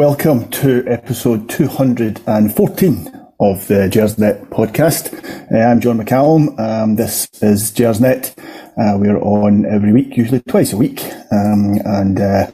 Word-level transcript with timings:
welcome 0.00 0.48
to 0.48 0.82
episode 0.86 1.46
214 1.50 3.06
of 3.38 3.68
the 3.68 3.86
Gersnet 3.92 4.48
podcast. 4.48 5.12
Uh, 5.52 5.58
I'm 5.58 5.78
John 5.78 5.98
McCallum. 5.98 6.58
Um, 6.58 6.96
this 6.96 7.28
is 7.42 7.70
Gersnet. 7.72 8.32
Uh, 8.78 8.96
we're 8.96 9.20
on 9.20 9.66
every 9.66 9.92
week, 9.92 10.16
usually 10.16 10.40
twice 10.40 10.72
a 10.72 10.78
week. 10.78 11.02
Um, 11.30 11.80
and 11.84 12.18
uh, 12.18 12.46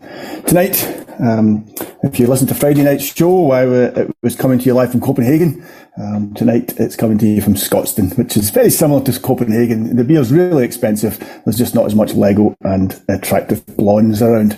tonight, 0.48 1.06
um, 1.20 1.72
if 2.02 2.18
you 2.18 2.26
listen 2.26 2.48
to 2.48 2.54
Friday 2.56 2.82
night's 2.82 3.04
show, 3.04 3.52
I, 3.52 3.64
it 3.64 4.16
was 4.24 4.34
coming 4.34 4.58
to 4.58 4.64
you 4.64 4.74
live 4.74 4.90
from 4.90 5.00
Copenhagen. 5.00 5.64
Um, 5.98 6.34
tonight 6.34 6.74
it's 6.80 6.96
coming 6.96 7.16
to 7.18 7.26
you 7.28 7.40
from 7.40 7.54
Scotstoun, 7.54 8.18
which 8.18 8.36
is 8.36 8.50
very 8.50 8.70
similar 8.70 9.04
to 9.04 9.20
Copenhagen. 9.20 9.94
The 9.94 10.02
beer's 10.02 10.32
really 10.32 10.64
expensive. 10.64 11.20
There's 11.44 11.58
just 11.58 11.76
not 11.76 11.86
as 11.86 11.94
much 11.94 12.12
Lego 12.12 12.56
and 12.62 13.00
attractive 13.08 13.64
blondes 13.76 14.20
around. 14.20 14.56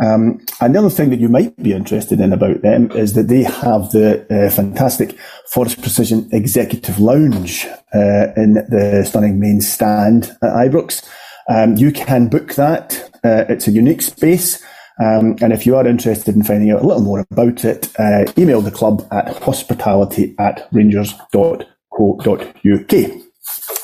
Um, 0.00 0.40
and 0.60 0.74
the 0.74 0.78
other 0.78 0.90
thing 0.90 1.10
that 1.10 1.18
you 1.18 1.28
might 1.28 1.60
be 1.60 1.72
interested 1.72 2.20
in 2.20 2.32
about 2.32 2.62
them 2.62 2.92
is 2.92 3.14
that 3.14 3.26
they 3.28 3.42
have 3.42 3.90
the 3.90 4.24
uh, 4.30 4.48
fantastic 4.50 5.18
Forest 5.48 5.80
Precision 5.80 6.28
Executive 6.32 7.00
Lounge 7.00 7.66
uh, 7.94 8.32
in 8.36 8.54
the 8.68 9.04
stunning 9.06 9.40
main 9.40 9.60
stand 9.60 10.36
at 10.42 10.50
Ibrox. 10.50 11.04
Um, 11.48 11.76
you 11.76 11.92
can 11.92 12.28
book 12.28 12.54
that. 12.54 13.10
Uh, 13.24 13.44
it's 13.48 13.66
a 13.66 13.70
unique 13.70 14.02
space. 14.02 14.62
Um, 15.00 15.36
and 15.40 15.52
if 15.52 15.64
you 15.64 15.76
are 15.76 15.86
interested 15.86 16.34
in 16.34 16.42
finding 16.42 16.72
out 16.72 16.82
a 16.82 16.86
little 16.86 17.02
more 17.02 17.24
about 17.30 17.64
it, 17.64 17.88
uh, 17.98 18.30
email 18.36 18.60
the 18.60 18.70
club 18.70 19.06
at 19.12 19.42
hospitality 19.42 20.34
at 20.38 20.68
rangers.co.uk. 20.72 21.64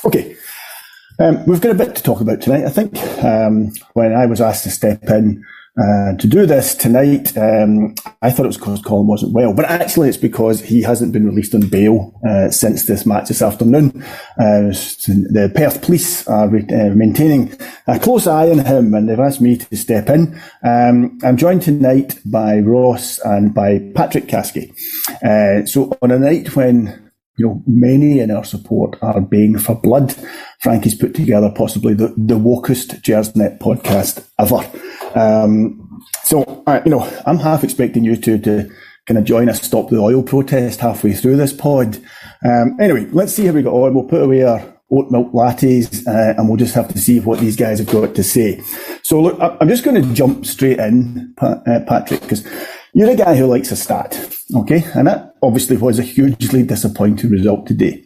Okay. 0.05 0.35
Um, 1.17 1.45
we've 1.45 1.61
got 1.61 1.71
a 1.71 1.75
bit 1.75 1.95
to 1.95 2.03
talk 2.03 2.19
about 2.19 2.41
tonight. 2.41 2.65
I 2.65 2.69
think 2.69 3.01
um, 3.23 3.71
when 3.93 4.13
I 4.13 4.25
was 4.25 4.41
asked 4.41 4.63
to 4.63 4.71
step 4.71 5.03
in, 5.09 5.45
uh, 5.77 6.15
to 6.15 6.27
do 6.27 6.45
this 6.45 6.73
tonight, 6.73 7.37
um, 7.37 7.95
I 8.21 8.31
thought 8.31 8.45
it 8.45 8.47
was 8.47 8.57
because 8.57 8.81
Colin 8.81 9.07
wasn't 9.07 9.33
well, 9.33 9.53
but 9.53 9.65
actually 9.65 10.07
it's 10.07 10.17
because 10.17 10.61
he 10.61 10.81
hasn't 10.81 11.11
been 11.11 11.25
released 11.25 11.53
on 11.53 11.67
bail 11.67 12.17
uh, 12.27 12.49
since 12.49 12.85
this 12.85 13.05
match 13.05 13.27
this 13.27 13.41
afternoon. 13.41 14.01
Uh, 14.39 14.71
the 14.71 15.51
Perth 15.53 15.81
police 15.81 16.25
are 16.27 16.47
re- 16.47 16.65
uh, 16.69 16.95
maintaining 16.95 17.53
a 17.87 17.99
close 17.99 18.25
eye 18.25 18.49
on 18.49 18.59
him, 18.59 18.93
and 18.93 19.09
they've 19.09 19.19
asked 19.19 19.41
me 19.41 19.57
to 19.57 19.75
step 19.75 20.07
in. 20.09 20.39
Um, 20.63 21.19
I'm 21.23 21.35
joined 21.35 21.63
tonight 21.63 22.19
by 22.25 22.59
Ross 22.59 23.19
and 23.19 23.53
by 23.53 23.79
Patrick 23.95 24.27
Caskey. 24.27 24.71
Uh, 25.21 25.65
so 25.65 25.97
on 26.01 26.11
a 26.11 26.19
night 26.19 26.55
when 26.55 27.11
you 27.37 27.47
know, 27.47 27.63
many 27.67 28.19
in 28.19 28.31
our 28.31 28.45
support 28.45 28.97
are 29.01 29.19
baying 29.19 29.59
for 29.59 29.75
blood. 29.75 30.15
Frankie's 30.61 30.95
put 30.95 31.13
together 31.13 31.51
possibly 31.53 31.93
the, 31.93 32.13
the 32.17 32.39
wokest 32.39 33.01
Gersnet 33.01 33.59
podcast 33.59 34.25
ever. 34.39 34.63
Um, 35.15 36.03
so, 36.23 36.63
uh, 36.67 36.81
you 36.85 36.91
know, 36.91 37.09
I'm 37.25 37.37
half 37.37 37.63
expecting 37.63 38.03
you 38.03 38.15
two 38.15 38.37
to 38.39 38.69
kind 39.07 39.17
of 39.17 39.23
join 39.23 39.49
us, 39.49 39.61
stop 39.61 39.89
the 39.89 39.97
oil 39.97 40.23
protest 40.23 40.79
halfway 40.79 41.13
through 41.13 41.37
this 41.37 41.53
pod. 41.53 41.97
Um, 42.43 42.77
anyway, 42.79 43.05
let's 43.11 43.33
see 43.33 43.45
how 43.45 43.53
we 43.53 43.61
got 43.61 43.73
on. 43.73 43.93
We'll 43.93 44.03
put 44.05 44.23
away 44.23 44.43
our 44.43 44.73
oat 44.91 45.11
milk 45.11 45.31
lattes 45.31 46.07
uh, 46.07 46.35
and 46.37 46.47
we'll 46.47 46.57
just 46.57 46.75
have 46.75 46.87
to 46.89 46.97
see 46.97 47.19
what 47.19 47.39
these 47.39 47.55
guys 47.55 47.79
have 47.79 47.89
got 47.89 48.15
to 48.15 48.23
say. 48.23 48.61
So, 49.03 49.21
look, 49.21 49.37
I'm 49.39 49.69
just 49.69 49.83
going 49.83 50.01
to 50.01 50.13
jump 50.13 50.45
straight 50.45 50.79
in, 50.79 51.33
uh, 51.39 51.79
Patrick, 51.87 52.21
because 52.21 52.45
you're 52.93 53.11
a 53.11 53.15
guy 53.15 53.35
who 53.35 53.45
likes 53.45 53.71
a 53.71 53.75
stat, 53.75 54.27
okay? 54.55 54.83
And 54.95 55.07
that 55.07 55.35
obviously 55.41 55.77
was 55.77 55.99
a 55.99 56.03
hugely 56.03 56.63
disappointing 56.63 57.29
result 57.29 57.67
today. 57.67 58.04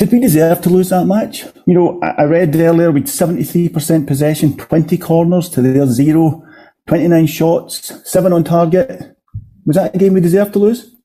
Did 0.00 0.12
we 0.12 0.18
deserve 0.18 0.62
to 0.62 0.70
lose 0.70 0.88
that 0.88 1.04
match? 1.04 1.44
You 1.66 1.74
know, 1.74 2.00
I 2.00 2.24
read 2.24 2.56
earlier 2.56 2.90
we'd 2.90 3.04
73% 3.04 4.06
possession, 4.06 4.56
20 4.56 4.96
corners 4.96 5.50
to 5.50 5.60
their 5.60 5.86
zero, 5.86 6.42
29 6.86 7.26
shots, 7.26 8.10
seven 8.10 8.32
on 8.32 8.42
target. 8.42 9.14
Was 9.66 9.76
that 9.76 9.94
a 9.94 9.98
game 9.98 10.14
we 10.14 10.22
deserved 10.22 10.54
to 10.54 10.58
lose? 10.58 10.96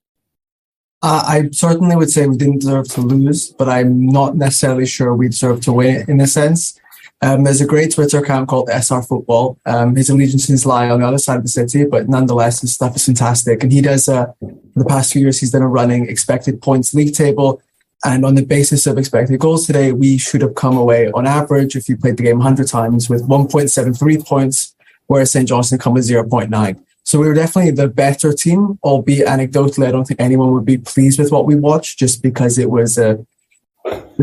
Uh, 1.01 1.23
I 1.27 1.49
certainly 1.51 1.97
would 1.97 2.09
say 2.09 2.25
we 2.25 2.37
didn't 2.37 2.59
deserve 2.59 2.87
to 2.93 3.01
lose, 3.01 3.51
but 3.51 3.67
I'm 3.67 4.05
not 4.05 4.37
necessarily 4.37 4.85
sure 4.85 5.13
we 5.13 5.27
deserved 5.27 5.63
to 5.63 5.73
win 5.73 6.09
in 6.09 6.21
a 6.21 6.25
sense. 6.25 6.79
Um, 7.21 7.43
there's 7.43 7.59
a 7.59 7.65
great 7.65 7.93
Twitter 7.93 8.19
account 8.19 8.47
called 8.47 8.69
SR 8.69 9.01
Football. 9.01 9.59
Um, 9.65 9.97
his 9.97 10.09
allegiances 10.09 10.65
lie 10.65 10.89
on 10.89 11.01
the 11.01 11.07
other 11.07 11.17
side 11.17 11.35
of 11.35 11.43
the 11.43 11.49
city, 11.49 11.83
but 11.83 12.07
nonetheless, 12.07 12.61
his 12.61 12.73
stuff 12.73 12.95
is 12.95 13.05
fantastic. 13.05 13.61
And 13.61 13.73
he 13.73 13.81
does, 13.81 14.07
uh, 14.07 14.27
for 14.39 14.79
the 14.79 14.85
past 14.85 15.11
few 15.11 15.23
years, 15.23 15.41
he's 15.41 15.51
done 15.51 15.63
a 15.63 15.67
running 15.67 16.07
expected 16.07 16.61
points 16.61 16.93
league 16.93 17.13
table 17.13 17.61
and 18.03 18.25
on 18.25 18.35
the 18.35 18.45
basis 18.45 18.85
of 18.85 18.97
expected 18.97 19.39
goals 19.39 19.65
today, 19.65 19.91
we 19.91 20.17
should 20.17 20.41
have 20.41 20.55
come 20.55 20.77
away 20.77 21.11
on 21.11 21.25
average, 21.25 21.75
if 21.75 21.89
you 21.89 21.97
played 21.97 22.17
the 22.17 22.23
game 22.23 22.37
100 22.37 22.67
times, 22.67 23.09
with 23.09 23.27
1.73 23.27 24.25
points, 24.25 24.75
whereas 25.07 25.31
St. 25.31 25.47
Johnstone 25.47 25.79
come 25.79 25.93
with 25.93 26.07
0.9. 26.07 26.81
So 27.03 27.19
we 27.19 27.27
were 27.27 27.33
definitely 27.33 27.71
the 27.71 27.87
better 27.87 28.33
team, 28.33 28.79
albeit 28.83 29.27
anecdotally, 29.27 29.87
I 29.87 29.91
don't 29.91 30.05
think 30.05 30.19
anyone 30.19 30.51
would 30.53 30.65
be 30.65 30.79
pleased 30.79 31.19
with 31.19 31.31
what 31.31 31.45
we 31.45 31.55
watched 31.55 31.99
just 31.99 32.23
because 32.23 32.57
it 32.57 32.69
was 32.69 32.97
a 32.97 33.25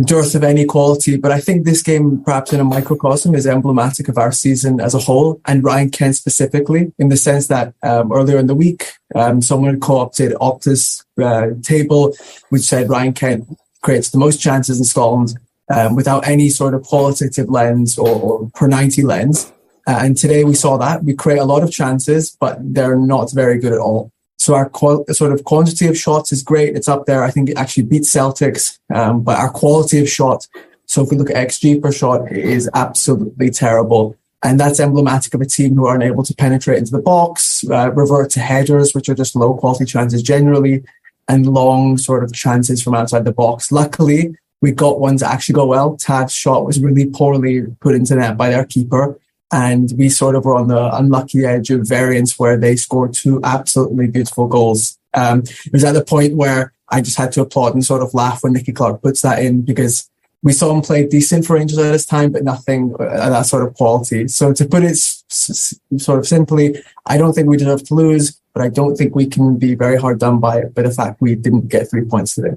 dearth 0.05 0.35
of 0.35 0.43
any 0.43 0.65
quality. 0.65 1.17
But 1.17 1.31
I 1.31 1.41
think 1.41 1.65
this 1.65 1.83
game, 1.83 2.23
perhaps 2.25 2.53
in 2.53 2.59
a 2.59 2.65
microcosm, 2.65 3.35
is 3.35 3.47
emblematic 3.47 4.09
of 4.09 4.19
our 4.19 4.33
season 4.33 4.81
as 4.81 4.95
a 4.95 4.99
whole 4.99 5.41
and 5.47 5.63
Ryan 5.63 5.91
Kent 5.91 6.17
specifically, 6.17 6.93
in 6.99 7.09
the 7.09 7.17
sense 7.17 7.47
that 7.47 7.75
um, 7.85 8.13
earlier 8.13 8.39
in 8.39 8.49
the 8.49 8.55
week, 8.55 8.93
um, 9.15 9.43
someone 9.43 9.79
co-opted 9.79 10.33
Opta's 10.35 11.05
uh, 11.23 11.51
table, 11.63 12.15
which 12.49 12.63
said 12.63 12.89
Ryan 12.89 13.13
Kent 13.13 13.49
creates 13.83 14.11
the 14.11 14.19
most 14.19 14.41
chances 14.41 14.79
in 14.79 14.85
Scotland 14.85 15.39
um, 15.69 15.95
without 15.95 16.27
any 16.27 16.49
sort 16.49 16.75
of 16.75 16.83
qualitative 16.83 17.49
lens 17.49 17.99
or, 17.99 18.09
or 18.09 18.51
per 18.55 18.67
90 18.67 19.03
lens. 19.03 19.53
Uh, 19.87 19.99
and 20.01 20.17
today 20.17 20.45
we 20.45 20.55
saw 20.55 20.77
that 20.77 21.05
we 21.05 21.15
create 21.15 21.39
a 21.39 21.45
lot 21.45 21.63
of 21.63 21.71
chances, 21.71 22.37
but 22.41 22.57
they're 22.61 22.97
not 22.97 23.33
very 23.33 23.59
good 23.59 23.73
at 23.73 23.79
all. 23.79 24.13
So 24.39 24.55
our 24.55 24.69
qual- 24.69 25.05
sort 25.11 25.33
of 25.33 25.45
quantity 25.45 25.87
of 25.87 25.97
shots 25.97 26.33
is 26.33 26.43
great. 26.43 26.77
It's 26.77 26.89
up 26.89 27.07
there. 27.07 27.23
I 27.23 27.31
think 27.31 27.49
it 27.49 27.57
actually 27.57 27.85
beats 27.85 28.13
Celtics, 28.13 28.79
um, 28.95 29.23
but 29.23 29.39
our 29.39 29.51
quality 29.51 30.01
of 30.01 30.09
shot. 30.09 30.47
So 30.87 31.03
if 31.03 31.11
we 31.11 31.17
look 31.17 31.31
at 31.31 31.37
XG 31.37 31.81
per 31.81 31.93
shot, 31.93 32.31
it 32.31 32.45
is 32.45 32.69
absolutely 32.75 33.51
terrible. 33.51 34.17
And 34.45 34.59
that's 34.59 34.81
emblematic 34.81 35.35
of 35.35 35.41
a 35.41 35.47
team 35.47 35.77
who 35.77 35.87
aren't 35.87 36.03
able 36.03 36.25
to 36.25 36.35
penetrate 36.35 36.79
into 36.79 36.91
the 36.91 37.01
box, 37.01 37.65
uh, 37.71 37.93
revert 37.93 38.31
to 38.31 38.41
headers, 38.41 38.93
which 38.93 39.09
are 39.09 39.15
just 39.15 39.37
low 39.37 39.55
quality 39.55 39.85
chances 39.85 40.23
generally, 40.23 40.83
and 41.29 41.47
long 41.47 41.99
sort 41.99 42.25
of 42.25 42.33
chances 42.33 42.83
from 42.83 42.95
outside 42.95 43.25
the 43.25 43.33
box. 43.33 43.73
Luckily, 43.73 44.35
we 44.61 44.73
got 44.73 45.01
ones 45.01 45.21
to 45.21 45.31
actually 45.31 45.55
go 45.55 45.67
well. 45.67 45.97
Tav's 45.97 46.35
shot 46.35 46.65
was 46.65 46.81
really 46.81 47.07
poorly 47.07 47.63
put 47.81 47.95
into 47.95 48.15
net 48.15 48.37
by 48.37 48.51
their 48.51 48.65
keeper. 48.65 49.19
And 49.53 49.93
we 49.99 50.09
sort 50.09 50.35
of 50.35 50.45
were 50.45 50.55
on 50.55 50.69
the 50.69 50.97
unlucky 50.97 51.45
edge 51.45 51.69
of 51.71 51.87
variance 51.87 52.39
where 52.39 52.57
they 52.57 52.77
scored 52.77 53.13
two 53.13 53.41
absolutely 53.45 54.07
beautiful 54.07 54.47
goals. 54.47 54.99
Um, 55.15 55.41
it 55.41 55.73
was 55.73 55.85
at 55.85 55.93
the 55.93 56.05
point 56.05 56.37
where 56.37 56.73
I 56.89 57.03
just 57.03 57.19
had 57.19 57.33
to 57.33 57.43
applaud 57.43 57.75
and 57.75 57.85
sort 57.85 58.03
of 58.03 58.15
laugh 58.15 58.43
when 58.43 58.55
Nicky 58.55 58.73
Clark 58.73 59.03
puts 59.03 59.21
that 59.23 59.43
in 59.43 59.63
because 59.63 60.09
we 60.43 60.53
saw 60.53 60.75
him 60.75 60.81
play 60.81 61.07
decent 61.07 61.45
for 61.45 61.55
Rangers 61.55 61.79
at 61.79 61.93
this 61.93 62.07
time, 62.07 62.33
but 62.33 62.45
nothing 62.45 62.95
at 62.99 63.31
that 63.31 63.47
sort 63.47 63.67
of 63.67 63.75
quality. 63.75 64.27
So 64.29 64.53
to 64.53 64.65
put 64.65 64.85
it 64.85 64.97
sort 65.33 66.19
of 66.19 66.27
simply, 66.27 66.77
I 67.07 67.17
don't 67.17 67.33
think 67.33 67.49
we 67.49 67.57
deserve 67.57 67.85
to 67.85 67.95
lose 67.95 68.41
but 68.55 68.63
I 68.63 68.69
don't 68.69 68.97
think 68.97 69.15
we 69.15 69.27
can 69.27 69.59
be 69.59 69.75
very 69.75 69.97
hard 69.97 70.19
done 70.19 70.39
by 70.39 70.59
it 70.59 70.75
by 70.75 70.83
the 70.83 70.91
fact 70.91 71.21
we 71.21 71.35
didn't 71.35 71.69
get 71.69 71.91
three 71.91 72.05
points 72.05 72.35
today. 72.35 72.57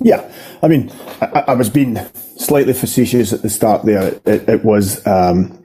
Yeah, 0.00 0.30
I 0.62 0.68
mean, 0.68 0.90
I, 1.20 1.44
I, 1.48 1.54
was 1.54 1.68
being 1.68 1.98
slightly 2.38 2.72
facetious 2.72 3.34
at 3.34 3.42
the 3.42 3.50
start 3.50 3.84
there. 3.84 4.14
It, 4.24 4.48
it 4.48 4.64
was, 4.64 5.06
um, 5.06 5.62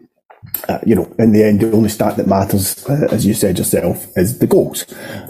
uh, 0.68 0.80
you 0.86 0.96
know, 0.96 1.14
in 1.18 1.32
the 1.32 1.44
end, 1.46 1.62
the 1.62 1.72
only 1.72 1.88
stat 1.88 2.18
that 2.18 2.28
matters, 2.28 2.86
uh, 2.90 3.08
as 3.10 3.26
you 3.26 3.34
said 3.34 3.58
yourself, 3.58 4.06
is 4.18 4.40
the 4.40 4.48
goals. 4.48 4.86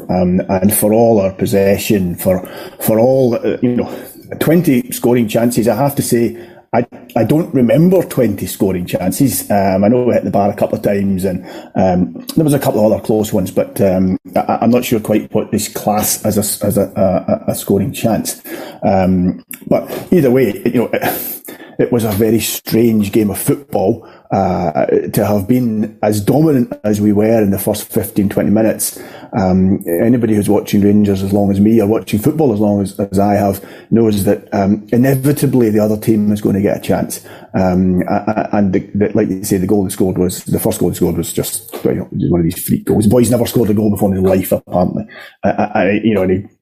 Um, 0.09 0.41
and 0.49 0.73
for 0.73 0.93
all 0.93 1.21
our 1.21 1.31
possession, 1.31 2.15
for 2.15 2.43
for 2.79 2.97
all, 2.97 3.35
uh, 3.35 3.57
you 3.61 3.75
know, 3.75 4.09
20 4.39 4.91
scoring 4.91 5.27
chances, 5.27 5.67
I 5.67 5.75
have 5.75 5.93
to 5.95 6.01
say, 6.01 6.33
I, 6.73 6.87
I 7.17 7.25
don't 7.25 7.53
remember 7.53 8.01
20 8.01 8.45
scoring 8.47 8.85
chances. 8.85 9.49
Um, 9.51 9.83
I 9.83 9.89
know 9.89 10.03
we 10.03 10.13
hit 10.13 10.23
the 10.23 10.31
bar 10.31 10.49
a 10.49 10.55
couple 10.55 10.77
of 10.77 10.83
times 10.83 11.25
and 11.25 11.45
um, 11.75 12.13
there 12.35 12.45
was 12.45 12.53
a 12.53 12.59
couple 12.59 12.85
of 12.85 12.93
other 12.93 13.03
close 13.03 13.33
ones, 13.33 13.51
but 13.51 13.81
um, 13.81 14.17
I, 14.37 14.59
am 14.61 14.71
not 14.71 14.85
sure 14.85 15.01
quite 15.01 15.33
what 15.33 15.51
this 15.51 15.67
class 15.67 16.23
as 16.23 16.37
a, 16.37 16.65
as 16.65 16.77
a, 16.77 17.43
a, 17.47 17.51
a 17.51 17.55
scoring 17.55 17.91
chance. 17.91 18.41
Um, 18.83 19.43
but 19.67 20.13
either 20.13 20.31
way, 20.31 20.61
you 20.63 20.83
know, 20.83 20.89
it, 20.93 21.43
it 21.77 21.91
was 21.91 22.05
a 22.05 22.11
very 22.11 22.39
strange 22.39 23.11
game 23.11 23.31
of 23.31 23.37
football. 23.37 24.07
Uh, 24.31 24.85
to 25.11 25.25
have 25.25 25.45
been 25.45 25.99
as 26.03 26.23
dominant 26.23 26.71
as 26.85 27.01
we 27.01 27.11
were 27.11 27.41
in 27.41 27.51
the 27.51 27.59
first 27.59 27.91
15, 27.91 28.29
20 28.29 28.49
minutes. 28.49 28.97
Um, 29.37 29.83
anybody 29.85 30.35
who's 30.35 30.47
watching 30.47 30.79
Rangers 30.79 31.21
as 31.21 31.33
long 31.33 31.51
as 31.51 31.59
me 31.59 31.81
or 31.81 31.87
watching 31.87 32.17
football 32.17 32.53
as 32.53 32.59
long 32.61 32.81
as, 32.81 32.97
as 32.97 33.19
I 33.19 33.33
have 33.33 33.61
knows 33.91 34.23
that 34.23 34.47
um, 34.53 34.87
inevitably 34.93 35.69
the 35.69 35.79
other 35.79 35.97
team 35.97 36.31
is 36.31 36.39
going 36.39 36.55
to 36.55 36.61
get 36.61 36.77
a 36.77 36.79
chance. 36.79 37.25
Um, 37.53 38.03
and 38.07 38.71
the, 38.71 38.79
the, 38.95 39.11
like 39.13 39.27
you 39.27 39.43
say, 39.43 39.57
the 39.57 39.67
goal 39.67 39.83
they 39.83 39.89
scored 39.89 40.17
was, 40.17 40.45
the 40.45 40.61
first 40.61 40.79
goal 40.79 40.91
they 40.91 40.95
scored 40.95 41.17
was 41.17 41.33
just 41.33 41.73
you 41.83 41.95
know, 41.95 42.07
one 42.09 42.39
of 42.39 42.45
these 42.45 42.65
freak 42.65 42.85
goals. 42.85 43.07
Boys 43.07 43.29
never 43.29 43.45
scored 43.45 43.69
a 43.69 43.73
goal 43.73 43.91
before 43.91 44.15
in 44.15 44.23
their 44.23 44.33
life, 44.33 44.53
apparently. 44.53 45.03
I, 45.43 45.49
I, 45.49 45.91
you 46.05 46.13
know, 46.13 46.23
and 46.23 46.31
he 46.31 46.55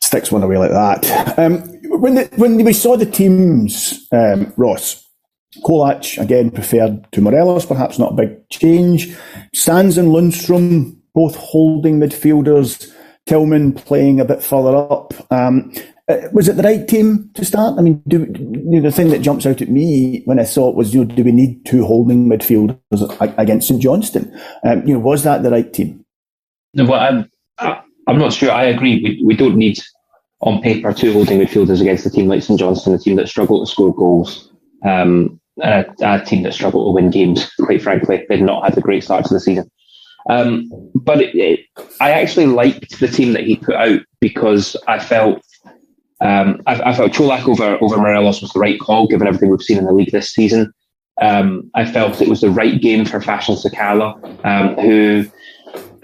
sticks 0.00 0.32
one 0.32 0.42
away 0.42 0.56
like 0.56 0.70
that. 0.70 1.38
Um, 1.38 1.58
when, 2.00 2.14
the, 2.14 2.30
when 2.36 2.64
we 2.64 2.72
saw 2.72 2.96
the 2.96 3.04
teams, 3.04 4.08
um, 4.10 4.54
Ross, 4.56 5.01
Čolak, 5.60 6.20
again, 6.20 6.50
preferred 6.50 7.10
to 7.12 7.20
Morelos, 7.20 7.66
perhaps 7.66 7.98
not 7.98 8.12
a 8.12 8.16
big 8.16 8.48
change. 8.48 9.14
Sands 9.54 9.98
and 9.98 10.08
Lundstram, 10.08 10.96
both 11.14 11.36
holding 11.36 12.00
midfielders. 12.00 12.90
Tillman 13.26 13.72
playing 13.72 14.20
a 14.20 14.24
bit 14.24 14.42
further 14.42 14.76
up. 14.76 15.14
Um, 15.30 15.72
uh, 16.08 16.28
was 16.32 16.48
it 16.48 16.56
the 16.56 16.62
right 16.62 16.88
team 16.88 17.30
to 17.34 17.44
start? 17.44 17.78
I 17.78 17.82
mean, 17.82 18.02
do, 18.08 18.26
you 18.36 18.80
know, 18.80 18.80
the 18.80 18.90
thing 18.90 19.10
that 19.10 19.22
jumps 19.22 19.46
out 19.46 19.62
at 19.62 19.68
me 19.68 20.22
when 20.24 20.40
I 20.40 20.44
saw 20.44 20.68
it 20.68 20.74
was, 20.74 20.92
you 20.92 21.04
know, 21.04 21.14
do 21.14 21.22
we 21.22 21.30
need 21.30 21.64
two 21.64 21.84
holding 21.84 22.28
midfielders 22.28 23.38
against 23.38 23.68
St 23.68 23.80
Johnstone? 23.80 24.36
Um, 24.64 24.86
you 24.86 24.94
know, 24.94 25.00
was 25.00 25.22
that 25.22 25.44
the 25.44 25.50
right 25.50 25.72
team? 25.72 26.04
No, 26.74 26.92
I'm, 26.92 27.30
I'm 27.58 28.18
not 28.18 28.32
sure. 28.32 28.50
I 28.50 28.64
agree. 28.64 29.00
We, 29.02 29.22
we 29.24 29.36
don't 29.36 29.56
need 29.56 29.78
on 30.40 30.60
paper 30.60 30.92
two 30.92 31.12
holding 31.12 31.38
midfielders 31.38 31.80
against 31.80 32.06
a 32.06 32.10
team 32.10 32.26
like 32.26 32.42
St 32.42 32.58
Johnstone, 32.58 32.94
a 32.94 32.98
team 32.98 33.16
that 33.16 33.28
struggled 33.28 33.66
to 33.66 33.70
score 33.70 33.94
goals. 33.94 34.50
Um, 34.84 35.40
a, 35.60 35.84
a, 36.02 36.24
team 36.24 36.42
that 36.42 36.54
struggled 36.54 36.86
to 36.86 36.92
win 36.92 37.10
games, 37.10 37.50
quite 37.60 37.82
frankly. 37.82 38.24
They'd 38.28 38.42
not 38.42 38.64
had 38.64 38.78
a 38.78 38.80
great 38.80 39.04
start 39.04 39.24
to 39.26 39.34
the 39.34 39.40
season. 39.40 39.70
Um, 40.28 40.70
but 40.94 41.20
it, 41.20 41.34
it, 41.34 41.60
I 42.00 42.12
actually 42.12 42.46
liked 42.46 43.00
the 43.00 43.08
team 43.08 43.32
that 43.32 43.44
he 43.44 43.56
put 43.56 43.74
out 43.74 44.00
because 44.20 44.76
I 44.86 44.98
felt 44.98 45.42
um, 46.20 46.62
I, 46.66 46.90
I, 46.90 46.94
felt 46.94 47.12
Čolak 47.12 47.48
over 47.48 47.76
over 47.82 47.96
Morelos 47.96 48.40
was 48.40 48.52
the 48.52 48.60
right 48.60 48.78
call 48.78 49.08
given 49.08 49.26
everything 49.26 49.50
we've 49.50 49.60
seen 49.60 49.78
in 49.78 49.84
the 49.84 49.92
league 49.92 50.12
this 50.12 50.30
season. 50.30 50.72
Um, 51.20 51.68
I 51.74 51.84
felt 51.84 52.20
it 52.20 52.28
was 52.28 52.40
the 52.40 52.50
right 52.50 52.80
game 52.80 53.04
for 53.04 53.20
Fashion 53.20 53.56
Sakala, 53.56 54.14
um, 54.44 54.76
who 54.76 55.24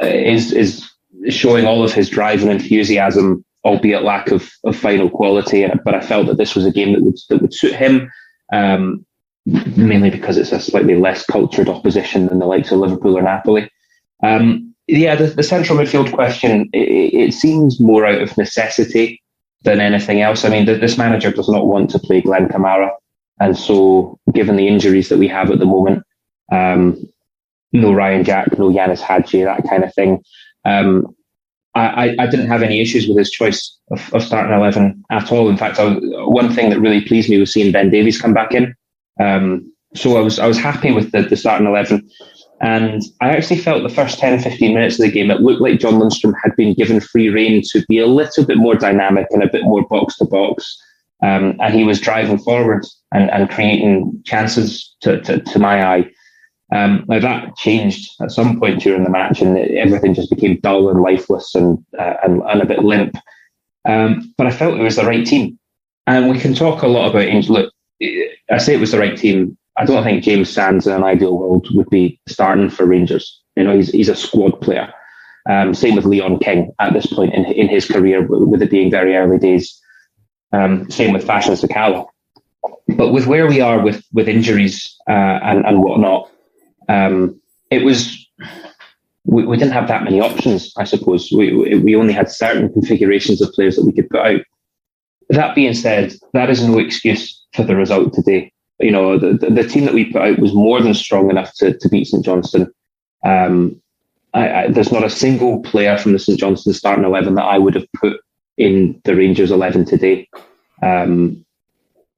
is 0.00 0.52
is 0.52 0.90
showing 1.28 1.66
all 1.66 1.84
of 1.84 1.92
his 1.92 2.08
drive 2.08 2.42
and 2.42 2.50
enthusiasm, 2.50 3.44
albeit 3.64 4.02
lack 4.02 4.30
of, 4.30 4.50
of 4.64 4.76
final 4.76 5.08
quality. 5.08 5.68
But 5.84 5.94
I 5.94 6.00
felt 6.00 6.26
that 6.26 6.36
this 6.36 6.56
was 6.56 6.66
a 6.66 6.72
game 6.72 6.92
that 6.92 7.02
would 7.02 7.18
that 7.28 7.40
would 7.40 7.54
suit 7.54 7.74
him. 7.74 8.10
Um, 8.52 9.06
mainly 9.76 10.10
because 10.10 10.36
it's 10.36 10.52
a 10.52 10.60
slightly 10.60 10.96
less 10.96 11.24
cultured 11.24 11.68
opposition 11.68 12.26
than 12.26 12.38
the 12.38 12.46
likes 12.46 12.70
of 12.70 12.78
Liverpool 12.78 13.16
or 13.16 13.22
Napoli. 13.22 13.70
Um, 14.22 14.74
yeah, 14.86 15.14
the, 15.14 15.26
the, 15.26 15.42
central 15.42 15.78
midfield 15.78 16.12
question, 16.12 16.68
it, 16.72 16.78
it, 17.28 17.34
seems 17.34 17.78
more 17.78 18.06
out 18.06 18.20
of 18.20 18.36
necessity 18.36 19.22
than 19.62 19.80
anything 19.80 20.22
else. 20.22 20.44
I 20.44 20.48
mean, 20.48 20.64
this 20.64 20.98
manager 20.98 21.30
does 21.30 21.48
not 21.48 21.66
want 21.66 21.90
to 21.90 21.98
play 21.98 22.20
Glenn 22.20 22.48
Kamara. 22.48 22.90
And 23.40 23.56
so, 23.56 24.18
given 24.32 24.56
the 24.56 24.66
injuries 24.66 25.08
that 25.08 25.18
we 25.18 25.28
have 25.28 25.50
at 25.50 25.58
the 25.58 25.66
moment, 25.66 26.04
um, 26.50 27.06
no 27.72 27.92
Ryan 27.92 28.24
Jack, 28.24 28.58
no 28.58 28.70
Ianis 28.70 29.00
Hagi, 29.00 29.44
that 29.44 29.68
kind 29.68 29.84
of 29.84 29.94
thing. 29.94 30.22
Um, 30.64 31.14
I, 31.74 32.16
I, 32.18 32.26
didn't 32.26 32.48
have 32.48 32.62
any 32.62 32.80
issues 32.80 33.06
with 33.06 33.16
his 33.18 33.30
choice 33.30 33.78
of, 33.92 34.12
of 34.12 34.24
starting 34.24 34.52
11 34.52 35.04
at 35.10 35.30
all. 35.30 35.48
In 35.48 35.56
fact, 35.56 35.78
was, 35.78 35.98
one 36.00 36.52
thing 36.52 36.70
that 36.70 36.80
really 36.80 37.02
pleased 37.02 37.30
me 37.30 37.38
was 37.38 37.52
seeing 37.52 37.70
Ben 37.70 37.90
Davies 37.90 38.20
come 38.20 38.34
back 38.34 38.52
in. 38.52 38.74
Um, 39.20 39.72
so 39.94 40.16
I 40.16 40.20
was 40.20 40.38
I 40.38 40.46
was 40.46 40.58
happy 40.58 40.92
with 40.92 41.12
the, 41.12 41.22
the 41.22 41.36
starting 41.36 41.66
eleven. 41.66 42.08
And 42.60 43.02
I 43.20 43.30
actually 43.30 43.58
felt 43.58 43.84
the 43.84 43.94
first 43.94 44.18
10, 44.18 44.40
15 44.40 44.74
minutes 44.74 44.98
of 44.98 45.06
the 45.06 45.12
game, 45.12 45.30
it 45.30 45.40
looked 45.40 45.60
like 45.60 45.78
John 45.78 45.94
Lundstram 45.94 46.34
had 46.42 46.56
been 46.56 46.74
given 46.74 47.00
free 47.00 47.28
rein 47.28 47.62
to 47.70 47.84
be 47.88 48.00
a 48.00 48.06
little 48.08 48.44
bit 48.44 48.56
more 48.56 48.74
dynamic 48.74 49.28
and 49.30 49.44
a 49.44 49.48
bit 49.48 49.62
more 49.62 49.86
box 49.86 50.16
to 50.16 50.24
box. 50.24 50.76
Um, 51.22 51.56
and 51.60 51.74
he 51.74 51.84
was 51.84 52.00
driving 52.00 52.38
forward 52.38 52.84
and, 53.12 53.30
and 53.30 53.48
creating 53.48 54.22
chances 54.24 54.92
to, 55.02 55.20
to, 55.22 55.38
to 55.40 55.58
my 55.60 55.86
eye. 55.86 56.10
Um, 56.74 57.04
now 57.08 57.18
that 57.18 57.56
changed 57.56 58.10
at 58.20 58.30
some 58.30 58.58
point 58.60 58.82
during 58.82 59.04
the 59.04 59.10
match, 59.10 59.40
and 59.40 59.56
everything 59.56 60.14
just 60.14 60.30
became 60.30 60.60
dull 60.60 60.90
and 60.90 61.00
lifeless 61.00 61.54
and 61.54 61.82
uh, 61.98 62.14
and, 62.22 62.42
and, 62.42 62.60
a 62.60 62.66
bit 62.66 62.84
limp. 62.84 63.16
Um, 63.88 64.34
but 64.36 64.46
I 64.46 64.50
felt 64.50 64.78
it 64.78 64.82
was 64.82 64.96
the 64.96 65.06
right 65.06 65.26
team, 65.26 65.58
and 66.06 66.28
we 66.28 66.38
can 66.38 66.54
talk 66.54 66.82
a 66.82 66.86
lot 66.86 67.08
about. 67.08 67.26
Look, 67.48 67.72
I 68.00 68.58
say 68.58 68.74
it 68.74 68.80
was 68.80 68.92
the 68.92 68.98
right 68.98 69.16
team. 69.16 69.56
I 69.76 69.84
don't 69.84 70.04
think 70.04 70.24
James 70.24 70.50
Sands 70.50 70.86
in 70.86 70.92
an 70.92 71.04
ideal 71.04 71.38
world 71.38 71.68
would 71.72 71.88
be 71.90 72.20
starting 72.28 72.70
for 72.70 72.86
Rangers. 72.86 73.40
You 73.56 73.64
know, 73.64 73.74
he's 73.74 73.90
he's 73.90 74.08
a 74.08 74.16
squad 74.16 74.60
player. 74.60 74.92
Um, 75.48 75.72
same 75.72 75.96
with 75.96 76.04
Leon 76.04 76.40
King 76.40 76.72
at 76.78 76.92
this 76.92 77.06
point 77.06 77.34
in 77.34 77.44
in 77.46 77.68
his 77.68 77.86
career, 77.86 78.26
with 78.26 78.62
it 78.62 78.70
being 78.70 78.90
very 78.90 79.16
early 79.16 79.38
days. 79.38 79.80
Um, 80.52 80.90
same 80.90 81.12
with 81.12 81.26
Fashion 81.26 81.54
Sakala. 81.54 82.06
But 82.96 83.12
with 83.12 83.26
where 83.26 83.46
we 83.46 83.60
are 83.60 83.80
with 83.80 84.04
with 84.12 84.28
injuries 84.28 84.96
uh, 85.08 85.38
and 85.42 85.64
and 85.66 85.82
whatnot, 85.82 86.30
um, 86.88 87.40
it 87.70 87.84
was 87.84 88.26
we, 89.24 89.44
we, 89.44 89.56
didn't 89.58 89.74
have 89.74 89.88
that 89.88 90.04
many 90.04 90.20
options. 90.20 90.72
I 90.76 90.84
suppose 90.84 91.30
we 91.30 91.78
we 91.78 91.94
only 91.96 92.14
had 92.14 92.30
certain 92.30 92.72
configurations 92.72 93.42
of 93.42 93.52
players 93.52 93.76
that 93.76 93.84
we 93.84 93.92
could 93.92 94.08
put 94.08 94.20
out. 94.20 94.40
That 95.28 95.54
being 95.54 95.74
said, 95.74 96.14
that 96.32 96.50
is 96.50 96.66
no 96.66 96.78
excuse 96.78 97.44
for 97.52 97.62
the 97.62 97.76
result 97.76 98.14
today. 98.14 98.52
You 98.80 98.90
know, 98.90 99.18
the, 99.18 99.34
the, 99.50 99.68
team 99.68 99.84
that 99.84 99.94
we 99.94 100.10
put 100.12 100.22
out 100.22 100.38
was 100.38 100.54
more 100.54 100.80
than 100.80 100.94
strong 100.94 101.30
enough 101.30 101.52
to, 101.56 101.76
to 101.76 101.88
beat 101.88 102.06
St 102.06 102.24
Johnstone. 102.24 102.70
Um, 103.24 103.80
I, 104.34 104.52
I, 104.52 104.68
there's 104.68 104.92
not 104.92 105.04
a 105.04 105.10
single 105.10 105.60
player 105.62 105.98
from 105.98 106.12
the 106.12 106.18
St 106.18 106.38
Johnstone 106.38 106.74
starting 106.74 107.04
11 107.04 107.34
that 107.34 107.44
I 107.44 107.58
would 107.58 107.74
have 107.74 107.86
put 107.94 108.20
in 108.56 109.00
the 109.04 109.16
Rangers 109.16 109.50
11 109.50 109.84
today. 109.84 110.28
Um, 110.82 111.44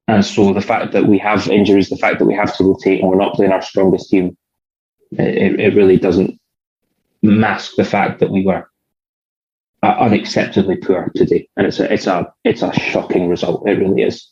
and 0.07 0.25
so 0.25 0.53
the 0.53 0.61
fact 0.61 0.91
that 0.91 1.07
we 1.07 1.17
have 1.17 1.47
injuries, 1.47 1.89
the 1.89 1.97
fact 1.97 2.19
that 2.19 2.25
we 2.25 2.35
have 2.35 2.55
to 2.57 2.63
rotate 2.63 3.01
and 3.01 3.09
we're 3.09 3.15
not 3.15 3.33
playing 3.33 3.51
our 3.51 3.61
strongest 3.61 4.09
team, 4.09 4.37
it, 5.11 5.59
it 5.59 5.75
really 5.75 5.97
doesn't 5.97 6.39
mask 7.21 7.75
the 7.75 7.85
fact 7.85 8.19
that 8.19 8.29
we 8.29 8.45
were 8.45 8.69
unacceptably 9.83 10.81
poor 10.83 11.11
today, 11.15 11.47
and 11.57 11.67
it's 11.67 11.79
a 11.79 11.91
it's 11.91 12.07
a 12.07 12.31
it's 12.43 12.61
a 12.61 12.71
shocking 12.73 13.27
result. 13.27 13.67
It 13.67 13.79
really 13.79 14.03
is. 14.03 14.27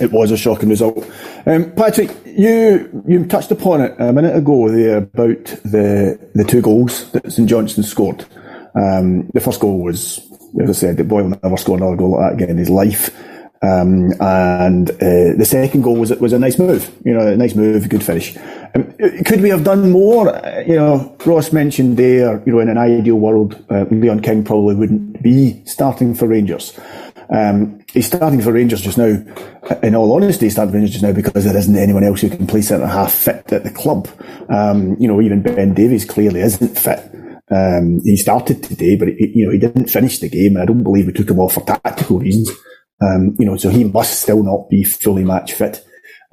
It 0.00 0.12
was 0.12 0.30
a 0.30 0.36
shocking 0.36 0.68
result. 0.68 1.06
Um, 1.46 1.72
Patrick, 1.72 2.10
you 2.24 3.02
you 3.06 3.26
touched 3.26 3.50
upon 3.50 3.82
it 3.82 3.94
a 3.98 4.12
minute 4.12 4.36
ago 4.36 4.70
there 4.70 4.98
about 4.98 5.44
the 5.64 6.30
the 6.34 6.44
two 6.44 6.62
goals 6.62 7.10
that 7.12 7.32
St 7.32 7.48
Johnstone 7.48 7.84
scored. 7.84 8.24
Um, 8.74 9.28
the 9.34 9.40
first 9.40 9.60
goal 9.60 9.82
was, 9.82 10.20
as 10.62 10.70
I 10.70 10.72
said, 10.72 10.96
the 10.96 11.04
boy 11.04 11.22
will 11.22 11.38
never 11.42 11.56
score 11.56 11.76
another 11.76 11.96
goal 11.96 12.12
like 12.12 12.30
that 12.30 12.34
again 12.34 12.50
in 12.50 12.58
his 12.58 12.70
life. 12.70 13.10
Um, 13.62 14.12
and 14.20 14.90
uh, 14.90 15.36
the 15.36 15.46
second 15.46 15.82
goal 15.82 15.96
was 15.96 16.10
was 16.12 16.32
a 16.32 16.38
nice 16.38 16.58
move, 16.58 16.90
you 17.04 17.12
know, 17.12 17.26
a 17.26 17.36
nice 17.36 17.54
move, 17.54 17.88
good 17.88 18.02
finish. 18.02 18.36
Um, 18.74 18.92
could 19.24 19.40
we 19.40 19.48
have 19.48 19.64
done 19.64 19.90
more? 19.90 20.28
Uh, 20.28 20.60
you 20.60 20.76
know, 20.76 21.16
Ross 21.24 21.52
mentioned 21.52 21.96
there, 21.96 22.42
you 22.46 22.52
know, 22.52 22.60
in 22.60 22.68
an 22.68 22.78
ideal 22.78 23.16
world, 23.16 23.62
uh, 23.70 23.84
Leon 23.90 24.20
King 24.20 24.44
probably 24.44 24.74
wouldn't 24.74 25.22
be 25.22 25.62
starting 25.66 26.14
for 26.14 26.28
Rangers. 26.28 26.78
Um, 27.30 27.80
he's 27.92 28.06
starting 28.06 28.40
for 28.40 28.52
Rangers 28.52 28.80
just 28.80 28.98
now. 28.98 29.16
In 29.82 29.94
all 29.94 30.12
honesty, 30.12 30.46
he's 30.46 30.52
starting 30.52 30.72
for 30.72 30.78
Rangers 30.78 30.92
just 30.92 31.04
now 31.04 31.12
because 31.12 31.44
there 31.44 31.56
isn't 31.56 31.76
anyone 31.76 32.04
else 32.04 32.20
who 32.20 32.30
can 32.30 32.46
play 32.46 32.62
centre 32.62 32.86
half 32.86 33.12
fit 33.12 33.52
at 33.52 33.64
the 33.64 33.70
club. 33.70 34.08
Um, 34.48 34.96
you 34.98 35.08
know, 35.08 35.20
even 35.20 35.42
Ben 35.42 35.74
Davies 35.74 36.04
clearly 36.04 36.40
isn't 36.40 36.78
fit. 36.78 36.98
Um, 37.52 38.00
he 38.04 38.16
started 38.16 38.62
today, 38.62 38.96
but 38.96 39.08
he, 39.08 39.32
you 39.34 39.46
know 39.46 39.52
he 39.52 39.58
didn't 39.58 39.90
finish 39.90 40.20
the 40.20 40.28
game, 40.28 40.54
and 40.54 40.62
I 40.62 40.66
don't 40.66 40.84
believe 40.84 41.06
we 41.06 41.12
took 41.12 41.30
him 41.30 41.40
off 41.40 41.54
for 41.54 41.64
tactical 41.64 42.20
reasons. 42.20 42.50
Um, 43.02 43.34
you 43.38 43.46
know, 43.46 43.56
so 43.56 43.70
he 43.70 43.84
must 43.84 44.20
still 44.20 44.42
not 44.42 44.68
be 44.68 44.84
fully 44.84 45.24
match 45.24 45.54
fit. 45.54 45.84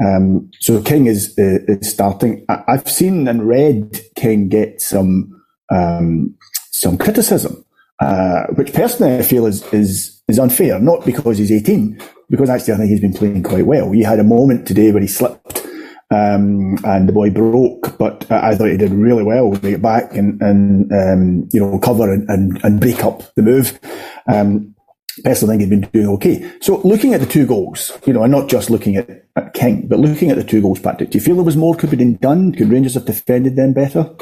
Um, 0.04 0.50
so 0.60 0.82
King 0.82 1.08
is, 1.08 1.34
is 1.38 1.90
starting. 1.90 2.46
I, 2.50 2.64
have 2.68 2.90
seen 2.90 3.28
and 3.28 3.48
read 3.48 4.00
King 4.16 4.48
get 4.50 4.82
some 4.82 5.44
um, 5.74 6.36
some 6.72 6.98
criticism, 6.98 7.66
uh, 8.00 8.44
which 8.56 8.74
personally 8.74 9.18
I 9.18 9.24
feel 9.24 9.46
is 9.46 9.64
is 9.74 10.22
is 10.28 10.40
unfair, 10.40 10.80
not 10.80 11.06
because 11.06 11.38
he's 11.38 11.52
18, 11.52 12.00
because 12.30 12.50
actually 12.50 12.74
I 12.74 12.78
think 12.78 12.90
he's 12.90 13.02
been 13.02 13.14
playing 13.14 13.44
quite 13.44 13.66
well. 13.66 13.92
He 13.92 14.04
had 14.04 14.20
a 14.20 14.24
moment 14.24 14.68
today 14.68 14.92
where 14.92 15.02
he 15.02 15.08
slipped 15.08 15.68
um, 16.10 16.78
and 16.86 17.08
the 17.08 17.14
boy 17.14 17.30
broke, 17.30 17.98
but 17.98 18.30
I 18.32 18.56
thought 18.56 18.70
he 18.70 18.78
did 18.78 18.92
really 18.92 19.24
well 19.24 19.52
to 19.52 19.60
get 19.60 19.82
back 19.82 20.16
and, 20.16 20.42
and 20.42 20.92
um, 20.94 21.50
you 21.52 21.60
know, 21.60 21.78
cover 21.80 22.12
and, 22.12 22.28
and, 22.30 22.64
and 22.64 22.80
break 22.80 23.04
up 23.04 23.34
the 23.36 23.42
move. 23.42 23.78
Um, 24.32 24.74
personally 25.24 25.58
think 25.58 25.72
he's 25.72 25.80
been 25.80 25.90
doing 25.92 26.08
okay. 26.16 26.52
So 26.62 26.78
looking 26.80 27.14
at 27.14 27.20
the 27.20 27.26
two 27.26 27.46
goals, 27.46 27.92
you 28.06 28.14
know, 28.14 28.24
and 28.24 28.32
not 28.32 28.50
just 28.50 28.70
looking 28.70 28.96
at, 28.96 29.26
at 29.36 29.54
King, 29.54 29.88
but 29.88 30.00
looking 30.00 30.30
at 30.30 30.38
the 30.38 30.44
two 30.44 30.62
goals, 30.62 30.80
Patrick, 30.80 31.12
do 31.12 31.18
you 31.18 31.24
feel 31.24 31.36
there 31.36 31.44
was 31.44 31.58
more 31.58 31.76
could 31.76 31.92
be 31.92 32.14
done? 32.14 32.54
Could 32.54 32.70
Rangers 32.70 32.96
have 32.96 33.06
defended 33.06 33.56
them 33.56 33.74
better? 33.74 34.16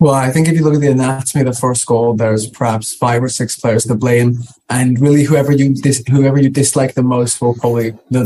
Well, 0.00 0.14
I 0.14 0.30
think 0.30 0.46
if 0.46 0.54
you 0.54 0.62
look 0.62 0.74
at 0.74 0.80
the 0.80 0.92
anatomy 0.92 1.42
of 1.42 1.52
the 1.52 1.60
first 1.60 1.84
goal, 1.84 2.14
there's 2.14 2.48
perhaps 2.48 2.94
five 2.94 3.20
or 3.20 3.28
six 3.28 3.58
players 3.58 3.84
to 3.86 3.96
blame, 3.96 4.38
and 4.70 4.96
really 5.00 5.24
whoever 5.24 5.50
you 5.50 5.74
dis- 5.74 6.04
whoever 6.08 6.40
you 6.40 6.50
dislike 6.50 6.94
the 6.94 7.02
most 7.02 7.40
will 7.40 7.54
probably 7.54 7.98
the 8.08 8.22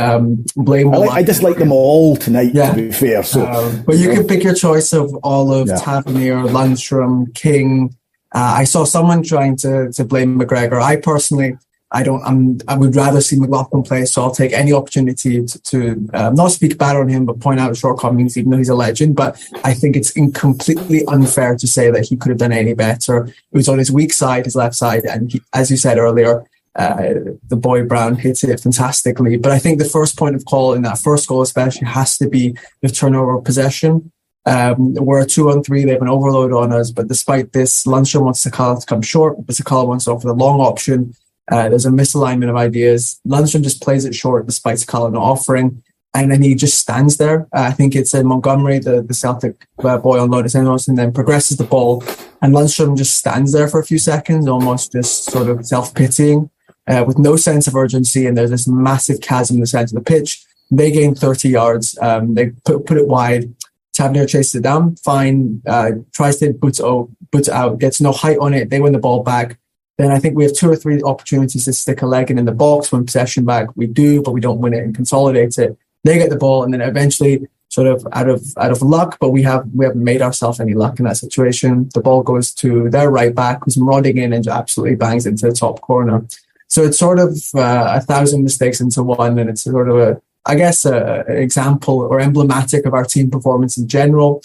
um, 0.00 0.44
blame. 0.54 0.94
I, 0.94 0.98
like, 0.98 1.10
I 1.10 1.22
dislike 1.24 1.56
them 1.56 1.72
all 1.72 2.14
tonight. 2.14 2.54
Yeah. 2.54 2.70
to 2.70 2.76
be 2.76 2.92
fair. 2.92 3.24
So, 3.24 3.44
um, 3.44 3.82
but 3.84 3.96
you 3.96 4.10
can 4.10 4.28
pick 4.28 4.44
your 4.44 4.54
choice 4.54 4.92
of 4.92 5.12
Olive, 5.24 5.66
yeah. 5.66 5.78
Tavernier, 5.78 6.42
Lundstram, 6.44 7.34
King. 7.34 7.96
Uh, 8.36 8.54
I 8.60 8.64
saw 8.64 8.84
someone 8.84 9.22
trying 9.22 9.56
to 9.64 9.90
to 9.92 10.04
blame 10.04 10.38
McGregor. 10.38 10.80
I 10.80 10.96
personally 10.96 11.56
I 11.92 12.02
don't. 12.02 12.22
I'm. 12.24 12.58
I 12.66 12.76
would 12.76 12.96
rather 12.96 13.20
see 13.20 13.38
McLaughlin 13.38 13.84
play, 13.84 14.04
so 14.06 14.20
I'll 14.20 14.32
take 14.32 14.52
any 14.52 14.72
opportunity 14.72 15.44
to, 15.44 15.62
to 15.62 16.08
um, 16.14 16.34
not 16.34 16.50
speak 16.50 16.76
bad 16.78 16.96
on 16.96 17.08
him, 17.08 17.26
but 17.26 17.38
point 17.38 17.60
out 17.60 17.76
shortcomings, 17.76 18.36
even 18.36 18.50
though 18.50 18.58
he's 18.58 18.68
a 18.68 18.74
legend. 18.74 19.14
But 19.14 19.40
I 19.62 19.72
think 19.72 19.96
it's 19.96 20.10
completely 20.34 21.04
unfair 21.06 21.54
to 21.56 21.66
say 21.66 21.90
that 21.92 22.06
he 22.06 22.16
could 22.16 22.30
have 22.30 22.38
done 22.38 22.52
any 22.52 22.74
better. 22.74 23.26
It 23.26 23.34
was 23.52 23.68
on 23.68 23.78
his 23.78 23.92
weak 23.92 24.12
side, 24.12 24.46
his 24.46 24.56
left 24.56 24.74
side, 24.74 25.04
and 25.04 25.30
he, 25.30 25.40
as 25.54 25.70
you 25.70 25.76
said 25.76 25.98
earlier, 25.98 26.44
uh, 26.74 27.14
the 27.48 27.56
boy 27.56 27.84
Brown 27.84 28.16
hits 28.16 28.42
it 28.42 28.60
fantastically. 28.60 29.36
But 29.36 29.52
I 29.52 29.60
think 29.60 29.78
the 29.78 29.84
first 29.84 30.18
point 30.18 30.34
of 30.34 30.44
call 30.44 30.74
in 30.74 30.82
that 30.82 30.98
first 30.98 31.28
goal, 31.28 31.40
especially, 31.40 31.86
has 31.86 32.18
to 32.18 32.28
be 32.28 32.56
the 32.82 32.88
turnover 32.88 33.38
of 33.38 33.44
possession. 33.44 34.10
Um, 34.46 34.94
we're 34.94 35.22
a 35.22 35.26
two 35.26 35.50
on 35.50 35.62
three. 35.62 35.84
They 35.84 35.92
have 35.92 36.02
an 36.02 36.08
overload 36.08 36.52
on 36.52 36.72
us, 36.72 36.90
but 36.90 37.08
despite 37.08 37.52
this, 37.52 37.84
Lundstram 37.84 38.22
wants 38.22 38.46
Sakala 38.46 38.80
to 38.80 38.86
come 38.86 39.02
short, 39.02 39.44
but 39.44 39.56
Sakala 39.56 39.86
wants 39.86 40.04
to 40.04 40.12
offer 40.12 40.28
the 40.28 40.34
long 40.34 40.60
option. 40.60 41.14
Uh, 41.50 41.68
there's 41.68 41.86
a 41.86 41.90
misalignment 41.90 42.48
of 42.48 42.56
ideas. 42.56 43.20
Lundstram 43.26 43.62
just 43.62 43.82
plays 43.82 44.04
it 44.04 44.14
short 44.14 44.46
despite 44.46 44.76
Sakala 44.76 45.12
not 45.12 45.22
offering. 45.22 45.82
And 46.14 46.32
then 46.32 46.40
he 46.40 46.54
just 46.54 46.78
stands 46.78 47.18
there. 47.18 47.46
Uh, 47.54 47.64
I 47.68 47.72
think 47.72 47.94
it's 47.94 48.14
in 48.14 48.26
Montgomery, 48.26 48.78
the, 48.78 49.02
the 49.02 49.12
Celtic 49.12 49.66
uh, 49.84 49.98
boy 49.98 50.18
on 50.18 50.30
loan, 50.30 50.46
and 50.54 50.98
then 50.98 51.12
progresses 51.12 51.58
the 51.58 51.64
ball. 51.64 52.02
And 52.40 52.54
Lundstram 52.54 52.96
just 52.96 53.16
stands 53.16 53.52
there 53.52 53.68
for 53.68 53.80
a 53.80 53.84
few 53.84 53.98
seconds, 53.98 54.48
almost 54.48 54.92
just 54.92 55.24
sort 55.24 55.48
of 55.48 55.66
self 55.66 55.94
pitying, 55.94 56.48
uh, 56.86 57.04
with 57.06 57.18
no 57.18 57.36
sense 57.36 57.66
of 57.66 57.74
urgency. 57.74 58.26
And 58.26 58.36
there's 58.38 58.50
this 58.50 58.66
massive 58.66 59.20
chasm 59.20 59.56
in 59.56 59.60
the 59.60 59.66
center 59.66 59.96
of 59.96 60.04
the 60.04 60.10
pitch. 60.10 60.42
They 60.70 60.90
gain 60.90 61.14
30 61.14 61.50
yards. 61.50 61.98
Um, 62.00 62.34
they 62.34 62.50
put, 62.64 62.86
put 62.86 62.96
it 62.96 63.08
wide. 63.08 63.54
Tavernier 63.96 64.26
chases 64.26 64.56
it 64.56 64.62
down, 64.62 64.96
fine, 64.96 65.62
uh, 65.66 65.92
tries 66.12 66.36
to 66.38 66.52
boot 66.52 66.78
it, 66.78 66.84
boot 67.30 67.48
it 67.48 67.54
out, 67.54 67.78
gets 67.78 68.00
no 68.00 68.12
height 68.12 68.38
on 68.38 68.52
it. 68.54 68.70
They 68.70 68.80
win 68.80 68.92
the 68.92 68.98
ball 68.98 69.22
back 69.22 69.58
then 69.98 70.10
I 70.10 70.18
think 70.18 70.36
we 70.36 70.44
have 70.44 70.52
two 70.52 70.70
or 70.70 70.76
three 70.76 71.02
opportunities 71.02 71.64
to 71.64 71.72
stick 71.72 72.02
a 72.02 72.06
leg 72.06 72.30
in, 72.30 72.38
in 72.38 72.44
the 72.44 72.52
box 72.52 72.92
win 72.92 73.06
possession 73.06 73.44
back. 73.44 73.68
We 73.76 73.86
do, 73.86 74.22
but 74.22 74.32
we 74.32 74.40
don't 74.40 74.60
win 74.60 74.74
it 74.74 74.84
and 74.84 74.94
consolidate 74.94 75.58
it. 75.58 75.76
They 76.04 76.18
get 76.18 76.30
the 76.30 76.36
ball, 76.36 76.62
and 76.62 76.72
then 76.72 76.82
eventually, 76.82 77.48
sort 77.68 77.88
of 77.88 78.06
out 78.12 78.28
of 78.28 78.44
out 78.58 78.70
of 78.70 78.82
luck, 78.82 79.16
but 79.20 79.30
we 79.30 79.42
have 79.42 79.66
we 79.74 79.84
haven't 79.84 80.04
made 80.04 80.22
ourselves 80.22 80.60
any 80.60 80.74
luck 80.74 80.98
in 80.98 81.06
that 81.06 81.16
situation. 81.16 81.88
The 81.94 82.00
ball 82.00 82.22
goes 82.22 82.52
to 82.54 82.90
their 82.90 83.10
right 83.10 83.34
back, 83.34 83.64
who's 83.64 83.78
marauding 83.78 84.18
in 84.18 84.32
and 84.32 84.46
absolutely 84.46 84.96
bangs 84.96 85.26
into 85.26 85.48
the 85.48 85.54
top 85.54 85.80
corner. 85.80 86.24
So 86.68 86.82
it's 86.82 86.98
sort 86.98 87.18
of 87.18 87.36
uh, 87.54 87.94
a 87.96 88.00
thousand 88.00 88.42
mistakes 88.42 88.80
into 88.80 89.02
one, 89.02 89.38
and 89.38 89.48
it's 89.48 89.62
sort 89.62 89.88
of 89.88 89.96
a, 89.96 90.22
I 90.46 90.54
guess, 90.54 90.84
an 90.84 91.24
example 91.28 92.00
or 92.00 92.20
emblematic 92.20 92.86
of 92.86 92.94
our 92.94 93.04
team 93.04 93.30
performance 93.30 93.76
in 93.76 93.88
general. 93.88 94.42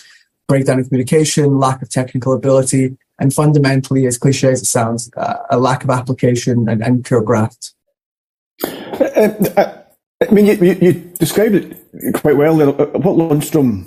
Breakdown 0.48 0.79
in 0.79 0.86
communication, 0.86 1.60
lack 1.60 1.81
of 1.81 1.89
technical 1.89 2.34
ability, 2.34 2.98
and 3.20 3.34
fundamentally, 3.34 4.05
as 4.08 4.17
cliche 4.17 4.51
as 4.51 4.62
it 4.62 4.65
sounds, 4.65 5.10
uh, 5.15 5.38
a 5.50 5.60
lack 5.60 5.84
of 5.84 5.89
application 5.89 6.67
and, 6.67 6.84
and 6.84 7.05
pure 7.05 7.22
graft. 7.22 7.74
Uh, 8.63 9.31
uh, 9.55 9.77
I 10.27 10.31
mean, 10.31 10.48
you, 10.48 10.53
you, 10.55 10.77
you, 10.81 10.93
described 10.93 11.55
it 11.55 12.13
quite 12.15 12.36
well 12.36 12.58
there. 12.58 12.70
Uh, 12.70 12.98
what 12.98 13.15
Lundstram, 13.15 13.86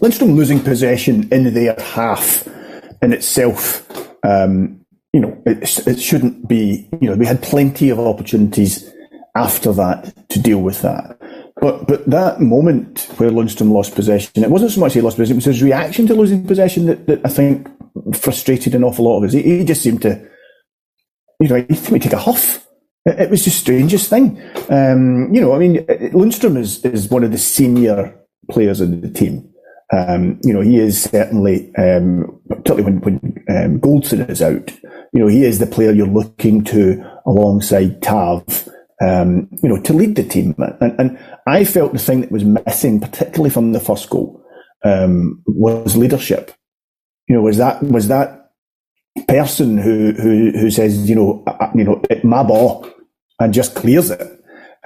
Lundstram 0.00 0.36
losing 0.36 0.60
possession 0.60 1.28
in 1.32 1.52
their 1.52 1.74
half 1.78 2.46
in 3.02 3.12
itself, 3.12 3.86
um, 4.24 4.80
you 5.12 5.20
know, 5.20 5.42
it, 5.46 5.86
it 5.86 6.00
shouldn't 6.00 6.48
be, 6.48 6.88
you 7.00 7.10
know, 7.10 7.16
we 7.16 7.26
had 7.26 7.42
plenty 7.42 7.90
of 7.90 8.00
opportunities 8.00 8.90
after 9.34 9.72
that 9.72 10.28
to 10.30 10.40
deal 10.40 10.60
with 10.60 10.82
that. 10.82 11.13
But 11.64 11.88
but 11.88 12.04
that 12.10 12.42
moment 12.42 13.08
where 13.16 13.30
Lundstram 13.30 13.72
lost 13.72 13.94
possession, 13.94 14.44
it 14.44 14.50
wasn't 14.50 14.72
so 14.72 14.80
much 14.80 14.92
he 14.92 15.00
lost 15.00 15.16
possession, 15.16 15.36
it 15.36 15.36
was 15.36 15.44
his 15.46 15.62
reaction 15.62 16.06
to 16.08 16.14
losing 16.14 16.46
possession 16.46 16.84
that, 16.84 17.06
that 17.06 17.20
I 17.24 17.30
think 17.30 17.70
frustrated 18.14 18.74
an 18.74 18.84
awful 18.84 19.06
lot 19.06 19.16
of 19.16 19.24
us. 19.24 19.32
He, 19.32 19.40
he 19.40 19.64
just 19.64 19.80
seemed 19.80 20.02
to, 20.02 20.28
you 21.40 21.48
know, 21.48 21.64
he 21.66 21.74
seemed 21.74 22.02
to 22.02 22.08
take 22.10 22.18
a 22.18 22.20
huff. 22.20 22.68
It, 23.06 23.18
it 23.18 23.30
was 23.30 23.46
the 23.46 23.50
strangest 23.50 24.10
thing. 24.10 24.42
Um, 24.68 25.32
you 25.32 25.40
know, 25.40 25.54
I 25.54 25.58
mean, 25.58 25.76
Lundstram 26.12 26.58
is, 26.58 26.84
is 26.84 27.08
one 27.08 27.24
of 27.24 27.32
the 27.32 27.38
senior 27.38 28.14
players 28.50 28.82
in 28.82 29.00
the 29.00 29.08
team. 29.08 29.48
Um, 29.90 30.38
you 30.44 30.52
know, 30.52 30.60
he 30.60 30.78
is 30.78 31.04
certainly, 31.04 31.74
um, 31.76 32.42
particularly 32.46 32.82
when, 32.82 33.00
when 33.00 33.44
um, 33.48 33.80
Goldson 33.80 34.28
is 34.28 34.42
out, 34.42 34.70
you 35.14 35.20
know, 35.20 35.28
he 35.28 35.46
is 35.46 35.60
the 35.60 35.66
player 35.66 35.92
you're 35.92 36.06
looking 36.06 36.62
to 36.64 37.02
alongside 37.24 38.02
Tav, 38.02 38.68
um, 39.04 39.48
you 39.62 39.68
know, 39.68 39.80
to 39.82 39.92
lead 39.92 40.16
the 40.16 40.24
team. 40.24 40.54
And, 40.80 40.98
and 40.98 41.18
I 41.46 41.64
felt 41.64 41.92
the 41.92 41.98
thing 41.98 42.22
that 42.22 42.32
was 42.32 42.44
missing, 42.44 43.00
particularly 43.00 43.50
from 43.50 43.72
the 43.72 43.80
first 43.80 44.08
goal, 44.08 44.42
um, 44.84 45.42
was 45.46 45.96
leadership 45.96 46.52
you 47.28 47.34
know, 47.34 47.42
was 47.42 47.58
that 47.58 47.82
was 47.82 48.08
that 48.08 48.50
person 49.28 49.78
who 49.78 50.12
who 50.12 50.50
who 50.52 50.70
says, 50.70 51.08
you 51.08 51.14
know, 51.14 51.42
uh, 51.46 51.70
you 51.74 51.84
know, 51.84 52.02
my 52.22 52.42
ball, 52.42 52.88
and 53.38 53.54
just 53.54 53.74
clears 53.74 54.10
it. 54.10 54.20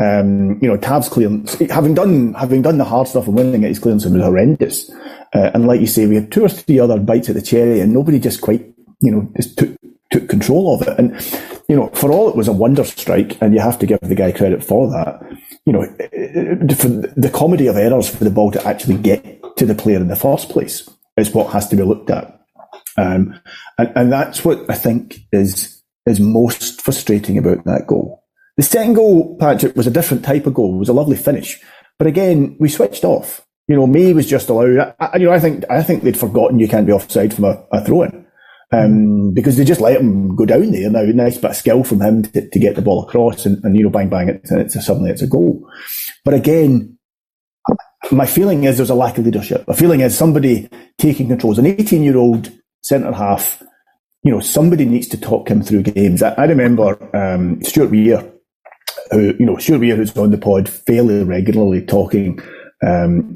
Um, 0.00 0.60
you 0.62 0.68
know, 0.68 0.76
Tav's 0.76 1.08
clearance, 1.08 1.54
having 1.70 1.94
done 1.94 2.34
having 2.34 2.62
done 2.62 2.78
the 2.78 2.84
hard 2.84 3.08
stuff 3.08 3.26
and 3.26 3.36
winning 3.36 3.64
it, 3.64 3.68
his 3.68 3.80
clearance 3.80 4.04
was 4.04 4.22
horrendous. 4.22 4.90
Uh, 5.34 5.50
and 5.52 5.66
like 5.66 5.80
you 5.80 5.88
say, 5.88 6.06
we 6.06 6.14
had 6.14 6.30
two 6.30 6.44
or 6.44 6.48
three 6.48 6.78
other 6.78 7.00
bites 7.00 7.28
at 7.28 7.34
the 7.34 7.42
cherry, 7.42 7.80
and 7.80 7.92
nobody 7.92 8.20
just 8.20 8.40
quite, 8.40 8.64
you 9.00 9.10
know, 9.10 9.28
just 9.36 9.58
took 9.58 9.76
took 10.12 10.28
control 10.28 10.74
of 10.74 10.86
it. 10.86 10.96
And 10.98 11.57
you 11.68 11.76
know, 11.76 11.88
for 11.88 12.10
all 12.10 12.28
it 12.28 12.36
was 12.36 12.48
a 12.48 12.52
wonder 12.52 12.82
strike, 12.82 13.40
and 13.42 13.52
you 13.54 13.60
have 13.60 13.78
to 13.78 13.86
give 13.86 14.00
the 14.00 14.14
guy 14.14 14.32
credit 14.32 14.64
for 14.64 14.90
that. 14.90 15.20
You 15.66 15.72
know, 15.74 15.84
for 16.74 16.88
the 16.88 17.30
comedy 17.32 17.66
of 17.66 17.76
errors 17.76 18.08
for 18.08 18.24
the 18.24 18.30
ball 18.30 18.50
to 18.52 18.66
actually 18.66 18.96
get 18.96 19.42
to 19.58 19.66
the 19.66 19.74
player 19.74 19.98
in 19.98 20.08
the 20.08 20.16
first 20.16 20.48
place 20.48 20.88
is 21.18 21.32
what 21.32 21.52
has 21.52 21.68
to 21.68 21.76
be 21.76 21.82
looked 21.82 22.10
at. 22.10 22.40
Um, 22.96 23.38
and, 23.76 23.92
and 23.94 24.12
that's 24.12 24.44
what 24.44 24.68
I 24.70 24.74
think 24.74 25.20
is, 25.30 25.82
is 26.06 26.20
most 26.20 26.80
frustrating 26.80 27.36
about 27.36 27.64
that 27.64 27.86
goal. 27.86 28.24
The 28.56 28.62
second 28.62 28.94
goal, 28.94 29.36
Patrick, 29.36 29.76
was 29.76 29.86
a 29.86 29.90
different 29.90 30.24
type 30.24 30.46
of 30.46 30.54
goal. 30.54 30.74
It 30.74 30.78
was 30.78 30.88
a 30.88 30.94
lovely 30.94 31.16
finish. 31.16 31.60
But 31.98 32.06
again, 32.06 32.56
we 32.58 32.68
switched 32.68 33.04
off. 33.04 33.44
You 33.68 33.76
know, 33.76 33.86
May 33.86 34.14
was 34.14 34.26
just 34.26 34.48
allowed. 34.48 34.94
I, 34.98 35.18
you 35.18 35.26
know, 35.26 35.32
I 35.32 35.38
think 35.38 35.64
I 35.68 35.82
think 35.82 36.02
they'd 36.02 36.16
forgotten 36.16 36.58
you 36.58 36.68
can't 36.68 36.86
be 36.86 36.92
offside 36.92 37.34
from 37.34 37.44
a, 37.44 37.62
a 37.70 37.84
throw 37.84 38.04
in 38.04 38.26
um, 38.72 39.32
because 39.32 39.56
they 39.56 39.64
just 39.64 39.80
let 39.80 40.00
him 40.00 40.36
go 40.36 40.44
down 40.44 40.72
there. 40.72 40.90
Now, 40.90 41.02
nice 41.02 41.38
bit 41.38 41.50
of 41.50 41.56
skill 41.56 41.84
from 41.84 42.02
him 42.02 42.22
to, 42.22 42.48
to 42.48 42.58
get 42.58 42.76
the 42.76 42.82
ball 42.82 43.04
across, 43.04 43.46
and, 43.46 43.62
and 43.64 43.76
you 43.76 43.84
know, 43.84 43.90
bang 43.90 44.08
bang, 44.08 44.28
it's, 44.28 44.52
it's 44.52 44.76
a, 44.76 44.82
suddenly 44.82 45.10
it's 45.10 45.22
a 45.22 45.26
goal. 45.26 45.68
But 46.24 46.34
again, 46.34 46.98
my 48.10 48.26
feeling 48.26 48.64
is 48.64 48.76
there's 48.76 48.90
a 48.90 48.94
lack 48.94 49.18
of 49.18 49.24
leadership. 49.24 49.64
A 49.68 49.74
feeling 49.74 50.00
is 50.00 50.16
somebody 50.16 50.68
taking 50.98 51.28
control. 51.28 51.52
As 51.52 51.58
an 51.58 51.66
18 51.66 52.02
year 52.02 52.16
old 52.16 52.50
centre 52.82 53.12
half, 53.12 53.62
you 54.22 54.32
know, 54.32 54.40
somebody 54.40 54.84
needs 54.84 55.08
to 55.08 55.20
talk 55.20 55.48
him 55.48 55.62
through 55.62 55.84
games. 55.84 56.22
I, 56.22 56.34
I 56.34 56.44
remember 56.44 56.98
um, 57.16 57.62
Stuart 57.62 57.90
Weir, 57.90 58.30
who, 59.10 59.34
you 59.38 59.46
know, 59.46 59.56
Stuart 59.56 59.80
Weir, 59.80 59.96
who's 59.96 60.16
on 60.16 60.30
the 60.30 60.38
pod 60.38 60.68
fairly 60.68 61.22
regularly 61.24 61.84
talking, 61.84 62.40
um, 62.86 63.34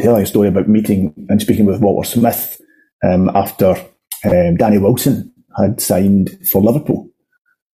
telling 0.00 0.22
a 0.22 0.26
story 0.26 0.48
about 0.48 0.68
meeting 0.68 1.12
and 1.28 1.40
speaking 1.40 1.66
with 1.66 1.80
Walter 1.80 2.08
Smith 2.08 2.60
um, 3.04 3.30
after 3.34 3.76
um, 4.24 4.56
Danny 4.56 4.78
Wilson 4.78 5.32
had 5.56 5.80
signed 5.80 6.30
for 6.50 6.62
Liverpool 6.62 7.08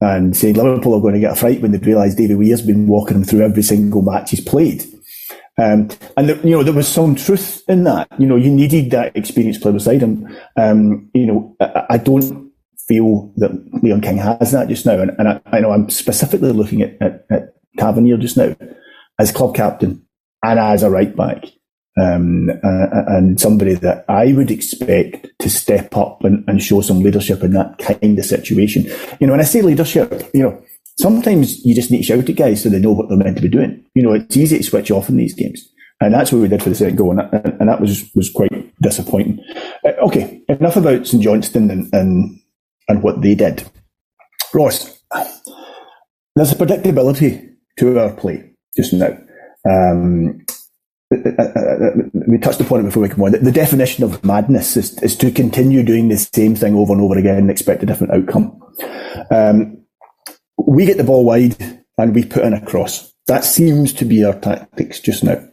and 0.01 0.37
saying 0.37 0.57
Liverpool 0.57 0.95
are 0.95 1.01
going 1.01 1.15
to 1.15 1.21
get 1.21 1.33
a 1.33 1.37
fright 1.37 1.61
when 1.61 1.73
they 1.73 1.79
realise 1.79 2.15
David 2.15 2.37
Weir's 2.37 2.63
been 2.63 2.87
walking 2.87 3.15
them 3.15 3.25
through 3.25 3.43
every 3.43 3.63
single 3.63 4.03
match 4.03 4.31
he's 4.31 4.41
played. 4.41 4.85
Um, 5.59 5.91
and 6.17 6.29
the, 6.29 6.41
you 6.43 6.51
know 6.51 6.63
there 6.63 6.73
was 6.73 6.89
some 6.89 7.15
truth 7.15 7.63
in 7.69 7.85
that. 7.85 8.09
You 8.19 8.27
know, 8.27 8.37
you 8.37 8.51
needed 8.51 8.91
that 8.91 9.15
experienced 9.17 9.61
player 9.61 9.75
beside 9.75 10.01
him. 10.01 10.35
Um, 10.57 11.11
you 11.15 11.27
know, 11.27 11.57
I, 11.61 11.87
I, 11.91 11.99
don't 11.99 12.51
feel 12.89 13.33
that 13.37 13.53
Leon 13.83 14.01
King 14.01 14.17
has 14.17 14.53
that 14.53 14.69
just 14.69 14.87
now, 14.87 14.99
and, 14.99 15.13
and 15.19 15.29
I, 15.29 15.41
I, 15.47 15.61
know 15.61 15.73
I'm 15.73 15.91
specifically 15.91 16.53
looking 16.53 16.81
at, 16.81 16.97
at, 17.03 17.27
at 17.31 17.55
Tavernier 17.79 18.17
just 18.17 18.39
now 18.39 18.57
as 19.19 19.31
club 19.31 19.55
captain 19.55 20.07
and 20.43 20.59
as 20.59 20.83
a 20.83 20.91
right 20.91 21.15
back. 21.15 21.45
Um, 22.01 22.49
uh, 22.51 22.87
and 23.09 23.41
somebody 23.41 23.75
that 23.75 24.05
I 24.09 24.33
would 24.33 24.51
expect 24.51 25.27
to 25.41 25.51
step 25.51 25.97
up 25.97 26.25
and, 26.25 26.45
and 26.49 26.63
show 26.63 26.81
some 26.81 27.01
leadership 27.01 27.43
in 27.43 27.53
that 27.53 27.79
kind 27.79 28.19
of 28.19 28.25
situation. 28.25 28.85
You 29.21 29.27
know, 29.27 29.33
when 29.33 29.41
I 29.41 29.45
say 29.45 29.63
leadership, 29.63 30.31
you 30.33 30.43
know, 30.43 30.63
sometimes 30.99 31.65
you 31.65 31.75
just 31.75 31.91
need 31.91 31.99
to 31.99 32.05
shout 32.05 32.29
at 32.29 32.37
guys 32.37 32.63
so 32.63 32.69
they 32.69 32.79
know 32.79 32.93
what 32.93 33.09
they're 33.09 33.19
meant 33.19 33.37
to 33.37 33.43
be 33.43 33.49
doing. 33.49 33.85
You 33.95 34.03
know, 34.03 34.13
it's 34.13 34.37
easy 34.37 34.59
to 34.59 34.65
switch 34.65 34.91
off 34.91 35.09
in 35.09 35.17
these 35.17 35.35
games. 35.35 35.69
And 36.01 36.15
that's 36.15 36.33
what 36.33 36.43
we 36.43 36.49
did 36.49 36.63
for 36.63 36.71
the 36.71 36.75
second 36.75 36.97
goal, 36.97 37.11
and 37.11 37.21
that, 37.21 37.61
and 37.61 37.69
that 37.69 37.81
was 37.81 38.11
was 38.17 38.29
quite 38.29 38.75
disappointing. 38.83 39.39
Uh, 39.87 39.93
okay, 40.07 40.43
enough 40.49 40.77
about 40.77 41.07
St 41.07 41.23
Johnstone 41.23 41.71
and, 41.71 41.89
and 41.95 42.41
and 42.89 43.03
what 43.05 43.23
they 43.23 43.37
did. 43.37 43.63
Ross, 44.53 45.01
there's 46.35 46.51
a 46.51 46.57
predictability 46.57 47.55
to 47.79 48.01
our 48.01 48.13
play 48.13 48.51
just 48.77 48.93
now. 48.93 49.17
Um, 49.65 50.45
we 52.27 52.39
touched 52.39 52.61
upon 52.61 52.81
it 52.81 52.85
before 52.85 53.03
we 53.03 53.09
come 53.09 53.23
on. 53.23 53.33
The 53.33 53.53
definition 53.53 54.05
of 54.05 54.25
madness 54.25 54.77
is, 54.77 55.03
is 55.03 55.17
to 55.19 55.31
continue 55.31 55.83
doing 55.83 56.09
the 56.09 56.17
same 56.17 56.55
thing 56.55 56.75
over 56.75 56.93
and 56.93 57.03
over 57.03 57.19
again 57.19 57.37
and 57.37 57.51
expect 57.51 57.83
a 57.83 57.87
different 57.87 58.15
outcome. 58.15 58.61
Um, 59.31 59.85
we 60.57 60.87
get 60.87 60.97
the 60.97 61.05
ball 61.05 61.25
wide 61.25 61.57
and 61.99 62.15
we 62.15 62.25
put 62.25 62.45
in 62.45 62.53
a 62.53 62.65
cross. 62.65 63.13
That 63.27 63.45
seems 63.45 63.93
to 63.95 64.05
be 64.05 64.25
our 64.25 64.39
tactics 64.39 65.01
just 65.01 65.23
now. 65.25 65.47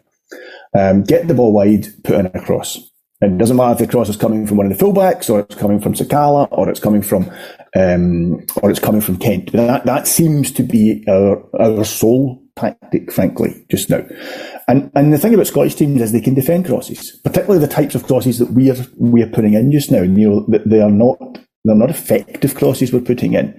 Um, 0.77 1.03
get 1.03 1.27
the 1.27 1.33
ball 1.33 1.51
wide, 1.51 1.87
put 2.03 2.15
in 2.15 2.27
a 2.27 2.41
cross. 2.41 2.77
And 3.21 3.35
it 3.35 3.37
doesn't 3.37 3.57
matter 3.57 3.73
if 3.73 3.79
the 3.79 3.87
cross 3.87 4.07
is 4.07 4.15
coming 4.15 4.47
from 4.47 4.57
one 4.57 4.71
of 4.71 4.77
the 4.77 4.83
fullbacks, 4.83 5.29
or 5.29 5.41
it's 5.41 5.55
coming 5.55 5.81
from 5.81 5.93
Sakala, 5.93 6.47
or 6.51 6.69
it's 6.69 6.79
coming 6.79 7.01
from, 7.01 7.29
um, 7.75 8.45
or 8.61 8.69
it's 8.69 8.79
coming 8.79 9.01
from 9.01 9.17
Kent. 9.17 9.51
That 9.51 9.85
that 9.85 10.07
seems 10.07 10.51
to 10.53 10.63
be 10.63 11.03
our 11.05 11.43
our 11.59 11.83
sole 11.83 12.41
tactic, 12.55 13.11
frankly, 13.11 13.65
just 13.69 13.89
now. 13.89 14.05
And 14.69 14.91
and 14.93 15.11
the 15.11 15.17
thing 15.17 15.33
about 15.33 15.47
Scottish 15.47 15.75
teams 15.75 15.99
is 15.99 16.11
they 16.11 16.21
can 16.21 16.35
defend 16.35 16.67
crosses, 16.67 17.19
particularly 17.23 17.59
the 17.59 17.73
types 17.73 17.95
of 17.95 18.03
crosses 18.03 18.37
that 18.37 18.51
we 18.51 18.69
are 18.69 18.75
we 18.97 19.23
are 19.23 19.29
putting 19.29 19.55
in 19.55 19.71
just 19.71 19.91
now. 19.91 20.03
You 20.03 20.29
know, 20.29 20.45
they 20.63 20.79
are 20.79 20.91
not 20.91 21.17
they're 21.65 21.75
not 21.75 21.89
effective 21.89 22.53
crosses 22.53 22.93
we're 22.93 23.01
putting 23.01 23.33
in. 23.33 23.53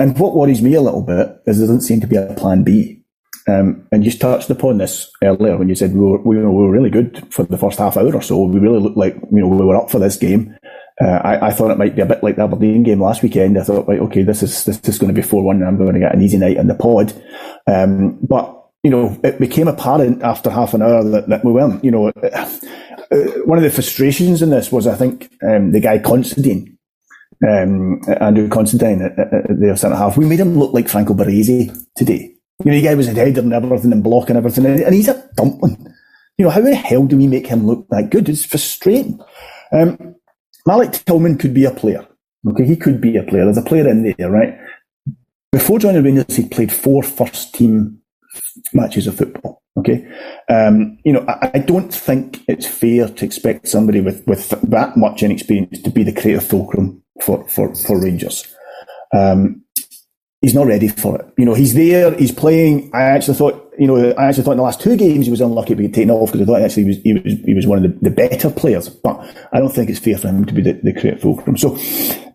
And 0.00 0.18
what 0.18 0.34
worries 0.34 0.62
me 0.62 0.72
a 0.72 0.80
little 0.80 1.02
bit 1.02 1.28
is 1.46 1.58
there 1.58 1.66
doesn't 1.66 1.82
seem 1.82 2.00
to 2.00 2.06
be 2.06 2.16
a 2.16 2.34
plan 2.34 2.64
B. 2.64 3.02
Um, 3.46 3.86
and 3.92 4.04
you 4.04 4.10
touched 4.10 4.50
upon 4.50 4.78
this 4.78 5.10
earlier 5.22 5.56
when 5.56 5.68
you 5.68 5.74
said 5.74 5.92
we 5.94 6.00
were, 6.00 6.18
we 6.18 6.36
were 6.38 6.70
really 6.70 6.90
good 6.90 7.26
for 7.32 7.44
the 7.44 7.56
first 7.56 7.78
half 7.78 7.96
hour 7.96 8.14
or 8.14 8.22
so. 8.22 8.42
We 8.44 8.58
really 8.58 8.80
looked 8.80 8.96
like 8.96 9.16
you 9.30 9.40
know 9.40 9.48
we 9.48 9.64
were 9.64 9.76
up 9.76 9.90
for 9.90 9.98
this 9.98 10.16
game. 10.16 10.56
Uh, 11.00 11.20
I, 11.22 11.46
I, 11.46 11.52
thought 11.52 11.70
it 11.70 11.78
might 11.78 11.94
be 11.94 12.02
a 12.02 12.06
bit 12.06 12.24
like 12.24 12.36
the 12.36 12.42
Aberdeen 12.42 12.82
game 12.82 13.00
last 13.00 13.22
weekend. 13.22 13.56
I 13.56 13.62
thought, 13.62 13.86
right, 13.86 14.00
okay, 14.00 14.24
this 14.24 14.42
is 14.42 14.64
this, 14.64 14.78
this 14.78 14.96
is 14.96 14.98
going 14.98 15.14
to 15.14 15.20
be 15.20 15.26
four 15.26 15.44
one. 15.44 15.56
And 15.56 15.66
I'm 15.66 15.76
going 15.76 15.94
to 15.94 16.00
get 16.00 16.14
an 16.14 16.22
easy 16.22 16.38
night 16.38 16.56
in 16.56 16.66
the 16.66 16.74
pod. 16.74 17.12
Um, 17.68 18.18
but 18.20 18.57
you 18.82 18.90
know, 18.90 19.18
it 19.24 19.40
became 19.40 19.68
apparent 19.68 20.22
after 20.22 20.50
half 20.50 20.74
an 20.74 20.82
hour 20.82 21.02
that, 21.02 21.28
that 21.28 21.44
we 21.44 21.52
weren't. 21.52 21.82
You 21.84 21.90
know, 21.90 22.08
uh, 22.08 22.48
one 23.44 23.58
of 23.58 23.64
the 23.64 23.70
frustrations 23.70 24.42
in 24.42 24.50
this 24.50 24.70
was, 24.70 24.86
I 24.86 24.94
think, 24.94 25.32
um, 25.42 25.72
the 25.72 25.80
guy 25.80 25.98
Considine, 25.98 26.78
um, 27.48 28.00
Andrew 28.20 28.48
Considine 28.48 29.02
at, 29.02 29.18
at, 29.18 29.50
at 29.50 29.78
centre 29.78 29.96
half. 29.96 30.16
We 30.16 30.26
made 30.26 30.40
him 30.40 30.58
look 30.58 30.72
like 30.72 30.88
Franco 30.88 31.14
Baresi 31.14 31.76
today. 31.96 32.34
You 32.64 32.70
know, 32.70 32.76
the 32.76 32.82
guy 32.82 32.94
was 32.94 33.08
a 33.08 33.14
header 33.14 33.40
and 33.40 33.52
everything 33.52 33.92
and 33.92 34.02
blocking 34.02 34.36
everything, 34.36 34.66
and 34.66 34.94
he's 34.94 35.08
a 35.08 35.28
dumpling. 35.36 35.94
You 36.36 36.44
know, 36.44 36.50
how 36.50 36.60
the 36.60 36.74
hell 36.74 37.04
do 37.04 37.16
we 37.16 37.26
make 37.26 37.46
him 37.46 37.66
look 37.66 37.86
that 37.90 38.10
good? 38.10 38.28
It's 38.28 38.44
frustrating. 38.44 39.20
Um, 39.72 40.14
Malik 40.66 40.92
Tillman 40.92 41.38
could 41.38 41.54
be 41.54 41.64
a 41.64 41.70
player. 41.70 42.06
Okay, 42.48 42.64
he 42.64 42.76
could 42.76 43.00
be 43.00 43.16
a 43.16 43.22
player. 43.22 43.44
There's 43.44 43.58
a 43.58 43.62
player 43.62 43.88
in 43.88 44.14
there, 44.18 44.30
right? 44.30 44.56
Before 45.50 45.78
joining 45.78 46.04
Rangers, 46.04 46.36
he 46.36 46.48
played 46.48 46.72
four 46.72 47.02
first 47.02 47.54
team 47.54 48.00
matches 48.72 49.06
of 49.06 49.16
football. 49.16 49.62
Okay, 49.78 50.06
um, 50.48 50.98
you 51.04 51.12
know, 51.12 51.24
I, 51.28 51.52
I, 51.54 51.58
don't 51.60 51.94
think 51.94 52.42
it's 52.48 52.66
fair 52.66 53.08
to 53.08 53.24
expect 53.24 53.68
somebody 53.68 54.00
with, 54.00 54.26
with 54.26 54.48
that 54.48 54.96
much 54.96 55.22
inexperience 55.22 55.80
to 55.82 55.90
be 55.90 56.02
the 56.02 56.12
creative 56.12 56.44
fulcrum 56.44 57.02
for 57.22 57.48
for, 57.48 57.72
for 57.74 58.02
Rangers. 58.02 58.44
Um, 59.14 59.62
he's 60.40 60.54
not 60.54 60.66
ready 60.66 60.88
for 60.88 61.20
it. 61.20 61.26
You 61.36 61.44
know, 61.44 61.54
he's 61.54 61.74
there, 61.74 62.14
he's 62.16 62.32
playing. 62.32 62.90
I 62.94 63.02
actually 63.02 63.36
thought, 63.36 63.72
you 63.78 63.86
know, 63.86 64.10
I 64.12 64.26
actually 64.26 64.44
thought 64.44 64.52
in 64.52 64.58
the 64.58 64.64
last 64.64 64.80
two 64.80 64.96
games 64.96 65.26
he 65.26 65.30
was 65.30 65.40
unlucky 65.40 65.70
to 65.70 65.76
be 65.76 65.88
taken 65.88 66.10
off 66.10 66.32
because 66.32 66.48
I 66.48 66.52
thought 66.52 66.62
actually 66.62 66.84
he 66.84 66.88
was 66.88 66.98
he 67.02 67.12
was 67.14 67.32
he 67.44 67.54
was 67.54 67.66
one 67.66 67.84
of 67.84 68.00
the, 68.00 68.10
the 68.10 68.14
better 68.14 68.50
players. 68.50 68.88
But 68.88 69.18
I 69.52 69.58
don't 69.58 69.72
think 69.72 69.90
it's 69.90 69.98
fair 69.98 70.18
for 70.18 70.28
him 70.28 70.44
to 70.44 70.54
be 70.54 70.62
the, 70.62 70.72
the 70.72 70.92
creative 70.92 71.22
fulcrum. 71.22 71.56
So, 71.56 71.78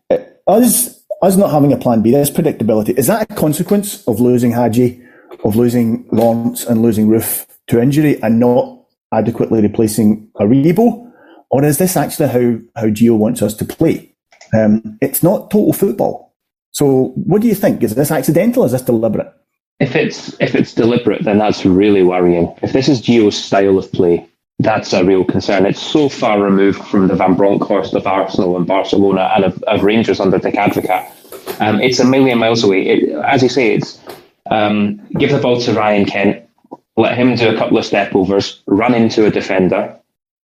uh, 0.09 0.17
us 0.47 1.03
us 1.21 1.37
not 1.37 1.51
having 1.51 1.71
a 1.71 1.77
plan 1.77 2.01
B, 2.01 2.11
this 2.11 2.29
predictability 2.29 2.97
is 2.97 3.07
that 3.07 3.31
a 3.31 3.35
consequence 3.35 4.05
of 4.07 4.19
losing 4.19 4.51
Hagi? 4.51 5.01
Of 5.43 5.55
losing 5.55 6.07
Lawrence 6.11 6.65
and 6.65 6.81
losing 6.81 7.07
Roofe 7.07 7.45
to 7.67 7.81
injury 7.81 8.21
and 8.21 8.39
not 8.39 8.79
adequately 9.13 9.61
replacing 9.61 10.29
Aribo? 10.39 11.11
Or 11.49 11.63
is 11.63 11.77
this 11.77 11.95
actually 11.95 12.27
how, 12.27 12.81
how 12.81 12.87
Gio 12.87 13.17
wants 13.17 13.41
us 13.41 13.53
to 13.55 13.65
play? 13.65 14.13
Um, 14.53 14.97
it's 15.01 15.23
not 15.23 15.51
total 15.51 15.73
football. 15.73 16.35
So 16.71 17.13
what 17.15 17.41
do 17.41 17.47
you 17.47 17.55
think? 17.55 17.83
Is 17.83 17.95
this 17.95 18.11
accidental? 18.11 18.63
Is 18.65 18.71
this 18.71 18.81
deliberate? 18.81 19.31
If 19.79 19.95
it's 19.95 20.39
if 20.39 20.55
it's 20.55 20.73
deliberate, 20.73 21.23
then 21.23 21.39
that's 21.39 21.65
really 21.65 22.03
worrying. 22.03 22.55
If 22.61 22.73
this 22.73 22.87
is 22.87 23.01
Gio's 23.01 23.35
style 23.35 23.77
of 23.77 23.91
play, 23.91 24.27
that's 24.59 24.93
a 24.93 25.03
real 25.03 25.25
concern. 25.25 25.65
It's 25.65 25.81
so 25.81 26.09
far 26.09 26.41
removed 26.41 26.83
from 26.85 27.07
the 27.07 27.15
Van 27.15 27.35
Bronckhorst 27.35 27.93
of 27.93 28.07
Arsenal 28.07 28.55
and 28.55 28.65
Barcelona 28.65 29.31
and 29.35 29.45
of, 29.45 29.61
of 29.63 29.83
Rangers 29.83 30.19
under 30.19 30.37
Dick 30.37 30.55
Advocaat. 30.55 31.11
Um, 31.59 31.81
it's 31.81 31.99
a 31.99 32.05
million 32.05 32.39
miles 32.39 32.63
away. 32.63 32.87
It, 32.87 33.09
as 33.25 33.43
you 33.43 33.49
say, 33.49 33.75
it's 33.75 33.99
um, 34.49 35.05
give 35.17 35.31
the 35.31 35.39
ball 35.39 35.59
to 35.61 35.73
Ryan 35.73 36.05
Kent, 36.05 36.49
let 36.97 37.17
him 37.17 37.35
do 37.35 37.53
a 37.53 37.57
couple 37.57 37.77
of 37.77 37.85
step 37.85 38.13
overs, 38.15 38.61
run 38.67 38.93
into 38.93 39.25
a 39.25 39.31
defender, 39.31 39.97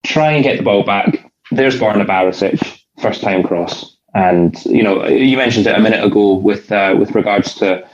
try 0.06 0.32
and 0.32 0.44
get 0.44 0.58
the 0.58 0.64
ball 0.64 0.84
back. 0.84 1.32
There's 1.52 1.80
Borna 1.80 2.06
Barisic, 2.06 2.82
first 3.00 3.22
time 3.22 3.44
cross. 3.44 3.96
And, 4.14 4.64
you 4.66 4.84
know, 4.84 5.06
you 5.08 5.38
mentioned 5.38 5.68
it 5.68 5.76
a 5.76 5.82
minute 5.82 6.04
ago 6.04 6.36
with, 6.36 6.72
uh, 6.72 6.96
with 6.98 7.14
regards 7.14 7.54
to 7.56 7.88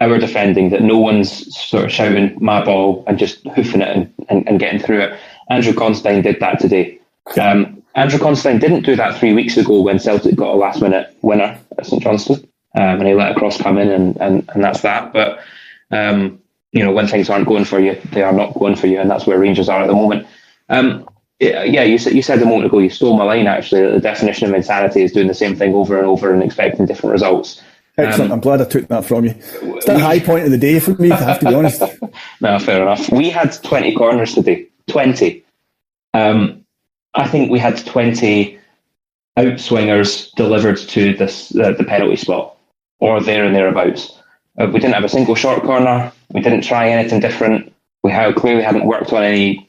our 0.00 0.18
defending 0.18 0.70
that 0.70 0.82
no 0.82 0.98
one's 0.98 1.54
sort 1.56 1.84
of 1.84 1.92
shouting 1.92 2.36
my 2.40 2.64
ball 2.64 3.04
and 3.06 3.18
just 3.18 3.46
hoofing 3.48 3.82
it 3.82 3.96
and, 3.96 4.12
and, 4.28 4.48
and 4.48 4.60
getting 4.60 4.80
through 4.80 5.00
it. 5.00 5.18
Andrew 5.50 5.72
Considine 5.72 6.22
did 6.22 6.40
that 6.40 6.60
today. 6.60 6.98
Um, 7.40 7.82
Andrew 7.94 8.18
Considine 8.18 8.58
didn't 8.58 8.82
do 8.82 8.96
that 8.96 9.18
three 9.18 9.32
weeks 9.34 9.56
ago 9.56 9.80
when 9.80 9.98
Celtic 9.98 10.36
got 10.36 10.54
a 10.54 10.56
last 10.56 10.80
minute 10.80 11.14
winner 11.22 11.58
at 11.76 11.86
St 11.86 12.02
Johnstone 12.02 12.48
um, 12.74 13.00
and 13.00 13.06
he 13.06 13.14
let 13.14 13.32
a 13.32 13.34
cross 13.34 13.60
come 13.60 13.78
in, 13.78 13.88
and, 13.88 14.16
and, 14.18 14.48
and 14.54 14.62
that's 14.62 14.82
that. 14.82 15.12
But 15.12 15.40
um, 15.90 16.40
you 16.72 16.84
know, 16.84 16.92
when 16.92 17.06
things 17.06 17.30
aren't 17.30 17.48
going 17.48 17.64
for 17.64 17.80
you, 17.80 17.98
they 18.12 18.22
are 18.22 18.32
not 18.32 18.54
going 18.54 18.76
for 18.76 18.86
you, 18.86 19.00
and 19.00 19.10
that's 19.10 19.26
where 19.26 19.38
Rangers 19.38 19.68
are 19.68 19.82
at 19.82 19.86
the 19.86 19.94
moment. 19.94 20.26
Um, 20.68 21.08
yeah, 21.40 21.84
you 21.84 21.98
said 21.98 22.14
you 22.14 22.22
said 22.22 22.42
a 22.42 22.44
moment 22.44 22.66
ago. 22.66 22.78
You 22.80 22.90
stole 22.90 23.16
my 23.16 23.24
line. 23.24 23.46
Actually, 23.46 23.92
the 23.92 24.00
definition 24.00 24.48
of 24.48 24.54
insanity 24.54 25.02
is 25.02 25.12
doing 25.12 25.28
the 25.28 25.34
same 25.34 25.54
thing 25.54 25.72
over 25.74 25.96
and 25.96 26.06
over 26.06 26.32
and 26.32 26.42
expecting 26.42 26.86
different 26.86 27.12
results. 27.12 27.62
Excellent. 27.96 28.30
Um, 28.30 28.36
I'm 28.36 28.40
glad 28.40 28.60
I 28.60 28.64
took 28.64 28.88
that 28.88 29.04
from 29.04 29.24
you. 29.24 29.34
It's 29.38 29.86
the 29.86 29.98
high 29.98 30.20
point 30.20 30.44
of 30.44 30.50
the 30.50 30.58
day 30.58 30.78
for 30.78 30.94
me. 30.94 31.10
I 31.10 31.16
have 31.16 31.40
to 31.40 31.48
be 31.48 31.54
honest. 31.54 31.82
no, 32.40 32.58
fair 32.58 32.82
enough. 32.82 33.10
We 33.10 33.30
had 33.30 33.52
20 33.52 33.94
corners 33.94 34.34
today. 34.34 34.68
20. 34.88 35.44
Um, 36.14 36.64
I 37.14 37.26
think 37.26 37.50
we 37.50 37.58
had 37.58 37.84
20 37.84 38.58
outswingers 39.36 40.32
delivered 40.32 40.76
to 40.76 41.14
this 41.14 41.54
uh, 41.56 41.72
the 41.72 41.84
penalty 41.84 42.16
spot 42.16 42.56
or 43.00 43.20
there 43.22 43.44
and 43.44 43.54
thereabouts. 43.54 44.18
Uh, 44.58 44.66
we 44.66 44.80
didn't 44.80 44.94
have 44.94 45.04
a 45.04 45.08
single 45.08 45.34
short 45.34 45.62
corner. 45.62 46.12
We 46.30 46.40
didn't 46.40 46.62
try 46.62 46.88
anything 46.88 47.20
different. 47.20 47.72
We 48.02 48.10
had, 48.10 48.34
clearly 48.36 48.62
hadn't 48.62 48.86
worked 48.86 49.12
on 49.12 49.22
any 49.22 49.68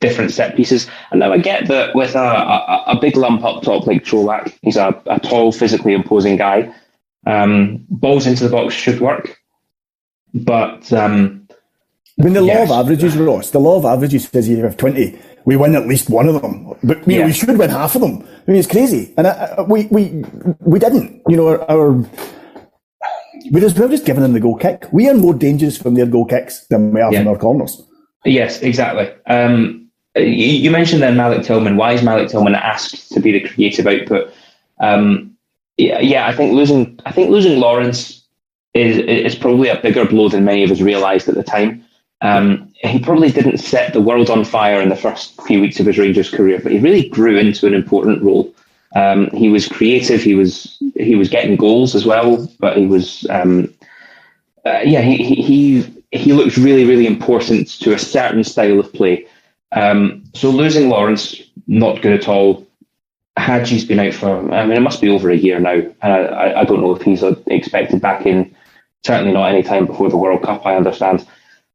different 0.00 0.30
set 0.30 0.56
pieces. 0.56 0.88
And 1.10 1.20
now 1.20 1.32
I 1.32 1.38
get 1.38 1.68
that 1.68 1.94
with 1.94 2.14
a, 2.14 2.18
a, 2.18 2.84
a 2.88 3.00
big 3.00 3.16
lump 3.16 3.44
up 3.44 3.62
top 3.62 3.86
like 3.86 4.04
Čolak, 4.04 4.56
he's 4.62 4.76
a, 4.76 5.00
a 5.06 5.20
tall, 5.20 5.52
physically 5.52 5.94
imposing 5.94 6.36
guy. 6.36 6.72
Um, 7.26 7.84
balls 7.88 8.26
into 8.26 8.44
the 8.44 8.50
box 8.50 8.74
should 8.74 9.00
work. 9.00 9.40
But 10.34 10.92
um, 10.92 11.48
I 12.20 12.24
mean, 12.24 12.34
the 12.34 12.44
yes. 12.44 12.68
law 12.68 12.78
of 12.78 12.84
averages, 12.84 13.16
Ross, 13.16 13.50
the 13.50 13.58
law 13.58 13.78
of 13.78 13.84
averages 13.84 14.28
says 14.28 14.48
you 14.48 14.62
have 14.64 14.76
20, 14.76 15.18
we 15.44 15.56
win 15.56 15.74
at 15.74 15.86
least 15.86 16.10
one 16.10 16.28
of 16.28 16.40
them. 16.40 16.74
But 16.82 17.06
you 17.08 17.20
know, 17.20 17.26
we 17.26 17.32
should 17.32 17.56
win 17.56 17.70
half 17.70 17.94
of 17.94 18.02
them. 18.02 18.22
I 18.46 18.50
mean, 18.50 18.58
it's 18.58 18.68
crazy. 18.68 19.12
And 19.16 19.26
I, 19.26 19.30
I, 19.58 19.62
we, 19.62 19.86
we, 19.86 20.24
we 20.60 20.78
didn't. 20.78 21.22
You 21.28 21.36
know, 21.36 21.48
our, 21.48 21.70
our 21.70 22.04
we 23.50 23.60
just, 23.60 23.78
we're 23.78 23.88
just 23.88 24.04
giving 24.04 24.22
them 24.22 24.32
the 24.32 24.40
goal 24.40 24.56
kick. 24.56 24.84
We 24.92 25.08
are 25.08 25.14
more 25.14 25.34
dangerous 25.34 25.76
from 25.76 25.94
their 25.94 26.06
goal 26.06 26.24
kicks 26.24 26.66
than 26.66 26.92
we 26.92 27.00
are 27.00 27.12
yeah. 27.12 27.20
from 27.20 27.28
our 27.28 27.38
corners. 27.38 27.82
Yes, 28.24 28.60
exactly. 28.60 29.10
Um, 29.26 29.88
you, 30.16 30.24
you, 30.24 30.70
mentioned 30.70 31.02
then 31.02 31.16
Malik 31.16 31.44
Tillman. 31.44 31.76
Why 31.76 31.92
is 31.92 32.02
Malik 32.02 32.28
Tillman 32.28 32.54
asked 32.54 33.12
to 33.12 33.20
be 33.20 33.32
the 33.32 33.48
creative 33.48 33.86
output? 33.86 34.32
Um, 34.80 35.36
yeah, 35.76 36.00
yeah, 36.00 36.26
I 36.26 36.34
think 36.34 36.54
losing 36.54 36.98
I 37.04 37.12
think 37.12 37.30
losing 37.30 37.60
Lawrence 37.60 38.24
is 38.74 38.98
is 38.98 39.34
probably 39.34 39.68
a 39.68 39.80
bigger 39.80 40.06
blow 40.06 40.28
than 40.28 40.44
many 40.44 40.64
of 40.64 40.70
us 40.70 40.80
realised 40.80 41.28
at 41.28 41.34
the 41.34 41.42
time. 41.42 41.84
Um, 42.22 42.72
he 42.76 42.98
probably 42.98 43.30
didn't 43.30 43.58
set 43.58 43.92
the 43.92 44.00
world 44.00 44.30
on 44.30 44.44
fire 44.44 44.80
in 44.80 44.88
the 44.88 44.96
first 44.96 45.40
few 45.42 45.60
weeks 45.60 45.78
of 45.78 45.86
his 45.86 45.98
Rangers 45.98 46.30
career, 46.30 46.60
but 46.62 46.72
he 46.72 46.78
really 46.78 47.08
grew 47.08 47.36
into 47.36 47.66
an 47.66 47.74
important 47.74 48.22
role. 48.22 48.52
Um, 48.94 49.30
he 49.30 49.48
was 49.48 49.68
creative. 49.68 50.22
He 50.22 50.34
was 50.34 50.78
he 50.94 51.16
was 51.16 51.28
getting 51.28 51.56
goals 51.56 51.94
as 51.94 52.06
well, 52.06 52.48
but 52.60 52.76
he 52.76 52.86
was 52.86 53.26
um, 53.30 53.72
uh, 54.64 54.80
yeah 54.84 55.02
he, 55.02 55.16
he 55.16 56.02
he 56.12 56.32
looked 56.32 56.56
really 56.56 56.84
really 56.84 57.06
important 57.06 57.68
to 57.80 57.92
a 57.92 57.98
certain 57.98 58.44
style 58.44 58.78
of 58.78 58.92
play. 58.92 59.26
Um, 59.72 60.24
so 60.34 60.50
losing 60.50 60.88
Lawrence, 60.88 61.40
not 61.66 62.02
good 62.02 62.12
at 62.12 62.28
all. 62.28 62.66
Hagi's 63.38 63.84
been 63.84 63.98
out 63.98 64.14
for, 64.14 64.52
I 64.52 64.64
mean, 64.64 64.76
it 64.76 64.80
must 64.80 65.00
be 65.00 65.10
over 65.10 65.30
a 65.30 65.36
year 65.36 65.60
now. 65.60 65.74
And 65.74 66.12
I, 66.12 66.60
I 66.60 66.64
don't 66.64 66.80
know 66.80 66.96
if 66.96 67.02
he's 67.02 67.22
expected 67.46 68.00
back 68.00 68.24
in, 68.24 68.54
certainly 69.04 69.32
not 69.32 69.50
any 69.50 69.62
time 69.62 69.86
before 69.86 70.08
the 70.08 70.16
World 70.16 70.42
Cup, 70.42 70.64
I 70.64 70.76
understand. 70.76 71.26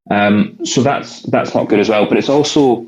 Um, 0.10 0.66
so 0.66 0.82
that's 0.82 1.22
that's 1.24 1.54
not 1.54 1.70
good 1.70 1.80
as 1.80 1.88
well. 1.88 2.08
But 2.08 2.18
it's 2.18 2.30
also 2.30 2.88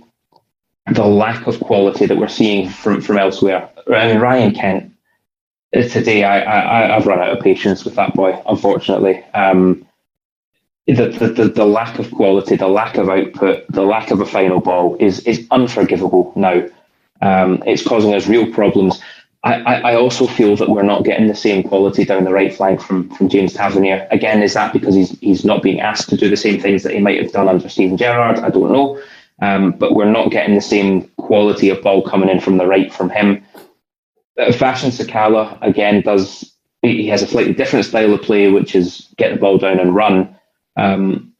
the 0.91 1.05
lack 1.05 1.45
of 1.45 1.59
quality 1.59 2.07
that 2.07 2.17
we're 2.17 2.27
seeing 2.27 2.67
from, 2.67 3.01
from 3.01 3.17
elsewhere. 3.17 3.69
I 3.91 4.07
mean, 4.07 4.19
Ryan 4.19 4.53
Kent, 4.53 4.93
today 5.73 6.23
I, 6.23 6.39
I, 6.39 6.95
I've 6.95 7.07
run 7.07 7.19
out 7.19 7.35
of 7.35 7.43
patience 7.43 7.83
with 7.83 7.95
that 7.95 8.13
boy, 8.13 8.41
unfortunately. 8.47 9.23
Um, 9.33 9.85
the, 10.87 11.07
the, 11.07 11.47
the, 11.47 11.65
lack 11.65 11.97
of 11.99 12.11
quality, 12.11 12.55
the 12.55 12.67
lack 12.67 12.97
of 12.97 13.09
output, 13.09 13.65
the 13.69 13.83
lack 13.83 14.11
of 14.11 14.19
a 14.19 14.25
final 14.25 14.59
ball 14.59 14.97
is, 14.99 15.21
is 15.21 15.47
unforgivable 15.51 16.33
now. 16.35 16.63
Um, 17.21 17.63
it's 17.65 17.87
causing 17.87 18.13
us 18.13 18.27
real 18.27 18.51
problems. 18.51 19.01
I, 19.45 19.55
I, 19.61 19.91
I, 19.91 19.95
also 19.95 20.27
feel 20.27 20.55
that 20.57 20.69
we're 20.69 20.83
not 20.83 21.03
getting 21.03 21.27
the 21.27 21.35
same 21.35 21.63
quality 21.63 22.03
down 22.03 22.23
the 22.25 22.33
right 22.33 22.53
flank 22.53 22.81
from, 22.81 23.09
from 23.11 23.29
James 23.29 23.53
Tavernier. 23.53 24.07
Again, 24.11 24.41
is 24.41 24.53
that 24.53 24.73
because 24.73 24.95
he's 24.95 25.17
he's 25.19 25.45
not 25.45 25.61
being 25.61 25.79
asked 25.79 26.09
to 26.09 26.17
do 26.17 26.29
the 26.29 26.37
same 26.37 26.61
things 26.61 26.83
that 26.83 26.93
he 26.93 26.99
might 26.99 27.21
have 27.21 27.31
done 27.31 27.49
under 27.49 27.67
Steven 27.69 27.97
Gerrard? 27.97 28.39
I 28.39 28.49
don't 28.49 28.71
know. 28.71 29.01
Um, 29.41 29.71
but 29.71 29.93
we're 29.93 30.11
not 30.11 30.31
getting 30.31 30.55
the 30.55 30.61
same 30.61 31.09
quality 31.17 31.69
of 31.69 31.81
ball 31.81 32.01
coming 32.01 32.29
in 32.29 32.39
from 32.39 32.57
the 32.57 32.65
right 32.65 32.93
from 32.93 33.09
him. 33.09 33.43
Fashion 34.53 34.89
Sakala, 34.89 35.57
again, 35.61 36.01
does 36.01 36.53
he 36.83 37.07
has 37.07 37.21
a 37.21 37.27
slightly 37.27 37.53
different 37.53 37.85
style 37.85 38.13
of 38.13 38.21
play, 38.21 38.49
which 38.51 38.75
is 38.75 39.07
get 39.17 39.33
the 39.33 39.39
ball 39.39 39.57
down 39.57 39.79
and 39.79 39.95
run. 39.95 40.35
Um, 40.75 41.33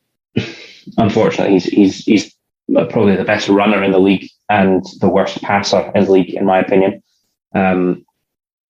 unfortunately, 0.98 1.54
he's, 1.54 1.66
he's, 1.66 1.98
he's 2.06 2.36
probably 2.90 3.16
the 3.16 3.26
best 3.26 3.50
runner 3.50 3.84
in 3.84 3.92
the 3.92 4.00
league 4.00 4.30
and 4.50 4.86
the 5.02 5.10
worst 5.10 5.42
passer 5.42 5.92
in 5.94 6.06
the 6.06 6.12
league, 6.12 6.34
in 6.34 6.46
my 6.46 6.60
opinion. 6.60 7.04
Um, 7.54 8.06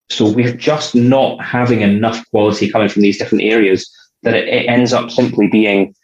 so 0.10 0.30
we're 0.30 0.56
just 0.56 0.96
not 0.96 1.44
having 1.44 1.82
enough 1.82 2.28
quality 2.32 2.70
coming 2.70 2.90
from 2.90 3.04
these 3.04 3.18
different 3.18 3.44
areas 3.44 3.90
that 4.24 4.34
it, 4.34 4.48
it 4.48 4.68
ends 4.68 4.94
up 4.94 5.12
simply 5.12 5.48
being 5.48 5.96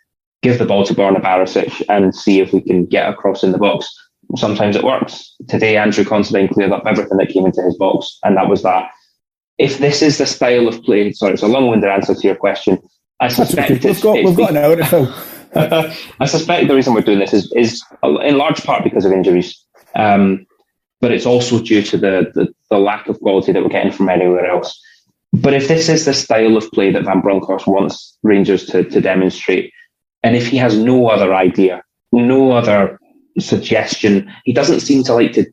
give 0.42 0.60
the 0.60 0.66
ball 0.66 0.86
to 0.86 0.94
Borna 0.94 1.22
Barisic 1.22 1.82
and 1.90 2.16
see 2.16 2.40
if 2.40 2.54
we 2.54 2.62
can 2.62 2.86
get 2.86 3.10
across 3.10 3.44
in 3.44 3.52
the 3.52 3.58
box. 3.58 3.90
Sometimes 4.36 4.76
it 4.76 4.84
works. 4.84 5.36
Today, 5.48 5.78
Andrew 5.78 6.06
Considine 6.06 6.48
cleared 6.48 6.72
up 6.72 6.84
everything 6.86 7.18
that 7.18 7.30
came 7.30 7.46
into 7.46 7.62
his 7.64 7.76
box, 7.78 8.20
and 8.24 8.38
that 8.38 8.48
was 8.48 8.64
that. 8.64 8.90
If 9.58 9.80
this 9.80 10.02
is 10.02 10.18
the 10.18 10.26
style 10.26 10.68
of 10.68 10.82
play, 10.84 11.12
sorry, 11.12 11.34
it's 11.34 11.42
a 11.42 11.48
long-winded 11.48 11.90
answer 11.90 12.14
to 12.14 12.28
your 12.28 12.36
question. 12.36 12.80
I 13.20 13.28
suspect 13.28 13.72
okay. 13.72 13.90
we've, 13.90 14.02
got, 14.02 14.24
we've 14.24 14.38
got 14.38 14.52
an 14.52 14.58
hour 14.58 14.76
to 14.76 14.86
fill. 14.86 15.14
I 16.20 16.26
suspect 16.26 16.68
the 16.68 16.76
reason 16.76 16.94
we're 16.94 17.02
doing 17.02 17.20
this 17.20 17.34
is, 17.34 17.52
is 17.56 17.84
in 18.04 18.38
large 18.38 18.64
part 18.64 18.84
because 18.84 19.04
of 19.04 19.12
injuries, 19.12 19.66
um, 19.96 20.46
but 21.02 21.12
it's 21.12 21.26
also 21.26 21.60
due 21.60 21.82
to 21.82 21.98
the, 21.98 22.32
the, 22.36 22.54
the 22.70 22.78
lack 22.78 23.08
of 23.08 23.20
quality 23.20 23.52
that 23.52 23.64
we're 23.64 23.70
getting 23.70 23.92
from 23.92 24.10
anywhere 24.10 24.46
else. 24.46 24.80
But 25.34 25.54
if 25.54 25.68
this 25.68 25.90
is 25.90 26.06
the 26.06 26.14
style 26.14 26.56
of 26.56 26.72
play 26.72 26.92
that 26.92 27.04
Van 27.04 27.22
Bronckhorst 27.22 27.68
wants 27.68 28.18
Rangers 28.24 28.66
to, 28.68 28.84
to 28.84 29.02
demonstrate, 29.02 29.74
and 30.24 30.36
if 30.36 30.48
he 30.48 30.58
has 30.58 30.78
no 30.78 31.08
other 31.08 31.34
idea, 31.34 31.84
no 32.12 32.52
other 32.52 33.00
suggestion, 33.38 34.32
he 34.46 34.54
doesn't 34.54 34.82
seem 34.82 35.04
to 35.04 35.14
like 35.14 35.34
to 35.34 35.46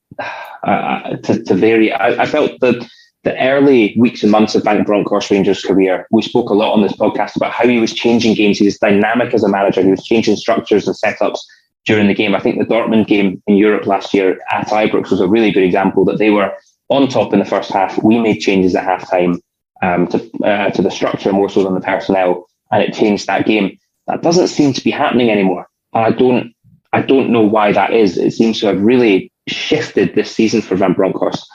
uh, 0.65 1.17
to, 1.17 1.43
to, 1.43 1.55
vary. 1.55 1.93
I, 1.93 2.23
I, 2.23 2.27
felt 2.27 2.59
that 2.61 2.89
the 3.23 3.39
early 3.41 3.95
weeks 3.99 4.23
and 4.23 4.33
months 4.33 4.55
of 4.55 4.65
Van 4.65 4.83
Bronckhorst 4.83 5.31
Rangers' 5.31 5.63
career, 5.63 6.07
we 6.11 6.23
spoke 6.23 6.51
a 6.51 6.55
lot 6.55 6.73
on 6.73 6.83
this 6.83 6.93
podcast 6.93 7.37
about 7.37 7.53
how 7.53 7.69
he 7.69 7.79
was 7.79 7.93
changing 7.93 8.35
games. 8.35 8.59
He 8.59 8.65
was 8.65 8.79
dynamic 8.79 9.35
as 9.35 9.45
a 9.45 9.49
manager. 9.49 9.83
He 9.83 9.91
was 9.91 10.05
changing 10.05 10.37
structures 10.37 10.89
and 10.89 10.97
setups 10.97 11.39
during 11.85 12.09
the 12.09 12.15
game. 12.15 12.35
I 12.35 12.41
think 12.41 12.59
the 12.59 12.65
Dortmund 12.65 13.07
game 13.07 13.43
in 13.47 13.57
Europe 13.57 13.87
last 13.87 14.13
year 14.13 14.41
at 14.51 14.69
Ibrox 14.69 15.11
was 15.11 15.21
a 15.21 15.29
really 15.29 15.53
good 15.53 15.63
example 15.63 16.05
that 16.07 16.19
they 16.19 16.31
were 16.31 16.53
on 16.89 17.09
top 17.09 17.33
in 17.33 17.39
the 17.39 17.45
first 17.45 17.71
half. 17.71 18.03
We 18.03 18.19
made 18.19 18.41
changes 18.41 18.75
at 18.75 18.85
halftime 18.85 19.41
um, 19.83 20.07
to 20.09 20.19
uh, 20.45 20.71
to 20.71 20.83
the 20.83 20.91
structure 20.91 21.33
more 21.33 21.49
so 21.49 21.63
than 21.63 21.75
the 21.75 21.81
personnel, 21.81 22.47
and 22.71 22.83
it 22.83 22.95
changed 22.95 23.27
that 23.27 23.47
game. 23.47 23.79
That 24.07 24.23
doesn't 24.23 24.49
seem 24.49 24.73
to 24.73 24.85
be 24.85 24.91
happening 24.91 25.31
anymore. 25.31 25.69
I 25.93 26.11
don't, 26.11 26.53
I 26.97 27.03
don't 27.03 27.29
know 27.29 27.43
why 27.43 27.73
that 27.73 27.93
is. 27.93 28.17
It 28.17 28.33
seems 28.33 28.59
to 28.61 28.69
have 28.69 28.81
really 28.81 29.31
shifted 29.47 30.15
this 30.15 30.35
season 30.35 30.63
for 30.63 30.77
Van 30.77 30.95
Bronckhorst. 30.95 31.47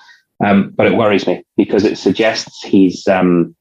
Um, 0.46 0.72
but 0.76 0.86
it 0.86 0.96
worries 0.96 1.26
me 1.26 1.44
because 1.58 1.84
it 1.84 1.98
suggests 1.98 2.64
he's, 2.64 3.08
um, 3.08 3.56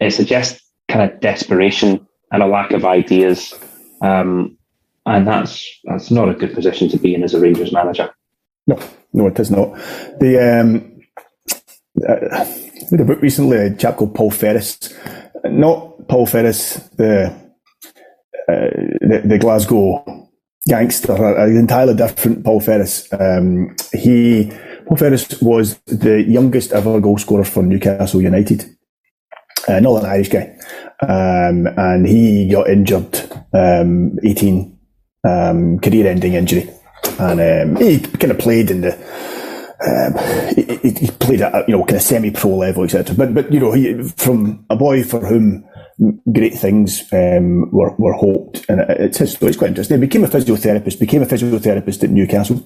it 0.00 0.12
suggests 0.12 0.62
kind 0.88 1.10
of 1.10 1.20
desperation 1.20 2.06
and 2.32 2.42
a 2.42 2.46
lack 2.46 2.70
of 2.70 2.86
ideas. 2.86 3.52
Um, 4.00 4.56
and 5.04 5.28
that's, 5.28 5.62
that's 5.84 6.10
not 6.10 6.30
a 6.30 6.34
good 6.34 6.54
position 6.54 6.88
to 6.88 6.98
be 6.98 7.14
in 7.14 7.22
as 7.22 7.34
a 7.34 7.40
Rangers 7.40 7.70
manager. 7.70 8.08
No, 8.66 8.78
no, 9.12 9.26
it 9.26 9.38
is 9.38 9.50
not. 9.50 9.74
The, 10.18 10.60
um, 10.60 11.00
uh, 12.08 12.46
read 12.90 13.00
a 13.02 13.04
book 13.04 13.20
recently, 13.20 13.58
a 13.58 13.74
chap 13.74 13.96
called 13.96 14.14
Paul 14.14 14.30
Ferris. 14.30 14.94
Not 15.44 16.08
Paul 16.08 16.24
Ferris, 16.24 16.76
the 16.96 17.26
uh, 18.48 18.70
the, 19.00 19.22
the, 19.24 19.38
Glasgow 19.38 20.25
gangster, 20.68 21.12
an 21.12 21.56
entirely 21.56 21.94
different 21.94 22.44
Paul 22.44 22.60
Ferris. 22.60 23.08
Um, 23.12 23.74
he 23.92 24.52
Paul 24.86 24.96
Ferris 24.96 25.40
was 25.40 25.78
the 25.86 26.22
youngest 26.22 26.72
ever 26.72 27.00
goal 27.00 27.18
scorer 27.18 27.44
for 27.44 27.62
Newcastle 27.62 28.22
United. 28.22 28.64
Uh, 29.68 29.80
not 29.80 30.04
an 30.04 30.10
Irish 30.10 30.28
guy, 30.28 30.56
um, 31.02 31.66
and 31.76 32.06
he 32.06 32.48
got 32.48 32.68
injured, 32.68 33.18
um, 33.52 34.16
18, 34.22 34.78
um, 35.24 35.80
career-ending 35.80 36.34
injury, 36.34 36.70
and 37.18 37.40
um, 37.40 37.82
he 37.82 37.98
kind 37.98 38.30
of 38.30 38.38
played 38.38 38.70
in 38.70 38.82
the 38.82 38.92
um, 39.84 40.14
he, 40.54 40.90
he, 40.90 41.10
played 41.10 41.42
at 41.42 41.68
you 41.68 41.76
know 41.76 41.84
kind 41.84 41.96
of 41.96 42.02
semi-pro 42.02 42.56
level, 42.56 42.84
etc. 42.84 43.14
But 43.16 43.34
but 43.34 43.52
you 43.52 43.58
know 43.58 43.72
he 43.72 44.02
from 44.16 44.64
a 44.70 44.76
boy 44.76 45.02
for 45.02 45.20
whom 45.20 45.64
great 46.32 46.54
things 46.54 47.02
um, 47.12 47.70
were, 47.70 47.94
were 47.96 48.12
hoped. 48.12 48.64
And 48.68 48.80
it's 48.90 49.18
his 49.18 49.32
story. 49.32 49.50
It's 49.50 49.58
quite 49.58 49.68
interesting. 49.68 49.98
He 49.98 50.06
became 50.06 50.24
a 50.24 50.28
physiotherapist, 50.28 51.00
became 51.00 51.22
a 51.22 51.26
physiotherapist 51.26 52.04
at 52.04 52.10
Newcastle. 52.10 52.62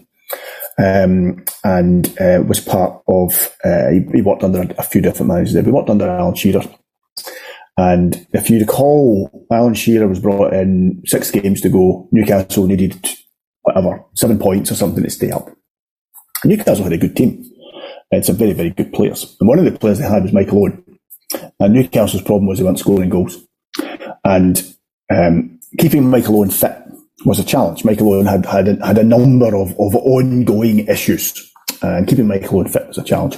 Um, 0.78 1.44
and 1.62 2.08
uh, 2.20 2.42
was 2.46 2.60
part 2.60 3.02
of, 3.06 3.54
uh, 3.64 3.90
he, 3.90 4.00
he, 4.14 4.22
worked 4.22 4.42
under 4.42 4.62
a 4.78 4.82
few 4.82 5.02
different 5.02 5.28
managers 5.28 5.52
there. 5.52 5.62
He 5.62 5.70
worked 5.70 5.90
under 5.90 6.08
Alan 6.08 6.34
Shearer. 6.34 6.62
And 7.76 8.26
if 8.32 8.48
you 8.48 8.60
recall, 8.60 9.46
Alan 9.50 9.74
Shearer 9.74 10.08
was 10.08 10.20
brought 10.20 10.54
in 10.54 11.02
six 11.06 11.30
games 11.30 11.60
to 11.62 11.68
go. 11.68 12.08
Newcastle 12.12 12.66
needed 12.66 13.08
whatever, 13.62 14.04
seven 14.14 14.38
points 14.38 14.70
or 14.70 14.74
something 14.74 15.02
to 15.02 15.10
stay 15.10 15.30
up. 15.30 15.50
Newcastle 16.44 16.84
had 16.84 16.94
a 16.94 16.98
good 16.98 17.16
team. 17.16 17.44
It's 18.10 18.28
a 18.28 18.32
very, 18.32 18.52
very 18.52 18.70
good 18.70 18.92
players. 18.92 19.36
And 19.40 19.48
one 19.48 19.58
of 19.58 19.64
the 19.64 19.78
players 19.78 19.98
they 19.98 20.08
had 20.08 20.22
was 20.22 20.32
Michael 20.32 20.62
Owen. 20.62 20.89
And 21.58 21.74
Newcastle's 21.74 22.22
problem 22.22 22.46
was 22.46 22.58
they 22.58 22.64
weren't 22.64 22.78
scoring 22.78 23.10
goals. 23.10 23.38
And 24.24 24.74
um, 25.12 25.60
keeping 25.78 26.08
Michael 26.08 26.36
Owen 26.36 26.50
fit 26.50 26.76
was 27.24 27.38
a 27.38 27.44
challenge. 27.44 27.84
Michael 27.84 28.12
Owen 28.12 28.26
had 28.26 28.46
had 28.46 28.68
a, 28.68 28.86
had 28.86 28.98
a 28.98 29.04
number 29.04 29.54
of, 29.54 29.70
of 29.72 29.94
ongoing 29.94 30.86
issues, 30.86 31.52
and 31.82 32.06
keeping 32.06 32.26
Michael 32.26 32.58
Owen 32.58 32.68
fit 32.68 32.88
was 32.88 32.98
a 32.98 33.04
challenge. 33.04 33.36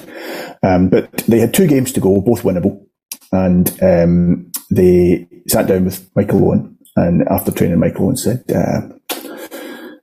Um, 0.62 0.88
but 0.88 1.10
they 1.28 1.40
had 1.40 1.54
two 1.54 1.66
games 1.66 1.92
to 1.92 2.00
go, 2.00 2.20
both 2.20 2.42
winnable, 2.42 2.84
and 3.32 3.70
um, 3.82 4.52
they 4.70 5.26
sat 5.48 5.66
down 5.66 5.84
with 5.84 6.08
Michael 6.14 6.44
Owen, 6.44 6.78
and 6.96 7.26
after 7.28 7.50
training, 7.50 7.78
Michael 7.78 8.06
Owen 8.06 8.16
said, 8.16 8.44
uh, 8.54 8.82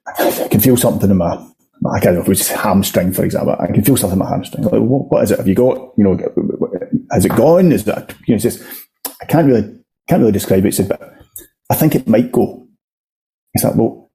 "I 0.08 0.48
can 0.50 0.60
feel 0.60 0.78
something 0.78 1.10
in 1.10 1.18
my." 1.18 1.46
I 1.94 2.02
can't 2.02 2.16
know 2.16 2.22
if 2.22 2.28
it 2.28 2.30
was 2.30 2.50
hamstring, 2.50 3.14
for 3.14 3.24
example. 3.24 3.56
I 3.58 3.68
can 3.68 3.86
feel 3.86 3.96
something 3.96 4.20
in 4.20 4.26
my 4.26 4.30
hamstring. 4.30 4.64
Like, 4.64 4.74
what, 4.74 5.10
what 5.10 5.24
is 5.24 5.32
it? 5.32 5.38
Have 5.38 5.48
you 5.48 5.56
got, 5.56 5.94
you 5.98 6.04
know, 6.04 6.18
has 7.12 7.26
it 7.26 7.36
gone? 7.36 7.72
Is 7.72 7.86
that 7.86 8.16
you 8.26 8.36
know? 8.36 8.40
Just 8.40 8.62
I 9.22 9.26
can't 9.26 9.48
really 9.48 9.80
can't 10.08 10.20
really 10.20 10.32
describe 10.32 10.66
it. 10.66 10.74
Said, 10.74 10.90
but 10.90 11.02
I 11.70 11.76
think 11.76 11.96
it 11.96 12.08
might 12.08 12.32
go. 12.32 12.68
He 13.54 13.60
said, 13.60 13.76
well, 13.76 14.10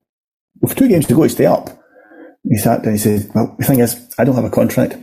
with 0.61 0.77
two 0.77 0.89
games 0.89 1.07
to 1.07 1.15
go 1.15 1.27
stay 1.29 1.47
up. 1.47 1.71
He 2.49 2.57
sat 2.57 2.83
down. 2.83 2.93
He 2.93 2.99
said, 2.99 3.31
well, 3.35 3.55
the 3.59 3.65
thing 3.65 3.81
is, 3.81 4.15
I 4.19 4.25
don't 4.25 4.35
have 4.35 4.45
a 4.45 4.51
contract. 4.51 4.97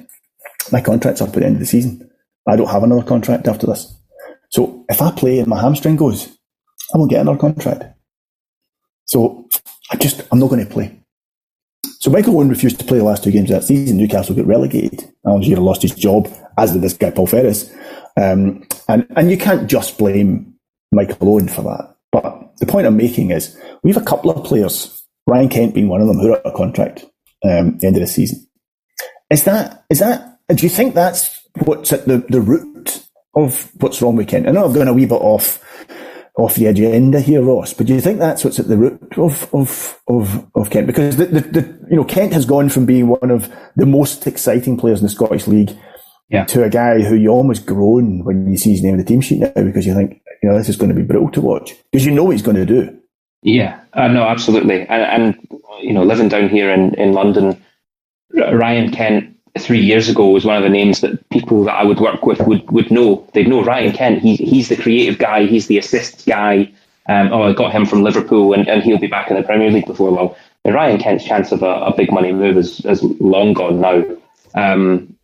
My 0.71 0.79
contract's 0.79 1.21
up 1.21 1.29
at 1.29 1.35
the 1.35 1.45
end 1.45 1.55
of 1.55 1.59
the 1.59 1.65
season. 1.65 2.09
I 2.47 2.55
don't 2.55 2.69
have 2.69 2.83
another 2.83 3.03
contract 3.03 3.47
after 3.47 3.67
this. 3.67 3.93
So 4.49 4.85
if 4.89 5.01
I 5.01 5.11
play 5.11 5.39
and 5.39 5.47
my 5.47 5.59
hamstring 5.59 5.95
goes, 5.95 6.27
I 6.93 6.97
won't 6.97 7.09
get 7.09 7.21
another 7.21 7.39
contract. 7.39 7.83
So 9.05 9.47
I 9.91 9.95
just 9.95 10.21
I'm 10.31 10.39
not 10.39 10.49
going 10.49 10.65
to 10.65 10.71
play. 10.71 10.99
So 11.99 12.11
Michael 12.11 12.37
Owen 12.37 12.49
refused 12.49 12.79
to 12.79 12.85
play 12.85 12.97
the 12.97 13.03
last 13.03 13.23
two 13.23 13.31
games 13.31 13.49
of 13.51 13.59
that 13.59 13.65
season. 13.65 13.97
Newcastle 13.97 14.35
got 14.35 14.47
relegated. 14.47 15.11
Alan 15.25 15.43
Shearer 15.43 15.61
lost 15.61 15.81
his 15.83 15.95
job, 15.95 16.27
as 16.57 16.73
did 16.73 16.81
this 16.81 16.93
guy 16.93 17.11
Paul 17.11 17.27
Ferris. 17.27 17.73
Um, 18.17 18.67
and 18.87 19.05
and 19.15 19.31
you 19.31 19.37
can't 19.37 19.69
just 19.69 19.97
blame 19.97 20.55
Michael 20.91 21.29
Owen 21.29 21.47
for 21.47 21.61
that. 21.63 21.95
But 22.11 22.57
the 22.57 22.65
point 22.65 22.87
I'm 22.87 22.97
making 22.97 23.31
is 23.31 23.57
we 23.83 23.91
have 23.91 24.01
a 24.01 24.05
couple 24.05 24.31
of 24.31 24.43
players, 24.45 25.03
Ryan 25.27 25.49
Kent 25.49 25.73
being 25.73 25.87
one 25.87 26.01
of 26.01 26.07
them, 26.07 26.17
who 26.17 26.33
are 26.33 26.37
out 26.37 26.45
of 26.45 26.53
contract 26.53 27.05
um, 27.43 27.77
the 27.77 27.87
end 27.87 27.95
of 27.95 28.01
the 28.01 28.07
season. 28.07 28.47
Is 29.29 29.43
that 29.45 29.85
is 29.89 29.99
that? 29.99 30.39
Do 30.49 30.63
you 30.63 30.69
think 30.69 30.93
that's 30.93 31.47
what's 31.63 31.93
at 31.93 32.05
the, 32.05 32.17
the 32.29 32.41
root 32.41 33.05
of 33.33 33.71
what's 33.79 34.01
wrong 34.01 34.17
with 34.17 34.27
Kent? 34.27 34.47
I 34.47 34.51
know 34.51 34.67
I've 34.67 34.75
gone 34.75 34.89
a 34.89 34.93
wee 34.93 35.05
bit 35.05 35.15
off 35.15 35.63
off 36.37 36.55
the 36.55 36.67
agenda 36.67 37.19
here, 37.19 37.41
Ross. 37.41 37.73
But 37.73 37.87
do 37.87 37.93
you 37.93 38.01
think 38.01 38.19
that's 38.19 38.43
what's 38.43 38.59
at 38.59 38.67
the 38.67 38.77
root 38.77 39.17
of 39.17 39.53
of 39.53 39.99
of, 40.07 40.47
of 40.55 40.69
Kent? 40.69 40.87
Because 40.87 41.17
the, 41.17 41.25
the, 41.25 41.41
the, 41.41 41.87
you 41.89 41.95
know 41.97 42.03
Kent 42.03 42.33
has 42.33 42.45
gone 42.45 42.69
from 42.69 42.85
being 42.85 43.07
one 43.07 43.31
of 43.31 43.51
the 43.75 43.85
most 43.85 44.27
exciting 44.27 44.77
players 44.77 44.99
in 44.99 45.05
the 45.05 45.09
Scottish 45.09 45.47
League 45.47 45.71
yeah. 46.31 46.45
to 46.45 46.63
a 46.63 46.69
guy 46.69 47.01
who 47.01 47.15
you 47.15 47.29
almost 47.29 47.65
groan 47.65 48.23
when 48.23 48.49
you 48.49 48.57
see 48.57 48.71
his 48.71 48.83
name 48.83 48.93
on 48.93 48.99
the 48.99 49.05
team 49.05 49.21
sheet 49.21 49.39
now 49.39 49.51
because 49.55 49.85
you 49.85 49.93
think 49.93 50.21
you 50.41 50.49
know 50.49 50.57
this 50.57 50.69
is 50.69 50.77
going 50.77 50.89
to 50.89 50.95
be 50.95 51.03
brutal 51.03 51.31
to 51.31 51.41
watch 51.41 51.75
because 51.91 52.05
you 52.05 52.11
know 52.11 52.23
what 52.23 52.31
he's 52.31 52.41
going 52.41 52.57
to 52.57 52.65
do. 52.65 52.97
Yeah, 53.43 53.79
uh, 53.93 54.07
no, 54.07 54.23
absolutely, 54.23 54.81
and, 54.81 54.89
and 54.89 55.47
you 55.81 55.93
know 55.93 56.03
living 56.03 56.29
down 56.29 56.49
here 56.49 56.71
in 56.71 56.93
in 56.95 57.13
London, 57.13 57.61
Ryan 58.33 58.91
Kent 58.91 59.37
three 59.59 59.81
years 59.81 60.07
ago 60.07 60.29
was 60.29 60.45
one 60.45 60.55
of 60.55 60.63
the 60.63 60.69
names 60.69 61.01
that 61.01 61.29
people 61.29 61.63
that 61.65 61.73
I 61.73 61.83
would 61.83 61.99
work 61.99 62.25
with 62.25 62.39
would, 62.41 62.69
would 62.71 62.91
know. 62.91 63.27
They'd 63.33 63.47
know 63.47 63.63
Ryan 63.63 63.91
Kent. 63.91 64.21
He, 64.21 64.35
he's 64.37 64.69
the 64.69 64.77
creative 64.77 65.17
guy. 65.17 65.45
He's 65.45 65.67
the 65.67 65.77
assist 65.77 66.25
guy. 66.25 66.71
Um, 67.09 67.33
oh, 67.33 67.43
I 67.43 67.53
got 67.53 67.73
him 67.73 67.85
from 67.85 68.03
Liverpool, 68.03 68.53
and, 68.53 68.67
and 68.67 68.81
he'll 68.83 68.99
be 68.99 69.07
back 69.07 69.29
in 69.29 69.35
the 69.35 69.43
Premier 69.43 69.71
League 69.71 69.87
before 69.87 70.11
long. 70.11 70.35
And 70.63 70.75
Ryan 70.75 70.99
Kent's 70.99 71.25
chance 71.25 71.51
of 71.51 71.63
a, 71.63 71.65
a 71.65 71.95
big 71.95 72.11
money 72.11 72.31
move 72.31 72.57
is, 72.57 72.85
is 72.85 73.03
long 73.03 73.53
gone 73.53 73.81
now. 73.81 74.03
Um, 74.53 75.15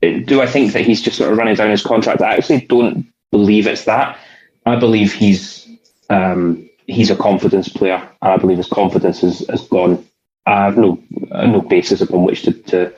do 0.00 0.40
I 0.40 0.46
think 0.46 0.72
that 0.72 0.84
he's 0.84 1.02
just 1.02 1.16
sort 1.16 1.32
of 1.32 1.38
running 1.38 1.54
down 1.54 1.70
his 1.70 1.82
contract? 1.82 2.20
I 2.20 2.36
actually 2.36 2.62
don't 2.62 3.06
believe 3.30 3.66
it's 3.66 3.84
that. 3.84 4.18
I 4.64 4.76
believe 4.76 5.12
he's 5.12 5.68
um, 6.10 6.68
he's 6.86 7.10
a 7.10 7.16
confidence 7.16 7.68
player, 7.68 7.96
and 8.22 8.32
I 8.32 8.36
believe 8.36 8.58
his 8.58 8.68
confidence 8.68 9.20
has, 9.20 9.46
has 9.48 9.66
gone. 9.68 10.04
I 10.44 10.64
have 10.64 10.76
no 10.76 11.02
no 11.10 11.60
basis 11.60 12.00
upon 12.00 12.24
which 12.24 12.42
to, 12.42 12.52
to 12.52 12.92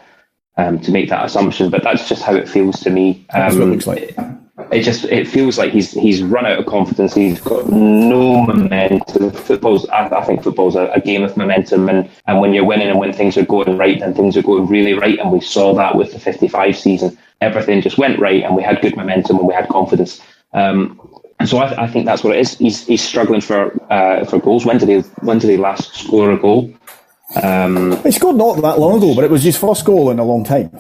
um, 0.57 0.81
to 0.81 0.91
make 0.91 1.09
that 1.11 1.25
assumption, 1.25 1.71
but 1.71 1.83
that's 1.83 2.09
just 2.09 2.23
how 2.23 2.35
it 2.35 2.49
feels 2.49 2.81
to 2.81 2.91
me. 2.91 3.25
Um, 3.31 3.59
looks 3.59 3.87
like. 3.87 4.17
It, 4.73 4.83
just 4.83 5.05
it 5.05 5.29
feels 5.29 5.57
like 5.57 5.73
he's 5.73 5.93
he's 5.93 6.21
run 6.21 6.45
out 6.45 6.59
of 6.59 6.67
confidence. 6.67 7.15
He's 7.15 7.41
got 7.41 7.69
no 7.69 8.43
momentum. 8.43 9.31
Football's 9.31 9.89
I, 9.89 10.09
I 10.09 10.25
think 10.25 10.43
football's 10.43 10.75
a, 10.75 10.91
a, 10.91 11.01
game 11.01 11.23
of 11.23 11.37
momentum, 11.37 11.89
and, 11.89 12.11
and 12.27 12.41
when 12.41 12.53
you're 12.53 12.65
winning 12.65 12.89
and 12.89 12.99
when 12.99 13.13
things 13.13 13.37
are 13.37 13.47
going 13.47 13.79
right, 13.79 14.01
then 14.01 14.15
things 14.15 14.37
are 14.37 14.43
going 14.43 14.67
really 14.67 14.95
right. 14.95 15.19
And 15.21 15.31
we 15.31 15.41
saw 15.41 15.75
that 15.75 15.95
with 15.95 16.13
the 16.13 16.19
55 16.19 16.77
season. 16.77 17.17
Everything 17.41 17.81
just 17.81 17.99
went 17.99 18.19
right, 18.19 18.43
and 18.43 18.57
we 18.57 18.65
had 18.65 18.81
good 18.81 18.97
momentum 18.97 19.39
and 19.39 19.47
we 19.47 19.55
had 19.55 19.69
confidence. 19.69 20.21
Um, 20.53 21.01
so 21.47 21.59
I, 21.59 21.85
I, 21.85 21.87
think 21.87 22.07
that's 22.07 22.25
what 22.25 22.35
it 22.35 22.41
is. 22.41 22.59
He's 22.59 22.85
he's 22.85 23.03
struggling 23.03 23.41
for 23.41 23.81
uh, 23.93 24.25
for 24.25 24.41
goals. 24.41 24.67
When 24.67 24.79
did 24.79 24.89
he 24.89 24.99
when 25.21 25.39
did 25.39 25.51
he 25.51 25.57
last 25.57 25.95
score 25.95 26.33
a 26.33 26.37
goal? 26.37 26.75
Um, 27.41 28.03
he 28.03 28.11
scored 28.11 28.37
not 28.37 28.61
that 28.63 28.81
long 28.81 28.97
ago, 28.99 29.15
but 29.15 29.23
it 29.23 29.31
was 29.31 29.45
his 29.45 29.57
first 29.57 29.85
goal 29.85 30.11
in 30.11 30.19
a 30.19 30.25
long 30.25 30.43
time. 30.43 30.71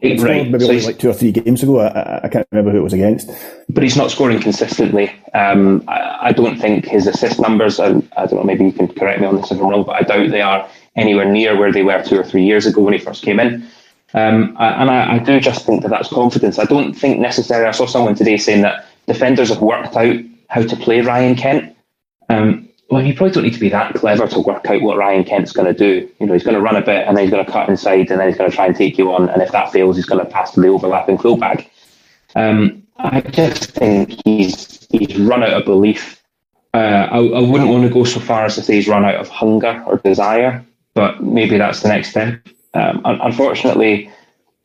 It, 0.00 0.20
right. 0.22 0.50
Maybe 0.50 0.64
so 0.64 0.86
like 0.86 0.98
two 0.98 1.10
or 1.10 1.12
three 1.12 1.32
games 1.32 1.62
ago. 1.62 1.80
I, 1.80 2.24
I, 2.24 2.28
can't 2.28 2.46
remember 2.50 2.70
who 2.72 2.78
it 2.78 2.82
was 2.82 2.94
against. 2.94 3.30
But 3.68 3.82
he's 3.82 3.96
not 3.96 4.10
scoring 4.10 4.40
consistently. 4.40 5.12
Um, 5.34 5.84
I, 5.88 6.28
I, 6.28 6.32
don't 6.32 6.58
think 6.58 6.86
his 6.86 7.06
assist 7.06 7.38
numbers, 7.38 7.78
I, 7.78 7.88
I, 8.16 8.26
don't 8.26 8.32
know, 8.32 8.44
maybe 8.44 8.64
you 8.64 8.72
can 8.72 8.88
correct 8.88 9.20
me 9.20 9.26
on 9.26 9.36
this 9.36 9.50
if 9.50 9.60
I'm 9.60 9.68
wrong, 9.68 9.84
but 9.84 9.96
I 9.96 10.02
doubt 10.02 10.30
they 10.30 10.40
are 10.40 10.66
anywhere 10.96 11.30
near 11.30 11.58
where 11.58 11.70
they 11.70 11.82
were 11.82 12.02
two 12.02 12.18
or 12.18 12.24
three 12.24 12.44
years 12.44 12.64
ago 12.64 12.80
when 12.80 12.94
he 12.94 12.98
first 12.98 13.22
came 13.22 13.38
in. 13.38 13.66
Um, 14.14 14.56
and 14.58 14.90
I, 14.90 15.18
do 15.18 15.38
just 15.38 15.66
think 15.66 15.82
that 15.82 15.90
that's 15.90 16.08
confidence. 16.08 16.58
I 16.58 16.64
don't 16.64 16.94
think 16.94 17.20
necessarily, 17.20 17.68
I 17.68 17.72
saw 17.72 17.86
someone 17.86 18.14
today 18.14 18.38
saying 18.38 18.62
that 18.62 18.86
defenders 19.06 19.50
have 19.50 19.60
worked 19.60 19.96
out 19.96 20.16
how 20.48 20.62
to 20.62 20.76
play 20.76 21.00
Ryan 21.00 21.36
Kent. 21.36 21.76
Um, 22.28 22.59
well, 22.90 23.04
you 23.04 23.14
probably 23.14 23.32
don't 23.32 23.44
need 23.44 23.54
to 23.54 23.60
be 23.60 23.68
that 23.68 23.94
clever 23.94 24.26
to 24.26 24.40
work 24.40 24.66
out 24.66 24.82
what 24.82 24.98
Ryan 24.98 25.22
Kent's 25.22 25.52
going 25.52 25.72
to 25.72 25.78
do. 25.78 26.10
You 26.18 26.26
know, 26.26 26.32
he's 26.32 26.42
going 26.42 26.56
to 26.56 26.60
run 26.60 26.74
a 26.74 26.84
bit 26.84 27.06
and 27.06 27.16
then 27.16 27.24
he's 27.24 27.30
going 27.30 27.44
to 27.44 27.50
cut 27.50 27.68
inside 27.68 28.10
and 28.10 28.18
then 28.18 28.28
he's 28.28 28.36
going 28.36 28.50
to 28.50 28.54
try 28.54 28.66
and 28.66 28.74
take 28.74 28.98
you 28.98 29.12
on. 29.12 29.28
And 29.28 29.40
if 29.40 29.52
that 29.52 29.72
fails, 29.72 29.94
he's 29.94 30.06
going 30.06 30.24
to 30.24 30.30
pass 30.30 30.52
to 30.52 30.60
the 30.60 30.68
overlapping 30.68 31.16
fullback. 31.16 31.70
Um, 32.34 32.82
I 32.98 33.20
just 33.20 33.70
think 33.70 34.20
he's 34.24 34.86
he's 34.90 35.16
run 35.18 35.42
out 35.42 35.52
of 35.52 35.64
belief. 35.64 36.20
Uh, 36.74 37.08
I, 37.10 37.18
I 37.18 37.40
wouldn't 37.40 37.70
want 37.70 37.84
to 37.84 37.94
go 37.94 38.04
so 38.04 38.20
far 38.20 38.44
as 38.44 38.56
to 38.56 38.62
say 38.62 38.74
he's 38.74 38.88
run 38.88 39.04
out 39.04 39.16
of 39.16 39.28
hunger 39.28 39.82
or 39.86 39.98
desire, 39.98 40.64
but 40.94 41.22
maybe 41.22 41.58
that's 41.58 41.80
the 41.82 41.88
next 41.88 42.10
step. 42.10 42.40
Um, 42.74 43.02
unfortunately, 43.04 44.10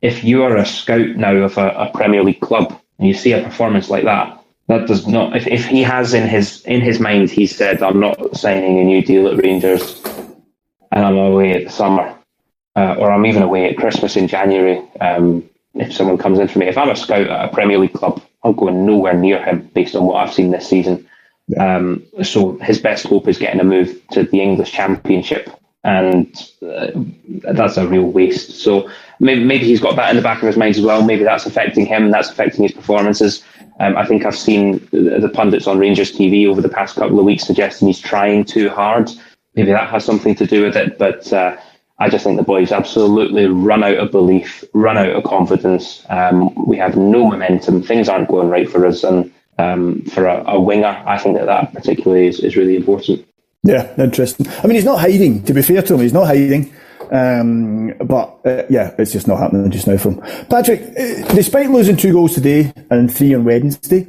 if 0.01 0.23
you 0.23 0.43
are 0.43 0.57
a 0.57 0.65
scout 0.65 1.15
now 1.15 1.35
of 1.35 1.57
a, 1.57 1.69
a 1.69 1.91
Premier 1.93 2.23
League 2.23 2.41
club 2.41 2.79
and 2.99 3.07
you 3.07 3.13
see 3.13 3.33
a 3.33 3.43
performance 3.43 3.89
like 3.89 4.03
that, 4.03 4.39
that 4.67 4.87
does 4.87 5.07
not. 5.07 5.35
If, 5.35 5.47
if 5.47 5.65
he 5.65 5.83
has 5.83 6.13
in 6.13 6.27
his 6.27 6.61
in 6.61 6.81
his 6.81 6.99
mind, 6.99 7.29
he 7.29 7.45
said, 7.45 7.83
"I'm 7.83 7.99
not 7.99 8.35
signing 8.35 8.79
a 8.79 8.83
new 8.83 9.01
deal 9.03 9.27
at 9.27 9.37
Rangers, 9.37 10.01
and 10.91 11.05
I'm 11.05 11.17
away 11.17 11.53
at 11.53 11.65
the 11.65 11.71
summer, 11.71 12.17
uh, 12.75 12.95
or 12.97 13.11
I'm 13.11 13.25
even 13.25 13.43
away 13.43 13.69
at 13.69 13.77
Christmas 13.77 14.15
in 14.15 14.27
January." 14.27 14.81
Um, 14.99 15.47
if 15.75 15.93
someone 15.93 16.17
comes 16.17 16.39
in 16.39 16.47
for 16.47 16.59
me, 16.59 16.67
if 16.67 16.77
I'm 16.77 16.89
a 16.89 16.95
scout 16.95 17.27
at 17.27 17.45
a 17.45 17.53
Premier 17.53 17.77
League 17.77 17.93
club, 17.93 18.21
I'm 18.43 18.53
going 18.53 18.85
nowhere 18.85 19.13
near 19.13 19.43
him 19.43 19.69
based 19.73 19.95
on 19.95 20.05
what 20.05 20.15
I've 20.15 20.33
seen 20.33 20.51
this 20.51 20.67
season. 20.67 21.07
Yeah. 21.47 21.75
Um, 21.75 22.03
so 22.23 22.57
his 22.59 22.79
best 22.79 23.05
hope 23.05 23.27
is 23.27 23.37
getting 23.37 23.59
a 23.59 23.65
move 23.65 24.01
to 24.11 24.23
the 24.23 24.41
English 24.41 24.71
Championship, 24.71 25.49
and 25.85 26.51
uh, 26.67 26.87
that's 27.53 27.77
a 27.77 27.87
real 27.87 28.05
waste. 28.05 28.59
So 28.61 28.89
maybe, 29.19 29.43
maybe 29.43 29.65
he's 29.65 29.79
got 29.79 29.95
that 29.97 30.09
in 30.09 30.15
the 30.15 30.21
back 30.23 30.41
of 30.41 30.47
his 30.47 30.57
mind 30.57 30.75
as 30.75 30.81
well. 30.81 31.03
Maybe 31.03 31.23
that's 31.23 31.45
affecting 31.45 31.85
him. 31.85 32.05
And 32.05 32.13
that's 32.13 32.29
affecting 32.29 32.63
his 32.63 32.71
performances. 32.71 33.43
Um, 33.79 33.95
I 33.95 34.03
think 34.05 34.25
I've 34.25 34.35
seen 34.35 34.79
the 34.91 35.29
pundits 35.31 35.67
on 35.67 35.77
Rangers 35.77 36.11
TV 36.11 36.47
over 36.47 36.59
the 36.59 36.69
past 36.69 36.95
couple 36.95 37.19
of 37.19 37.25
weeks 37.25 37.45
suggesting 37.45 37.87
he's 37.87 37.99
trying 37.99 38.45
too 38.45 38.69
hard. 38.69 39.11
Maybe 39.53 39.71
that 39.71 39.89
has 39.89 40.03
something 40.03 40.33
to 40.35 40.47
do 40.47 40.63
with 40.63 40.75
it, 40.75 40.97
but 40.97 41.31
uh, 41.31 41.55
I 41.99 42.09
just 42.09 42.23
think 42.23 42.37
the 42.37 42.43
boys 42.43 42.71
absolutely 42.71 43.45
run 43.45 43.83
out 43.83 43.97
of 43.97 44.11
belief, 44.11 44.63
run 44.73 44.97
out 44.97 45.09
of 45.09 45.23
confidence. 45.23 46.03
Um, 46.09 46.53
we 46.65 46.77
have 46.77 46.97
no 46.97 47.29
momentum. 47.29 47.83
Things 47.83 48.09
aren't 48.09 48.27
going 48.27 48.49
right 48.49 48.69
for 48.69 48.85
us, 48.85 49.03
and 49.03 49.31
um, 49.59 50.01
for 50.03 50.25
a, 50.25 50.43
a, 50.47 50.59
winger, 50.59 51.03
I 51.05 51.17
think 51.17 51.37
that 51.37 51.45
that 51.45 51.73
particularly 51.73 52.27
is, 52.27 52.39
is 52.41 52.57
really 52.57 52.75
important. 52.75 53.25
Yeah, 53.65 53.91
interesting. 53.97 54.47
I 54.47 54.67
mean, 54.67 54.75
he's 54.75 54.85
not 54.85 54.99
hiding. 54.99 55.43
To 55.43 55.53
be 55.53 55.63
fair 55.63 55.81
to 55.81 55.95
him, 55.95 56.01
he's 56.01 56.13
not 56.13 56.27
hiding. 56.27 56.71
Um, 57.11 57.93
but 57.97 58.39
uh, 58.45 58.63
yeah, 58.69 58.93
it's 58.97 59.11
just 59.11 59.27
not 59.27 59.39
happening 59.39 59.69
just 59.71 59.87
now 59.87 59.97
from 59.97 60.21
Patrick. 60.49 60.81
Uh, 60.81 61.33
despite 61.33 61.69
losing 61.69 61.97
two 61.97 62.13
goals 62.13 62.35
today 62.35 62.71
and 62.89 63.13
three 63.13 63.33
on 63.33 63.43
Wednesday, 63.43 64.07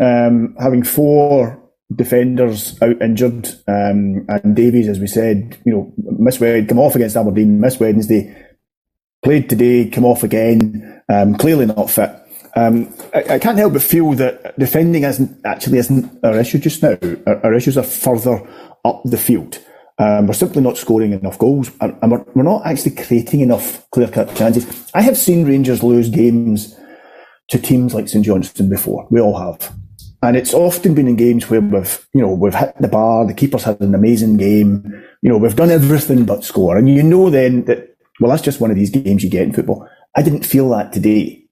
um, 0.00 0.56
having 0.58 0.82
four 0.82 1.60
defenders 1.94 2.80
out 2.82 3.00
injured, 3.02 3.46
um, 3.68 4.24
and 4.28 4.56
Davies, 4.56 4.88
as 4.88 4.98
we 4.98 5.06
said, 5.06 5.58
you 5.64 5.72
know, 5.72 5.92
miss 5.96 6.40
Wednesday, 6.40 6.66
come 6.66 6.78
off 6.78 6.96
against 6.96 7.16
Aberdeen, 7.16 7.60
miss 7.60 7.78
Wednesday, 7.78 8.34
played 9.22 9.48
today, 9.48 9.88
come 9.90 10.04
off 10.04 10.22
again, 10.22 11.02
um, 11.10 11.36
clearly 11.36 11.66
not 11.66 11.90
fit. 11.90 12.10
Um, 12.56 12.94
I, 13.12 13.34
I, 13.34 13.38
can't 13.40 13.58
help 13.58 13.72
but 13.72 13.82
feel 13.82 14.12
that 14.12 14.56
defending 14.56 15.02
isn't 15.02 15.44
actually 15.44 15.78
isn't 15.78 16.24
our 16.24 16.38
issue 16.38 16.58
just 16.58 16.84
now. 16.84 16.96
Our, 17.26 17.46
our 17.46 17.54
issues 17.54 17.76
are 17.76 17.82
further 17.82 18.46
up 18.84 19.02
the 19.04 19.18
field. 19.18 19.58
Um, 19.98 20.26
we're 20.26 20.34
simply 20.34 20.60
not 20.60 20.76
scoring 20.76 21.12
enough 21.12 21.38
goals, 21.38 21.70
and, 21.80 21.96
and 22.02 22.10
we're, 22.10 22.24
we're, 22.34 22.42
not 22.42 22.66
actually 22.66 22.96
creating 22.96 23.40
enough 23.40 23.88
clear-cut 23.90 24.34
chances. 24.34 24.90
I 24.92 25.02
have 25.02 25.16
seen 25.16 25.46
Rangers 25.46 25.84
lose 25.84 26.08
games 26.08 26.76
to 27.50 27.58
teams 27.58 27.94
like 27.94 28.08
St 28.08 28.24
Johnstone 28.24 28.68
before. 28.68 29.06
We 29.10 29.20
all 29.20 29.38
have, 29.38 29.72
and 30.20 30.36
it's 30.36 30.52
often 30.52 30.94
been 30.94 31.06
in 31.06 31.14
games 31.14 31.48
where 31.48 31.60
we've, 31.60 32.08
you 32.12 32.22
know, 32.22 32.34
we've 32.34 32.54
hit 32.54 32.74
the 32.80 32.88
bar. 32.88 33.24
The 33.24 33.34
keeper's 33.34 33.62
had 33.62 33.80
an 33.80 33.94
amazing 33.94 34.36
game. 34.36 35.04
You 35.22 35.30
know, 35.30 35.38
we've 35.38 35.54
done 35.54 35.70
everything 35.70 36.24
but 36.24 36.42
score, 36.42 36.76
and 36.76 36.88
you 36.88 37.04
know 37.04 37.30
then 37.30 37.64
that 37.66 37.94
well, 38.20 38.30
that's 38.30 38.42
just 38.42 38.60
one 38.60 38.70
of 38.70 38.76
these 38.76 38.90
games 38.90 39.22
you 39.22 39.30
get 39.30 39.42
in 39.42 39.52
football. 39.52 39.88
I 40.16 40.22
didn't 40.22 40.44
feel 40.44 40.68
that 40.70 40.92
today. 40.92 41.43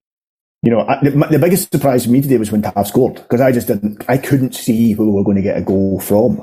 You 0.65 0.71
know, 0.71 0.87
the, 1.03 1.11
the, 1.11 1.41
biggest 1.41 1.73
surprise 1.73 2.05
for 2.05 2.13
me 2.13 2.21
today 2.21 2.39
was 2.39 2.53
when 2.53 2.63
Tav 2.63 2.87
scored 2.87 3.15
because 3.15 3.41
I 3.41 3.51
just 3.51 3.67
didn't, 3.67 4.05
I 4.09 4.17
couldn't 4.17 4.55
see 4.55 4.93
who 4.93 5.07
we 5.07 5.13
were 5.13 5.25
going 5.25 5.37
to 5.37 5.43
get 5.43 5.59
a 5.59 5.61
goal 5.61 5.99
from. 5.99 6.37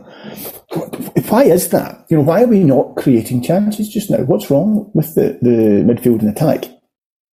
Why 1.29 1.45
is 1.45 1.69
that? 1.69 2.05
You 2.09 2.17
know, 2.17 2.23
why 2.23 2.43
are 2.43 2.47
we 2.47 2.65
not 2.65 2.97
creating 2.97 3.43
chances 3.43 3.87
just 3.87 4.11
now? 4.11 4.17
What's 4.17 4.51
wrong 4.51 4.91
with 4.93 5.15
the, 5.15 5.39
the 5.41 5.85
midfield 5.85 6.19
and 6.19 6.29
attack? 6.29 6.65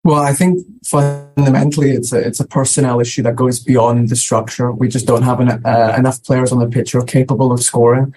Well, 0.04 0.22
I 0.22 0.34
think 0.34 0.60
fundamentally 0.86 1.92
it's 1.92 2.12
a 2.12 2.20
it's 2.20 2.42
a 2.42 2.48
personnel 2.48 3.00
issue 3.00 3.22
that 3.22 3.38
goes 3.38 3.62
beyond 3.62 4.10
the 4.10 4.18
structure. 4.18 4.70
We 4.70 4.90
just 4.90 5.08
don't 5.08 5.24
have 5.24 5.40
an, 5.40 5.66
uh, 5.66 5.96
enough 5.98 6.22
players 6.24 6.52
on 6.52 6.60
the 6.60 6.68
pitch 6.68 6.92
who 6.92 7.00
are 7.00 7.06
capable 7.06 7.54
of 7.54 7.64
scoring. 7.64 8.14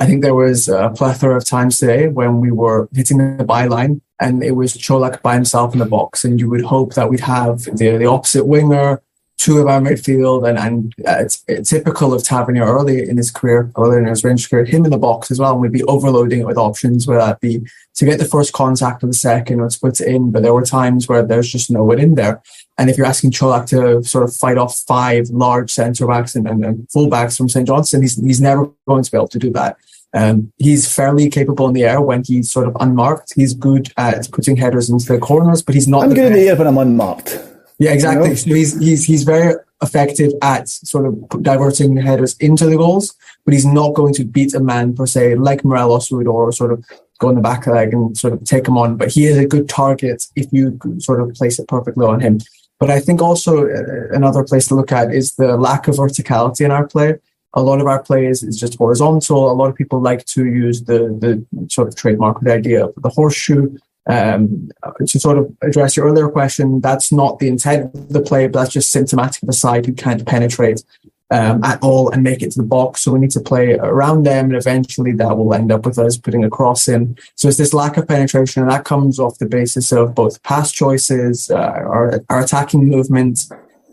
I 0.00 0.06
think 0.06 0.22
there 0.22 0.34
was 0.34 0.66
a 0.66 0.90
plethora 0.96 1.36
of 1.36 1.44
times 1.44 1.78
today 1.78 2.08
when 2.08 2.40
we 2.40 2.50
were 2.50 2.88
hitting 2.94 3.18
the 3.36 3.44
byline 3.44 4.00
and 4.18 4.42
it 4.42 4.52
was 4.52 4.74
Colak 4.74 5.20
by 5.20 5.34
himself 5.34 5.74
in 5.74 5.78
the 5.78 5.84
box, 5.84 6.24
and 6.24 6.40
you 6.40 6.48
would 6.48 6.64
hope 6.64 6.94
that 6.94 7.10
we'd 7.10 7.20
have 7.20 7.64
the, 7.64 7.96
the 7.98 8.06
opposite 8.06 8.46
winger, 8.46 9.02
two 9.36 9.58
of 9.58 9.66
our 9.66 9.80
midfield, 9.80 10.46
and, 10.46 10.58
and 10.58 10.94
uh, 11.06 11.16
it's, 11.20 11.42
it's, 11.48 11.70
typical 11.70 12.12
of 12.12 12.22
Tavernier 12.22 12.64
early 12.64 13.08
in 13.08 13.16
his 13.16 13.30
career, 13.30 13.72
early 13.78 13.96
in 13.96 14.06
his 14.06 14.22
Rangers 14.22 14.46
career, 14.46 14.66
him 14.66 14.84
in 14.84 14.90
the 14.90 14.98
box 14.98 15.30
as 15.30 15.38
well, 15.38 15.52
and 15.52 15.60
we'd 15.62 15.72
be 15.72 15.84
overloading 15.84 16.40
it 16.40 16.46
with 16.46 16.58
options, 16.58 17.06
whether 17.06 17.20
that 17.20 17.40
be 17.40 17.66
to 17.94 18.04
get 18.04 18.18
the 18.18 18.26
first 18.26 18.52
contact 18.52 19.02
or 19.02 19.06
the 19.06 19.14
second 19.14 19.60
or 19.60 19.68
it 19.82 20.00
in, 20.02 20.30
but 20.30 20.42
there 20.42 20.52
were 20.52 20.64
times 20.64 21.08
where 21.08 21.22
there's 21.22 21.50
just 21.50 21.70
no 21.70 21.84
one 21.84 21.98
in 21.98 22.14
there. 22.14 22.42
And 22.76 22.90
if 22.90 22.98
you're 22.98 23.06
asking 23.06 23.32
Colak 23.32 23.66
to 23.68 24.02
sort 24.02 24.24
of 24.24 24.34
fight 24.34 24.58
off 24.58 24.76
five 24.76 25.28
large 25.30 25.70
centre 25.70 26.06
backs 26.06 26.34
and, 26.34 26.46
and, 26.46 26.64
and 26.64 26.90
full 26.90 27.08
backs 27.08 27.38
from 27.38 27.48
St. 27.48 27.66
Johnstone, 27.66 28.02
he's, 28.02 28.16
he's 28.16 28.40
never 28.40 28.70
going 28.86 29.02
to 29.02 29.10
be 29.10 29.16
able 29.16 29.28
to 29.28 29.38
do 29.38 29.50
that. 29.52 29.78
Um, 30.12 30.52
he's 30.58 30.92
fairly 30.92 31.30
capable 31.30 31.68
in 31.68 31.74
the 31.74 31.84
air 31.84 32.00
when 32.00 32.24
he's 32.24 32.50
sort 32.50 32.66
of 32.66 32.76
unmarked. 32.80 33.32
He's 33.36 33.54
good 33.54 33.92
at 33.96 34.30
putting 34.32 34.56
headers 34.56 34.90
into 34.90 35.06
the 35.12 35.18
corners, 35.18 35.62
but 35.62 35.74
he's 35.74 35.86
not. 35.86 36.04
I'm 36.04 36.14
good 36.14 36.26
in 36.26 36.32
the 36.32 36.48
air 36.48 36.56
when 36.56 36.66
I'm 36.66 36.78
unmarked. 36.78 37.38
Yeah, 37.78 37.92
exactly. 37.92 38.24
You 38.24 38.30
know? 38.30 38.34
So 38.34 38.54
he's 38.54 38.78
he's 38.78 39.04
he's 39.04 39.22
very 39.22 39.54
effective 39.82 40.32
at 40.42 40.68
sort 40.68 41.06
of 41.06 41.42
diverting 41.42 41.96
headers 41.96 42.36
into 42.38 42.66
the 42.66 42.76
goals, 42.76 43.14
but 43.44 43.54
he's 43.54 43.64
not 43.64 43.94
going 43.94 44.12
to 44.14 44.24
beat 44.24 44.52
a 44.54 44.60
man 44.60 44.94
per 44.94 45.06
se 45.06 45.36
like 45.36 45.64
Morelos 45.64 46.10
would, 46.10 46.26
or 46.26 46.52
sort 46.52 46.72
of 46.72 46.84
go 47.18 47.28
on 47.28 47.36
the 47.36 47.40
back 47.40 47.66
leg 47.66 47.94
and 47.94 48.16
sort 48.16 48.32
of 48.32 48.44
take 48.44 48.66
him 48.66 48.76
on. 48.76 48.96
But 48.96 49.12
he 49.12 49.26
is 49.26 49.38
a 49.38 49.46
good 49.46 49.68
target 49.68 50.26
if 50.36 50.52
you 50.52 50.78
sort 50.98 51.20
of 51.20 51.32
place 51.34 51.58
it 51.58 51.68
perfectly 51.68 52.04
on 52.04 52.20
him. 52.20 52.40
But 52.78 52.90
I 52.90 52.98
think 52.98 53.22
also 53.22 53.66
uh, 53.66 54.08
another 54.14 54.42
place 54.42 54.66
to 54.68 54.74
look 54.74 54.90
at 54.90 55.14
is 55.14 55.36
the 55.36 55.56
lack 55.56 55.86
of 55.86 55.96
verticality 55.96 56.64
in 56.64 56.70
our 56.70 56.86
play. 56.86 57.18
A 57.54 57.62
lot 57.62 57.80
of 57.80 57.86
our 57.86 58.02
play 58.02 58.26
is, 58.26 58.42
just 58.58 58.78
horizontal. 58.78 59.50
A 59.50 59.54
lot 59.54 59.68
of 59.68 59.74
people 59.74 60.00
like 60.00 60.24
to 60.26 60.44
use 60.44 60.84
the 60.84 60.98
the 61.22 61.44
sort 61.68 61.88
of 61.88 61.96
trademark 61.96 62.40
the 62.40 62.52
idea 62.52 62.86
of 62.86 62.94
the 62.96 63.08
horseshoe 63.08 63.76
um, 64.06 64.70
to 65.06 65.20
sort 65.20 65.38
of 65.38 65.54
address 65.62 65.96
your 65.96 66.06
earlier 66.06 66.28
question, 66.28 66.80
that's 66.80 67.12
not 67.12 67.38
the 67.38 67.48
intent 67.48 67.94
of 67.94 68.08
the 68.08 68.20
play, 68.20 68.46
but 68.48 68.60
that's 68.60 68.72
just 68.72 68.90
symptomatic 68.90 69.42
of 69.42 69.48
a 69.48 69.52
side 69.52 69.86
who 69.86 69.92
can't 69.92 70.26
penetrate 70.26 70.82
um, 71.30 71.62
at 71.62 71.80
all 71.82 72.10
and 72.10 72.22
make 72.22 72.42
it 72.42 72.50
to 72.52 72.58
the 72.58 72.66
box. 72.66 73.02
So 73.02 73.12
we 73.12 73.20
need 73.20 73.30
to 73.32 73.40
play 73.40 73.74
around 73.74 74.24
them, 74.24 74.46
and 74.46 74.56
eventually 74.56 75.12
that 75.12 75.36
will 75.36 75.54
end 75.54 75.70
up 75.70 75.86
with 75.86 75.98
us 75.98 76.16
putting 76.16 76.44
a 76.44 76.50
cross 76.50 76.88
in. 76.88 77.16
So 77.36 77.48
it's 77.48 77.58
this 77.58 77.74
lack 77.74 77.96
of 77.96 78.08
penetration, 78.08 78.62
and 78.62 78.70
that 78.70 78.84
comes 78.84 79.20
off 79.20 79.38
the 79.38 79.46
basis 79.46 79.92
of 79.92 80.14
both 80.14 80.42
pass 80.42 80.72
choices, 80.72 81.50
uh, 81.50 81.56
our, 81.56 82.20
our 82.30 82.40
attacking 82.40 82.88
movement, 82.88 83.46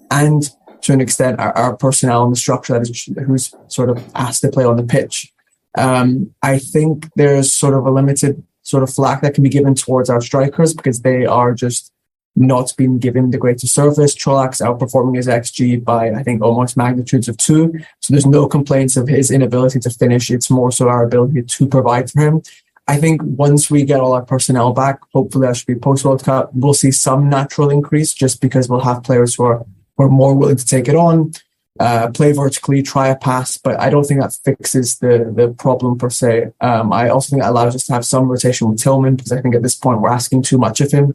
and 0.09 0.49
to 0.81 0.93
an 0.93 1.01
extent 1.01 1.39
our, 1.39 1.51
our 1.53 1.75
personnel 1.75 2.23
and 2.23 2.31
the 2.31 2.37
structure 2.37 2.73
that 2.73 2.89
is 2.89 3.09
who's 3.25 3.53
sort 3.67 3.89
of 3.89 4.03
asked 4.15 4.41
to 4.41 4.49
play 4.49 4.63
on 4.63 4.77
the 4.77 4.83
pitch. 4.83 5.33
Um, 5.77 6.33
I 6.41 6.57
think 6.57 7.09
there's 7.15 7.53
sort 7.53 7.73
of 7.73 7.85
a 7.85 7.91
limited 7.91 8.43
sort 8.63 8.83
of 8.83 8.93
flack 8.93 9.21
that 9.21 9.33
can 9.33 9.43
be 9.43 9.49
given 9.49 9.75
towards 9.75 10.09
our 10.09 10.21
strikers 10.21 10.73
because 10.73 11.01
they 11.01 11.25
are 11.25 11.53
just 11.53 11.91
not 12.37 12.71
being 12.77 12.99
given 12.99 13.31
the 13.31 13.37
greatest 13.37 13.73
service. 13.73 14.15
Čolak's 14.15 14.61
outperforming 14.61 15.15
his 15.15 15.27
XG 15.27 15.83
by, 15.83 16.11
I 16.11 16.21
think, 16.21 16.41
almost 16.41 16.77
magnitudes 16.77 17.27
of 17.27 17.37
two. 17.37 17.73
So 17.99 18.13
there's 18.13 18.25
no 18.27 18.47
complaints 18.47 18.95
of 18.95 19.07
his 19.07 19.31
inability 19.31 19.79
to 19.79 19.89
finish. 19.89 20.29
It's 20.29 20.51
more 20.51 20.71
so 20.71 20.87
our 20.87 21.03
ability 21.03 21.43
to 21.43 21.67
provide 21.67 22.11
for 22.11 22.21
him. 22.21 22.43
I 22.87 22.97
think 22.97 23.21
once 23.23 23.69
we 23.69 23.83
get 23.83 23.99
all 23.99 24.13
our 24.13 24.23
personnel 24.23 24.71
back, 24.71 24.99
hopefully 25.11 25.47
that 25.47 25.57
should 25.57 25.67
be 25.67 25.75
post 25.75 26.05
World 26.05 26.23
Cup, 26.23 26.51
we'll 26.53 26.73
see 26.73 26.91
some 26.91 27.27
natural 27.27 27.69
increase 27.69 28.13
just 28.13 28.39
because 28.39 28.69
we'll 28.69 28.79
have 28.81 29.03
players 29.03 29.35
who 29.35 29.43
are, 29.43 29.65
who 29.97 30.03
are 30.03 30.09
more 30.09 30.35
willing 30.35 30.57
to 30.57 30.65
take 30.65 30.87
it 30.87 30.95
on 30.95 31.31
uh, 31.79 32.09
play 32.09 32.31
vertically, 32.31 32.81
try 32.81 33.07
a 33.07 33.15
pass, 33.15 33.57
but 33.57 33.79
I 33.79 33.89
don't 33.89 34.03
think 34.03 34.21
that 34.21 34.37
fixes 34.43 34.97
the 34.99 35.31
the 35.35 35.49
problem 35.49 35.97
per 35.97 36.09
se. 36.09 36.51
Um, 36.61 36.91
I 36.91 37.09
also 37.09 37.29
think 37.29 37.43
it 37.43 37.47
allows 37.47 37.75
us 37.75 37.85
to 37.87 37.93
have 37.93 38.05
some 38.05 38.27
rotation 38.27 38.69
with 38.69 38.81
Tillman 38.81 39.15
because 39.15 39.31
I 39.31 39.41
think 39.41 39.55
at 39.55 39.63
this 39.63 39.75
point 39.75 40.01
we're 40.01 40.09
asking 40.09 40.43
too 40.43 40.57
much 40.57 40.81
of 40.81 40.91
him. 40.91 41.13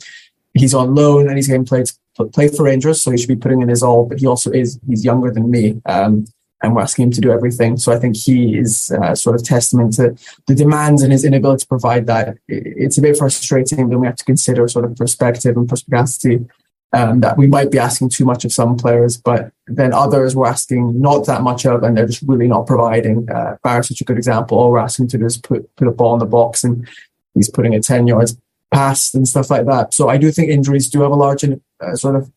He's 0.55 0.75
on 0.75 0.95
loan 0.95 1.29
and 1.29 1.37
he's 1.37 1.49
getting 1.49 1.65
played 1.65 1.91
play 2.33 2.49
for 2.49 2.65
Rangers, 2.65 3.03
so 3.03 3.11
he 3.11 3.19
should 3.19 3.29
be 3.29 3.37
putting 3.37 3.63
in 3.63 3.69
his 3.69 3.83
all. 3.83 4.07
But 4.07 4.21
he 4.21 4.27
also 4.27 4.51
is 4.51 4.79
he's 4.87 5.05
younger 5.05 5.31
than 5.31 5.51
me, 5.51 5.81
um, 5.87 6.27
and 6.63 6.75
we're 6.75 6.83
asking 6.83 7.05
him 7.05 7.11
to 7.13 7.21
do 7.21 7.33
everything. 7.33 7.77
So 7.77 7.93
I 7.93 7.99
think 7.99 8.17
he 8.17 8.57
is 8.57 8.93
uh, 8.93 9.15
sort 9.15 9.35
of 9.35 9.45
testament 9.45 9.95
to 9.95 10.15
the 10.47 10.55
demands 10.55 11.03
and 11.03 11.11
his 11.11 11.25
inability 11.25 11.63
to 11.63 11.67
provide 11.67 12.07
that. 12.07 12.37
It's 12.47 12.99
a 12.99 13.03
bit 13.03 13.17
frustrating. 13.17 13.89
Then 13.89 14.01
we 14.01 14.07
have 14.07 14.17
to 14.17 14.25
consider 14.25 14.69
sort 14.69 14.85
of 14.85 14.95
perspective 14.95 15.57
and 15.57 15.69
perspicacity 15.69 16.47
um, 16.93 17.21
that 17.21 17.39
we 17.39 17.47
might 17.47 17.71
be 17.71 17.79
asking 17.79 18.11
too 18.11 18.25
much 18.25 18.45
of 18.45 18.53
some 18.53 18.77
players, 18.77 19.17
but 19.17 19.51
then 19.67 19.95
others 19.95 20.37
we're 20.37 20.47
asking 20.47 21.01
not 21.01 21.27
that 21.27 21.43
much 21.43 21.65
of, 21.65 21.83
and 21.83 21.97
they're 21.97 22.07
just 22.07 22.23
really 22.23 22.47
not 22.47 22.67
providing. 22.67 23.29
Uh, 23.31 23.57
Barre's 23.65 23.89
such 23.89 24.01
a 24.01 24.05
good 24.05 24.19
example. 24.19 24.59
All 24.59 24.71
we're 24.71 24.79
asking 24.79 25.09
to 25.09 25.19
do 25.19 25.25
is 25.25 25.39
put 25.39 25.75
put 25.77 25.89
a 25.89 25.93
ball 25.93 26.15
in 26.15 26.19
the 26.19 26.27
box, 26.27 26.65
and 26.65 26.87
he's 27.35 27.51
putting 27.51 27.73
it 27.73 27.83
ten 27.83 28.07
yards 28.07 28.37
past 28.71 29.15
and 29.15 29.27
stuff 29.27 29.51
like 29.51 29.67
that. 29.67 29.95
So 29.95 30.09
I 30.09 30.19
do 30.19 30.31
think 30.31 30.51
injuries 30.51 30.89
do 30.89 31.03
have 31.03 31.13
a 31.13 31.15
large 31.15 31.45
uh, 31.45 31.95
sort 31.95 32.17
of 32.17 32.31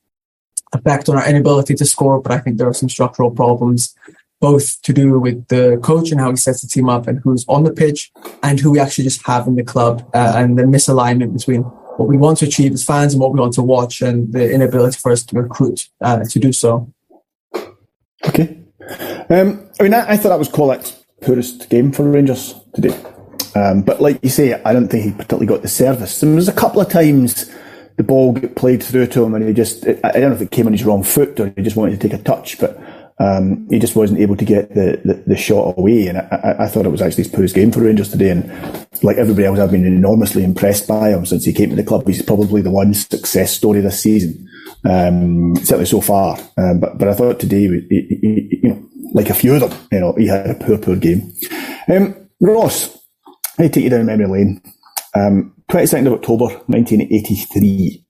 effect 0.74 1.10
on 1.10 1.18
our 1.18 1.28
inability 1.28 1.76
to 1.76 1.86
score, 1.86 2.22
but 2.22 2.32
I 2.32 2.40
think 2.40 2.58
there 2.58 2.68
are 2.68 2.74
some 2.74 2.90
structural 2.90 3.32
problems. 3.32 3.96
Both 4.42 4.82
to 4.82 4.94
do 4.94 5.18
with 5.18 5.48
the 5.48 5.80
coach 5.82 6.12
and 6.12 6.20
how 6.20 6.30
he 6.30 6.36
sets 6.36 6.62
the 6.62 6.68
team 6.68 6.90
up 6.90 7.08
and 7.08 7.20
who's 7.20 7.46
on 7.48 7.64
the 7.64 7.72
pitch 7.72 8.12
and 8.44 8.60
who 8.60 8.70
we 8.70 8.80
actually 8.80 9.06
just 9.06 9.26
have 9.26 9.48
in 9.48 9.56
the 9.56 9.64
club 9.64 10.08
uh, 10.14 10.34
and 10.36 10.60
the 10.60 10.64
misalignment 10.64 11.34
between 11.34 11.64
what 11.98 12.10
we 12.10 12.18
want 12.18 12.40
to 12.40 12.46
achieve 12.46 12.74
as 12.74 12.84
fans 12.84 13.14
and 13.14 13.22
what 13.22 13.34
we 13.34 13.40
want 13.40 13.54
to 13.54 13.62
watch, 13.62 14.02
and 14.02 14.32
the 14.34 14.52
inability 14.52 14.98
for 15.00 15.12
us 15.12 15.24
to 15.24 15.40
recruit 15.40 15.88
uh, 16.02 16.24
to 16.24 16.40
do 16.40 16.52
so. 16.52 16.92
Okay. 18.26 18.60
Um, 19.30 19.70
I 19.80 19.84
mean, 19.84 19.94
I, 19.94 20.12
I, 20.12 20.18
thought 20.18 20.30
that 20.30 20.40
was 20.40 20.50
Čolak's 20.50 21.04
poorest 21.22 21.70
game 21.70 21.92
for 21.92 22.04
Rangers 22.10 22.54
today. 22.74 22.96
Um, 23.56 23.82
but 23.82 24.02
like 24.02 24.20
you 24.22 24.30
say, 24.30 24.62
I 24.64 24.74
don't 24.74 24.88
think 24.88 25.06
he 25.06 25.12
particularly 25.12 25.48
got 25.48 25.62
the 25.62 25.68
service. 25.68 26.22
And 26.22 26.34
There 26.34 26.36
was 26.36 26.48
a 26.48 26.54
couple 26.54 26.82
of 26.82 26.90
times 26.90 27.50
the 27.98 28.04
ball 28.04 28.34
got 28.34 28.56
played 28.56 28.84
through 28.84 29.08
to 29.08 29.24
him, 29.24 29.34
and 29.34 29.48
he 29.48 29.54
just, 29.54 29.88
I 29.88 30.12
don't 30.12 30.30
know 30.30 30.36
if 30.36 30.42
it 30.42 30.52
came 30.52 30.68
on 30.68 30.74
his 30.74 30.84
wrong 30.84 31.04
foot 31.04 31.40
or 31.40 31.54
he 31.56 31.64
just 31.64 31.76
wanted 31.76 32.00
to 32.00 32.08
take 32.08 32.20
a 32.20 32.22
touch, 32.22 32.60
but 32.60 32.80
um, 33.18 33.68
he 33.70 33.80
just 33.80 33.96
wasn't 33.96 34.20
able 34.20 34.36
to 34.36 34.44
get 34.44 34.74
the, 34.76 35.00
the, 35.06 35.14
the 35.28 35.38
shot 35.38 35.76
away. 35.78 36.08
And 36.08 36.18
I, 36.18 36.56
I, 36.60 36.68
thought 36.68 36.86
it 36.86 36.92
was 36.92 37.02
actually 37.02 37.24
his 37.24 37.32
poorest 37.32 37.56
game 37.56 37.72
for 37.72 37.80
Rangers 37.80 38.12
today. 38.12 38.30
And 38.30 38.44
like 39.04 39.18
everybody 39.18 39.46
else, 39.46 39.60
I've 39.60 39.72
been 39.72 39.86
enormously 39.86 40.44
impressed 40.44 40.88
by 40.88 41.10
him 41.10 41.26
since 41.26 41.46
he 41.46 41.54
came 41.54 41.70
to 41.70 41.76
the 41.78 41.84
club. 41.84 42.06
He's 42.06 42.22
probably 42.22 42.62
the 42.62 42.72
one 42.72 42.94
success 42.94 43.54
story 43.54 43.80
this 43.80 44.02
season, 44.02 44.48
um, 44.84 45.56
certainly 45.58 45.86
so 45.86 46.02
far. 46.02 46.38
Um, 46.58 46.82
but 46.82 46.98
but 46.98 47.08
I 47.08 47.14
thought 47.14 47.40
today, 47.40 47.68
he, 47.90 48.18
he, 48.22 48.60
you 48.64 48.70
know, 48.70 48.90
like 49.14 49.30
a 49.30 49.34
few 49.34 49.54
of 49.54 49.62
them, 49.62 49.80
you 49.94 50.00
know, 50.02 50.14
he 50.18 50.28
had 50.28 50.50
a 50.50 50.56
poor 50.56 50.78
poor 50.78 50.98
game. 50.98 51.34
Um, 51.88 52.30
Ross, 52.42 52.98
I 53.58 53.70
take 53.70 53.86
you 53.86 53.90
down 53.90 54.08
memory 54.08 54.28
lane. 54.28 54.62
Um, 55.16 55.54
22nd 55.72 56.08
of 56.08 56.14
October, 56.14 56.46
1983. 56.68 58.06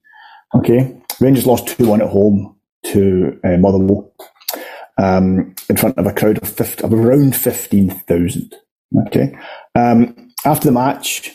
Okay, 0.55 0.99
Rangers 1.21 1.45
lost 1.45 1.67
2 1.67 1.87
1 1.87 2.01
at 2.01 2.09
home 2.09 2.55
to 2.85 3.39
uh, 3.43 3.57
Motherwell 3.57 4.11
um, 4.97 5.55
in 5.69 5.77
front 5.77 5.97
of 5.97 6.05
a 6.05 6.13
crowd 6.13 6.41
of, 6.41 6.49
50, 6.49 6.83
of 6.83 6.93
around 6.93 7.35
15,000. 7.35 8.55
Okay. 9.07 9.37
Um, 9.75 10.33
after 10.45 10.67
the 10.67 10.71
match, 10.71 11.31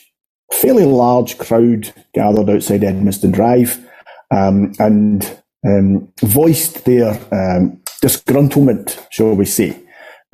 a 0.51 0.55
fairly 0.55 0.85
large 0.85 1.39
crowd 1.39 1.93
gathered 2.15 2.49
outside 2.49 2.81
Edmiston 2.81 3.33
Drive 3.33 3.85
um, 4.31 4.73
and 4.79 5.43
um, 5.67 6.13
voiced 6.21 6.85
their 6.85 7.11
um, 7.33 7.81
disgruntlement, 8.03 9.07
shall 9.11 9.35
we 9.35 9.45
say, 9.45 9.79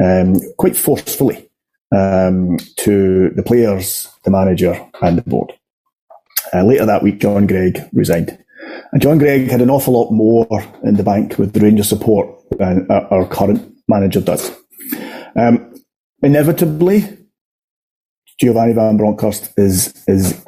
um, 0.02 0.36
quite 0.58 0.76
forcefully 0.76 1.48
to 1.92 3.30
the 3.30 3.42
players, 3.44 4.08
the 4.24 4.30
manager, 4.30 4.78
and 5.00 5.18
the 5.18 5.22
board. 5.22 5.52
Uh, 6.52 6.62
later 6.62 6.86
that 6.86 7.02
week, 7.02 7.18
John 7.18 7.46
Greig 7.46 7.82
resigned. 7.92 8.38
And 8.92 9.02
John 9.02 9.18
Greig 9.18 9.50
had 9.50 9.60
an 9.60 9.70
awful 9.70 9.94
lot 9.94 10.10
more 10.10 10.46
in 10.84 10.96
the 10.96 11.02
bank 11.02 11.38
with 11.38 11.52
the 11.52 11.60
Rangers 11.60 11.88
support 11.88 12.28
than 12.58 12.86
our 12.90 13.26
current 13.28 13.74
manager 13.88 14.20
does. 14.20 14.50
Um, 15.36 15.74
inevitably, 16.22 17.04
Giovanni 18.40 18.72
Van 18.74 18.96
Bronckhorst 18.96 19.52
is 19.56 19.94
is 20.06 20.44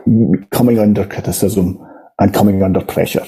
coming 0.50 0.78
under 0.78 1.06
criticism 1.06 1.78
and 2.18 2.34
coming 2.34 2.62
under 2.62 2.84
pressure. 2.84 3.24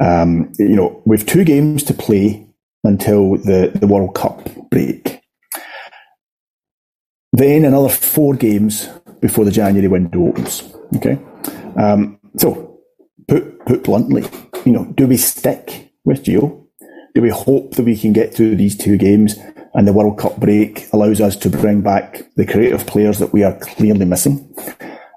Um, 0.00 0.52
you 0.58 0.76
know, 0.76 1.02
we've 1.06 1.26
two 1.26 1.44
games 1.44 1.82
to 1.84 1.94
play 1.94 2.46
until 2.84 3.36
the, 3.36 3.72
the 3.74 3.86
World 3.86 4.14
Cup 4.14 4.48
break. 4.70 5.20
Then 7.32 7.64
another 7.64 7.88
four 7.88 8.34
games 8.34 8.88
before 9.20 9.44
the 9.44 9.50
January 9.50 9.88
window 9.88 10.28
opens. 10.28 10.62
Okay, 10.96 11.18
um, 11.76 12.18
so 12.36 12.75
put 13.28 13.64
put 13.66 13.84
bluntly, 13.84 14.24
you 14.64 14.72
know, 14.72 14.84
do 14.96 15.06
we 15.06 15.16
stick 15.16 15.92
with 16.04 16.24
Gio? 16.24 16.64
Do 17.14 17.22
we 17.22 17.30
hope 17.30 17.74
that 17.74 17.84
we 17.84 17.96
can 17.96 18.12
get 18.12 18.34
through 18.34 18.56
these 18.56 18.76
two 18.76 18.96
games 18.96 19.36
and 19.74 19.86
the 19.88 19.92
World 19.92 20.18
Cup 20.18 20.38
break 20.38 20.86
allows 20.92 21.20
us 21.20 21.36
to 21.36 21.50
bring 21.50 21.80
back 21.80 22.22
the 22.36 22.46
creative 22.46 22.86
players 22.86 23.18
that 23.18 23.32
we 23.32 23.42
are 23.42 23.58
clearly 23.58 24.04
missing? 24.04 24.54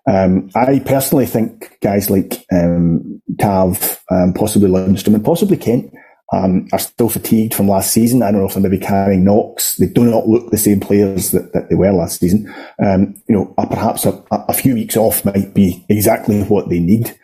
Um, 0.10 0.50
I 0.56 0.80
personally 0.80 1.26
think 1.26 1.78
guys 1.82 2.10
like 2.10 2.46
um, 2.52 3.22
Tav, 3.38 4.02
um, 4.10 4.34
possibly 4.34 4.70
Lundstram, 4.70 5.14
and 5.14 5.24
possibly 5.24 5.58
Kent 5.58 5.94
um, 6.34 6.68
are 6.74 6.80
still 6.80 7.10
fatigued 7.10 7.54
from 7.54 7.68
last 7.68 7.92
season. 7.92 8.24
I 8.24 8.32
don't 8.32 8.42
know 8.42 8.48
if 8.48 8.54
they're 8.54 8.64
maybe 8.64 8.78
carrying 8.78 9.24
knocks. 9.24 9.76
They 9.76 9.88
do 9.88 10.06
not 10.06 10.28
look 10.28 10.52
the 10.52 10.58
same 10.58 10.80
players 10.80 11.32
that, 11.32 11.54
that 11.54 11.70
they 11.70 11.76
were 11.76 11.92
last 11.92 12.20
season. 12.20 12.54
Um, 12.84 13.16
you 13.28 13.36
know, 13.36 13.54
perhaps 13.70 14.06
a, 14.06 14.24
a, 14.32 14.54
few 14.54 14.74
weeks 14.74 14.98
off 14.98 15.26
might 15.26 15.54
be 15.54 15.86
exactly 15.90 16.44
what 16.44 16.70
they 16.70 16.80
need. 16.80 17.18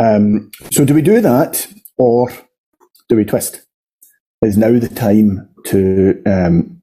Um, 0.00 0.50
so 0.72 0.84
do 0.84 0.94
we 0.94 1.02
do 1.02 1.20
that 1.20 1.66
or 1.98 2.32
do 3.08 3.16
we 3.16 3.24
twist? 3.24 3.62
Is 4.42 4.56
now 4.56 4.78
the 4.78 4.88
time 4.88 5.48
to 5.66 6.22
um, 6.24 6.80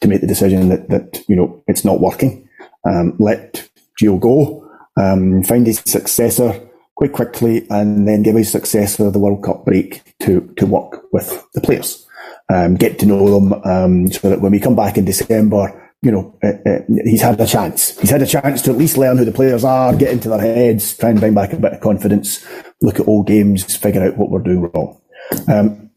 to 0.00 0.08
make 0.08 0.22
the 0.22 0.26
decision 0.26 0.70
that, 0.70 0.88
that 0.88 1.22
you 1.28 1.36
know 1.36 1.62
it's 1.66 1.84
not 1.84 2.00
working. 2.00 2.48
Um, 2.88 3.14
let 3.18 3.68
Gio 4.00 4.18
go, 4.18 4.66
um, 4.96 5.42
find 5.42 5.66
his 5.66 5.82
successor 5.84 6.58
quite 6.94 7.12
quickly, 7.12 7.66
and 7.68 8.08
then 8.08 8.22
give 8.22 8.36
his 8.36 8.50
successor 8.50 9.10
the 9.10 9.18
World 9.18 9.44
Cup 9.44 9.66
break 9.66 10.14
to 10.20 10.40
to 10.56 10.64
work 10.64 11.02
with 11.12 11.46
the 11.52 11.60
players, 11.60 12.06
um, 12.50 12.76
get 12.76 12.98
to 13.00 13.06
know 13.06 13.28
them, 13.28 13.52
um, 13.64 14.10
so 14.10 14.30
that 14.30 14.40
when 14.40 14.52
we 14.52 14.60
come 14.60 14.76
back 14.76 14.96
in 14.96 15.04
December, 15.04 15.85
you 16.06 16.12
know, 16.12 16.38
uh, 16.40 16.70
uh, 16.70 16.78
he's 17.04 17.20
had 17.20 17.40
a 17.40 17.46
chance. 17.46 17.98
He's 17.98 18.10
had 18.10 18.22
a 18.22 18.26
chance 18.26 18.62
to 18.62 18.70
at 18.70 18.78
least 18.78 18.96
learn 18.96 19.18
who 19.18 19.24
the 19.24 19.32
players 19.32 19.64
are, 19.64 19.92
get 19.96 20.12
into 20.12 20.28
their 20.28 20.40
heads, 20.40 20.96
try 20.96 21.10
and 21.10 21.18
bring 21.18 21.34
back 21.34 21.52
a 21.52 21.56
bit 21.56 21.72
of 21.72 21.80
confidence, 21.80 22.46
look 22.80 23.00
at 23.00 23.08
old 23.08 23.26
games, 23.26 23.74
figure 23.74 24.04
out 24.04 24.16
what 24.16 24.30
we're 24.30 24.38
doing 24.38 24.60
wrong. 24.60 25.00
Um, 25.48 25.90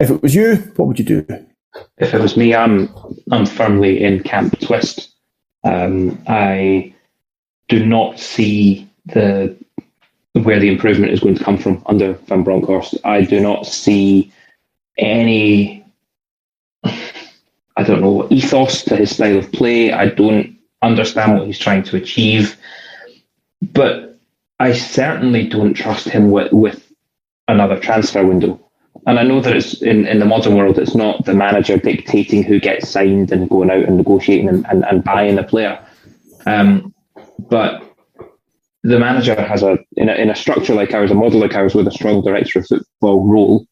if 0.00 0.10
it 0.10 0.20
was 0.20 0.34
you, 0.34 0.56
what 0.74 0.88
would 0.88 0.98
you 0.98 1.04
do? 1.04 1.26
If 1.98 2.12
it 2.12 2.20
was 2.20 2.36
me, 2.36 2.56
I'm 2.56 2.92
I'm 3.30 3.46
firmly 3.46 4.02
in 4.02 4.24
camp 4.24 4.58
twist. 4.58 5.14
Um, 5.62 6.20
I 6.26 6.92
do 7.68 7.86
not 7.86 8.18
see 8.18 8.90
the 9.04 9.56
where 10.32 10.58
the 10.58 10.72
improvement 10.72 11.12
is 11.12 11.20
going 11.20 11.36
to 11.36 11.44
come 11.44 11.56
from 11.56 11.84
under 11.86 12.14
Van 12.14 12.42
Bronckhorst. 12.42 12.96
I 13.04 13.22
do 13.22 13.38
not 13.38 13.64
see 13.64 14.32
any, 14.98 15.85
I 17.76 17.82
don't 17.82 18.00
know, 18.00 18.26
ethos 18.30 18.82
to 18.84 18.96
his 18.96 19.14
style 19.14 19.36
of 19.36 19.52
play. 19.52 19.92
I 19.92 20.08
don't 20.08 20.56
understand 20.82 21.34
what 21.34 21.46
he's 21.46 21.58
trying 21.58 21.82
to 21.84 21.96
achieve. 21.96 22.56
But 23.62 24.18
I 24.58 24.72
certainly 24.72 25.48
don't 25.48 25.74
trust 25.74 26.08
him 26.08 26.30
with, 26.30 26.52
with 26.52 26.90
another 27.48 27.78
transfer 27.78 28.24
window. 28.24 28.60
And 29.06 29.18
I 29.18 29.22
know 29.22 29.40
that 29.40 29.54
it's 29.54 29.80
in, 29.82 30.06
in 30.06 30.18
the 30.18 30.24
modern 30.24 30.56
world, 30.56 30.78
it's 30.78 30.94
not 30.94 31.24
the 31.24 31.34
manager 31.34 31.76
dictating 31.76 32.42
who 32.42 32.58
gets 32.58 32.88
signed 32.88 33.30
and 33.30 33.48
going 33.48 33.70
out 33.70 33.84
and 33.84 33.96
negotiating 33.96 34.48
and, 34.48 34.66
and, 34.68 34.84
and 34.84 35.04
buying 35.04 35.38
a 35.38 35.44
player. 35.44 35.78
Um, 36.46 36.94
but 37.38 37.82
the 38.82 38.98
manager 38.98 39.40
has 39.40 39.62
a 39.62 39.78
in, 39.96 40.08
a 40.08 40.14
in 40.14 40.30
a 40.30 40.34
structure 40.34 40.74
like 40.74 40.94
ours, 40.94 41.10
a 41.10 41.14
model 41.14 41.40
like 41.40 41.54
ours, 41.54 41.74
with 41.74 41.86
a 41.86 41.92
strong 41.92 42.22
director 42.22 42.60
of 42.60 42.66
football 42.66 43.26
role. 43.26 43.66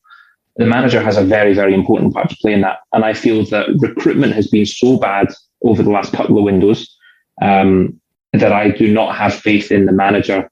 The 0.56 0.66
manager 0.66 1.02
has 1.02 1.16
a 1.16 1.24
very, 1.24 1.54
very 1.54 1.74
important 1.74 2.14
part 2.14 2.30
to 2.30 2.36
play 2.36 2.52
in 2.52 2.60
that. 2.60 2.78
And 2.92 3.04
I 3.04 3.12
feel 3.12 3.44
that 3.46 3.68
recruitment 3.78 4.34
has 4.34 4.48
been 4.48 4.66
so 4.66 4.98
bad 4.98 5.28
over 5.64 5.82
the 5.82 5.90
last 5.90 6.12
couple 6.12 6.38
of 6.38 6.44
windows 6.44 6.96
um, 7.42 8.00
that 8.32 8.52
I 8.52 8.70
do 8.70 8.92
not 8.92 9.16
have 9.16 9.34
faith 9.34 9.72
in 9.72 9.86
the 9.86 9.92
manager 9.92 10.50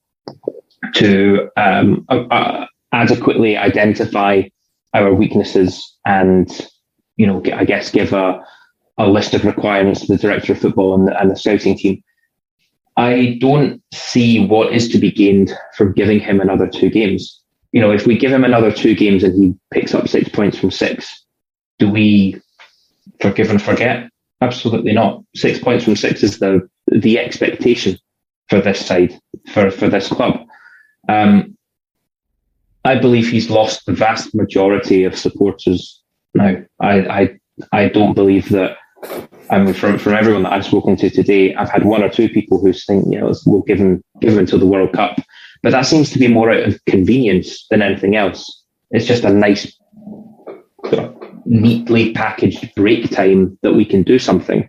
to 0.95 1.49
um, 1.57 2.05
uh, 2.09 2.67
adequately 2.93 3.57
identify 3.57 4.43
our 4.95 5.15
weaknesses 5.15 5.97
and, 6.05 6.51
you 7.17 7.27
know, 7.27 7.43
I 7.55 7.65
guess 7.65 7.91
give 7.91 8.13
a, 8.13 8.45
a 8.99 9.07
list 9.07 9.35
of 9.35 9.45
requirements 9.45 10.01
to 10.01 10.07
the 10.09 10.19
director 10.19 10.53
of 10.53 10.59
football 10.59 10.95
and 10.95 11.07
the, 11.07 11.19
and 11.21 11.31
the 11.31 11.37
scouting 11.37 11.79
team 11.79 12.03
I 12.97 13.39
don't 13.41 13.83
see 13.93 14.47
what 14.47 14.73
is 14.73 14.89
to 14.91 14.99
be 14.99 15.11
gained 15.11 15.53
from 15.75 15.93
giving 15.93 16.21
him 16.21 16.41
another 16.41 16.67
two 16.67 16.91
games. 16.91 17.42
You 17.73 17.81
know, 17.81 17.91
if 17.91 18.07
we 18.07 18.19
give 18.19 18.33
him 18.33 18.45
another 18.45 18.71
two 18.71 18.95
games 18.95 19.25
and 19.25 19.35
he 19.35 19.55
picks 19.73 19.95
up 19.95 20.09
six 20.09 20.29
points 20.29 20.59
from 20.59 20.71
six, 20.71 21.25
do 21.79 21.91
we 21.91 22.41
forgive 23.21 23.51
and 23.51 23.61
forget? 23.61 24.11
Absolutely 24.41 24.93
not. 24.93 25.23
Six 25.35 25.59
points 25.59 25.85
from 25.85 25.97
six 25.97 26.23
is 26.23 26.39
the 26.39 26.69
the 26.89 27.19
expectation 27.19 27.99
for 28.49 28.61
this 28.61 28.85
side, 28.85 29.19
for, 29.53 29.71
for 29.71 29.89
this 29.89 30.09
club. 30.09 30.47
Um, 31.09 31.57
I 32.85 32.99
believe 32.99 33.31
he's 33.31 33.49
lost 33.49 33.87
the 33.87 33.93
vast 33.93 34.35
majority 34.35 35.05
of 35.05 35.17
supporters 35.17 36.03
now. 36.35 36.57
I, 36.81 36.99
I, 37.01 37.39
I 37.73 37.89
don't 37.89 38.15
believe 38.15 38.49
that 38.51 38.77
I 39.51 39.59
mean, 39.59 39.75
from, 39.75 39.99
from 39.99 40.15
everyone 40.15 40.45
that 40.45 40.53
I've 40.53 40.65
spoken 40.65 40.97
to 40.97 41.11
today, 41.11 41.55
I've 41.55 41.71
had 41.71 41.85
one 41.85 42.03
or 42.03 42.09
two 42.09 42.29
people 42.29 42.61
who 42.61 42.73
think, 42.73 43.05
you 43.13 43.21
know, 43.21 43.33
we'll 43.47 43.63
give 43.63 43.79
him, 43.79 44.03
give 44.21 44.33
him 44.33 44.39
until 44.39 44.59
the 44.59 44.67
World 44.67 44.93
Cup. 44.93 45.19
But 45.63 45.71
that 45.71 45.87
seems 45.87 46.11
to 46.11 46.19
be 46.19 46.29
more 46.29 46.51
out 46.51 46.65
of 46.65 46.85
convenience 46.87 47.67
than 47.71 47.83
anything 47.83 48.17
else. 48.17 48.65
It's 48.91 49.07
just 49.07 49.25
a 49.25 49.33
nice, 49.33 49.73
neatly 51.45 52.13
packaged 52.13 52.75
break 52.75 53.11
time 53.11 53.59
that 53.63 53.75
we 53.75 53.85
can 53.85 54.03
do 54.03 54.19
something. 54.19 54.69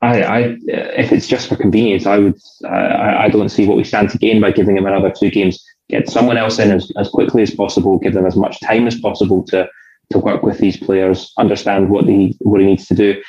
I, 0.00 0.22
I, 0.22 0.56
if 0.66 1.12
it's 1.12 1.28
just 1.28 1.48
for 1.48 1.54
convenience, 1.54 2.06
I 2.06 2.18
would, 2.18 2.34
I, 2.64 3.24
I 3.24 3.28
don't 3.28 3.48
see 3.48 3.66
what 3.66 3.76
we 3.76 3.84
stand 3.84 4.10
to 4.10 4.18
gain 4.18 4.40
by 4.40 4.50
giving 4.50 4.76
him 4.76 4.86
another 4.86 5.12
two 5.16 5.30
games. 5.30 5.64
Get 5.88 6.08
someone 6.08 6.36
else 6.36 6.58
in 6.58 6.72
as, 6.72 6.90
as 6.96 7.08
quickly 7.08 7.42
as 7.42 7.54
possible, 7.54 7.98
give 7.98 8.14
them 8.14 8.26
as 8.26 8.36
much 8.36 8.60
time 8.60 8.88
as 8.88 8.98
possible 8.98 9.44
to, 9.44 9.68
to 10.10 10.18
work 10.18 10.42
with 10.42 10.58
these 10.58 10.76
players, 10.76 11.32
understand 11.38 11.88
what 11.88 12.06
he, 12.06 12.36
what 12.40 12.60
he 12.60 12.66
needs 12.66 12.86
to 12.86 12.94
do 12.94 13.22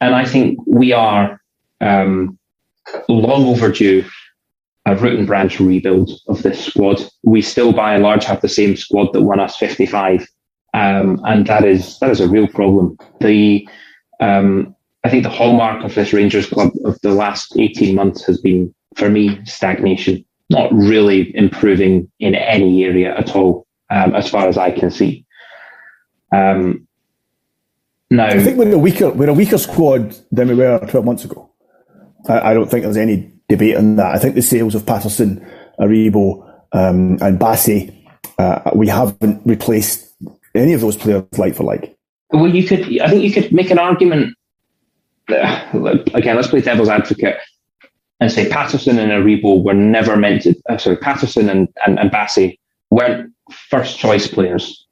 and 0.00 0.14
I 0.14 0.24
think 0.24 0.58
we 0.66 0.92
are 0.92 1.40
um, 1.80 2.38
long 3.08 3.46
overdue 3.46 4.04
a 4.86 4.96
root 4.96 5.18
and 5.18 5.26
branch 5.26 5.60
rebuild 5.60 6.10
of 6.28 6.42
this 6.42 6.64
squad. 6.64 7.02
We 7.22 7.42
still, 7.42 7.72
by 7.72 7.94
and 7.94 8.02
large, 8.02 8.24
have 8.24 8.40
the 8.40 8.48
same 8.48 8.76
squad 8.76 9.12
that 9.12 9.22
won 9.22 9.40
us 9.40 9.56
55, 9.56 10.26
um, 10.74 11.20
and 11.24 11.46
that 11.46 11.64
is 11.64 11.98
that 11.98 12.10
is 12.10 12.20
a 12.20 12.28
real 12.28 12.48
problem. 12.48 12.96
The 13.20 13.68
um, 14.20 14.74
I 15.04 15.08
think 15.08 15.22
the 15.22 15.30
hallmark 15.30 15.84
of 15.84 15.94
this 15.94 16.12
Rangers 16.12 16.46
club 16.46 16.72
of 16.84 17.00
the 17.02 17.12
last 17.12 17.56
18 17.58 17.94
months 17.94 18.24
has 18.26 18.40
been, 18.40 18.74
for 18.96 19.08
me, 19.08 19.42
stagnation. 19.44 20.24
Not 20.50 20.72
really 20.72 21.34
improving 21.36 22.10
in 22.18 22.34
any 22.34 22.84
area 22.84 23.16
at 23.16 23.36
all, 23.36 23.66
um, 23.88 24.14
as 24.14 24.28
far 24.28 24.48
as 24.48 24.58
I 24.58 24.72
can 24.72 24.90
see. 24.90 25.24
Um, 26.32 26.86
no, 28.10 28.24
I 28.24 28.42
think 28.42 28.58
we're 28.58 28.72
a 28.72 28.78
weaker 28.78 29.10
we're 29.10 29.30
a 29.30 29.34
weaker 29.34 29.58
squad 29.58 30.16
than 30.32 30.48
we 30.48 30.54
were 30.54 30.84
twelve 30.88 31.04
months 31.04 31.24
ago. 31.24 31.50
I, 32.28 32.50
I 32.50 32.54
don't 32.54 32.68
think 32.68 32.82
there's 32.82 32.96
any 32.96 33.32
debate 33.50 33.76
on 33.76 33.96
that. 33.96 34.14
I 34.14 34.18
think 34.18 34.34
the 34.34 34.42
sales 34.42 34.74
of 34.74 34.86
Patterson, 34.86 35.46
Aribo, 35.78 36.42
um, 36.72 37.18
and 37.20 37.38
Bassey, 37.38 37.94
uh, 38.38 38.70
we 38.74 38.88
haven't 38.88 39.42
replaced 39.44 40.08
any 40.54 40.72
of 40.72 40.80
those 40.80 40.96
players 40.96 41.24
like 41.36 41.54
for 41.54 41.64
like. 41.64 41.96
Well, 42.30 42.48
you 42.48 42.66
could. 42.66 42.80
I 43.00 43.08
think 43.08 43.22
you 43.22 43.32
could 43.32 43.52
make 43.52 43.70
an 43.70 43.78
argument. 43.78 44.36
Uh, 45.28 45.98
again, 46.14 46.36
let's 46.36 46.48
play 46.48 46.60
devil's 46.60 46.88
advocate 46.88 47.36
and 48.20 48.32
say 48.32 48.48
Patterson 48.48 48.98
and 48.98 49.12
Aribo 49.12 49.62
were 49.62 49.74
never 49.74 50.16
meant 50.16 50.42
to. 50.42 50.54
Uh, 50.68 50.78
sorry, 50.78 50.96
Patterson 50.96 51.48
and, 51.48 51.68
and, 51.86 51.98
and 51.98 52.10
Bassey 52.10 52.58
weren't 52.90 53.32
first 53.68 53.98
choice 53.98 54.26
players 54.26 54.86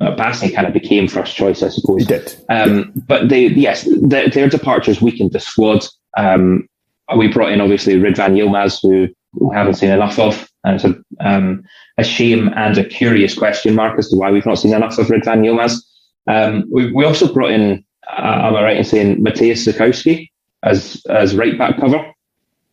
uh, 0.00 0.14
Bassey 0.16 0.54
kind 0.54 0.66
of 0.66 0.72
became 0.72 1.08
first 1.08 1.36
choice, 1.36 1.62
I 1.62 1.68
suppose. 1.68 2.00
He 2.00 2.06
did. 2.06 2.34
Um, 2.48 2.92
but 3.06 3.28
they, 3.28 3.46
yes, 3.48 3.88
their, 4.02 4.28
their 4.28 4.48
departures 4.48 5.00
weakened 5.00 5.32
the 5.32 5.40
squad. 5.40 5.86
Um, 6.16 6.68
we 7.16 7.28
brought 7.28 7.52
in 7.52 7.60
obviously 7.60 7.94
Ridvan 7.94 8.36
Yilmaz, 8.36 8.80
who 8.82 9.08
we 9.34 9.54
haven't 9.54 9.74
seen 9.74 9.90
enough 9.90 10.18
of, 10.18 10.48
and 10.64 10.76
it's 10.76 10.84
a, 10.84 10.94
um, 11.20 11.62
a 11.98 12.04
shame 12.04 12.50
and 12.56 12.78
a 12.78 12.84
curious 12.84 13.36
question 13.36 13.74
mark 13.74 13.98
as 13.98 14.08
to 14.08 14.16
why 14.16 14.30
we've 14.30 14.46
not 14.46 14.58
seen 14.58 14.74
enough 14.74 14.98
of 14.98 15.08
Ridvan 15.08 15.44
Yilmaz. 15.44 15.82
Um, 16.26 16.64
we, 16.70 16.92
we 16.92 17.04
also 17.04 17.32
brought 17.32 17.50
in, 17.50 17.84
uh, 18.10 18.40
am 18.46 18.56
I 18.56 18.62
right 18.62 18.76
in 18.76 18.84
saying 18.84 19.22
Mateusz 19.22 19.66
Zukowski 19.66 20.30
as 20.62 21.02
as 21.08 21.34
right 21.34 21.58
back 21.58 21.78
cover? 21.78 22.12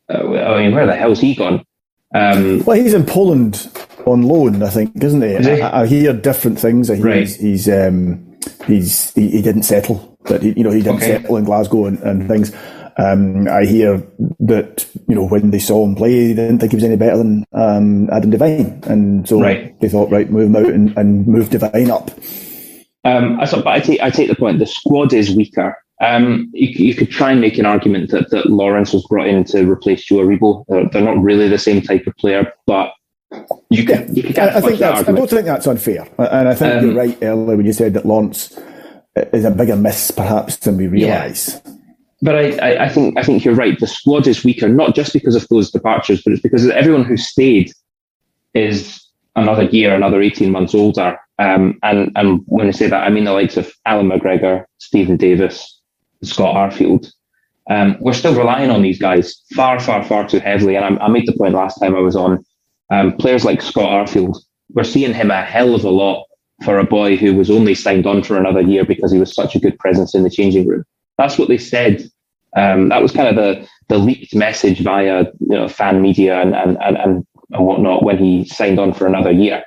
Uh, 0.09 0.39
I 0.39 0.63
mean, 0.63 0.73
where 0.73 0.85
the 0.85 0.95
hell's 0.95 1.19
he 1.19 1.35
gone? 1.35 1.65
Um, 2.13 2.63
well, 2.65 2.77
he's 2.77 2.93
in 2.93 3.05
Poland 3.05 3.69
on 4.05 4.23
loan, 4.23 4.63
I 4.63 4.69
think, 4.69 5.01
isn't 5.01 5.21
he? 5.21 5.29
Is 5.29 5.45
he? 5.45 5.61
I, 5.61 5.81
I, 5.81 5.87
hear 5.87 6.13
different 6.13 6.59
things. 6.59 6.89
I 6.89 6.95
hear 6.95 7.05
right. 7.05 7.19
he's 7.19 7.35
he's, 7.35 7.69
um, 7.69 8.37
he's 8.67 9.13
he, 9.13 9.29
he, 9.29 9.41
didn't 9.41 9.63
settle, 9.63 10.17
but 10.25 10.41
he, 10.41 10.53
you 10.57 10.63
know 10.63 10.71
he 10.71 10.81
didn't 10.81 10.97
okay. 10.97 11.21
settle 11.21 11.37
in 11.37 11.45
Glasgow 11.45 11.85
and, 11.85 11.99
and 11.99 12.27
things. 12.27 12.53
Um, 12.97 13.47
I 13.47 13.65
hear 13.65 14.03
that 14.39 14.85
you 15.07 15.15
know 15.15 15.27
when 15.27 15.51
they 15.51 15.59
saw 15.59 15.85
him 15.85 15.95
play, 15.95 16.27
they 16.27 16.43
didn't 16.43 16.59
think 16.59 16.71
he 16.71 16.75
was 16.75 16.83
any 16.83 16.97
better 16.97 17.17
than 17.17 17.45
um, 17.53 18.09
Adam 18.09 18.29
Devine, 18.29 18.81
and 18.85 19.27
so 19.27 19.41
right. 19.41 19.79
they 19.79 19.89
thought, 19.89 20.11
right, 20.11 20.29
move 20.29 20.47
him 20.47 20.55
out 20.55 20.71
and, 20.71 20.97
and 20.97 21.27
move 21.27 21.49
Devine 21.49 21.91
up. 21.91 22.11
Um, 23.03 23.39
I 23.39 23.45
thought, 23.45 23.63
but 23.63 23.73
I 23.73 23.79
take 23.79 24.01
I 24.01 24.09
take 24.09 24.27
the 24.27 24.35
point. 24.35 24.59
The 24.59 24.65
squad 24.65 25.13
is 25.13 25.35
weaker. 25.35 25.77
Um, 26.01 26.49
you, 26.53 26.67
you, 26.87 26.95
could 26.95 27.11
try 27.11 27.31
and 27.31 27.39
make 27.39 27.59
an 27.59 27.67
argument 27.67 28.09
that, 28.09 28.31
that 28.31 28.47
Lawrence 28.47 28.91
was 28.91 29.05
brought 29.05 29.27
in 29.27 29.43
to 29.45 29.69
replace 29.69 30.03
Joe 30.03 30.15
Aribo. 30.15 30.65
They're, 30.67 30.89
they're 30.89 31.01
not 31.03 31.21
really 31.21 31.47
the 31.47 31.59
same 31.59 31.79
type 31.79 32.07
of 32.07 32.17
player, 32.17 32.51
but 32.65 32.91
you 33.69 33.85
can, 33.85 34.13
you 34.15 34.23
can 34.23 34.49
I, 34.49 34.57
I 34.57 34.61
think 34.61 34.79
that's, 34.79 35.07
I 35.07 35.11
don't 35.11 35.29
think 35.29 35.45
that's 35.45 35.67
unfair. 35.67 36.07
And 36.17 36.49
I 36.49 36.55
think 36.55 36.73
um, 36.73 36.85
you're 36.85 36.95
right 36.95 37.15
earlier 37.21 37.55
when 37.55 37.67
you 37.67 37.73
said 37.73 37.93
that 37.93 38.07
Lawrence 38.07 38.59
is 39.15 39.45
a 39.45 39.51
bigger 39.51 39.75
miss 39.75 40.09
perhaps 40.09 40.57
than 40.57 40.77
we 40.77 40.87
realise. 40.87 41.61
Yeah. 41.63 41.71
But 42.21 42.35
I, 42.35 42.85
I, 42.85 42.89
think 42.89 43.17
I 43.17 43.23
think 43.23 43.43
you're 43.43 43.55
right. 43.55 43.79
The 43.79 43.87
squad 43.87 44.27
is 44.27 44.43
weaker, 44.43 44.69
not 44.69 44.95
just 44.95 45.13
because 45.13 45.35
of 45.35 45.47
those 45.47 45.71
departures, 45.71 46.21
but 46.23 46.33
it's 46.33 46.41
because 46.41 46.69
everyone 46.69 47.03
who 47.03 47.17
stayed 47.17 47.71
is 48.53 49.03
another 49.35 49.63
year, 49.63 49.95
another 49.95 50.21
18 50.21 50.51
months 50.51 50.75
older. 50.75 51.17
Um, 51.39 51.79
and, 51.81 52.11
and 52.15 52.43
when 52.45 52.67
I 52.67 52.71
say 52.71 52.87
that, 52.87 53.03
I 53.03 53.09
mean 53.09 53.23
the 53.23 53.33
likes 53.33 53.57
of 53.57 53.71
Allan 53.85 54.09
McGregor, 54.09 54.65
Steven 54.77 55.17
Davis, 55.17 55.81
Scott 56.21 56.55
Arfield. 56.55 57.11
Um, 57.69 57.97
we're 57.99 58.13
still 58.13 58.35
relying 58.35 58.69
on 58.69 58.83
these 58.83 58.99
guys 58.99 59.41
far, 59.55 59.79
far, 59.79 60.03
far 60.03 60.27
too 60.27 60.39
heavily. 60.39 60.75
And 60.75 60.99
I, 60.99 61.05
I 61.05 61.07
made 61.07 61.27
the 61.27 61.33
point 61.33 61.55
last 61.55 61.79
time 61.79 61.95
I 61.95 61.99
was 61.99 62.15
on 62.15 62.43
um, 62.91 63.13
players 63.17 63.45
like 63.45 63.61
Scott 63.61 63.89
Arfield, 63.89 64.37
we're 64.73 64.83
seeing 64.83 65.13
him 65.13 65.31
a 65.31 65.41
hell 65.41 65.73
of 65.73 65.83
a 65.83 65.89
lot 65.89 66.25
for 66.63 66.77
a 66.77 66.85
boy 66.85 67.15
who 67.15 67.33
was 67.33 67.49
only 67.49 67.73
signed 67.73 68.05
on 68.05 68.21
for 68.21 68.37
another 68.37 68.61
year 68.61 68.85
because 68.85 69.11
he 69.11 69.19
was 69.19 69.33
such 69.33 69.55
a 69.55 69.59
good 69.59 69.79
presence 69.79 70.13
in 70.13 70.23
the 70.23 70.29
changing 70.29 70.67
room. 70.67 70.83
That's 71.17 71.37
what 71.37 71.47
they 71.47 71.57
said. 71.57 72.03
Um, 72.55 72.89
that 72.89 73.01
was 73.01 73.11
kind 73.11 73.29
of 73.29 73.35
the, 73.35 73.67
the 73.87 73.97
leaked 73.97 74.35
message 74.35 74.81
via 74.81 75.25
you 75.39 75.55
know, 75.55 75.67
fan 75.67 76.01
media 76.01 76.41
and, 76.41 76.53
and, 76.53 76.77
and, 76.81 76.97
and 76.97 77.25
whatnot 77.65 78.03
when 78.03 78.17
he 78.17 78.45
signed 78.45 78.79
on 78.79 78.93
for 78.93 79.07
another 79.07 79.31
year. 79.31 79.63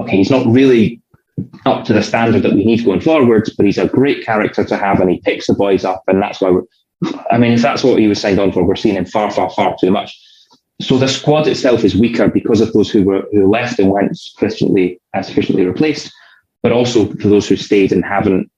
Okay, 0.00 0.16
he's 0.16 0.30
not 0.30 0.46
really 0.46 1.00
up 1.66 1.84
to 1.86 1.92
the 1.92 2.02
standard 2.02 2.42
that 2.42 2.52
we 2.52 2.64
need 2.64 2.84
going 2.84 3.00
forwards, 3.00 3.54
but 3.56 3.66
he's 3.66 3.78
a 3.78 3.88
great 3.88 4.24
character 4.24 4.64
to 4.64 4.76
have 4.76 5.00
and 5.00 5.10
he 5.10 5.20
picks 5.20 5.46
the 5.46 5.54
boys 5.54 5.84
up. 5.84 6.02
And 6.06 6.22
that's 6.22 6.40
why 6.40 6.50
we're, 6.50 6.62
I 7.30 7.38
mean, 7.38 7.52
if 7.52 7.62
that's 7.62 7.82
what 7.82 7.98
he 7.98 8.08
was 8.08 8.20
signed 8.20 8.38
on 8.38 8.52
for, 8.52 8.62
we're 8.62 8.76
seeing 8.76 8.96
him 8.96 9.06
far, 9.06 9.30
far, 9.30 9.50
far 9.50 9.74
too 9.80 9.90
much. 9.90 10.18
So 10.80 10.96
the 10.96 11.08
squad 11.08 11.46
itself 11.46 11.84
is 11.84 11.94
weaker 11.94 12.28
because 12.28 12.60
of 12.60 12.72
those 12.72 12.90
who 12.90 13.04
were 13.04 13.26
who 13.32 13.50
left 13.50 13.78
and 13.78 13.90
weren't 13.90 14.18
sufficiently 14.18 14.98
uh, 15.14 15.22
sufficiently 15.22 15.66
replaced. 15.66 16.12
but 16.62 16.72
also 16.72 17.06
for 17.14 17.28
those 17.28 17.48
who 17.48 17.56
stayed 17.56 17.92
and 17.92 18.04
haven't, 18.04 18.50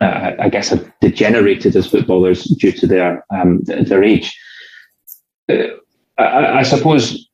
uh, 0.00 0.32
I 0.38 0.48
guess, 0.48 0.68
have 0.68 0.92
degenerated 1.00 1.74
as 1.76 1.86
footballers 1.86 2.44
due 2.44 2.72
to 2.72 2.86
their 2.86 3.24
um, 3.30 3.62
their 3.64 4.02
age. 4.02 4.38
Uh, 5.48 5.68
I, 6.18 6.58
I, 6.58 6.62
suppose 6.62 7.28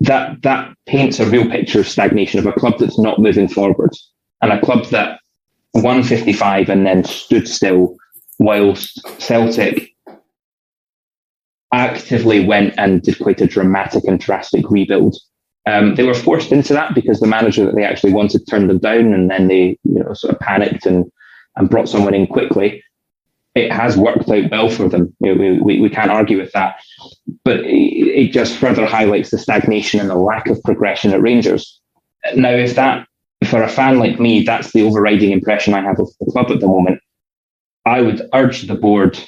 that 0.00 0.42
that 0.42 0.74
paints 0.86 1.20
a 1.20 1.26
real 1.26 1.48
picture 1.48 1.80
of 1.80 1.88
stagnation 1.88 2.38
of 2.38 2.46
a 2.46 2.52
club 2.52 2.78
that's 2.78 2.98
not 2.98 3.20
moving 3.20 3.48
forward 3.48 3.90
and 4.42 4.52
a 4.52 4.60
club 4.60 4.86
that 4.86 5.20
won 5.74 6.02
55 6.02 6.68
and 6.68 6.86
then 6.86 7.04
stood 7.04 7.48
still 7.48 7.96
whilst 8.38 9.00
Celtic 9.20 9.94
actively 11.72 12.44
went 12.44 12.74
and 12.78 13.02
did 13.02 13.18
quite 13.18 13.40
a 13.40 13.46
dramatic 13.46 14.04
and 14.04 14.20
drastic 14.20 14.70
rebuild. 14.70 15.16
Um, 15.66 15.96
they 15.96 16.04
were 16.04 16.14
forced 16.14 16.52
into 16.52 16.72
that 16.74 16.94
because 16.94 17.20
the 17.20 17.26
manager 17.26 17.64
that 17.66 17.74
they 17.74 17.84
actually 17.84 18.12
wanted 18.12 18.46
turned 18.46 18.70
them 18.70 18.78
down, 18.78 19.12
and 19.12 19.28
then 19.28 19.48
they, 19.48 19.78
you 19.82 20.02
know, 20.02 20.14
sort 20.14 20.32
of 20.32 20.40
panicked 20.40 20.86
and 20.86 21.10
and 21.56 21.70
brought 21.70 21.88
someone 21.88 22.14
in 22.14 22.26
quickly. 22.26 22.82
It 23.54 23.72
has 23.72 23.96
worked 23.96 24.28
out 24.28 24.50
well 24.50 24.68
for 24.68 24.88
them. 24.88 25.14
You 25.20 25.34
know, 25.34 25.40
we, 25.40 25.60
we, 25.60 25.80
we 25.80 25.90
can't 25.90 26.10
argue 26.10 26.38
with 26.38 26.52
that, 26.52 26.76
but 27.42 27.60
it, 27.60 27.66
it 27.66 28.32
just 28.32 28.56
further 28.58 28.84
highlights 28.84 29.30
the 29.30 29.38
stagnation 29.38 29.98
and 29.98 30.10
the 30.10 30.16
lack 30.16 30.48
of 30.48 30.62
progression 30.62 31.12
at 31.12 31.22
Rangers. 31.22 31.80
Now, 32.34 32.50
if 32.50 32.74
that 32.74 33.06
for 33.44 33.62
a 33.62 33.68
fan 33.68 33.98
like 33.98 34.20
me, 34.20 34.42
that's 34.42 34.72
the 34.72 34.82
overriding 34.82 35.30
impression 35.30 35.74
I 35.74 35.82
have 35.82 35.98
of 35.98 36.08
the 36.20 36.30
club 36.30 36.50
at 36.50 36.60
the 36.60 36.66
moment. 36.66 37.00
I 37.84 38.02
would 38.02 38.28
urge 38.34 38.62
the 38.62 38.74
board 38.74 39.18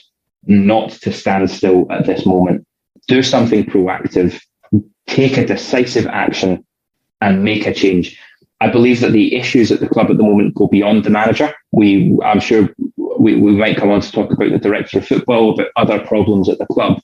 not 0.44 0.90
to 0.90 1.12
stand 1.12 1.50
still 1.50 1.86
at 1.90 2.06
this 2.06 2.26
moment. 2.26 2.66
Do 3.06 3.22
something 3.22 3.64
proactive, 3.64 4.40
take 5.06 5.36
a 5.36 5.46
decisive 5.46 6.06
action, 6.06 6.64
and 7.20 7.44
make 7.44 7.66
a 7.66 7.74
change. 7.74 8.18
I 8.60 8.68
believe 8.68 9.00
that 9.00 9.12
the 9.12 9.36
issues 9.36 9.70
at 9.70 9.80
the 9.80 9.88
club 9.88 10.10
at 10.10 10.16
the 10.16 10.22
moment 10.22 10.54
go 10.54 10.66
beyond 10.66 11.04
the 11.04 11.10
manager. 11.10 11.54
We, 11.72 12.18
I'm 12.24 12.40
sure 12.40 12.68
we, 12.96 13.36
we 13.36 13.52
might 13.52 13.76
come 13.76 13.90
on 13.90 14.00
to 14.00 14.12
talk 14.12 14.32
about 14.32 14.50
the 14.50 14.58
director 14.58 14.98
of 14.98 15.06
football, 15.06 15.54
about 15.54 15.68
other 15.76 16.04
problems 16.04 16.48
at 16.48 16.58
the 16.58 16.66
club. 16.66 17.00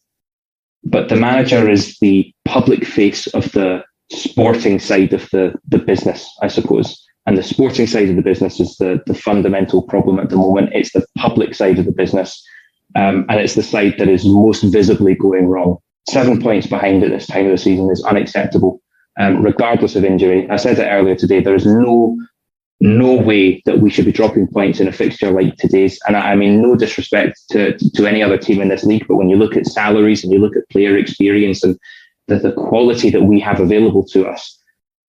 But 0.82 1.08
the 1.08 1.16
manager 1.16 1.70
is 1.70 1.96
the 2.00 2.32
public 2.44 2.84
face 2.84 3.26
of 3.28 3.52
the 3.52 3.84
sporting 4.10 4.78
side 4.78 5.12
of 5.12 5.28
the, 5.30 5.54
the 5.68 5.78
business, 5.78 6.28
I 6.42 6.48
suppose. 6.48 7.00
And 7.26 7.38
the 7.38 7.42
sporting 7.42 7.86
side 7.86 8.10
of 8.10 8.16
the 8.16 8.22
business 8.22 8.60
is 8.60 8.76
the, 8.76 9.00
the 9.06 9.14
fundamental 9.14 9.82
problem 9.82 10.18
at 10.18 10.28
the 10.28 10.36
moment. 10.36 10.70
It's 10.74 10.92
the 10.92 11.06
public 11.16 11.54
side 11.54 11.78
of 11.78 11.86
the 11.86 11.92
business 11.92 12.44
um, 12.96 13.26
and 13.28 13.40
it's 13.40 13.54
the 13.54 13.62
side 13.62 13.96
that 13.98 14.08
is 14.08 14.24
most 14.24 14.62
visibly 14.62 15.14
going 15.14 15.46
wrong. 15.46 15.78
Seven 16.08 16.40
points 16.40 16.66
behind 16.66 17.02
at 17.02 17.10
this 17.10 17.26
time 17.26 17.46
of 17.46 17.52
the 17.52 17.58
season 17.58 17.90
is 17.90 18.04
unacceptable, 18.04 18.80
um, 19.18 19.42
regardless 19.42 19.96
of 19.96 20.04
injury. 20.04 20.48
I 20.50 20.56
said 20.56 20.78
it 20.78 20.88
earlier 20.88 21.16
today. 21.16 21.40
There 21.40 21.54
is 21.54 21.66
no 21.66 22.16
no 22.80 23.14
way 23.14 23.62
that 23.64 23.78
we 23.78 23.88
should 23.88 24.04
be 24.04 24.12
dropping 24.12 24.46
points 24.48 24.78
in 24.80 24.88
a 24.88 24.92
fixture 24.92 25.30
like 25.30 25.56
today's. 25.56 25.98
And 26.06 26.16
I, 26.16 26.32
I 26.32 26.36
mean, 26.36 26.60
no 26.60 26.76
disrespect 26.76 27.40
to, 27.50 27.78
to 27.78 28.06
any 28.06 28.22
other 28.22 28.36
team 28.36 28.60
in 28.60 28.68
this 28.68 28.84
league, 28.84 29.06
but 29.08 29.16
when 29.16 29.30
you 29.30 29.36
look 29.36 29.56
at 29.56 29.66
salaries 29.66 30.22
and 30.22 30.32
you 30.32 30.38
look 30.38 30.54
at 30.56 30.68
player 30.68 30.96
experience 30.98 31.64
and 31.64 31.78
the, 32.26 32.38
the 32.38 32.52
quality 32.52 33.08
that 33.10 33.22
we 33.22 33.40
have 33.40 33.60
available 33.60 34.04
to 34.08 34.26
us, 34.26 34.58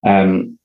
um, 0.06 0.58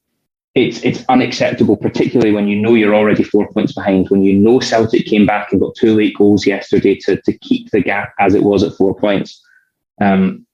it's 0.54 0.82
it's 0.82 1.04
unacceptable, 1.08 1.76
particularly 1.76 2.32
when 2.32 2.48
you 2.48 2.60
know 2.60 2.74
you're 2.74 2.94
already 2.94 3.22
four 3.22 3.48
points 3.52 3.72
behind. 3.72 4.08
When 4.10 4.22
you 4.22 4.32
know 4.32 4.58
Celtic 4.58 5.06
came 5.06 5.24
back 5.24 5.52
and 5.52 5.60
got 5.60 5.76
two 5.76 5.94
late 5.94 6.16
goals 6.16 6.44
yesterday 6.44 6.96
to 6.96 7.20
to 7.22 7.38
keep 7.38 7.70
the 7.70 7.80
gap 7.80 8.12
as 8.18 8.34
it 8.34 8.42
was 8.42 8.64
at 8.64 8.74
four 8.74 8.94
points. 8.94 9.40
Um, 10.00 10.46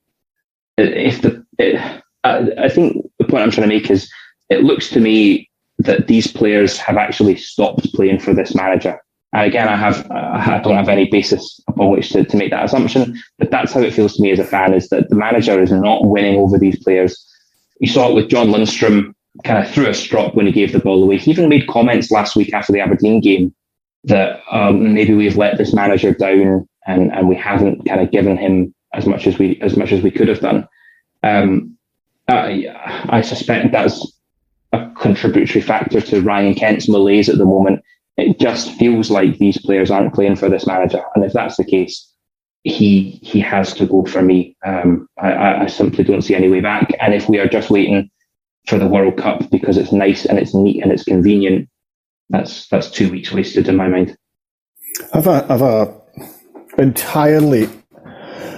if 0.77 1.23
the 1.23 1.47
it, 1.59 2.03
I, 2.27 2.65
I 2.65 2.69
think 2.69 3.05
the 3.19 3.25
point 3.25 3.43
I'm 3.43 3.51
trying 3.51 3.69
to 3.69 3.75
make 3.75 3.91
is 3.91 4.11
it 4.51 4.65
looks 4.65 4.89
to 4.91 5.01
me 5.01 5.51
that 5.79 6.07
these 6.07 6.27
players 6.27 6.79
have 6.79 6.97
actually 6.97 7.37
stopped 7.37 7.93
playing 7.95 8.19
for 8.19 8.35
this 8.35 8.55
manager. 8.55 9.01
And 9.33 9.47
again, 9.47 9.69
I 9.69 9.77
have 9.77 10.11
I 10.11 10.61
don't 10.63 10.77
have 10.77 10.89
any 10.89 11.11
basis 11.11 11.61
upon 11.69 11.91
which 11.91 12.11
to, 12.11 12.25
to 12.25 12.37
make 12.37 12.51
that 12.51 12.65
assumption, 12.65 13.21
but 13.39 13.51
that's 13.51 13.73
how 13.73 13.81
it 13.81 13.93
feels 13.93 14.17
to 14.17 14.23
me 14.23 14.31
as 14.31 14.39
a 14.39 14.45
fan: 14.45 14.73
is 14.73 14.89
that 14.89 15.11
the 15.11 15.17
manager 15.17 15.61
is 15.61 15.73
not 15.73 16.07
winning 16.07 16.39
over 16.39 16.59
these 16.59 16.83
players. 16.83 17.23
You 17.81 17.89
saw 17.89 18.09
it 18.11 18.15
with 18.15 18.29
John 18.29 18.49
Lundstram 18.49 19.13
kind 19.45 19.63
of 19.63 19.71
threw 19.71 19.89
a 19.89 19.95
strop 19.95 20.35
when 20.35 20.47
he 20.47 20.53
gave 20.53 20.73
the 20.73 20.79
ball 20.79 21.03
away. 21.03 21.19
He 21.19 21.31
even 21.31 21.51
made 21.51 21.67
comments 21.67 22.11
last 22.11 22.37
week 22.37 22.55
after 22.55 22.73
the 22.73 22.81
Aberdeen 22.81 23.21
game 23.21 23.55
that 24.05 24.41
um, 24.51 24.95
maybe 24.95 25.13
we've 25.13 25.37
let 25.37 25.59
this 25.59 25.75
manager 25.75 26.13
down 26.13 26.67
and, 26.87 27.13
and 27.13 27.29
we 27.29 27.35
haven't 27.37 27.85
kind 27.87 28.01
of 28.01 28.11
given 28.11 28.37
him 28.37 28.75
as 28.95 29.05
much 29.05 29.27
as 29.27 29.39
we 29.39 29.61
as 29.61 29.77
much 29.77 29.93
as 29.93 30.01
we 30.01 30.11
could 30.11 30.29
have 30.29 30.41
done. 30.41 30.67
Um, 31.23 31.76
I, 32.29 32.67
I 33.09 33.21
suspect 33.21 33.73
that's 33.73 34.13
a 34.73 34.91
contributory 34.99 35.63
factor 35.63 36.01
to 36.01 36.21
Ryan 36.21 36.55
Kent's 36.55 36.89
malaise 36.89 37.29
at 37.29 37.39
the 37.39 37.45
moment. 37.45 37.83
It 38.17 38.39
just 38.41 38.73
feels 38.73 39.11
like 39.11 39.39
these 39.39 39.61
players 39.61 39.91
aren't 39.91 40.15
playing 40.15 40.37
for 40.37 40.49
this 40.49 40.67
manager, 40.67 41.03
and 41.15 41.25
if 41.25 41.33
that's 41.33 41.57
the 41.57 41.65
case, 41.65 42.13
he 42.65 43.21
he 43.23 43.39
has 43.41 43.75
to 43.75 43.87
go 43.87 44.05
for 44.05 44.23
me. 44.23 44.57
Um, 44.65 45.09
I, 45.19 45.65
I 45.65 45.67
simply 45.67 46.03
don't 46.03 46.23
see 46.23 46.35
any 46.35 46.49
way 46.49 46.61
back. 46.61 46.91
And 47.01 47.15
if 47.15 47.29
we 47.29 47.39
are 47.39 47.47
just 47.47 47.71
waiting 47.71 48.11
for 48.67 48.79
the 48.79 48.89
World 48.89 49.17
Cup 49.17 49.49
because 49.51 49.77
it's 49.77 49.93
nice 49.93 50.25
and 50.25 50.39
it's 50.39 50.55
neat 50.55 50.83
and 50.83 50.91
it's 50.91 51.05
convenient. 51.05 51.69
That's 52.31 52.67
that's 52.69 52.91
two 52.91 53.11
weeks 53.11 53.33
wasted 53.33 53.69
in 53.69 53.77
my 53.77 53.89
mind. 53.89 54.17
I've 55.13 55.27
a, 55.27 55.47
I've 55.49 55.63
a 55.63 56.01
entirely 56.79 57.69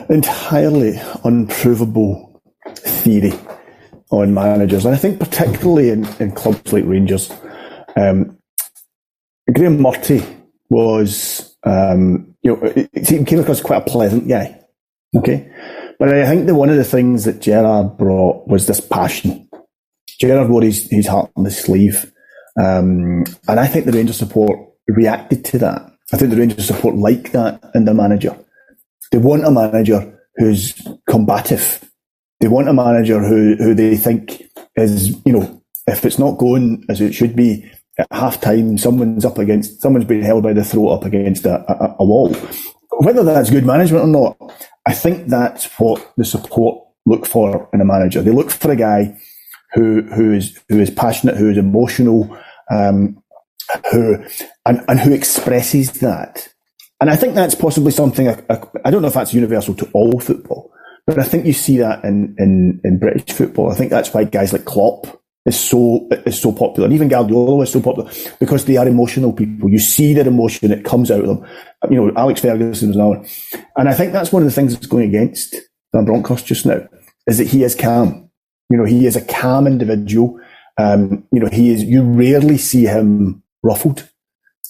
entirely 0.09 0.99
unprovable 1.25 2.41
theory 2.77 3.33
on 4.11 4.35
managers, 4.35 4.85
and 4.85 4.95
I 4.95 4.99
think 4.99 5.21
particularly 5.21 5.91
in, 5.91 6.07
in 6.21 6.33
clubs 6.33 6.73
like 6.73 6.85
Rangers. 6.87 7.31
Um, 7.97 8.39
Graeme 9.53 9.81
Murty 9.81 10.25
was, 10.71 11.57
um, 11.65 12.35
you 12.43 12.55
know, 12.55 12.87
he 12.93 13.25
came 13.25 13.41
across 13.41 13.61
quite 13.61 13.83
a 13.83 13.91
pleasant 13.91 14.29
guy. 14.29 14.61
Okay, 15.17 15.51
but 15.99 16.13
I 16.13 16.27
think 16.27 16.47
that 16.47 16.55
one 16.55 16.69
of 16.69 16.77
the 16.77 16.85
things 16.85 17.25
that 17.25 17.41
Gerrard 17.41 17.97
brought 17.97 18.47
was 18.47 18.67
this 18.67 18.81
passion 18.81 19.49
Gerrard 20.19 20.49
wore 20.49 20.63
his, 20.63 20.89
his 20.91 21.07
heart 21.07 21.31
on 21.37 21.45
his 21.45 21.59
sleeve. 21.59 22.13
Um, 22.59 23.25
and 23.47 23.61
I 23.61 23.67
think 23.67 23.87
the 23.87 23.93
Rangers 23.93 24.19
support 24.19 24.59
reacted 24.89 25.45
to 25.47 25.59
that. 25.59 25.93
I 26.13 26.17
think 26.17 26.31
the 26.31 26.37
Rangers 26.37 26.67
support 26.67 26.97
like 26.97 27.33
that 27.33 27.63
in 27.75 27.85
their 27.85 27.95
manager. 27.95 28.37
They 29.13 29.19
want 29.19 29.47
a 29.47 29.51
manager 29.51 30.19
who's 30.37 30.75
combative. 31.09 31.88
They 32.41 32.49
want 32.49 32.69
a 32.69 32.73
manager 32.73 33.21
who, 33.21 33.57
who 33.57 33.75
they 33.75 33.97
think 33.97 34.43
is, 34.77 35.11
you 35.25 35.33
know, 35.33 35.63
if 35.87 36.05
it's 36.05 36.19
not 36.19 36.39
going 36.39 36.85
as 36.89 37.01
it 37.01 37.15
should 37.15 37.35
be 37.35 37.71
at 37.99 38.07
half 38.13 38.41
time, 38.41 38.79
someone's 38.79 39.25
up 39.25 39.39
against, 39.39 39.81
someone's 39.81 40.05
being 40.05 40.23
held 40.23 40.45
by 40.45 40.53
the 40.53 40.65
throat 40.65 40.91
up 40.91 41.05
against 41.05 41.45
a, 41.47 41.61
a, 41.71 41.97
a 41.99 42.05
wall. 42.05 42.33
Whether 42.91 43.25
that's 43.25 43.51
good 43.51 43.67
management 43.67 44.05
or 44.05 44.09
not, 44.09 44.55
I 44.87 44.95
think 44.95 45.29
that's 45.29 45.67
what 45.79 46.13
the 46.17 46.25
support 46.25 46.85
look 47.07 47.27
for 47.27 47.69
in 47.73 47.81
a 47.81 47.85
manager. 47.85 48.23
They 48.23 48.31
look 48.31 48.51
for 48.51 48.71
a 48.71 48.77
guy 48.77 49.19
who 49.73 50.03
who 50.03 50.33
is 50.33 50.59
who 50.69 50.79
is 50.79 50.91
passionate, 50.91 51.37
who 51.37 51.51
is 51.51 51.59
emotional, 51.59 52.37
um, 52.71 53.23
who 53.91 54.25
and, 54.67 54.85
and 54.89 55.01
who 55.01 55.13
expresses 55.13 55.93
that. 56.01 56.49
And 57.01 57.11
I 57.11 57.17
think 57.17 57.35
that's 57.35 57.55
possibly 57.55 57.93
something 57.93 58.29
I, 58.29 58.43
I, 58.51 58.61
I, 58.87 58.91
don't 58.91 59.03
know 59.03 59.09
if 59.09 59.15
that's 59.15 59.33
universal 59.33 59.75
to 59.77 59.89
all 59.93 60.19
football, 60.19 60.73
but 61.09 61.19
I 61.19 61.25
think 61.25 61.47
you 61.47 61.55
see 61.55 61.79
that 61.79 62.05
in, 62.05 62.35
in, 62.37 62.83
in 62.85 62.99
British 62.99 63.35
football. 63.35 63.73
I 63.73 63.75
think 63.75 63.89
that's 63.89 64.13
why 64.13 64.25
guys 64.25 64.53
like 64.53 64.67
Klopp 64.67 65.07
is 65.47 65.59
so 65.59 66.07
is 66.27 66.39
so 66.39 66.53
popular, 66.53 66.85
and 66.85 66.95
even 66.95 67.09
Guardiola 67.09 67.63
is 67.63 67.73
so 67.73 67.81
popular 67.81 68.11
because 68.39 68.67
they 68.67 68.77
are 68.77 68.87
emotional 68.87 69.33
people. 69.33 69.71
You 69.71 69.79
see 69.79 70.13
their 70.13 70.29
emotion; 70.29 70.71
it 70.71 70.85
comes 70.85 71.11
out 71.11 71.25
of 71.25 71.27
them. 71.27 71.47
You 71.91 71.97
know, 71.97 72.13
Alex 72.15 72.43
Ferguson 72.43 72.89
was 72.89 72.97
another, 72.97 73.25
and 73.79 73.89
I 73.89 73.95
think 73.95 74.13
that's 74.13 74.33
one 74.33 74.43
of 74.43 74.49
the 74.49 74.55
things 74.55 74.75
that's 74.75 74.87
going 74.87 75.09
against 75.09 75.57
Van 75.95 76.05
Bronckhorst 76.05 76.45
just 76.45 76.67
now 76.67 76.87
is 77.27 77.39
that 77.39 77.47
he 77.47 77.63
is 77.65 77.75
calm. 77.75 78.29
You 78.69 78.77
know, 78.77 78.85
he 78.85 79.07
is 79.07 79.17
a 79.17 79.25
calm 79.25 79.67
individual. 79.67 80.39
Um, 80.77 81.27
you 81.33 81.41
know, 81.41 81.49
he 81.51 81.71
is, 81.71 81.85
you 81.85 82.03
rarely 82.03 82.59
see 82.59 82.85
him 82.85 83.43
ruffled. 83.63 84.07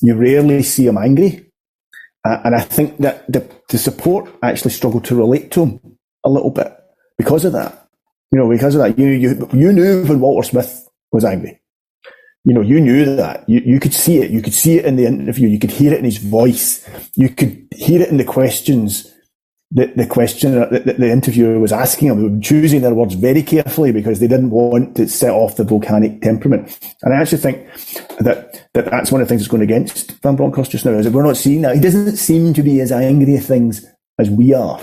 You 0.03 0.14
rarely 0.14 0.62
see 0.62 0.86
him 0.86 0.99
angry. 0.99 1.51
Uh, 2.24 2.39
and 2.45 2.55
I 2.55 2.61
think 2.61 2.99
that 2.99 3.26
the, 3.30 3.45
the 3.70 3.78
support 3.78 4.32
actually 4.41 4.70
struggled 4.70 5.05
to 5.07 5.16
relate 5.16 5.51
to 5.53 5.64
him 5.64 5.97
a 6.29 6.31
little 6.31 6.51
bit 6.51 6.72
because 7.16 7.45
of 7.45 7.53
that. 7.53 7.89
You 8.31 8.39
know, 8.39 8.49
because 8.49 8.74
of 8.74 8.83
that, 8.83 8.99
you, 8.99 9.09
you, 9.09 9.49
you 9.53 9.72
knew 9.72 10.05
when 10.05 10.20
Walter 10.20 10.47
Smith 10.47 10.89
was 11.12 11.24
angry. 11.24 11.61
You 12.45 12.55
know, 12.55 12.61
you 12.61 12.81
knew 12.81 13.16
that. 13.16 13.49
You, 13.49 13.61
you 13.64 13.81
could 13.81 13.95
see 13.95 14.18
it. 14.18 14.31
You 14.31 14.43
could 14.43 14.55
see 14.55 14.76
it 14.76 14.85
in 14.85 14.97
the 14.97 15.07
interview. 15.07 15.49
You 15.49 15.59
could 15.59 15.70
hear 15.70 15.93
it 15.93 15.99
in 15.99 16.05
his 16.05 16.18
voice. 16.18 16.87
You 17.14 17.31
could 17.31 17.66
hear 17.74 18.03
it 18.03 18.09
in 18.09 18.18
the 18.18 18.24
questions 18.24 19.12
the, 19.70 19.87
the 19.97 20.07
question 20.07 20.55
that 20.55 20.87
the, 20.87 21.11
interviewer 21.11 21.59
was 21.59 21.72
asking 21.72 22.09
them, 22.09 22.41
choosing 22.41 22.81
their 22.81 22.95
words 22.95 23.14
very 23.14 23.43
carefully 23.43 23.93
because 23.93 24.18
they 24.18 24.26
didn't 24.26 24.51
want 24.51 24.97
to 24.97 25.07
set 25.09 25.31
off 25.31 25.57
the 25.57 25.64
volcanic 25.64 26.22
temperament. 26.22 26.79
And 27.03 27.12
I 27.12 27.20
actually 27.20 27.39
think 27.39 27.66
that, 28.20 28.66
that 28.72 28.87
that's 28.87 29.12
one 29.12 29.20
of 29.20 29.29
the 29.29 29.31
things 29.31 29.43
that's 29.43 29.51
going 29.51 29.62
against 29.62 30.12
Van 30.22 30.37
Bronckhorst 30.37 30.70
just 30.70 30.87
now 30.87 30.93
is 30.93 31.05
that 31.05 31.12
we're 31.12 31.22
not 31.22 31.37
seeing 31.37 31.62
that. 31.62 31.74
He 31.74 31.83
doesn't 31.83 32.16
seem 32.16 32.55
to 32.55 32.62
be 32.62 32.81
as 32.81 32.91
angry 32.91 33.37
at 33.37 33.45
things 33.45 33.85
as 34.18 34.31
we 34.31 34.55
are. 34.55 34.81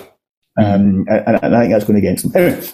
Um, 0.58 1.06
and, 1.10 1.40
and, 1.44 1.56
I 1.56 1.62
think 1.62 1.74
that's 1.74 1.86
going 1.86 2.00
against 2.00 2.26
him. 2.26 2.32
Anyway, 2.36 2.68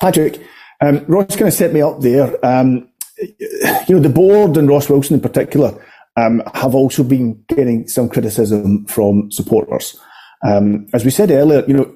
Patrick, 0.00 0.40
um, 0.80 1.04
Ross 1.06 1.36
kind 1.36 1.48
of 1.48 1.52
set 1.52 1.72
me 1.72 1.82
up 1.82 2.00
there. 2.00 2.44
Um, 2.44 2.88
you 3.18 3.96
know, 3.96 4.00
the 4.00 4.08
board 4.08 4.56
and 4.56 4.68
Ross 4.68 4.88
Wilson 4.88 5.14
in 5.14 5.20
particular 5.20 5.74
um, 6.16 6.42
have 6.54 6.74
also 6.74 7.02
been 7.02 7.42
getting 7.48 7.86
some 7.88 8.08
criticism 8.08 8.86
from 8.86 9.30
supporters. 9.30 9.98
Um, 10.46 10.86
as 10.94 11.04
we 11.04 11.10
said 11.10 11.30
earlier, 11.30 11.64
you 11.66 11.74
know, 11.74 11.94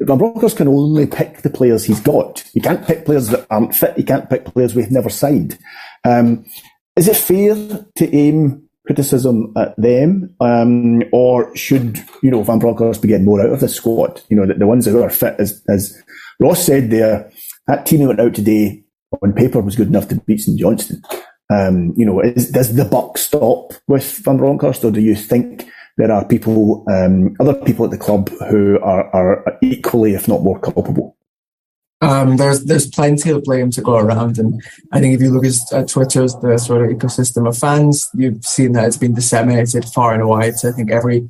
Van 0.00 0.16
Bronckhorst 0.16 0.56
can 0.56 0.68
only 0.68 1.06
pick 1.06 1.42
the 1.42 1.50
players 1.50 1.84
he's 1.84 2.00
got. 2.00 2.42
He 2.54 2.60
can't 2.60 2.86
pick 2.86 3.04
players 3.04 3.28
that 3.28 3.46
aren't 3.50 3.74
fit. 3.74 3.96
He 3.96 4.02
can't 4.02 4.30
pick 4.30 4.46
players 4.46 4.74
we've 4.74 4.90
never 4.90 5.10
signed. 5.10 5.58
Um, 6.04 6.46
is 6.96 7.08
it 7.08 7.16
fair 7.16 7.54
to 7.96 8.16
aim 8.16 8.69
criticism 8.86 9.52
at 9.56 9.74
them, 9.76 10.34
um, 10.40 11.02
or 11.12 11.54
should 11.56 11.98
you 12.22 12.30
know 12.30 12.42
Van 12.42 12.58
Bronckhorst 12.58 13.02
be 13.02 13.08
getting 13.08 13.26
more 13.26 13.40
out 13.40 13.52
of 13.52 13.60
the 13.60 13.68
squad? 13.68 14.22
You 14.28 14.36
know, 14.36 14.46
the, 14.46 14.54
the 14.54 14.66
ones 14.66 14.84
that 14.84 15.00
are 15.00 15.10
fit, 15.10 15.36
as, 15.38 15.62
as 15.68 16.02
Ross 16.38 16.64
said 16.64 16.90
there, 16.90 17.30
that 17.66 17.86
team 17.86 18.00
that 18.00 18.08
went 18.08 18.20
out 18.20 18.34
today 18.34 18.82
on 19.22 19.32
paper 19.32 19.60
was 19.60 19.76
good 19.76 19.88
enough 19.88 20.08
to 20.08 20.16
beat 20.16 20.40
St 20.40 20.58
Johnstone. 20.58 21.02
Um, 21.52 21.92
you 21.96 22.06
know, 22.06 22.20
is, 22.20 22.50
does 22.50 22.74
the 22.74 22.84
buck 22.84 23.18
stop 23.18 23.72
with 23.88 24.18
Van 24.18 24.38
Bronckhorst, 24.38 24.84
or 24.84 24.90
do 24.90 25.00
you 25.00 25.14
think 25.14 25.68
there 25.96 26.12
are 26.12 26.24
people, 26.24 26.84
um, 26.90 27.34
other 27.40 27.54
people 27.54 27.84
at 27.84 27.90
the 27.90 27.98
club 27.98 28.30
who 28.48 28.78
are, 28.80 29.14
are 29.14 29.58
equally, 29.62 30.14
if 30.14 30.28
not 30.28 30.42
more, 30.42 30.60
culpable? 30.60 31.16
Um, 32.02 32.38
there's 32.38 32.64
there's 32.64 32.86
plenty 32.86 33.30
of 33.30 33.44
blame 33.44 33.70
to 33.72 33.82
go 33.82 33.96
around, 33.96 34.38
and 34.38 34.62
I 34.90 35.00
think 35.00 35.14
if 35.14 35.20
you 35.20 35.30
look 35.30 35.44
at 35.44 35.88
Twitter's 35.88 36.34
the 36.36 36.56
sort 36.56 36.82
of 36.82 36.96
ecosystem 36.96 37.46
of 37.46 37.58
fans, 37.58 38.08
you've 38.14 38.44
seen 38.44 38.72
that 38.72 38.86
it's 38.86 38.96
been 38.96 39.14
disseminated 39.14 39.84
far 39.84 40.14
and 40.14 40.26
wide. 40.26 40.56
So 40.56 40.70
I 40.70 40.72
think 40.72 40.90
every 40.90 41.28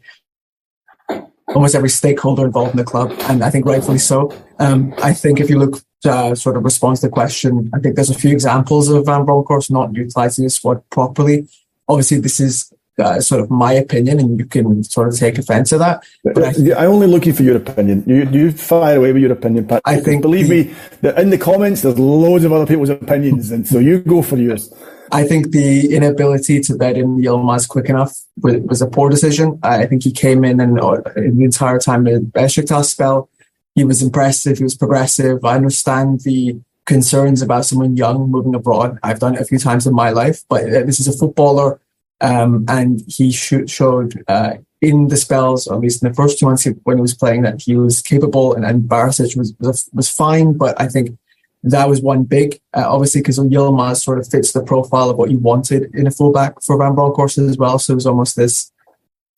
almost 1.49 1.75
every 1.75 1.89
stakeholder 1.89 2.47
involved 2.47 2.73
in 2.73 2.77
the 2.77 2.85
club, 2.85 3.13
and 3.23 3.43
I 3.43 3.51
think 3.51 3.67
rightfully 3.67 3.99
so. 3.99 4.33
Um, 4.61 4.95
I 5.03 5.13
think 5.13 5.41
if 5.41 5.51
you 5.51 5.59
look 5.59 5.83
uh, 6.05 6.35
sort 6.35 6.57
of 6.57 6.65
response 6.65 7.01
to 7.01 7.09
the 7.09 7.13
question, 7.13 7.71
I 7.75 7.81
think 7.81 7.97
there's 7.97 8.11
a 8.11 8.15
few 8.15 8.33
examples 8.33 8.89
of 8.89 9.07
Van 9.07 9.25
Bronckhorst 9.25 9.71
not 9.71 9.93
utilizing 9.95 10.45
his 10.45 10.55
squad 10.55 10.89
properly. 10.91 11.49
Obviously, 11.89 12.19
this 12.21 12.39
is 12.39 12.73
uh, 12.99 13.21
sort 13.21 13.41
of 13.41 13.51
my 13.51 13.73
opinion, 13.73 14.21
and 14.21 14.39
you 14.39 14.45
can 14.45 14.83
sort 14.85 15.09
of 15.09 15.17
take 15.17 15.39
offense 15.39 15.71
to 15.71 15.79
that. 15.79 16.05
But 16.25 16.45
I, 16.45 16.83
I'm 16.83 16.91
only 16.91 17.07
looking 17.07 17.33
for 17.33 17.43
your 17.43 17.57
opinion. 17.57 18.05
You 18.07 18.29
you 18.31 18.53
fire 18.53 18.97
away 18.97 19.13
with 19.13 19.23
your 19.23 19.33
opinion, 19.33 19.67
Pat. 19.67 19.83
I 19.85 20.01
think 20.01 20.23
believe 20.23 20.49
the, 20.49 20.65
me, 20.65 20.75
that 21.03 21.19
in 21.19 21.31
the 21.31 21.39
comments 21.39 21.83
there's 21.83 21.99
loads 21.99 22.45
of 22.45 22.53
other 22.53 22.67
people's 22.67 22.91
opinions, 22.91 23.51
and 23.51 23.67
so 23.67 23.79
you 23.79 24.01
go 24.01 24.23
for 24.23 24.37
yours. 24.37 24.73
I 25.13 25.25
think 25.25 25.51
the 25.51 25.95
inability 25.95 26.61
to 26.61 26.77
bed 26.77 26.97
in 26.97 27.19
Yilmaz 27.19 27.69
quick 27.69 27.89
enough 27.89 28.17
was 28.41 28.81
a 28.81 28.87
poor 28.87 29.11
decision. 29.11 29.59
I 29.63 29.87
think 29.87 30.05
he 30.05 30.13
came 30.13 30.45
in 30.45 30.61
and 30.61 30.79
uh, 30.79 30.99
the 31.17 31.45
entire 31.45 31.79
time 31.79 32.07
in 32.07 32.15
the 32.15 32.21
Besiktas 32.21 32.85
spell, 32.85 33.29
he 33.75 33.83
was 33.83 34.03
impressive. 34.03 34.59
He 34.59 34.63
was 34.63 34.77
progressive. 34.77 35.45
I 35.45 35.57
understand 35.57 36.21
the 36.21 36.61
concerns 36.85 37.43
about 37.43 37.65
someone 37.65 37.97
young 37.97 38.31
moving 38.31 38.55
abroad. 38.55 38.99
I've 39.03 39.19
done 39.19 39.35
it 39.35 39.41
a 39.41 39.45
few 39.45 39.59
times 39.59 39.87
in 39.87 39.95
my 39.95 40.11
life, 40.11 40.45
but 40.49 40.63
uh, 40.65 40.85
this 40.85 41.01
is 41.01 41.09
a 41.09 41.13
footballer 41.13 41.81
um, 42.21 42.65
and 42.69 43.03
he 43.07 43.33
sh- 43.33 43.67
showed 43.67 44.23
uh, 44.29 44.55
in 44.81 45.09
the 45.09 45.17
spells, 45.17 45.67
or 45.67 45.75
at 45.75 45.81
least 45.81 46.03
in 46.03 46.09
the 46.09 46.15
first 46.15 46.39
two 46.39 46.47
months 46.47 46.67
when 46.85 46.99
he 46.99 47.03
was 47.03 47.15
playing, 47.15 47.43
that 47.43 47.63
he 47.63 47.77
was 47.77 48.01
capable 48.01 48.55
and, 48.55 48.65
and 48.65 48.85
Barisic 48.85 49.37
was, 49.37 49.55
was, 49.61 49.89
was 49.93 50.09
fine. 50.09 50.57
But 50.57 50.81
I 50.81 50.89
think 50.89 51.19
that 51.63 51.89
was 51.89 52.01
one 52.01 52.25
big, 52.25 52.61
uh, 52.75 52.85
obviously, 52.87 53.21
because 53.21 53.39
Yilmaz 53.39 54.03
sort 54.03 54.19
of 54.19 54.29
fits 54.29 54.53
the 54.53 54.63
profile 54.63 55.11
of 55.11 55.17
what 55.17 55.31
you 55.31 55.39
wanted 55.39 55.95
in 55.95 56.07
a 56.07 56.11
fullback 56.11 56.63
for 56.63 56.79
Van 56.79 56.95
Bronckhorst 56.95 57.39
as 57.39 57.59
well. 57.59 57.79
So 57.79 57.93
it 57.93 57.97
was 57.97 58.07
almost 58.07 58.37
this 58.37 58.73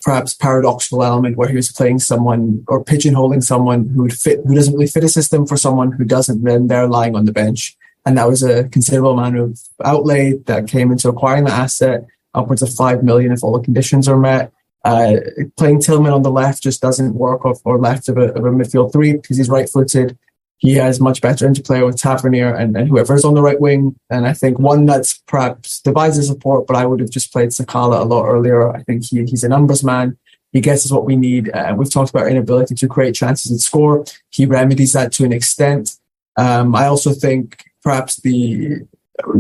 perhaps 0.03 0.35
paradoxical 0.35 1.05
element 1.05 1.37
where 1.37 1.49
he 1.49 1.55
was 1.55 1.71
playing 1.71 2.01
someone 2.01 2.65
or 2.67 2.85
pigeonholing 2.85 3.43
someone 3.43 3.89
who 3.89 4.03
would 4.03 4.13
fit, 4.13 4.41
who 4.45 4.55
doesn't 4.55 4.75
really 4.75 4.89
fit 4.89 5.05
a 5.05 5.09
system 5.09 5.47
for 5.47 5.57
someone 5.57 5.93
who 5.93 6.05
doesn't, 6.05 6.43
then 6.43 6.67
they're 6.67 6.89
lying 6.89 7.15
on 7.15 7.25
the 7.25 7.33
bench. 7.33 7.77
And 8.05 8.19
that 8.19 8.29
was 8.29 8.43
a 8.43 8.69
considerable 8.69 9.13
amount 9.13 9.39
of 9.39 9.61
outlay 9.85 10.35
that 10.47 10.67
came 10.67 10.91
into 10.91 11.09
acquiring 11.09 11.45
the 11.45 11.53
asset 11.53 12.05
upwards 12.35 12.63
of 12.63 12.73
5 12.73 13.03
million 13.03 13.33
if 13.33 13.43
all 13.43 13.57
the 13.57 13.65
conditions 13.65 14.09
are 14.09 14.19
met. 14.19 14.53
Uh, 14.85 15.17
playing 15.57 15.81
Tillman 15.81 16.13
on 16.13 16.23
the 16.23 16.31
left 16.31 16.63
just 16.63 16.81
doesn't 16.81 17.15
work 17.15 17.45
off 17.45 17.61
or 17.65 17.79
left 17.79 18.09
of 18.09 18.19
a, 18.19 18.33
of 18.33 18.45
a 18.45 18.51
midfield 18.51 18.93
three 18.93 19.13
because 19.13 19.37
he's 19.37 19.49
right 19.49 19.69
footed. 19.69 20.19
He 20.59 20.75
has 20.75 21.01
much 21.01 21.21
better 21.21 21.47
interplay 21.47 21.83
with 21.83 21.99
Tavernier 21.99 22.55
and, 22.55 22.77
and 22.77 22.89
whoever's 22.89 23.25
on 23.25 23.35
the 23.35 23.43
right 23.43 23.61
wing. 23.61 23.97
And 24.11 24.27
I 24.27 24.33
think 24.33 24.59
one 24.59 24.87
that's 24.87 25.15
perhaps 25.27 25.81
divides 25.81 26.17
the 26.17 26.23
support, 26.23 26.67
but 26.67 26.77
I 26.77 26.87
would 26.87 27.01
have 27.01 27.11
just 27.11 27.33
played 27.33 27.51
Sakala 27.51 28.01
a 28.01 28.05
lot 28.05 28.27
earlier. 28.27 28.71
I 28.71 28.83
think 28.83 29.05
he, 29.05 29.25
he's 29.25 29.45
a 29.45 29.49
numbers 29.49 29.83
man. 29.83 30.17
He 30.53 30.61
gets 30.61 30.85
us 30.85 30.93
what 30.93 31.05
we 31.05 31.17
need. 31.17 31.51
Uh, 31.51 31.75
we've 31.77 31.91
talked 31.91 32.11
about 32.11 32.29
inability 32.29 32.75
to 32.77 32.87
create 32.87 33.15
chances 33.15 33.51
and 33.51 33.61
score. 33.61 34.05
He 34.31 34.47
remedies 34.47 34.93
that 34.93 35.11
to 35.13 35.25
an 35.25 35.33
extent. 35.33 35.97
Um, 36.37 36.75
I 36.75 36.87
also 36.87 37.13
think 37.13 37.65
perhaps 37.83 38.17
the 38.17 38.83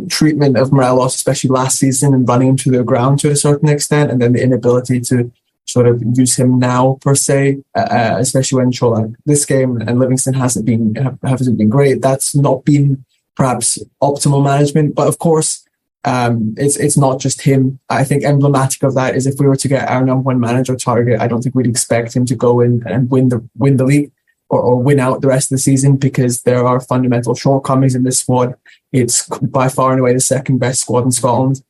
treatment 0.08 0.56
of 0.56 0.72
Morelos, 0.72 1.14
especially 1.14 1.50
last 1.50 1.78
season, 1.78 2.14
and 2.14 2.28
running 2.28 2.48
him 2.48 2.56
to 2.56 2.70
the 2.70 2.84
ground 2.84 3.18
to 3.20 3.30
a 3.30 3.36
certain 3.36 3.68
extent, 3.68 4.10
and 4.10 4.20
then 4.20 4.32
the 4.32 4.42
inability 4.42 5.00
to 5.00 5.32
sort 5.66 5.86
of 5.86 6.02
use 6.14 6.36
him 6.36 6.58
now 6.58 6.98
per 7.00 7.14
se, 7.14 7.62
uh, 7.76 7.80
uh 7.80 8.16
especially 8.18 8.58
when 8.58 8.72
Shola 8.72 9.14
this 9.24 9.44
game 9.44 9.80
and 9.80 9.98
Livingston 9.98 10.34
hasn't 10.34 10.66
been 10.66 10.94
hasn't 11.22 11.58
been 11.58 11.68
great. 11.68 12.02
That's 12.02 12.34
not 12.34 12.64
been 12.64 13.04
perhaps 13.36 13.78
optimal 14.02 14.44
management, 14.44 14.94
but 14.94 15.08
of 15.08 15.18
course. 15.18 15.64
Um, 16.04 16.56
it's 16.58 16.76
it's 16.78 16.96
not 16.96 17.20
just 17.20 17.42
him. 17.42 17.78
I 17.88 18.02
think 18.02 18.24
emblematic 18.24 18.82
of 18.82 18.96
that 18.96 19.14
is 19.14 19.24
if 19.24 19.38
we 19.38 19.46
were 19.46 19.54
to 19.54 19.68
get 19.68 19.88
our 19.88 20.04
number 20.04 20.22
one 20.22 20.40
manager 20.40 20.74
target, 20.74 21.20
I 21.20 21.28
don't 21.28 21.42
think 21.42 21.54
we'd 21.54 21.68
expect 21.68 22.16
him 22.16 22.26
to 22.26 22.34
go 22.34 22.58
in 22.58 22.82
and 22.86 23.08
win 23.08 23.28
the 23.28 23.48
win 23.56 23.76
the 23.76 23.84
league 23.84 24.10
or, 24.52 24.60
or 24.60 24.82
win 24.82 24.98
out 24.98 25.20
the 25.20 25.28
rest 25.28 25.52
of 25.52 25.56
the 25.56 25.62
season 25.62 25.96
because 25.96 26.42
there 26.42 26.66
are 26.66 26.80
fundamental 26.80 27.36
shortcomings 27.36 27.94
in 27.94 28.02
this 28.02 28.18
squad. 28.18 28.54
It's 28.92 29.26
by 29.40 29.68
far 29.68 29.92
and 29.92 30.00
away 30.00 30.12
the 30.12 30.20
second 30.20 30.58
best 30.58 30.82
squad 30.82 31.04
in 31.04 31.10
Scotland. 31.10 31.62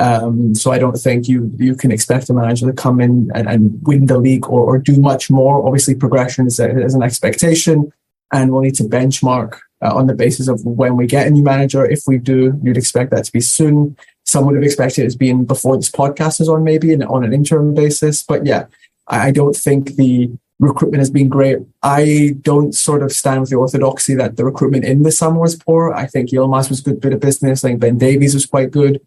Um, 0.00 0.54
so 0.54 0.70
I 0.70 0.78
don't 0.78 0.96
think 0.96 1.26
you 1.26 1.50
you 1.56 1.74
can 1.74 1.90
expect 1.90 2.30
a 2.30 2.34
manager 2.34 2.66
to 2.66 2.72
come 2.72 3.00
in 3.00 3.30
and, 3.34 3.48
and 3.48 3.80
win 3.82 4.06
the 4.06 4.18
league 4.18 4.46
or, 4.46 4.60
or, 4.60 4.78
do 4.78 4.96
much 4.96 5.28
more. 5.28 5.66
Obviously, 5.66 5.96
progression 5.96 6.46
is, 6.46 6.60
a, 6.60 6.70
is 6.84 6.94
an 6.94 7.02
expectation, 7.02 7.92
and 8.32 8.52
we'll 8.52 8.62
need 8.62 8.76
to 8.76 8.84
benchmark 8.84 9.58
uh, 9.82 9.92
on 9.92 10.06
the 10.06 10.14
basis 10.14 10.46
of 10.46 10.64
when 10.64 10.96
we 10.96 11.08
get 11.08 11.26
a 11.26 11.30
new 11.30 11.42
manager. 11.42 11.84
If 11.84 12.04
we 12.06 12.18
do, 12.18 12.60
you'd 12.62 12.76
expect 12.76 13.10
that 13.10 13.24
to 13.24 13.32
be 13.32 13.40
soon. 13.40 13.96
Some 14.24 14.46
would 14.46 14.54
have 14.54 14.64
expected 14.64 15.02
it 15.02 15.06
as 15.06 15.16
being 15.16 15.44
before 15.44 15.76
this 15.76 15.90
podcast 15.90 16.40
is 16.40 16.48
on, 16.48 16.62
maybe 16.62 16.92
and 16.92 17.02
on 17.02 17.24
an 17.24 17.32
interim 17.32 17.74
basis. 17.74 18.22
But 18.22 18.46
yeah, 18.46 18.66
I, 19.08 19.28
I 19.28 19.30
don't 19.32 19.56
think 19.56 19.96
the 19.96 20.30
recruitment 20.58 21.00
has 21.00 21.10
been 21.10 21.28
great. 21.28 21.58
I 21.82 22.34
don't 22.42 22.72
sort 22.74 23.02
of 23.02 23.12
stand 23.12 23.40
with 23.40 23.50
the 23.50 23.56
orthodoxy 23.56 24.14
that 24.16 24.36
the 24.36 24.44
recruitment 24.44 24.84
in 24.84 25.02
the 25.02 25.12
summer 25.12 25.40
was 25.40 25.56
poor. 25.56 25.92
I 25.92 26.06
think 26.06 26.30
Yilmaz 26.30 26.68
was 26.68 26.80
a 26.80 26.82
good 26.82 27.00
bit 27.00 27.12
of 27.12 27.20
business. 27.20 27.64
I 27.64 27.68
think 27.68 27.80
Ben 27.80 27.98
Davies 27.98 28.34
was 28.34 28.46
quite 28.46 28.70
good. 28.70 29.00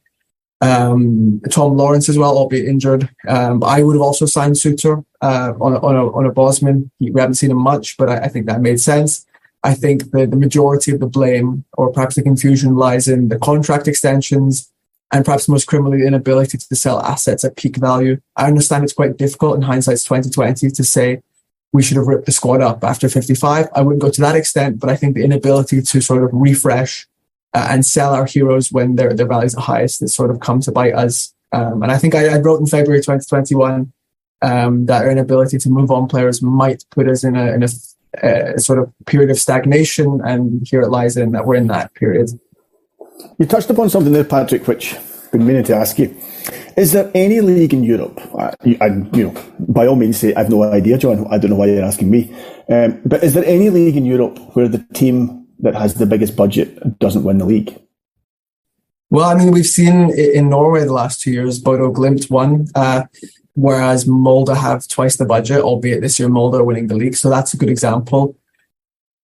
Um, 0.62 1.42
Tom 1.50 1.76
Lawrence 1.76 2.08
as 2.08 2.18
well, 2.18 2.38
albeit 2.38 2.66
injured. 2.66 3.10
Um, 3.28 3.64
I 3.64 3.82
would 3.82 3.96
have 3.96 4.02
also 4.02 4.26
signed 4.26 4.56
Souttar 4.56 5.04
uh, 5.22 5.54
on, 5.60 5.74
a, 5.74 5.80
on, 5.80 5.96
a, 5.96 6.12
on 6.12 6.26
a 6.26 6.32
Bosman. 6.32 6.92
We 7.00 7.20
haven't 7.20 7.36
seen 7.36 7.52
him 7.52 7.62
much, 7.62 7.98
but 7.98 8.10
I, 8.10 8.18
I 8.20 8.28
think 8.28 8.46
that 8.46 8.62
made 8.62 8.80
sense. 8.80 9.26
I 9.64 9.74
think 9.74 10.12
the, 10.12 10.26
the 10.26 10.38
majority 10.38 10.92
of 10.92 11.00
the 11.00 11.08
blame, 11.08 11.66
or 11.74 11.92
perhaps 11.92 12.16
the 12.16 12.24
confusion, 12.24 12.76
lies 12.76 13.08
in 13.08 13.30
the 13.30 13.40
contract 13.40 13.88
extensions 13.88 14.72
and 15.12 15.26
perhaps 15.26 15.50
most 15.50 15.66
criminally 15.66 16.06
inability 16.06 16.58
to 16.58 16.76
sell 16.76 17.02
assets 17.02 17.44
at 17.44 17.58
peak 17.58 17.78
value. 17.78 18.20
I 18.38 18.48
understand 18.48 18.84
it's 18.84 18.94
quite 18.94 19.18
difficult 19.18 19.56
in 19.56 19.64
hindsight's 19.64 20.04
2020 20.04 20.70
to 20.70 20.84
say 20.84 21.22
we 21.74 21.82
should 21.82 21.98
have 21.98 22.08
ripped 22.08 22.26
the 22.26 22.32
squad 22.32 22.62
up 22.62 22.84
after 22.84 23.08
55. 23.08 23.68
I 23.74 23.82
wouldn't 23.82 24.02
go 24.02 24.10
to 24.10 24.22
that 24.22 24.36
extent, 24.36 24.80
but 24.80 24.90
I 24.90 24.96
think 24.96 25.16
the 25.16 25.24
inability 25.24 25.82
to 25.82 26.02
sort 26.02 26.24
of 26.24 26.30
refresh 26.34 27.08
uh, 27.54 27.68
and 27.70 27.86
sell 27.86 28.14
our 28.14 28.26
heroes 28.26 28.72
when 28.72 28.96
their, 28.96 29.14
their 29.14 29.28
values 29.28 29.56
are 29.56 29.62
highest 29.62 30.02
has 30.02 30.14
sort 30.14 30.32
of 30.32 30.40
come 30.40 30.60
to 30.62 30.72
bite 30.72 30.94
us. 30.94 31.34
Um, 31.52 31.84
and 31.84 31.92
I 31.92 31.98
think 31.98 32.16
I, 32.16 32.28
I, 32.28 32.38
wrote 32.40 32.62
in 32.62 32.66
February 32.66 33.02
2021 33.02 33.92
um, 34.42 34.86
that 34.86 35.04
our 35.04 35.12
inability 35.12 35.58
to 35.60 35.70
move 35.70 35.92
on 35.92 36.08
players 36.08 36.42
might 36.42 36.86
put 36.92 37.10
us 37.10 37.24
in 37.24 37.36
a, 37.36 37.54
in 37.54 37.64
a, 37.64 37.68
a 38.24 38.60
sort 38.60 38.80
of 38.80 38.92
period 39.06 39.30
of 39.30 39.38
stagnation. 39.38 40.22
And 40.24 40.66
here 40.66 40.82
it 40.82 40.90
lies 40.90 41.18
in 41.18 41.32
that 41.34 41.46
we're 41.46 41.56
in 41.56 41.68
that 41.68 41.94
period. 41.94 42.30
You 43.38 43.46
touched 43.46 43.70
upon 43.70 43.90
something 43.90 44.14
there, 44.14 44.24
Patrick, 44.24 44.68
which 44.68 44.96
I've 44.96 45.32
been 45.32 45.46
meaning 45.46 45.64
to 45.66 45.76
ask 45.76 46.00
you. 46.00 46.16
Is 46.78 46.94
there 46.94 47.12
any 47.14 47.42
league 47.42 47.74
in 47.74 47.84
Europe? 47.84 48.20
I, 48.38 48.56
I, 48.80 48.88
you 49.14 49.28
know, 49.28 49.44
by 49.60 49.88
all 49.88 49.96
means, 49.96 50.18
say 50.18 50.34
I've 50.36 50.50
no 50.50 50.64
idea, 50.64 50.98
John. 50.98 51.28
I 51.30 51.38
don't 51.38 51.52
know 51.52 51.58
why 51.58 51.68
you're 51.68 51.84
asking 51.84 52.10
me. 52.10 52.34
Um, 52.70 53.02
but 53.06 53.24
is 53.24 53.34
there 53.34 53.46
any 53.46 53.70
league 53.70 53.98
in 53.98 54.06
Europe 54.06 54.40
where 54.56 54.68
the 54.68 54.86
team 54.94 55.46
that 55.60 55.76
has 55.76 55.96
the 55.96 56.06
biggest 56.06 56.36
budget 56.36 57.00
doesn't 57.00 57.24
win 57.24 57.38
the 57.38 57.46
league? 57.46 57.78
Well, 59.10 59.30
I 59.30 59.36
mean, 59.36 59.52
we've 59.52 59.68
seen 59.68 60.10
in 60.18 60.50
Norway 60.50 60.86
the 60.86 60.94
last 60.94 61.22
two 61.22 61.32
years, 61.32 61.60
Bodo 61.60 61.92
Glimt 61.92 62.32
won, 62.32 62.68
uh, 62.76 63.04
whereas 63.54 64.08
Molde 64.08 64.56
have 64.56 64.88
twice 64.88 65.18
the 65.18 65.26
budget, 65.26 65.62
albeit 65.62 66.02
this 66.02 66.18
year 66.18 66.30
Molde 66.30 66.56
are 66.56 66.64
winning 66.64 66.88
the 66.88 66.96
league. 66.96 67.16
So 67.16 67.30
that's 67.30 67.54
a 67.54 67.58
good 67.58 67.70
example. 67.70 68.38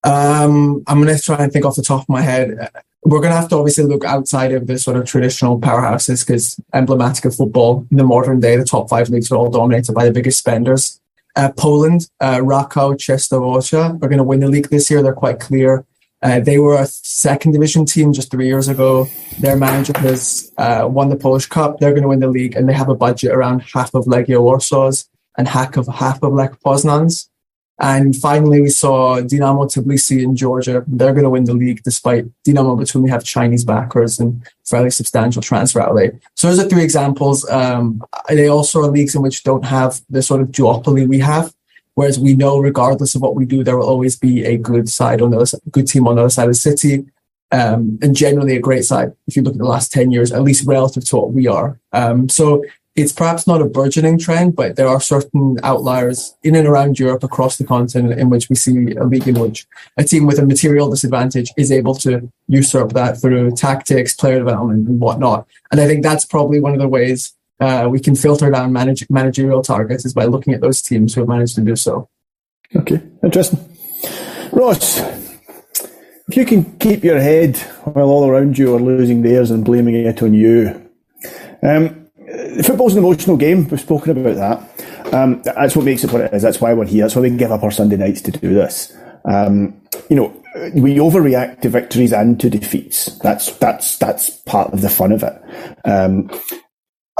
Um, 0.03 0.83
I'm 0.87 1.01
going 1.01 1.15
to 1.15 1.21
try 1.21 1.37
and 1.37 1.51
think 1.51 1.65
off 1.65 1.77
the 1.77 1.81
top 1.81 2.01
of 2.01 2.09
my 2.09 2.21
head 2.21 2.69
we're 3.03 3.19
going 3.21 3.31
to 3.31 3.39
have 3.39 3.49
to 3.49 3.57
obviously 3.57 3.85
look 3.85 4.03
outside 4.03 4.51
of 4.51 4.67
the 4.67 4.77
sort 4.77 4.97
of 4.97 5.05
traditional 5.05 5.59
powerhouses 5.59 6.25
because 6.25 6.59
emblematic 6.73 7.25
of 7.25 7.35
football 7.35 7.87
in 7.91 7.97
the 7.97 8.03
modern 8.03 8.39
day, 8.39 8.57
the 8.57 8.65
top 8.65 8.89
five 8.89 9.09
leagues 9.09 9.31
are 9.31 9.35
all 9.35 9.49
dominated 9.49 9.93
by 9.93 10.05
the 10.05 10.11
biggest 10.11 10.39
spenders. 10.39 10.99
Uh, 11.35 11.51
Poland, 11.51 12.09
uh, 12.19 12.37
Rakow, 12.37 12.95
Częstochowa 12.95 14.01
are 14.01 14.07
going 14.07 14.17
to 14.17 14.23
win 14.23 14.39
the 14.39 14.47
league 14.47 14.69
this 14.69 14.89
year. 14.89 15.03
They're 15.03 15.13
quite 15.13 15.39
clear. 15.39 15.85
Uh, 16.23 16.39
they 16.39 16.57
were 16.57 16.75
a 16.75 16.87
second 16.87 17.51
division 17.51 17.85
team 17.85 18.11
just 18.11 18.31
three 18.31 18.47
years 18.47 18.67
ago. 18.67 19.07
Their 19.39 19.55
manager 19.55 19.93
has 19.99 20.51
uh, 20.57 20.87
won 20.89 21.09
the 21.09 21.15
Polish 21.15 21.45
Cup. 21.45 21.79
They're 21.79 21.91
going 21.91 22.01
to 22.01 22.09
win 22.09 22.19
the 22.19 22.27
league, 22.27 22.55
and 22.55 22.67
they 22.67 22.73
have 22.73 22.89
a 22.89 22.95
budget 22.95 23.31
around 23.31 23.61
half 23.73 23.93
of 23.93 24.05
Legia 24.05 24.39
Warsaw's 24.39 25.07
and 25.37 25.47
half 25.47 25.77
of 25.77 25.87
half 25.87 26.23
of 26.23 26.33
Lech 26.33 26.59
Poznan's. 26.61 27.29
And 27.79 28.15
finally, 28.15 28.59
we 28.59 28.69
saw 28.69 29.21
Dinamo 29.21 29.71
Tbilisi 29.71 30.23
in 30.23 30.35
Georgia. 30.35 30.83
They're 30.87 31.13
going 31.13 31.25
to 31.25 31.29
win 31.29 31.43
the 31.43 31.53
league 31.53 31.83
despite 31.83 32.25
Dinamo 32.43 32.75
Batumi 32.75 33.09
have 33.09 33.23
Chinese 33.23 33.63
backers 33.63 34.19
and 34.19 34.41
fairly 34.65 34.89
substantial 34.89 35.43
transfer 35.43 35.81
outlay. 35.81 36.11
So 36.35 36.47
those 36.47 36.59
are 36.59 36.67
three 36.67 36.83
examples. 36.83 37.47
Um, 37.49 38.01
they 38.29 38.47
also 38.47 38.81
are 38.81 38.87
leagues 38.87 39.13
in 39.13 39.21
which 39.21 39.43
don't 39.43 39.65
have 39.65 40.01
the 40.09 40.23
sort 40.23 40.41
of 40.41 40.47
duopoly 40.47 41.07
we 41.07 41.19
have. 41.19 41.53
Whereas 41.93 42.19
we 42.19 42.35
know, 42.35 42.59
regardless 42.59 43.15
of 43.15 43.21
what 43.21 43.35
we 43.35 43.45
do, 43.45 43.63
there 43.63 43.77
will 43.77 43.87
always 43.87 44.15
be 44.15 44.43
a 44.45 44.57
good 44.57 44.87
side 44.87 45.21
on 45.21 45.31
the 45.31 45.37
other, 45.37 45.57
good 45.71 45.87
team 45.87 46.07
on 46.07 46.15
the 46.15 46.21
other 46.21 46.29
side 46.29 46.43
of 46.43 46.49
the 46.49 46.53
city, 46.55 47.05
um, 47.51 47.97
and 48.03 48.15
generally 48.15 48.55
a 48.55 48.59
great 48.59 48.85
side. 48.85 49.13
If 49.27 49.35
you 49.35 49.41
look 49.41 49.53
at 49.53 49.59
the 49.59 49.65
last 49.65 49.91
ten 49.91 50.11
years, 50.11 50.31
at 50.31 50.43
least 50.43 50.67
relative 50.67 51.05
to 51.05 51.15
what 51.15 51.33
we 51.33 51.47
are. 51.47 51.79
Um, 51.93 52.29
so 52.29 52.63
it's 52.97 53.13
perhaps 53.13 53.45
not 53.45 53.61
a 53.61 53.65
burgeoning 53.65 54.17
trend, 54.17 54.55
but 54.55 54.75
there 54.75 54.87
are 54.87 54.99
certain 54.99 55.57
outliers 55.61 56.35
in 56.41 56.55
and 56.55 56.67
around 56.67 56.97
Europe 56.97 57.23
across 57.23 57.57
the 57.57 57.63
continent 57.63 58.19
in 58.19 58.31
which 58.31 58.49
we 58.49 58.55
see 58.55 58.95
a 58.95 59.03
league 59.03 59.27
in 59.27 59.39
which 59.39 59.67
a 59.97 60.03
team 60.03 60.25
with 60.25 60.39
a 60.39 60.45
material 60.45 60.89
disadvantage 60.89 61.51
is 61.57 61.71
able 61.71 61.93
to 61.93 62.27
usurp 62.47 62.93
that 62.93 63.21
through 63.21 63.51
tactics, 63.51 64.15
player 64.15 64.39
development, 64.39 64.89
and 64.89 64.99
whatnot. 64.99 65.47
And 65.71 65.79
I 65.79 65.85
think 65.85 66.01
that's 66.01 66.25
probably 66.25 66.59
one 66.59 66.73
of 66.73 66.79
the 66.79 66.87
ways 66.87 67.35
uh, 67.59 67.87
we 67.89 67.99
can 67.99 68.15
filter 68.15 68.49
down 68.49 68.73
manage- 68.73 69.07
managerial 69.11 69.61
targets 69.61 70.03
is 70.03 70.13
by 70.15 70.25
looking 70.25 70.55
at 70.55 70.61
those 70.61 70.81
teams 70.81 71.13
who 71.13 71.21
have 71.21 71.27
managed 71.29 71.53
to 71.55 71.61
do 71.61 71.75
so. 71.75 72.09
Okay, 72.75 72.99
interesting. 73.23 73.59
Ross, 74.51 74.99
if 76.27 76.35
you 76.35 76.45
can 76.45 76.77
keep 76.79 77.03
your 77.03 77.19
head 77.19 77.57
while 77.83 78.09
all 78.09 78.27
around 78.27 78.57
you 78.57 78.75
are 78.75 78.79
losing 78.79 79.21
theirs 79.21 79.51
and 79.51 79.63
blaming 79.63 79.93
it 79.93 80.23
on 80.23 80.33
you. 80.33 80.89
Um, 81.61 81.96
football's 82.63 82.93
an 82.93 82.99
emotional 82.99 83.37
game. 83.37 83.67
We've 83.67 83.79
spoken 83.79 84.17
about 84.17 84.35
that. 84.35 85.13
Um, 85.13 85.41
that's 85.43 85.75
what 85.75 85.85
makes 85.85 86.03
it 86.03 86.11
what 86.11 86.21
it 86.21 86.33
is. 86.33 86.41
That's 86.41 86.59
why 86.59 86.73
we're 86.73 86.85
here. 86.85 87.03
That's 87.03 87.15
why 87.15 87.21
we 87.21 87.29
give 87.29 87.51
up 87.51 87.63
our 87.63 87.71
Sunday 87.71 87.95
nights 87.95 88.21
to 88.23 88.31
do 88.31 88.53
this. 88.53 88.95
Um, 89.25 89.81
you 90.09 90.15
know, 90.15 90.43
we 90.73 90.95
overreact 90.95 91.61
to 91.61 91.69
victories 91.69 92.11
and 92.11 92.39
to 92.39 92.49
defeats. 92.49 93.17
That's 93.19 93.51
that's 93.57 93.97
that's 93.97 94.29
part 94.41 94.73
of 94.73 94.81
the 94.81 94.89
fun 94.89 95.11
of 95.11 95.23
it. 95.23 95.41
Um, 95.85 96.29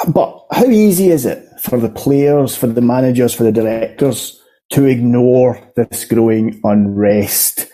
but 0.10 0.46
how 0.52 0.66
easy 0.66 1.10
is 1.10 1.26
it 1.26 1.48
for 1.60 1.80
the 1.80 1.90
players, 1.90 2.56
for 2.56 2.68
the 2.68 2.82
managers, 2.82 3.34
for 3.34 3.44
the 3.44 3.52
directors 3.52 4.42
to 4.72 4.86
ignore 4.86 5.60
this 5.76 6.06
growing 6.06 6.60
unrest? 6.64 7.68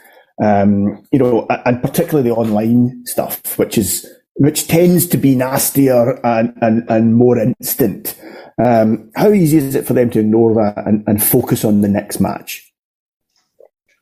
Um, 0.43 1.07
you 1.11 1.19
know, 1.19 1.47
and 1.65 1.81
particularly 1.81 2.29
the 2.29 2.35
online 2.35 3.05
stuff, 3.05 3.57
which 3.57 3.77
is 3.77 4.07
which 4.35 4.67
tends 4.67 5.05
to 5.07 5.17
be 5.17 5.35
nastier 5.35 6.19
and 6.25 6.53
and, 6.61 6.89
and 6.89 7.15
more 7.15 7.37
instant. 7.37 8.19
Um, 8.63 9.11
how 9.15 9.31
easy 9.31 9.57
is 9.57 9.75
it 9.75 9.85
for 9.85 9.93
them 9.93 10.09
to 10.11 10.19
ignore 10.19 10.53
that 10.55 10.85
and, 10.85 11.03
and 11.07 11.23
focus 11.23 11.65
on 11.65 11.81
the 11.81 11.89
next 11.89 12.19
match? 12.19 12.71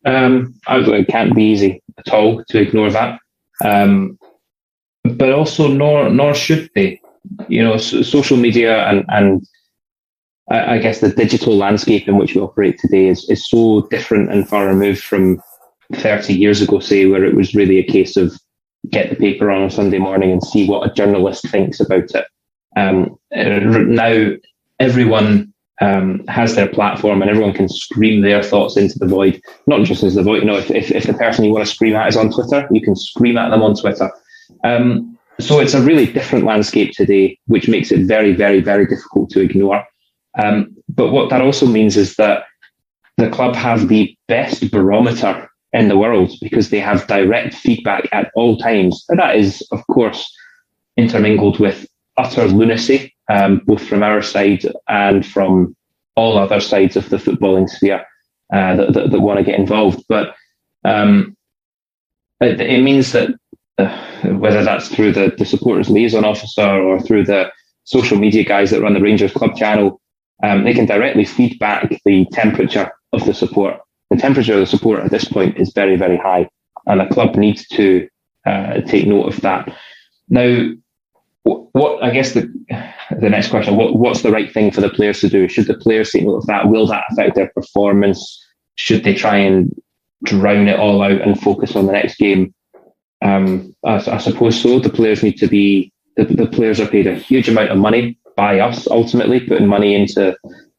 Um, 0.06 0.56
it 0.68 1.08
can't 1.08 1.36
be 1.36 1.44
easy 1.44 1.82
at 1.98 2.14
all 2.14 2.44
to 2.50 2.60
ignore 2.60 2.92
that. 2.92 3.20
Um, 3.64 4.18
but 5.04 5.32
also, 5.32 5.68
nor 5.68 6.10
nor 6.10 6.34
should 6.34 6.70
they 6.76 7.02
you 7.48 7.64
know, 7.64 7.78
so, 7.78 8.02
social 8.02 8.38
media 8.38 8.86
and, 8.88 9.06
and 9.10 9.46
I, 10.50 10.76
I, 10.76 10.78
guess 10.80 11.00
the 11.00 11.10
digital 11.10 11.56
landscape 11.56 12.08
in 12.08 12.18
which 12.18 12.36
we 12.36 12.42
operate 12.42 12.80
today 12.80 13.08
is, 13.08 13.30
is 13.30 13.48
so 13.48 13.88
different 13.90 14.32
and 14.32 14.48
far 14.48 14.68
removed 14.68 15.04
from 15.04 15.42
30 15.94 16.34
years 16.34 16.62
ago, 16.62 16.80
say, 16.80 17.06
where 17.06 17.24
it 17.24 17.36
was 17.36 17.56
really 17.56 17.78
a 17.78 17.84
case 17.84 18.18
of 18.18 18.38
get 18.90 19.10
the 19.10 19.16
paper 19.16 19.52
on 19.52 19.64
a 19.64 19.70
Sunday 19.70 20.00
morning 20.00 20.32
and 20.32 20.44
see 20.44 20.68
what 20.68 20.90
a 20.90 20.94
journalist 20.94 21.48
thinks 21.50 21.80
about 21.80 22.10
it. 22.16 22.26
Um, 22.76 23.18
now, 23.32 24.32
everyone 24.80 25.54
um, 25.82 26.26
has 26.28 26.56
their 26.56 26.68
platform 26.68 27.22
and 27.22 27.30
everyone 27.30 27.54
can 27.54 27.70
scream 27.70 28.22
their 28.22 28.42
thoughts 28.42 28.78
into 28.78 28.98
the 28.98 29.08
void. 29.08 29.42
Not 29.68 29.84
just 29.84 30.04
as 30.04 30.16
the 30.16 30.24
void, 30.24 30.42
you 30.42 30.46
know, 30.46 30.58
if, 30.58 30.72
if, 30.72 30.92
if 30.92 31.06
the 31.06 31.14
person 31.14 31.46
you 31.46 31.52
want 31.52 31.66
to 31.66 31.72
scream 31.72 31.96
at 31.96 32.08
is 32.08 32.18
on 32.18 32.32
Twitter, 32.32 32.68
you 32.72 32.82
can 32.82 32.96
scream 32.96 33.38
at 33.38 33.50
them 33.50 33.62
on 33.62 33.76
Twitter. 33.76 34.12
Um, 34.64 35.18
so 35.40 35.60
it's 35.60 35.74
a 35.74 35.82
really 35.82 36.06
different 36.06 36.46
landscape 36.46 36.94
today, 36.94 37.40
which 37.48 37.68
makes 37.68 37.92
it 37.92 38.06
very, 38.06 38.34
very, 38.34 38.62
very 38.62 38.86
difficult 38.86 39.30
to 39.32 39.42
ignore. 39.42 39.84
Um, 40.42 40.76
but 40.88 41.12
what 41.12 41.30
that 41.30 41.42
also 41.42 41.66
means 41.66 41.98
is 41.98 42.16
that 42.16 42.44
the 43.18 43.30
club 43.30 43.56
have 43.56 43.88
the 43.88 44.16
best 44.28 44.72
barometer 44.72 45.50
in 45.74 45.88
the 45.88 45.98
world 45.98 46.32
because 46.42 46.70
they 46.70 46.80
have 46.80 47.08
direct 47.08 47.54
feedback 47.54 48.08
at 48.12 48.32
all 48.36 48.58
times. 48.58 49.06
And 49.10 49.20
that 49.20 49.36
is, 49.36 49.62
of 49.72 49.86
course, 49.88 50.32
intermingled 50.98 51.60
with 51.60 51.88
utter 52.18 52.48
lunacy, 52.48 53.16
um, 53.30 53.62
both 53.66 53.84
from 53.88 54.04
our 54.04 54.22
side 54.22 54.66
and 54.88 55.26
from 55.26 55.76
all 56.16 56.38
other 56.38 56.60
sides 56.60 56.98
of 56.98 57.10
the 57.10 57.18
footballing 57.18 57.70
sphere 57.70 58.06
uh, 58.54 58.76
that, 58.76 58.94
that, 58.94 59.12
that 59.12 59.20
want 59.22 59.40
to 59.40 59.46
get 59.46 59.60
involved. 59.60 60.04
But 60.10 60.36
um, 60.84 61.38
it, 62.42 62.60
it 62.60 62.84
means 62.84 63.14
that 63.14 63.30
whether 64.24 64.64
that's 64.64 64.90
through 64.90 65.14
the, 65.14 65.34
the 65.38 65.46
supporters 65.46 65.90
liaison 65.90 66.26
officer 66.26 66.62
or 66.62 67.00
through 67.02 67.26
the 67.26 67.52
social 67.86 68.18
media 68.18 68.44
guys 68.44 68.72
that 68.72 68.82
run 68.82 68.94
the 68.94 69.02
Rangers 69.02 69.34
club 69.34 69.56
channel, 69.56 70.02
um, 70.44 70.64
they 70.64 70.74
can 70.74 70.86
directly 70.86 71.26
feedback 71.26 71.90
the 72.06 72.26
temperature 72.32 72.92
of 73.14 73.26
the 73.26 73.34
support. 73.34 73.80
The 74.12 74.18
temperature 74.18 74.54
of 74.54 74.60
the 74.60 74.66
support 74.66 75.00
at 75.00 75.10
this 75.10 75.26
point 75.26 75.58
is 75.58 75.72
very, 75.74 75.96
very 75.96 76.18
high, 76.18 76.50
and 76.86 77.00
the 77.00 77.06
club 77.06 77.36
needs 77.36 77.66
to 77.70 78.08
uh, 78.46 78.82
take 78.82 79.08
note 79.08 79.34
of 79.34 79.42
that. 79.42 79.74
Now, 80.30 80.72
what 81.44 82.04
I 82.04 82.12
guess 82.12 82.34
the 82.34 82.54
the 83.20 83.30
next 83.30 83.50
question: 83.50 83.78
what, 83.78 83.96
what's 83.96 84.22
the 84.22 84.32
right 84.32 84.52
thing 84.52 84.70
for 84.72 84.82
the 84.82 84.90
players 84.90 85.22
to 85.22 85.30
do? 85.30 85.48
Should 85.48 85.68
the 85.68 85.78
players 85.78 86.12
take 86.12 86.24
note 86.24 86.36
of 86.36 86.46
that? 86.48 86.68
Will 86.68 86.88
that 86.88 87.06
affect 87.10 87.36
their 87.36 87.52
performance? 87.56 88.38
Should 88.76 89.06
they 89.06 89.16
try 89.16 89.38
and 89.38 89.74
drown 90.24 90.68
it 90.68 90.80
all 90.80 91.02
out 91.02 91.22
and 91.22 91.40
focus 91.40 91.76
on 91.78 91.86
the 91.86 91.94
next 91.94 92.18
game? 92.18 92.54
Um, 93.22 93.74
I, 93.86 93.96
I, 93.96 94.18
suppose 94.18 94.60
so. 94.60 94.80
The 94.80 94.90
players 94.90 95.24
need 95.24 95.38
to 95.38 95.48
be 95.48 95.94
the, 96.18 96.26
the 96.26 96.48
players 96.48 96.80
are 96.80 96.88
paid 96.88 97.08
a 97.08 97.16
huge 97.16 97.48
amount 97.48 97.70
of 97.70 97.78
money 97.78 98.18
by 98.36 98.60
us 98.60 98.88
ultimately, 98.88 99.40
putting 99.40 99.68
money 99.68 99.96
into 99.96 100.36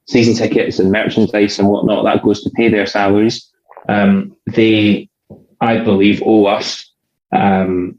season 0.06 0.34
tickets 0.34 0.78
and 0.78 0.92
merchandise 0.92 1.58
and 1.58 1.68
whatnot. 1.68 2.04
That 2.04 2.22
goes 2.22 2.42
to 2.42 2.50
pay 2.50 2.68
their 2.68 2.86
salaries. 2.86 3.48
Um, 3.88 4.36
they, 4.46 5.08
I 5.60 5.78
believe, 5.78 6.22
owe 6.24 6.46
us. 6.46 6.90
Um, 7.32 7.98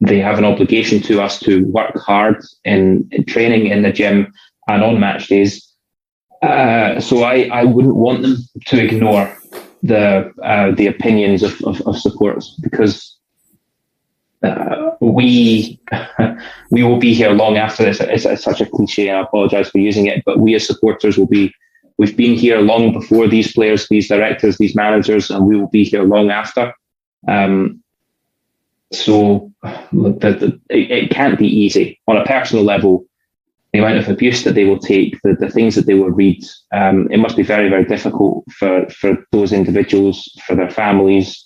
they 0.00 0.20
have 0.20 0.38
an 0.38 0.44
obligation 0.44 1.02
to 1.02 1.20
us 1.20 1.40
to 1.40 1.64
work 1.66 1.96
hard 1.96 2.42
in, 2.64 3.08
in 3.10 3.24
training 3.24 3.66
in 3.66 3.82
the 3.82 3.92
gym 3.92 4.32
and 4.68 4.82
on 4.82 5.00
match 5.00 5.26
days. 5.26 5.64
Uh, 6.42 7.00
so 7.00 7.24
I, 7.24 7.48
I 7.52 7.64
wouldn't 7.64 7.96
want 7.96 8.22
them 8.22 8.36
to 8.66 8.84
ignore 8.84 9.36
the 9.82 10.32
uh, 10.42 10.72
the 10.72 10.86
opinions 10.86 11.42
of, 11.42 11.60
of, 11.62 11.80
of 11.82 11.98
supporters 11.98 12.58
because 12.62 13.17
uh, 14.42 14.90
we 15.00 15.80
we 16.70 16.82
will 16.82 16.98
be 16.98 17.14
here 17.14 17.30
long 17.30 17.56
after 17.56 17.84
this. 17.84 18.00
It's, 18.00 18.24
it's 18.24 18.44
such 18.44 18.60
a 18.60 18.66
cliche, 18.66 19.08
and 19.08 19.18
I 19.18 19.22
apologise 19.22 19.70
for 19.70 19.78
using 19.78 20.06
it, 20.06 20.22
but 20.24 20.38
we 20.38 20.54
as 20.54 20.66
supporters 20.66 21.18
will 21.18 21.26
be. 21.26 21.52
We've 21.96 22.16
been 22.16 22.36
here 22.36 22.60
long 22.60 22.92
before 22.92 23.26
these 23.26 23.52
players, 23.52 23.88
these 23.88 24.06
directors, 24.06 24.56
these 24.56 24.76
managers, 24.76 25.30
and 25.30 25.44
we 25.46 25.56
will 25.56 25.66
be 25.66 25.82
here 25.82 26.04
long 26.04 26.30
after. 26.30 26.72
Um, 27.26 27.82
so 28.92 29.52
the, 29.62 30.12
the, 30.20 30.60
it, 30.70 30.90
it, 30.90 31.10
can't 31.10 31.38
be 31.38 31.48
easy 31.48 32.00
on 32.06 32.16
a 32.16 32.24
personal 32.24 32.64
level. 32.64 33.04
The 33.72 33.80
amount 33.80 33.98
of 33.98 34.08
abuse 34.08 34.44
that 34.44 34.54
they 34.54 34.64
will 34.64 34.78
take, 34.78 35.20
the, 35.22 35.34
the 35.34 35.50
things 35.50 35.74
that 35.74 35.86
they 35.86 35.94
will 35.94 36.10
read, 36.10 36.42
um, 36.72 37.10
it 37.10 37.18
must 37.18 37.36
be 37.36 37.42
very, 37.42 37.68
very 37.68 37.84
difficult 37.84 38.44
for, 38.52 38.88
for 38.88 39.16
those 39.32 39.52
individuals, 39.52 40.30
for 40.46 40.54
their 40.54 40.70
families, 40.70 41.44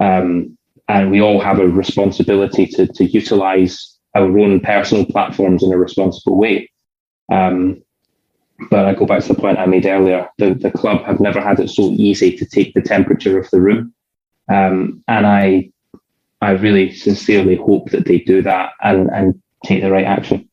um, 0.00 0.56
and 0.92 1.10
we 1.10 1.22
all 1.22 1.40
have 1.40 1.58
a 1.58 1.66
responsibility 1.66 2.66
to, 2.66 2.86
to 2.86 3.04
utilize 3.06 3.96
our 4.14 4.38
own 4.38 4.60
personal 4.60 5.06
platforms 5.06 5.62
in 5.62 5.72
a 5.72 5.78
responsible 5.78 6.36
way. 6.36 6.70
Um, 7.32 7.82
but 8.68 8.84
I 8.84 8.94
go 8.94 9.06
back 9.06 9.22
to 9.22 9.28
the 9.28 9.40
point 9.40 9.58
I 9.58 9.64
made 9.64 9.86
earlier. 9.86 10.28
The, 10.36 10.52
the 10.52 10.70
club 10.70 11.02
have 11.04 11.18
never 11.18 11.40
had 11.40 11.58
it 11.60 11.70
so 11.70 11.84
easy 11.92 12.36
to 12.36 12.44
take 12.44 12.74
the 12.74 12.82
temperature 12.82 13.38
of 13.38 13.48
the 13.50 13.60
room. 13.60 13.94
Um, 14.50 15.02
and 15.08 15.26
I, 15.26 15.70
I 16.42 16.50
really 16.50 16.92
sincerely 16.92 17.56
hope 17.56 17.90
that 17.90 18.04
they 18.04 18.18
do 18.18 18.42
that 18.42 18.72
and, 18.82 19.08
and 19.10 19.40
take 19.64 19.82
the 19.82 19.90
right 19.90 20.04
action. 20.04 20.46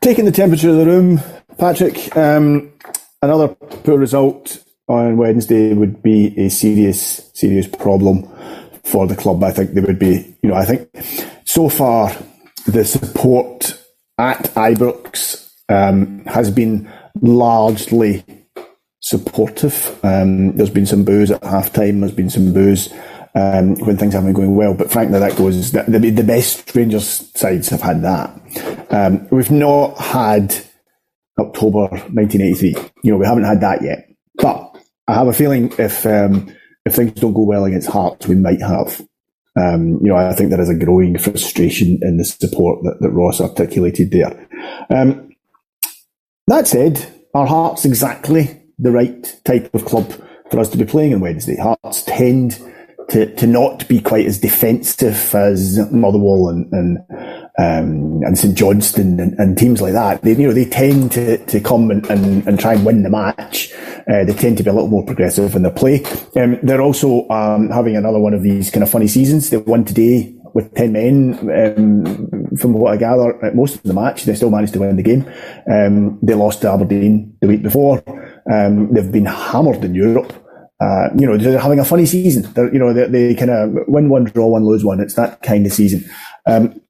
Taking 0.00 0.24
the 0.24 0.32
temperature 0.32 0.70
of 0.70 0.76
the 0.76 0.86
room, 0.86 1.20
Patrick, 1.58 2.16
um, 2.16 2.72
another 3.22 3.48
poor 3.48 3.98
result 3.98 4.64
on 4.88 5.16
Wednesday 5.16 5.74
would 5.74 6.02
be 6.02 6.34
a 6.38 6.48
serious, 6.48 7.30
serious 7.34 7.66
problem 7.66 8.28
for 8.84 9.06
the 9.06 9.16
club. 9.16 9.42
I 9.44 9.52
think 9.52 9.72
they 9.72 9.80
would 9.80 9.98
be, 9.98 10.36
you 10.42 10.48
know, 10.48 10.54
I 10.54 10.64
think 10.64 10.88
so 11.44 11.68
far 11.68 12.14
the 12.66 12.84
support 12.84 13.78
at 14.18 14.44
Ibrox 14.54 15.50
um, 15.68 16.24
has 16.24 16.50
been 16.50 16.90
largely 17.20 18.24
supportive. 19.00 19.98
Um, 20.02 20.56
there's 20.56 20.70
been 20.70 20.86
some 20.86 21.04
boos 21.04 21.30
at 21.30 21.42
half 21.44 21.72
time. 21.72 22.00
There's 22.00 22.12
been 22.12 22.30
some 22.30 22.52
boos 22.52 22.92
um, 23.34 23.76
when 23.76 23.96
things 23.96 24.14
haven't 24.14 24.32
been 24.32 24.44
going 24.44 24.56
well. 24.56 24.74
But 24.74 24.90
frankly, 24.90 25.18
that 25.18 25.36
goes 25.36 25.72
the, 25.72 25.82
the, 25.82 26.22
best 26.24 26.74
Rangers 26.74 27.30
sides 27.34 27.68
have 27.68 27.82
had 27.82 28.02
that. 28.02 28.86
Um, 28.90 29.28
we've 29.30 29.50
not 29.50 29.98
had 29.98 30.54
October 31.38 31.88
1983. 31.88 32.74
You 33.02 33.12
know, 33.12 33.18
we 33.18 33.26
haven't 33.26 33.44
had 33.44 33.60
that 33.60 33.82
yet. 33.82 34.08
But 34.36 34.77
I 35.08 35.14
have 35.14 35.26
a 35.26 35.32
feeling 35.32 35.72
if 35.78 36.04
um, 36.04 36.54
if 36.84 36.94
things 36.94 37.12
don't 37.12 37.32
go 37.32 37.42
well 37.42 37.64
against 37.64 37.88
Hearts, 37.88 38.28
we 38.28 38.34
might 38.34 38.60
have. 38.60 39.00
Um, 39.56 39.98
you 40.02 40.08
know, 40.08 40.16
I 40.16 40.34
think 40.34 40.50
there 40.50 40.60
is 40.60 40.68
a 40.68 40.74
growing 40.74 41.18
frustration 41.18 41.98
in 42.02 42.18
the 42.18 42.24
support 42.24 42.80
that, 42.84 42.98
that 43.00 43.10
Ross 43.10 43.40
articulated 43.40 44.12
there. 44.12 44.48
Um, 44.90 45.34
that 46.46 46.68
said, 46.68 47.04
are 47.34 47.46
Hearts 47.46 47.84
exactly 47.84 48.62
the 48.78 48.92
right 48.92 49.40
type 49.44 49.74
of 49.74 49.84
club 49.84 50.12
for 50.50 50.60
us 50.60 50.68
to 50.70 50.78
be 50.78 50.84
playing 50.84 51.14
on 51.14 51.20
Wednesday? 51.20 51.56
Hearts 51.56 52.02
tend 52.04 52.62
to, 53.08 53.34
to 53.34 53.46
not 53.46 53.88
be 53.88 54.00
quite 54.00 54.26
as 54.26 54.38
defensive 54.38 55.34
as 55.34 55.90
Motherwell 55.90 56.50
and, 56.50 56.72
and 56.72 56.98
um, 57.58 58.20
and 58.22 58.38
St 58.38 58.56
Johnstone 58.56 59.18
and, 59.18 59.34
and, 59.38 59.58
teams 59.58 59.80
like 59.80 59.92
that, 59.92 60.22
they 60.22 60.32
you 60.32 60.46
know 60.46 60.52
they 60.52 60.64
tend 60.64 61.10
to, 61.12 61.44
to 61.46 61.60
come 61.60 61.90
and, 61.90 62.08
and, 62.08 62.46
and 62.46 62.60
try 62.60 62.74
and 62.74 62.86
win 62.86 63.02
the 63.02 63.10
match. 63.10 63.72
Uh, 64.08 64.24
they 64.24 64.32
tend 64.32 64.56
to 64.58 64.62
be 64.62 64.70
a 64.70 64.72
little 64.72 64.88
more 64.88 65.04
progressive 65.04 65.56
in 65.56 65.62
their 65.62 65.72
play. 65.72 66.04
Um, 66.36 66.58
they're 66.62 66.80
also 66.80 67.28
um, 67.30 67.68
having 67.70 67.96
another 67.96 68.20
one 68.20 68.32
of 68.32 68.44
these 68.44 68.70
kind 68.70 68.84
of 68.84 68.90
funny 68.90 69.08
seasons. 69.08 69.50
They 69.50 69.56
won 69.56 69.84
today 69.84 70.36
with 70.54 70.72
ten 70.74 70.92
men. 70.92 71.34
Um, 71.50 72.56
from 72.56 72.74
what 72.74 72.92
I 72.92 72.96
gather, 72.96 73.44
at 73.44 73.56
most 73.56 73.74
of 73.74 73.82
the 73.82 73.92
match, 73.92 74.24
they 74.24 74.36
still 74.36 74.50
managed 74.50 74.74
to 74.74 74.78
win 74.78 74.94
the 74.94 75.02
game. 75.02 75.28
Um, 75.68 76.20
they 76.22 76.34
lost 76.34 76.60
to 76.60 76.70
Aberdeen 76.70 77.36
the 77.40 77.48
week 77.48 77.62
before. 77.64 78.04
Um, 78.50 78.94
they've 78.94 79.10
been 79.10 79.26
hammered 79.26 79.84
in 79.84 79.96
Europe. 79.96 80.32
Uh, 80.80 81.08
you 81.18 81.26
know, 81.26 81.36
they're 81.36 81.58
having 81.58 81.80
a 81.80 81.84
funny 81.84 82.06
season. 82.06 82.52
They're, 82.52 82.72
you 82.72 82.78
know, 82.78 82.92
they, 82.92 83.08
they 83.08 83.34
kind 83.34 83.50
of 83.50 83.70
win 83.88 84.08
one, 84.08 84.24
draw 84.24 84.46
one, 84.46 84.64
lose 84.64 84.84
one. 84.84 85.00
It's 85.00 85.14
that 85.14 85.42
kind 85.42 85.66
of 85.66 85.72
season. 85.72 86.08
Um, 86.46 86.80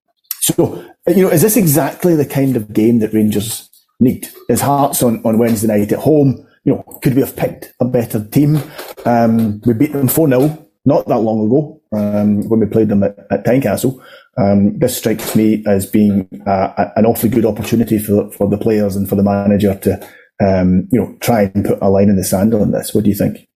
so, 0.41 0.85
you 1.07 1.23
know, 1.23 1.31
is 1.31 1.43
this 1.43 1.57
exactly 1.57 2.15
the 2.17 2.27
kind 2.27 2.57
of 2.57 2.73
game 2.73 3.01
that 3.01 3.13
Rangers 3.13 3.69
need? 4.01 4.29
Is 4.49 4.61
Hearts 4.61 5.03
on, 5.03 5.23
on 5.25 5.39
Wednesday 5.39 5.69
night 5.69 5.93
at 5.93 5.99
home? 6.01 6.47
You 6.65 6.75
know, 6.75 6.99
could 7.03 7.15
we 7.15 7.21
have 7.21 7.37
picked 7.37 7.73
a 7.81 7.85
better 7.85 8.25
team? 8.25 8.59
Um, 9.05 9.61
we 9.65 9.75
beat 9.75 9.93
them 9.93 10.09
4 10.09 10.29
0 10.29 10.69
not 10.85 11.07
that 11.07 11.19
long 11.19 11.47
ago 11.47 11.81
um, 11.93 12.49
when 12.49 12.61
we 12.61 12.67
played 12.67 12.89
them 12.89 13.03
at, 13.03 13.19
at 13.31 13.45
Tynecastle. 13.45 14.03
Um, 14.39 14.79
this 14.79 14.97
strikes 14.97 15.35
me 15.35 15.65
as 15.67 15.85
being 15.87 16.29
uh, 16.47 16.91
an 16.97 17.05
awfully 17.05 17.29
good 17.29 17.45
opportunity 17.45 17.99
for, 17.99 18.31
for 18.33 18.49
the 18.49 18.57
players 18.57 18.97
and 18.97 19.09
for 19.09 19.17
the 19.17 19.23
manager 19.23 19.75
to, 19.75 20.09
um, 20.41 20.89
you 20.91 21.01
know, 21.01 21.17
try 21.21 21.51
and 21.55 21.65
put 21.65 21.79
a 21.83 21.91
line 21.91 22.09
in 22.09 22.17
the 22.17 22.25
sand 22.25 22.55
on 22.55 22.71
this. 22.71 22.95
What 22.95 23.05
do 23.05 23.11
you 23.11 23.17
think? 23.17 23.49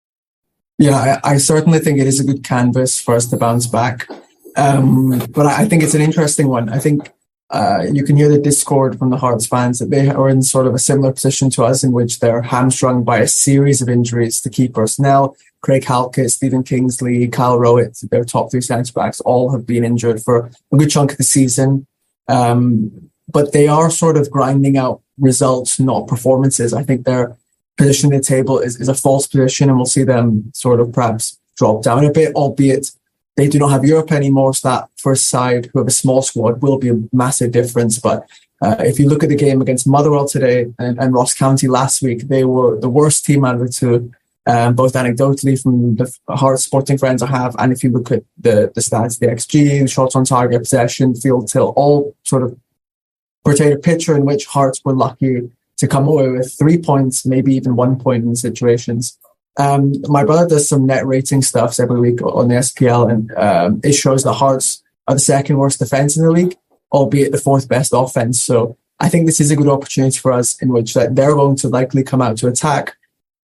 Yeah, 0.78 1.20
I, 1.24 1.34
I 1.34 1.38
certainly 1.38 1.80
think 1.80 2.00
it 2.00 2.08
is 2.08 2.20
a 2.20 2.24
good 2.24 2.44
canvas 2.44 3.00
for 3.00 3.16
us 3.16 3.28
to 3.28 3.38
bounce 3.38 3.68
back. 3.68 4.08
Um, 4.56 5.20
but 5.30 5.45
I 5.45 5.66
think 5.66 5.84
it's 5.84 5.93
an 5.93 6.02
interesting 6.02 6.47
one. 6.47 6.70
I 6.70 6.80
think 6.80 7.12
uh, 7.52 7.86
you 7.91 8.04
can 8.04 8.16
hear 8.16 8.30
the 8.30 8.39
discord 8.39 8.97
from 8.97 9.10
the 9.10 9.18
Hearts 9.18 9.45
fans 9.45 9.80
that 9.80 9.89
they 9.89 10.10
are 10.10 10.30
in 10.30 10.41
sort 10.41 10.68
of 10.68 10.74
a 10.74 10.80
similar 10.80 11.12
position 11.12 11.49
to 11.52 11.64
us 11.64 11.84
in 11.84 11.91
which 11.91 12.20
they're 12.20 12.41
hamstrung 12.41 13.04
by 13.04 13.20
a 13.20 13.28
series 13.28 13.82
of 13.82 13.89
injuries 13.89 14.39
to 14.41 14.49
key 14.49 14.68
personnel. 14.68 15.36
Craig 15.62 15.84
Halkett, 15.84 16.32
Stephen 16.32 16.64
Kingsley, 16.64 17.28
Kye 17.28 17.56
Rowles, 17.56 18.02
their 18.10 18.24
top 18.24 18.52
three 18.52 18.62
centre 18.62 18.93
backs, 18.93 19.20
all 19.22 19.52
have 19.52 19.68
been 19.68 19.84
injured 19.84 20.24
for 20.24 20.49
a 20.72 20.78
good 20.78 20.89
chunk 20.89 21.12
of 21.12 21.18
the 21.18 21.24
season. 21.24 21.86
Um, 22.28 23.10
but 23.28 23.52
they 23.52 23.68
are 23.68 23.91
sort 23.91 24.18
of 24.18 24.32
grinding 24.32 24.78
out 24.78 25.02
results, 25.20 25.80
not 25.80 26.08
performances. 26.08 26.74
I 26.74 26.84
think 26.84 27.06
their 27.06 27.38
position 27.78 28.12
in 28.12 28.20
the 28.20 28.24
table 28.24 28.60
is, 28.60 28.80
is 28.80 28.89
a 28.89 28.93
false 28.93 29.28
position, 29.28 29.70
and 29.70 29.78
we'll 29.78 29.86
see 29.86 30.04
them 30.04 30.52
sort 30.54 30.80
of 30.80 30.91
perhaps 30.93 31.38
drop 31.58 31.84
down 31.84 32.06
a 32.06 32.12
bit, 32.12 32.34
albeit 32.34 32.91
they 33.38 33.48
do 33.48 33.60
not 33.60 33.72
have 33.72 33.86
Europe 33.86 34.12
anymore. 34.12 34.54
So 34.54 34.70
that 34.70 34.90
first 34.98 35.30
side, 35.30 35.68
who 35.68 35.80
have 35.80 35.88
a 35.88 35.92
small 35.92 36.22
squad, 36.22 36.62
will 36.62 36.78
be 36.78 36.90
a 36.90 37.00
massive 37.14 37.52
difference. 37.52 38.00
But 38.00 38.28
uh, 38.62 38.76
if 38.80 39.00
you 39.00 39.08
look 39.10 39.24
at 39.24 39.30
the 39.30 39.36
game 39.36 39.62
against 39.62 39.88
Motherwell 39.88 40.28
today 40.28 40.72
and, 40.78 41.00
and, 41.00 41.14
Ross 41.14 41.34
County 41.34 41.68
last 41.68 42.02
week, 42.02 42.28
they 42.28 42.44
were 42.44 42.80
the 42.80 42.90
worst 42.90 43.26
team 43.26 43.44
out 43.44 43.56
of 43.56 43.62
the 43.62 43.70
two, 43.70 44.12
um, 44.46 44.76
both 44.76 44.94
anecdotally 44.94 45.62
from 45.62 45.96
the 45.96 46.14
hard 46.30 46.60
sporting 46.60 46.98
friends 46.98 47.24
I 47.24 47.28
have, 47.28 47.56
and 47.58 47.72
if 47.72 47.84
you 47.84 47.90
look 47.90 48.12
at 48.12 48.24
the, 48.38 48.72
the 48.76 48.82
stats, 48.82 49.18
the 49.18 49.28
XG, 49.28 49.90
shots 49.90 50.16
on 50.16 50.26
target, 50.26 50.62
possession, 50.62 51.16
field 51.16 51.48
tilt, 51.48 51.74
all 51.76 52.16
sort 52.24 52.44
of 52.44 52.56
portrayed 53.44 53.74
a 53.74 53.78
picture 53.78 54.16
in 54.16 54.26
which 54.26 54.46
Hearts 54.46 54.82
were 54.86 54.94
lucky 54.94 55.50
to 55.78 55.88
come 55.88 56.08
away 56.08 56.30
with 56.30 56.54
three 56.58 56.78
points, 56.78 57.26
maybe 57.26 57.56
even 57.56 57.76
one 57.76 58.00
point 58.00 58.24
in 58.24 58.36
situations. 58.36 59.18
Um, 59.58 59.93
my 60.08 60.24
brother 60.24 60.47
does 60.47 60.68
some 60.68 60.86
net 60.86 61.06
rating 61.06 61.41
stuffs 61.41 61.80
every 61.80 61.99
week 61.99 62.22
on 62.22 62.47
the 62.47 62.56
SPL, 62.56 63.12
and 63.12 63.32
um, 63.36 63.82
it 63.84 63.93
shows 63.93 64.24
the 64.24 64.34
Hearts 64.34 64.82
are 65.08 65.16
the 65.16 65.20
second 65.20 65.58
worst 65.58 65.80
defense 65.80 66.18
in 66.18 66.24
the 66.24 66.32
league, 66.32 66.56
albeit 66.91 67.32
the 67.32 67.38
fourth 67.38 67.68
best 67.68 67.91
offense. 67.93 68.41
So 68.41 68.78
I 68.99 69.10
think 69.10 69.26
this 69.26 69.41
is 69.41 69.52
a 69.52 69.56
good 69.56 69.68
opportunity 69.68 70.18
for 70.18 70.32
us 70.32 70.62
in 70.62 70.70
which 70.70 70.93
that 70.93 71.16
they're 71.16 71.36
going 71.36 71.58
to 71.58 71.68
likely 71.68 72.04
come 72.04 72.22
out 72.22 72.38
to 72.38 72.47
attack, 72.47 72.95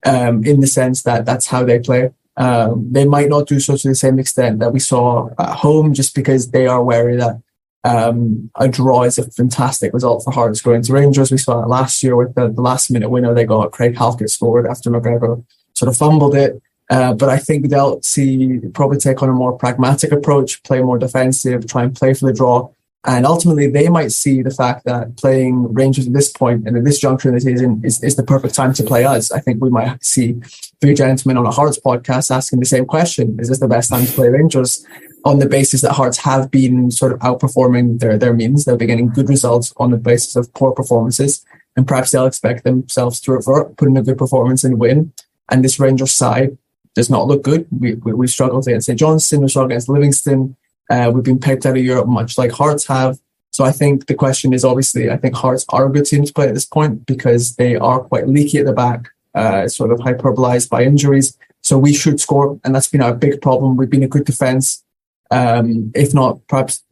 um, 0.06 0.44
in 0.46 0.62
the 0.62 0.68
sense 0.68 1.04
that 1.04 1.26
that's 1.26 1.48
how 1.48 1.64
they 1.64 1.80
play. 1.80 2.12
Um, 2.38 2.88
they 2.92 3.06
might 3.06 3.30
not 3.30 3.48
do 3.48 3.60
so 3.60 3.76
to 3.76 3.88
the 3.88 3.96
same 3.96 4.20
extent 4.20 4.60
that 4.60 4.72
we 4.72 4.80
saw 4.80 5.30
at 5.40 5.58
home, 5.58 5.94
just 5.94 6.16
because 6.16 6.52
they 6.52 6.68
are 6.68 6.84
wary 6.84 7.18
that 7.18 7.42
um, 7.84 8.52
a 8.56 8.68
draw 8.68 9.04
is 9.04 9.18
a 9.18 9.30
fantastic 9.32 9.94
result 9.94 10.24
for 10.24 10.32
Hearts 10.32 10.62
going 10.62 10.82
to 10.84 10.94
Rangers. 10.94 11.32
We 11.32 11.38
saw 11.38 11.64
it 11.64 11.68
last 11.68 12.04
year 12.04 12.16
with 12.16 12.36
the, 12.36 12.50
the 12.50 12.62
last 12.62 12.92
minute 12.92 13.10
winner 13.10 13.34
they 13.34 13.46
got. 13.46 13.72
Craig 13.72 13.96
Halkett 13.96 14.30
scored 14.30 14.68
after 14.68 14.90
McGregor 14.90 15.44
sort 15.78 15.90
of 15.90 15.98
fumbled 15.98 16.36
it. 16.36 16.62
Uh, 16.90 17.14
but 17.14 17.30
I 17.30 17.38
think 17.38 17.70
they'll 17.70 18.02
see 18.02 18.60
probably 18.74 18.98
take 18.98 19.22
on 19.22 19.30
a 19.30 19.34
more 19.34 19.58
pragmatic 19.58 20.12
approach, 20.12 20.64
play 20.64 20.82
more 20.82 20.98
defensive, 20.98 21.68
try 21.68 21.84
and 21.84 21.96
play 21.96 22.14
for 22.14 22.26
the 22.28 22.34
draw. 22.34 22.70
And 23.04 23.26
ultimately, 23.26 23.68
they 23.70 23.88
might 23.88 24.12
see 24.12 24.42
the 24.42 24.52
fact 24.52 24.84
that 24.86 25.16
playing 25.18 25.74
Rangers 25.74 26.08
at 26.08 26.14
this 26.14 26.30
point 26.30 26.68
and 26.68 26.76
at 26.76 26.84
this 26.84 27.00
juncture 27.00 27.30
in 27.30 27.36
the 27.36 27.42
season 27.42 27.82
is, 27.84 28.04
is 28.04 28.16
the 28.16 28.24
perfect 28.24 28.54
time 28.54 28.74
to 28.74 28.84
play 28.84 29.06
us. 29.06 29.32
I 29.32 29.40
think 29.40 29.62
we 29.62 29.70
might 29.70 30.04
see 30.04 30.42
three 30.82 30.94
gentlemen 30.94 31.38
on 31.38 31.46
a 31.46 31.52
Hearts 31.52 31.80
podcast 31.80 32.32
asking 32.32 32.60
the 32.60 32.66
same 32.66 32.86
question. 32.86 33.40
Is 33.40 33.48
this 33.50 33.60
the 33.60 33.68
best 33.68 33.92
time 33.92 34.06
to 34.06 34.12
play 34.12 34.30
Rangers? 34.30 34.86
On 35.26 35.40
the 35.40 35.48
basis 35.48 35.82
that 35.82 35.94
Hearts 35.94 36.18
have 36.20 36.52
been 36.52 36.92
sort 36.92 37.12
of 37.14 37.20
outperforming 37.20 38.00
their, 38.00 38.18
their 38.18 38.34
means. 38.34 38.66
They'll 38.66 38.78
be 38.78 38.86
getting 38.86 39.10
good 39.10 39.30
results 39.30 39.74
on 39.78 39.92
the 39.92 39.98
basis 39.98 40.36
of 40.36 40.54
poor 40.54 40.72
performances. 40.72 41.46
And 41.76 41.88
perhaps 41.88 42.12
they'll 42.12 42.26
expect 42.26 42.64
themselves 42.64 43.22
to 43.22 43.34
revert, 43.34 43.78
put 43.78 43.88
in 43.88 43.98
a 43.98 44.04
good 44.04 44.18
performance 44.18 44.64
and 44.64 44.80
win. 44.80 45.14
And 45.50 45.64
this 45.64 45.80
Rangers 45.80 46.12
side 46.12 46.58
does 46.96 47.10
not 47.10 47.28
look 47.28 47.44
good. 47.44 47.68
We, 47.72 47.96
we, 47.96 48.14
we 48.14 48.28
struggled 48.28 48.68
against 48.68 48.88
St 48.88 49.00
Johnstone, 49.00 49.42
we 49.42 49.50
struggled 49.50 49.72
against 49.72 49.90
Livingston. 49.90 50.56
Uh, 50.90 51.12
we've 51.14 51.24
been 51.24 51.40
picked 51.40 51.66
out 51.66 51.78
of 51.78 51.84
Europe 51.84 52.08
much 52.08 52.38
like 52.38 52.52
Hearts 52.52 52.88
have. 52.88 53.20
So 53.52 53.64
I 53.64 53.72
think 53.72 54.08
the 54.08 54.16
question 54.16 54.54
is 54.54 54.64
obviously, 54.64 55.10
I 55.10 55.18
think 55.18 55.36
Hearts 55.36 55.66
are 55.70 55.88
a 55.88 55.92
good 55.92 56.06
team 56.06 56.26
to 56.26 56.34
play 56.34 56.48
at 56.48 56.54
this 56.54 56.66
point 56.66 57.06
because 57.06 57.56
they 57.56 57.76
are 57.76 58.00
quite 58.00 58.28
leaky 58.28 58.60
at 58.60 58.66
the 58.66 58.74
back, 58.74 59.10
uh, 59.36 59.68
sort 59.68 59.92
of 59.92 60.00
hyperbolized 60.00 60.70
by 60.70 60.84
injuries. 60.84 61.38
So 61.62 61.78
we 61.78 61.94
should 61.94 62.20
score, 62.20 62.60
and 62.64 62.74
that's 62.74 62.88
been 62.88 63.02
our 63.02 63.14
big 63.14 63.42
problem. 63.42 63.76
We've 63.76 63.90
been 63.90 64.04
a 64.04 64.08
good 64.08 64.26
defense, 64.26 64.84
um, 65.32 65.92
if 65.96 66.14
not 66.14 66.46
perhaps 66.48 66.84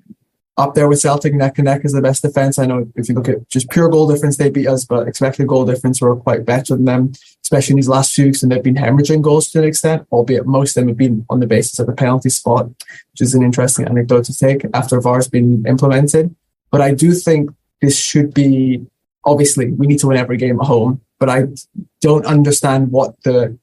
up 0.58 0.74
there 0.74 0.88
with 0.88 1.02
Celtic 1.02 1.34
neck 1.34 1.58
and 1.58 1.66
neck 1.66 1.82
as 1.84 1.92
the 1.92 2.02
best 2.02 2.22
defense. 2.22 2.58
I 2.58 2.66
know 2.66 2.88
if 2.96 3.10
you 3.10 3.16
look 3.16 3.28
at 3.28 3.48
just 3.50 3.70
pure 3.70 3.90
goal 3.90 4.08
difference, 4.08 4.38
they 4.38 4.50
beat 4.50 4.68
us, 4.68 4.86
but 4.86 5.08
expected 5.08 5.48
goal 5.48 5.66
difference 5.66 6.00
were 6.00 6.16
quite 6.16 6.46
better 6.46 6.76
than 6.76 6.86
them, 6.86 7.12
especially 7.44 7.74
in 7.74 7.78
these 7.78 7.90
last 7.90 8.14
few 8.14 8.26
weeks. 8.26 8.42
And 8.42 8.52
they've 8.52 8.64
been 8.64 8.76
hemorrhaging 8.76 9.22
goals 9.22 9.50
to 9.50 9.60
an 9.60 9.66
extent, 9.66 10.08
albeit 10.12 10.46
most 10.46 10.78
of 10.78 10.82
them 10.82 10.88
have 10.90 10.98
been 10.98 11.26
on 11.30 11.42
the 11.42 11.48
basis 11.48 11.80
of 11.80 11.88
the 11.88 11.94
penalty 11.94 12.30
spot, 12.30 12.68
which 12.68 13.22
is 13.22 13.36
an 13.36 13.44
interesting 13.44 13.86
anecdote 13.86 14.26
to 14.26 14.38
take 14.38 14.66
after 14.74 15.00
VAR's 15.02 15.28
been 15.28 15.66
implemented. 15.68 16.34
But 16.72 16.82
I 16.82 16.94
do 16.94 17.14
think 17.14 17.50
this 17.82 18.00
should 18.00 18.34
be 18.34 18.86
obviously 19.26 19.72
we 19.72 19.88
need 19.88 20.00
to 20.00 20.08
win 20.08 20.18
every 20.18 20.38
game 20.38 20.60
at 20.60 20.68
home, 20.68 21.02
but 21.20 21.30
I 21.30 21.48
don't 22.00 22.26
understand 22.26 22.92
what 22.92 23.22
the 23.24 23.58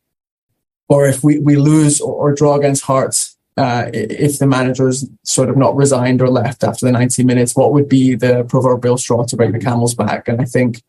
or 0.88 1.06
if 1.06 1.24
we, 1.24 1.38
we 1.38 1.56
lose 1.56 2.02
or, 2.02 2.12
or 2.12 2.34
draw 2.34 2.56
against 2.56 2.84
Hearts, 2.84 3.31
uh, 3.56 3.90
if 3.92 4.38
the 4.38 4.46
manager's 4.46 5.06
sort 5.24 5.50
of 5.50 5.56
not 5.56 5.76
resigned 5.76 6.22
or 6.22 6.28
left 6.28 6.64
after 6.64 6.86
the 6.86 6.92
90 6.92 7.24
minutes, 7.24 7.54
what 7.54 7.72
would 7.72 7.88
be 7.88 8.14
the 8.14 8.44
proverbial 8.44 8.96
straw 8.96 9.24
to 9.24 9.36
break 9.36 9.52
the 9.52 9.58
camel's 9.58 9.94
back? 9.94 10.28
And 10.28 10.40
I 10.40 10.44
think 10.44 10.82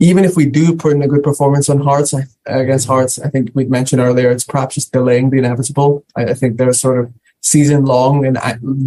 even 0.00 0.24
if 0.24 0.36
we 0.36 0.46
do 0.46 0.76
put 0.76 0.92
in 0.92 1.02
a 1.02 1.08
good 1.08 1.22
performance 1.22 1.70
on 1.70 1.80
Hearts 1.80 2.14
against 2.46 2.86
Hearts, 2.86 3.18
I 3.18 3.30
think 3.30 3.50
we'd 3.54 3.70
mentioned 3.70 4.02
earlier, 4.02 4.30
it's 4.30 4.44
perhaps 4.44 4.74
just 4.74 4.92
delaying 4.92 5.30
the 5.30 5.38
inevitable. 5.38 6.04
I, 6.16 6.24
I 6.26 6.34
think 6.34 6.56
there's 6.56 6.80
sort 6.80 6.98
of 6.98 7.12
season 7.40 7.84
long 7.84 8.26
and 8.26 8.38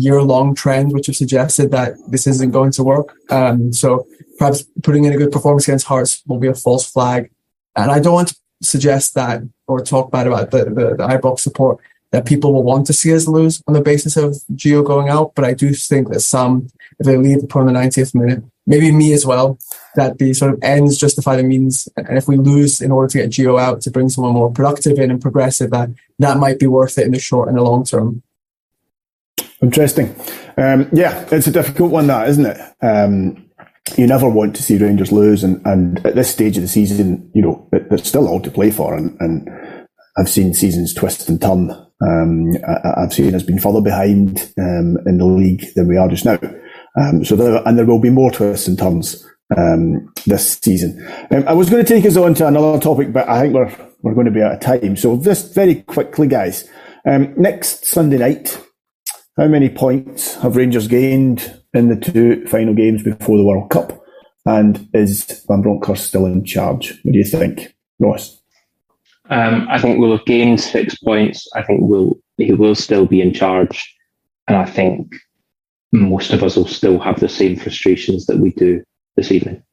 year 0.01 0.22
long 0.22 0.55
trends 0.55 0.93
which 0.93 1.07
have 1.07 1.15
suggested 1.15 1.72
that 1.72 1.93
this 2.09 2.28
isn't 2.28 2.51
going 2.51 2.72
to 2.72 2.84
work. 2.84 3.15
Um, 3.30 3.72
so 3.72 4.07
perhaps 4.38 4.63
putting 4.84 5.05
in 5.05 5.13
a 5.13 5.18
good 5.18 5.32
performance 5.32 5.68
against 5.68 5.88
Hearts 5.88 6.22
will 6.28 6.39
be 6.39 6.47
a 6.47 6.53
false 6.53 6.89
flag. 6.89 7.32
And 7.76 7.89
I 7.91 7.99
don't 7.99 8.13
want 8.13 8.30
to 8.30 8.36
suggest 8.61 9.13
that 9.13 9.41
or 9.68 9.82
talk 9.82 10.11
bad 10.11 10.28
about 10.28 10.51
the, 10.51 10.65
the, 10.65 10.95
the 10.97 11.07
Ibrox 11.07 11.39
support 11.39 11.80
that 12.18 12.26
people 12.26 12.51
will 12.51 12.63
want 12.63 12.88
to 12.88 12.93
see 12.93 13.13
us 13.13 13.28
lose 13.28 13.61
on 13.68 13.76
the 13.76 13.82
basis 13.82 14.18
of 14.18 14.38
Gio 14.53 14.84
going 14.84 15.07
out. 15.07 15.36
But 15.36 15.45
I 15.45 15.53
do 15.53 15.72
think 15.76 16.09
that 16.09 16.22
some, 16.22 16.68
if 16.97 17.05
they 17.05 17.15
leave 17.15 17.43
upon 17.43 17.68
the 17.68 17.72
90th 17.72 18.15
minute, 18.15 18.43
maybe 18.65 18.91
me 18.91 19.13
as 19.13 19.24
well, 19.24 19.59
that 19.93 20.18
the 20.18 20.34
sort 20.34 20.51
of 20.51 20.59
ends 20.63 20.97
justify 20.97 21.36
the 21.36 21.43
means. 21.43 21.88
And 21.95 22.18
if 22.18 22.28
we 22.28 22.38
lose 22.38 22.82
in 22.82 22.91
order 22.91 23.07
to 23.09 23.18
get 23.20 23.30
Gio 23.30 23.61
out 23.61 23.82
to 23.82 23.91
bring 23.91 24.09
someone 24.09 24.34
more 24.34 24.51
productive 24.51 24.97
in 24.97 25.11
and 25.11 25.22
progressive, 25.22 25.70
that 25.70 25.89
that 26.18 26.38
might 26.38 26.57
be 26.57 26.65
worth 26.65 26.97
it 26.97 27.05
in 27.05 27.11
the 27.11 27.20
short 27.20 27.49
and 27.49 27.57
the 27.59 27.61
long 27.61 27.84
term. 27.84 28.24
Interesting. 29.61 30.15
Um, 30.57 30.89
yeah, 30.91 31.24
it's 31.32 31.45
a 31.45 31.51
difficult 31.51 31.91
one, 31.91 32.07
that 32.07 32.30
isn't 32.30 32.47
it? 32.47 32.59
Um, 32.82 33.45
you 33.95 34.07
never 34.07 34.28
want 34.28 34.55
to 34.55 34.63
see 34.63 34.80
Rangers 34.80 35.11
lose, 35.11 35.43
and, 35.43 35.63
and 35.68 36.03
at 36.03 36.15
this 36.15 36.32
stage 36.32 36.57
of 36.57 36.63
the 36.63 36.68
season, 36.68 37.30
you 37.36 37.43
know, 37.43 37.70
there's 37.72 38.07
still 38.07 38.28
all 38.28 38.41
to 38.41 38.49
play 38.49 38.72
for, 38.72 38.95
and, 38.95 39.15
and 39.20 39.88
I've 40.18 40.30
seen 40.30 40.55
seasons 40.55 40.95
twist 40.95 41.30
and 41.30 41.39
turn. 41.39 41.87
Um, 42.06 42.52
I, 42.68 43.02
have 43.02 43.14
seen 43.14 43.34
us 43.34 43.43
being 43.43 43.60
further 43.60 43.82
behind 43.82 44.54
um, 44.60 44.98
in 45.06 45.18
the 45.18 45.26
league 45.26 45.64
than 45.76 45.88
we 45.88 45.98
are 45.98 46.08
just 46.08 46.26
now. 46.26 46.39
Um, 47.00 47.26
so 47.26 47.36
there, 47.36 47.62
and 47.68 47.78
there 47.78 47.86
will 47.86 48.00
be 48.00 48.10
more 48.10 48.32
twists 48.32 48.68
and 48.68 48.78
turns 48.78 49.26
um, 49.56 50.12
this 50.26 50.60
season. 50.62 51.06
Um, 51.32 51.43
I 51.48 51.54
was 51.54 51.70
going 51.70 51.84
to 51.84 51.93
take 51.93 52.06
us 52.06 52.18
on 52.18 52.34
to 52.36 52.48
another 52.48 52.80
topic, 52.80 53.14
but 53.14 53.28
I 53.28 53.41
think 53.41 53.54
we're 53.54 53.74
we're 54.02 54.14
going 54.14 54.26
to 54.26 54.32
be 54.32 54.41
out 54.41 54.54
of 54.54 54.60
time. 54.60 54.95
So 54.95 55.18
just 55.18 55.56
very 55.56 55.82
quickly, 55.82 56.28
guys. 56.28 56.70
Um, 57.06 57.34
next 57.38 57.86
Sunday 57.86 58.18
night, 58.18 58.60
how 59.38 59.48
many 59.48 59.70
points 59.70 60.36
have 60.36 60.56
Rangers 60.56 60.88
gained 60.88 61.62
in 61.74 61.89
the 61.89 61.95
two 61.95 62.45
final 62.48 62.74
games 62.74 63.04
before 63.04 63.38
the 63.38 63.45
World 63.45 63.70
Cup? 63.70 64.04
And 64.45 64.88
is 64.93 65.26
Van 65.48 65.62
Bronckhorst 65.62 66.08
still 66.08 66.26
in 66.26 66.45
charge? 66.45 66.91
What 67.04 67.12
do 67.12 67.18
you 67.18 67.26
think, 67.26 67.76
Ross? 68.00 68.37
Um, 69.30 69.67
I 69.69 69.80
think 69.80 69.99
we'll 69.99 70.17
have 70.17 70.25
gained 70.25 70.61
six 70.61 70.95
points. 70.97 71.47
I 71.55 71.63
think 71.63 71.82
we'll 71.84 72.17
he 72.38 72.53
will 72.53 72.75
still 72.75 73.05
be 73.05 73.21
in 73.21 73.34
charge, 73.34 73.95
and 74.47 74.55
I 74.55 74.65
think 74.65 75.13
most 75.91 76.32
of 76.32 76.43
us 76.43 76.55
will 76.55 76.67
still 76.67 76.99
have 76.99 77.19
the 77.19 77.30
same 77.30 77.55
frustrations 77.57 78.25
that 78.28 78.38
we 78.38 78.51
do 78.51 78.84
this 79.15 79.32
evening. 79.32 79.63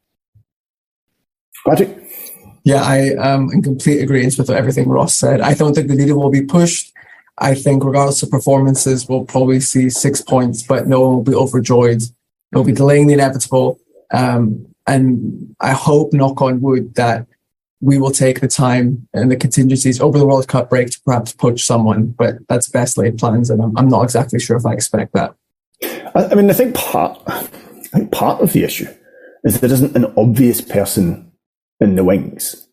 Patrick? 1.67 1.99
Yeah, 2.65 2.83
I 2.83 3.15
am 3.19 3.51
in 3.53 3.63
complete 3.63 4.01
agreement 4.01 4.39
with 4.39 4.51
everything 4.51 4.89
Ross 4.89 5.15
said. 5.15 5.41
I 5.41 5.55
don't 5.55 5.75
think 5.75 5.89
the 5.89 5.95
needle 5.95 6.19
will 6.19 6.31
be 6.31 6.43
pushed. 6.43 6.93
I 7.39 7.55
think, 7.55 7.85
regardless 7.85 8.23
of 8.23 8.31
performances, 8.31 9.09
we'll 9.09 9.25
probably 9.25 9.61
see 9.61 9.91
six 9.91 10.23
points, 10.23 10.63
but 10.63 10.87
no 10.87 11.01
one 11.01 11.17
will 11.17 11.23
be 11.23 11.35
overjoyed. 11.35 12.03
They'll 12.53 12.65
be 12.65 12.73
delaying 12.73 13.09
the 13.09 13.15
inevitable. 13.15 13.81
Um, 14.13 14.67
and 14.87 15.55
I 15.61 15.73
hope, 15.73 16.13
knock 16.13 16.41
on 16.41 16.61
wood, 16.61 16.95
that 16.95 17.27
we 17.85 17.99
will 17.99 18.11
take 18.11 18.41
the 18.41 18.49
time 18.49 19.07
and 19.13 19.31
the 19.31 19.37
contingencies 19.37 20.01
over 20.01 20.19
the 20.19 20.27
World 20.27 20.49
Cup 20.49 20.71
break 20.71 20.89
to 20.91 21.01
perhaps 21.05 21.33
poach 21.33 21.63
someone. 21.63 22.07
But 22.07 22.37
that's 22.49 22.69
best 22.69 22.97
laid 22.97 23.19
plans, 23.19 23.51
and 23.51 23.63
I'm, 23.63 23.77
I'm 23.77 23.89
not 23.89 24.03
exactly 24.03 24.41
sure 24.41 24.57
if 24.57 24.65
I 24.65 24.73
expect 24.73 25.13
that. 25.13 25.35
I, 26.15 26.35
mean, 26.35 26.49
I 26.49 26.55
think 26.55 26.75
part, 26.75 27.21
I 27.27 27.43
think 27.93 28.11
part 28.11 28.41
of 28.41 28.55
the 28.55 28.65
issue 28.65 28.89
is 29.45 29.61
there 29.61 29.71
isn't 29.71 29.95
an 29.97 30.13
obvious 30.17 30.63
person 30.63 31.31
in 31.79 31.97
the 31.97 32.05
wings. 32.05 32.67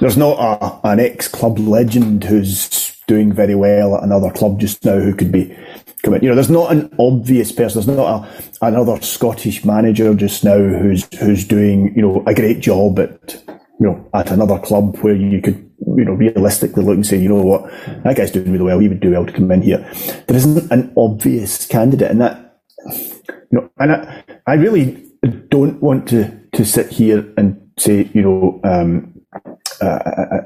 There's 0.00 0.16
not 0.16 0.36
a, 0.38 0.88
an 0.88 0.98
ex-club 0.98 1.60
legend 1.60 2.24
who's 2.24 2.96
doing 3.06 3.32
very 3.32 3.54
well 3.54 3.94
at 3.94 4.02
another 4.02 4.32
club 4.32 4.58
just 4.58 4.84
now 4.84 4.98
who 4.98 5.14
could 5.14 5.30
be 5.30 5.56
coming. 6.02 6.24
You 6.24 6.30
know, 6.30 6.34
there's 6.34 6.50
not 6.50 6.72
an 6.72 6.92
obvious 6.98 7.52
person. 7.52 7.84
There's 7.84 7.96
not 7.96 8.24
a, 8.24 8.66
another 8.66 9.00
Scottish 9.00 9.64
manager 9.64 10.12
just 10.14 10.42
now 10.42 10.58
who's 10.58 11.06
who's 11.20 11.46
doing 11.46 11.94
you 11.94 12.02
know 12.02 12.24
a 12.26 12.34
great 12.34 12.58
job 12.58 12.98
at 12.98 13.44
you 13.80 13.86
know 13.86 14.08
at 14.14 14.30
another 14.30 14.58
club 14.58 14.96
where 14.98 15.14
you 15.14 15.40
could 15.40 15.70
you 15.96 16.04
know 16.04 16.12
realistically 16.12 16.82
look 16.82 16.94
and 16.94 17.06
say, 17.06 17.18
you 17.18 17.28
know 17.28 17.42
what, 17.42 17.70
that 18.04 18.16
guy's 18.16 18.30
doing 18.30 18.52
really 18.52 18.64
well. 18.64 18.78
He 18.78 18.88
would 18.88 19.00
do 19.00 19.12
well 19.12 19.26
to 19.26 19.32
come 19.32 19.50
in 19.52 19.62
here. 19.62 19.78
There 20.26 20.36
isn't 20.36 20.70
an 20.70 20.92
obvious 20.96 21.66
candidate, 21.66 22.10
and 22.10 22.20
that 22.20 22.60
you 23.50 23.60
know, 23.60 23.70
and 23.78 23.92
I, 23.92 24.24
I 24.46 24.54
really 24.54 25.04
don't 25.48 25.82
want 25.82 26.08
to 26.08 26.40
to 26.54 26.64
sit 26.64 26.90
here 26.90 27.32
and 27.36 27.70
say 27.78 28.10
you 28.14 28.22
know. 28.22 28.60
Um, 28.64 29.12
uh, 29.82 29.84
uh, 29.84 30.40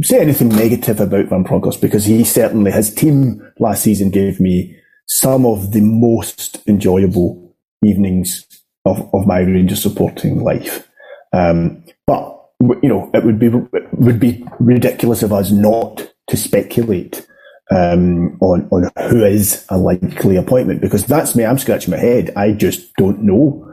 say 0.00 0.20
anything 0.20 0.48
negative 0.48 0.98
about 0.98 1.26
Van 1.26 1.44
Bronckhorst 1.44 1.80
because 1.80 2.04
he 2.04 2.24
certainly 2.24 2.72
his 2.72 2.92
team 2.92 3.40
last 3.60 3.84
season 3.84 4.10
gave 4.10 4.40
me 4.40 4.76
some 5.06 5.46
of 5.46 5.70
the 5.70 5.80
most 5.80 6.66
enjoyable 6.66 7.54
evenings 7.84 8.44
of, 8.84 9.08
of 9.14 9.26
my 9.26 9.38
Rangers 9.40 9.82
supporting 9.82 10.42
life. 10.42 10.88
Um, 11.32 11.84
but 12.06 12.41
you 12.82 12.88
know, 12.88 13.10
it 13.14 13.24
would 13.24 13.38
be 13.38 13.46
it 13.46 13.98
would 13.98 14.20
be 14.20 14.44
ridiculous 14.60 15.22
of 15.22 15.32
us 15.32 15.50
not 15.50 16.12
to 16.28 16.36
speculate 16.36 17.26
um, 17.70 18.38
on 18.40 18.68
on 18.70 18.90
who 19.10 19.24
is 19.24 19.64
a 19.68 19.78
likely 19.78 20.36
appointment 20.36 20.80
because 20.80 21.04
that's 21.06 21.34
me. 21.34 21.44
I'm 21.44 21.58
scratching 21.58 21.90
my 21.90 21.98
head. 21.98 22.32
I 22.36 22.52
just 22.52 22.94
don't 22.96 23.22
know 23.22 23.68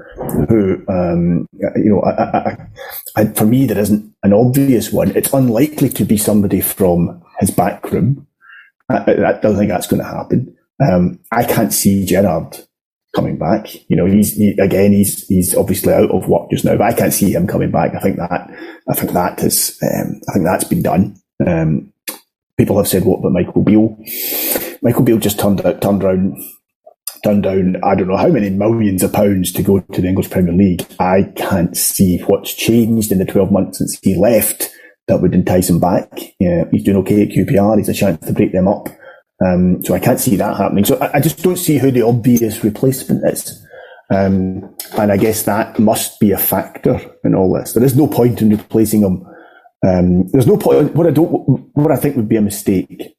who, 0.49 0.83
um, 0.89 1.47
you 1.53 1.89
know, 1.89 2.01
I, 2.01 2.23
I, 2.23 2.67
I, 3.15 3.25
for 3.25 3.45
me, 3.45 3.65
there 3.65 3.77
isn't 3.77 4.13
an 4.23 4.33
obvious 4.33 4.91
one. 4.91 5.15
It's 5.15 5.33
unlikely 5.33 5.89
to 5.89 6.05
be 6.05 6.17
somebody 6.17 6.61
from 6.61 7.23
his 7.39 7.51
back 7.51 7.89
room. 7.91 8.27
I, 8.89 9.37
don't 9.41 9.55
think 9.55 9.69
that's 9.69 9.87
going 9.87 10.01
to 10.01 10.07
happen. 10.07 10.55
Um, 10.81 11.19
I 11.31 11.43
can't 11.43 11.73
see 11.73 12.05
Gerrard 12.05 12.57
coming 13.15 13.37
back. 13.37 13.73
You 13.89 13.95
know, 13.95 14.05
he's 14.05 14.33
he, 14.33 14.55
again, 14.59 14.91
he's 14.91 15.27
he's 15.27 15.55
obviously 15.55 15.93
out 15.93 16.11
of 16.11 16.27
work 16.27 16.49
just 16.51 16.65
now, 16.65 16.77
but 16.77 16.87
I 16.87 16.93
can't 16.93 17.13
see 17.13 17.33
him 17.33 17.47
coming 17.47 17.71
back. 17.71 17.95
I 17.95 17.99
think 17.99 18.17
that 18.17 18.49
I 18.87 18.93
think 18.93 19.11
that 19.11 19.43
is 19.43 19.77
um, 19.83 20.21
I 20.29 20.33
think 20.33 20.45
that's 20.45 20.63
been 20.63 20.83
done. 20.83 21.15
Um, 21.45 21.93
people 22.57 22.77
have 22.77 22.87
said 22.87 23.05
what 23.05 23.19
about 23.19 23.31
Michael 23.31 23.63
Beale? 23.63 23.97
Michael 24.81 25.03
Beale 25.03 25.17
just 25.17 25.39
turned 25.39 25.65
out 25.65 25.81
turned 25.81 26.03
around 26.03 26.37
turned 27.23 27.43
down 27.43 27.77
I 27.83 27.95
don't 27.95 28.07
know 28.07 28.17
how 28.17 28.29
many 28.29 28.49
millions 28.49 29.03
of 29.03 29.13
pounds 29.13 29.51
to 29.53 29.63
go 29.63 29.79
to 29.79 30.01
the 30.01 30.07
English 30.07 30.29
Premier 30.29 30.53
League. 30.53 30.85
I 30.99 31.23
can't 31.35 31.75
see 31.75 32.19
what's 32.27 32.53
changed 32.53 33.11
in 33.11 33.17
the 33.17 33.25
12 33.25 33.51
months 33.51 33.79
since 33.79 33.99
he 34.01 34.15
left 34.15 34.69
that 35.07 35.21
would 35.21 35.33
entice 35.33 35.69
him 35.69 35.79
back. 35.79 36.09
Yeah, 36.39 36.65
he's 36.71 36.83
doing 36.83 36.97
okay 36.97 37.23
at 37.23 37.29
QPR. 37.29 37.77
He's 37.77 37.89
a 37.89 37.93
chance 37.93 38.25
to 38.25 38.33
break 38.33 38.51
them 38.51 38.67
up. 38.67 38.87
Um, 39.45 39.83
so 39.83 39.93
I 39.93 39.99
can't 39.99 40.19
see 40.19 40.35
that 40.35 40.57
happening. 40.57 40.85
So 40.85 40.97
I, 40.97 41.17
I, 41.17 41.19
just 41.21 41.41
don't 41.41 41.55
see 41.55 41.77
who 41.77 41.91
the 41.91 42.01
obvious 42.01 42.61
replacement 42.63 43.23
is. 43.25 43.65
Um, 44.11 44.75
and 44.97 45.11
I 45.11 45.17
guess 45.17 45.43
that 45.43 45.79
must 45.79 46.19
be 46.19 46.31
a 46.31 46.37
factor 46.37 46.99
in 47.23 47.35
all 47.35 47.53
this. 47.53 47.73
There 47.73 47.83
is 47.83 47.95
no 47.95 48.07
point 48.07 48.41
in 48.41 48.49
replacing 48.49 49.01
him. 49.01 49.25
Um, 49.87 50.27
there's 50.29 50.47
no 50.47 50.57
point. 50.57 50.93
What 50.93 51.07
I 51.07 51.11
don't, 51.11 51.29
what 51.73 51.91
I 51.91 51.95
think 51.95 52.17
would 52.17 52.27
be 52.27 52.35
a 52.35 52.41
mistake 52.41 53.15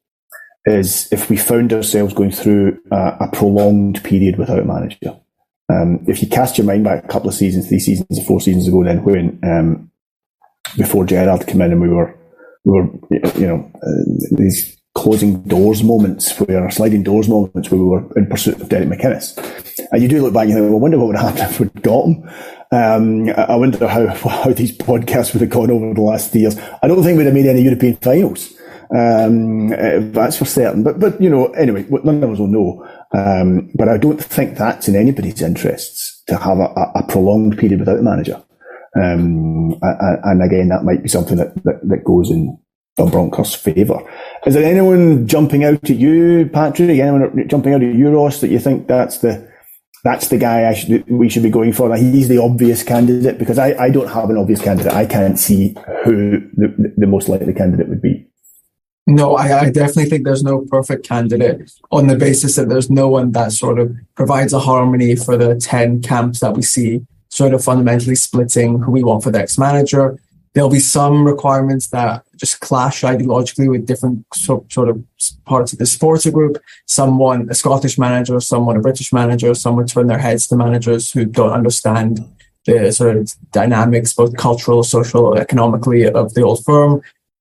is 0.67 1.11
if 1.11 1.31
we 1.31 1.37
found 1.37 1.73
ourselves 1.73 2.13
going 2.13 2.33
through 2.33 2.79
a, 2.93 3.17
a 3.21 3.31
prolonged 3.33 4.03
period 4.05 4.39
without 4.39 4.59
a 4.59 4.65
manager. 4.65 5.19
Um, 5.73 6.05
if 6.07 6.21
you 6.21 6.29
cast 6.29 6.59
your 6.59 6.67
mind 6.67 6.85
back 6.85 7.05
a 7.05 7.09
couple 7.09 7.29
of 7.29 7.35
seasons, 7.35 7.69
three 7.69 7.79
seasons, 7.79 8.27
four 8.27 8.41
seasons 8.41 8.69
ago, 8.69 8.85
then 8.85 9.05
when 9.05 9.39
um, 9.45 9.91
before 10.77 11.05
Gerrard 11.05 11.47
came 11.47 11.63
in 11.63 11.73
and 11.73 11.81
we 11.81 11.89
were 11.89 12.15
we 12.65 12.73
were 12.73 12.89
you 13.39 13.47
know 13.47 13.71
uh, 13.77 14.37
these 14.37 14.80
closing 14.95 15.43
doors 15.43 15.83
moments 15.83 16.39
where 16.41 16.71
sliding 16.71 17.03
doors 17.03 17.29
moments 17.29 17.71
where 17.71 17.81
we 17.81 17.87
were 17.87 18.13
in 18.17 18.27
pursuit 18.27 18.61
of 18.61 18.69
Derek 18.69 18.89
McInnes, 18.89 19.37
and 19.93 20.03
you 20.03 20.09
do 20.09 20.23
look 20.23 20.35
back 20.35 20.43
and 20.43 20.51
you 20.51 20.57
think, 20.57 20.67
well, 20.67 20.77
I 20.77 20.81
wonder 20.81 20.99
what 20.99 21.07
would 21.09 21.17
happen 21.17 21.43
if 21.43 21.61
we'd 21.61 21.83
got 21.83 22.07
him. 22.07 22.31
Um, 22.73 23.29
I 23.31 23.57
wonder 23.57 23.89
how 23.89 24.07
how 24.29 24.53
these 24.53 24.77
podcasts 24.77 25.33
would 25.33 25.43
have 25.43 25.51
gone 25.51 25.71
over 25.71 25.95
the 25.95 26.01
last 26.01 26.35
years. 26.35 26.59
I 26.83 26.89
don't 26.89 27.03
think 27.03 27.19
we'd 27.19 27.25
have 27.25 27.35
made 27.35 27.47
any 27.47 27.63
European 27.63 27.97
finals. 27.97 28.55
Um, 28.93 29.73
uh, 29.73 30.01
that's 30.01 30.37
for 30.37 30.45
certain. 30.45 30.83
But, 30.83 30.99
but, 30.99 31.21
you 31.21 31.31
know, 31.31 31.47
anyway, 31.53 31.87
none 32.03 32.25
of 32.25 32.31
us 32.31 32.39
will 32.39 32.49
know. 32.49 32.87
Um, 33.13 33.71
but 33.75 33.89
I 33.89 33.99
don't 33.99 34.23
think 34.23 34.59
that's 34.59 34.89
in 34.89 34.97
anybody's 34.97 35.43
interests 35.43 36.23
to 36.27 36.37
have 36.37 36.59
a, 36.59 36.93
a 36.97 37.05
prolonged 37.09 37.59
period 37.59 37.81
without 37.81 37.99
a 37.99 38.03
manager. 38.03 38.43
Um, 38.97 39.79
and 39.83 40.43
again, 40.43 40.69
that 40.69 40.85
might 40.85 41.03
be 41.03 41.09
something 41.09 41.37
that, 41.37 41.55
that, 41.63 41.81
that 41.85 42.05
goes 42.05 42.31
in 42.31 42.59
Van 42.97 43.11
Bronckhorst's 43.11 43.55
favour. 43.55 44.01
Is 44.47 44.55
there 44.55 44.65
anyone 44.65 45.27
jumping 45.27 45.65
out 45.65 45.75
at 45.75 45.91
you, 45.91 46.49
Patrick? 46.51 46.99
Anyone 46.99 47.47
jumping 47.49 47.75
out 47.75 47.83
at 47.83 47.95
you, 47.95 48.11
Ross, 48.11 48.41
that 48.41 48.51
you 48.51 48.59
think 48.59 48.87
that's 48.87 49.19
the 49.19 49.51
that's 50.03 50.29
the 50.29 50.39
guy 50.39 50.73
should, 50.73 51.09
we 51.11 51.29
should 51.29 51.43
be 51.43 51.51
going 51.51 51.75
for? 51.75 51.95
He's 51.95 52.29
the 52.29 52.39
obvious 52.39 52.83
candidate 52.83 53.39
because 53.39 53.59
I, 53.59 53.75
I 53.75 53.91
don't 53.91 54.09
have 54.09 54.31
an 54.31 54.39
obvious 54.39 54.63
candidate. 54.63 54.93
I 54.93 55.05
can't 55.05 55.39
see 55.39 55.77
who 56.05 56.41
the, 56.55 56.95
the 56.97 57.07
most 57.07 57.29
likely 57.29 57.53
candidate 57.53 57.89
would 57.89 58.01
be. 58.01 58.27
No, 59.07 59.35
I, 59.35 59.61
I, 59.61 59.71
definitely 59.71 60.07
think 60.07 60.25
there's 60.25 60.45
no 60.45 60.61
perfect 60.71 61.07
candidate 61.07 61.73
on 61.91 62.07
the 62.07 62.17
basis 62.17 62.57
that 62.57 62.69
there's 62.69 62.91
no 62.91 63.09
one 63.09 63.33
that 63.33 63.53
sort 63.53 63.79
of 63.79 63.93
provides 64.15 64.53
a 64.53 64.61
harmony 64.61 65.17
for 65.17 65.37
the 65.37 65.57
10 65.57 66.03
camps 66.03 66.41
that 66.41 66.55
we 66.55 66.63
see, 66.63 67.05
sort 67.29 67.53
of 67.53 67.65
fundamentally 67.65 68.15
splitting 68.15 68.79
who 68.79 68.93
we 68.93 69.03
want 69.03 69.25
for 69.25 69.31
the 69.31 69.39
next 69.39 69.59
manager. 69.59 70.19
There'll 70.53 70.71
be 70.71 70.81
some 70.81 71.25
requirements 71.25 71.89
that 71.89 72.25
just 72.37 72.61
clash 72.61 73.03
ideologically 73.03 73.71
with 73.71 73.87
different 73.87 74.27
so, 74.35 74.67
sort 74.69 74.89
of 74.89 75.05
parts 75.45 75.73
of 75.73 75.79
the 75.79 75.87
supporter 75.87 76.31
group. 76.31 76.59
Some 76.87 77.19
want 77.19 77.51
a 77.51 77.55
Scottish 77.55 77.99
manager, 77.99 78.41
some 78.41 78.67
want 78.67 78.79
a 78.79 78.81
British 78.81 79.13
manager, 79.13 79.55
some 79.55 79.77
would 79.77 79.89
turn 79.89 80.09
their 80.09 80.19
heads 80.19 80.49
to 80.49 80.57
managers 80.57 81.13
who 81.13 81.25
don't 81.25 81.53
understand 81.53 82.21
the 82.67 82.93
sort 82.93 83.17
of 83.17 83.33
dynamics, 83.53 84.13
both 84.13 84.37
cultural, 84.37 84.83
social, 84.83 85.37
economically 85.37 86.07
of 86.07 86.35
the 86.35 86.43
old 86.43 86.65
firm. 86.65 87.01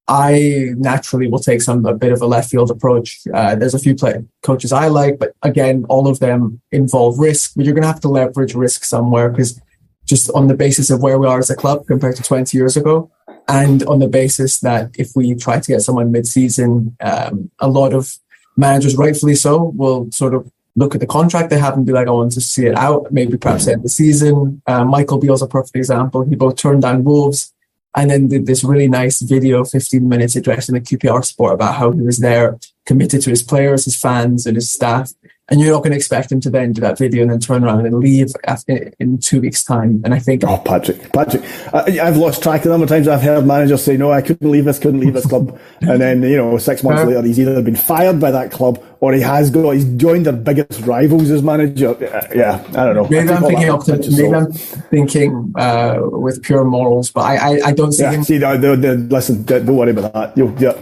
I 0.09 0.73
naturally 0.75 1.27
will 1.27 1.39
take 1.39 1.61
some 1.61 1.85
a 1.85 1.93
bit 1.93 2.11
of 2.11 2.21
a 2.21 2.25
left 2.25 2.49
field 2.49 2.71
approach. 2.71 3.19
Uh, 3.31 3.53
there's 3.55 3.75
a 3.75 3.79
few 3.79 3.93
play, 3.93 4.23
coaches 4.41 4.71
I 4.71 4.87
like, 4.87 5.19
but 5.19 5.33
again, 5.43 5.85
all 5.87 6.07
of 6.07 6.19
them 6.19 6.61
involve 6.71 7.19
risk. 7.19 7.53
But 7.55 7.65
you're 7.65 7.75
going 7.75 7.83
to 7.83 7.89
have 7.89 8.01
to 8.01 8.09
leverage 8.09 8.55
risk 8.55 8.83
somewhere 8.83 9.29
because 9.29 9.61
just 10.09 10.29
on 10.31 10.47
the 10.47 10.55
basis 10.55 10.89
of 10.89 11.01
where 11.03 11.19
we 11.19 11.27
are 11.27 11.37
as 11.37 11.51
a 11.51 11.55
club 11.55 11.85
compared 11.85 12.15
to 12.15 12.23
20 12.23 12.57
years 12.57 12.75
ago. 12.75 13.11
And 13.47 13.83
on 13.83 13.99
the 13.99 14.07
basis 14.07 14.59
that 14.59 14.91
if 14.97 15.15
we 15.15 15.35
try 15.35 15.59
to 15.59 15.71
get 15.71 15.81
someone 15.81 16.11
mid-season, 16.11 16.97
um, 16.99 17.51
a 17.59 17.69
lot 17.69 17.93
of 17.93 18.17
managers, 18.57 18.97
rightfully 18.97 19.35
so, 19.35 19.71
will 19.75 20.11
sort 20.11 20.33
of 20.33 20.51
look 20.75 20.95
at 20.95 21.01
the 21.01 21.07
contract 21.07 21.49
they 21.49 21.59
have 21.59 21.75
and 21.75 21.85
be 21.85 21.91
like, 21.91 22.07
I 22.07 22.11
want 22.11 22.31
to 22.33 22.41
see 22.41 22.65
it 22.65 22.75
out, 22.75 23.11
maybe 23.11 23.37
perhaps 23.37 23.67
end 23.67 23.83
the 23.83 23.89
season. 23.89 24.61
Uh, 24.65 24.83
Michael 24.83 25.19
Beale's 25.19 25.41
a 25.41 25.47
perfect 25.47 25.75
example. 25.75 26.23
He 26.23 26.35
both 26.35 26.57
turned 26.57 26.81
down 26.81 27.03
Wolves 27.03 27.53
and 27.95 28.09
then 28.09 28.27
did 28.27 28.45
this 28.45 28.63
really 28.63 28.87
nice 28.87 29.21
video, 29.21 29.63
15 29.63 30.07
minutes 30.07 30.35
addressing 30.35 30.75
the 30.75 30.81
QPR 30.81 31.23
sport 31.25 31.53
about 31.53 31.75
how 31.75 31.91
he 31.91 32.01
was 32.01 32.19
there, 32.19 32.59
committed 32.85 33.21
to 33.23 33.29
his 33.29 33.43
players, 33.43 33.85
his 33.85 33.99
fans, 33.99 34.45
and 34.45 34.55
his 34.55 34.71
staff. 34.71 35.13
And 35.49 35.59
you're 35.59 35.71
not 35.71 35.79
going 35.79 35.91
to 35.91 35.97
expect 35.97 36.31
him 36.31 36.39
to 36.41 36.49
then 36.49 36.73
do 36.73 36.81
that 36.81 36.97
video 36.97 37.23
and 37.23 37.31
then 37.31 37.39
turn 37.39 37.63
around 37.63 37.85
and 37.85 37.97
leave 37.99 38.29
after, 38.45 38.91
in 38.99 39.17
two 39.17 39.41
weeks' 39.41 39.63
time. 39.63 40.01
And 40.05 40.13
I 40.13 40.19
think. 40.19 40.43
Oh, 40.45 40.57
Patrick, 40.57 41.11
Patrick, 41.11 41.43
I, 41.73 41.91
have 41.91 42.17
lost 42.17 42.43
track 42.43 42.59
of 42.59 42.63
the 42.65 42.69
number 42.69 42.83
of 42.83 42.89
times 42.89 43.07
I've 43.07 43.21
heard 43.21 43.45
managers 43.45 43.83
say, 43.83 43.97
no, 43.97 44.11
I 44.11 44.21
couldn't 44.21 44.49
leave 44.49 44.65
this, 44.65 44.79
couldn't 44.79 44.99
leave 44.99 45.13
this 45.13 45.25
club. 45.25 45.59
and 45.81 46.01
then, 46.01 46.21
you 46.23 46.37
know, 46.37 46.57
six 46.57 46.83
months 46.83 47.03
later, 47.03 47.21
he's 47.23 47.39
either 47.39 47.61
been 47.61 47.75
fired 47.75 48.19
by 48.19 48.31
that 48.31 48.51
club 48.51 48.83
or 49.01 49.13
he 49.13 49.21
has 49.21 49.49
got, 49.49 49.71
he's 49.71 49.85
joined 49.95 50.25
their 50.25 50.33
biggest 50.33 50.81
rivals 50.81 51.29
as 51.29 51.41
manager. 51.41 51.95
Yeah, 52.35 52.63
I 52.69 52.85
don't 52.85 52.95
know. 52.95 53.07
Maybe 53.07 53.29
I'm 53.29 53.43
thinking, 53.43 53.69
up 53.69 53.83
to, 53.85 53.97
maybe 53.97 54.33
I'm 54.33 54.51
thinking 54.51 55.53
uh, 55.55 55.99
with 56.01 56.43
pure 56.43 56.65
morals, 56.65 57.09
but 57.11 57.21
I, 57.21 57.35
I, 57.35 57.61
I 57.67 57.71
don't 57.71 57.91
see 57.91 58.03
yeah, 58.03 58.11
him. 58.11 58.23
See, 58.23 58.37
no, 58.37 58.57
no, 58.57 58.75
no, 58.75 58.93
listen, 58.93 59.43
don't 59.43 59.65
worry 59.67 59.91
about 59.91 60.13
that. 60.13 60.37
You'll, 60.37 60.53
yeah, 60.61 60.77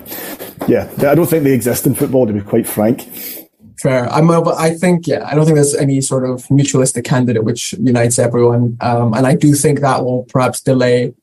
yeah, 0.67 1.09
I 1.09 1.15
don't 1.15 1.27
think 1.27 1.43
they 1.43 1.53
exist 1.53 1.85
in 1.85 1.93
football, 1.93 2.25
to 2.25 2.33
be 2.33 2.41
quite 2.41 2.67
frank. 2.67 3.07
Fair. 3.79 4.11
I'm, 4.11 4.29
I 4.31 4.71
think, 4.71 5.07
yeah, 5.07 5.27
I 5.29 5.35
don't 5.35 5.45
think 5.45 5.55
there's 5.55 5.75
any 5.75 6.01
sort 6.01 6.27
of 6.27 6.45
mutualistic 6.47 7.03
candidate 7.03 7.43
which 7.43 7.73
unites 7.73 8.17
everyone. 8.17 8.77
Um, 8.81 9.13
and 9.13 9.27
I 9.27 9.35
do 9.35 9.53
think 9.53 9.81
that 9.81 10.03
will 10.03 10.23
perhaps 10.23 10.61
delay 10.61 11.13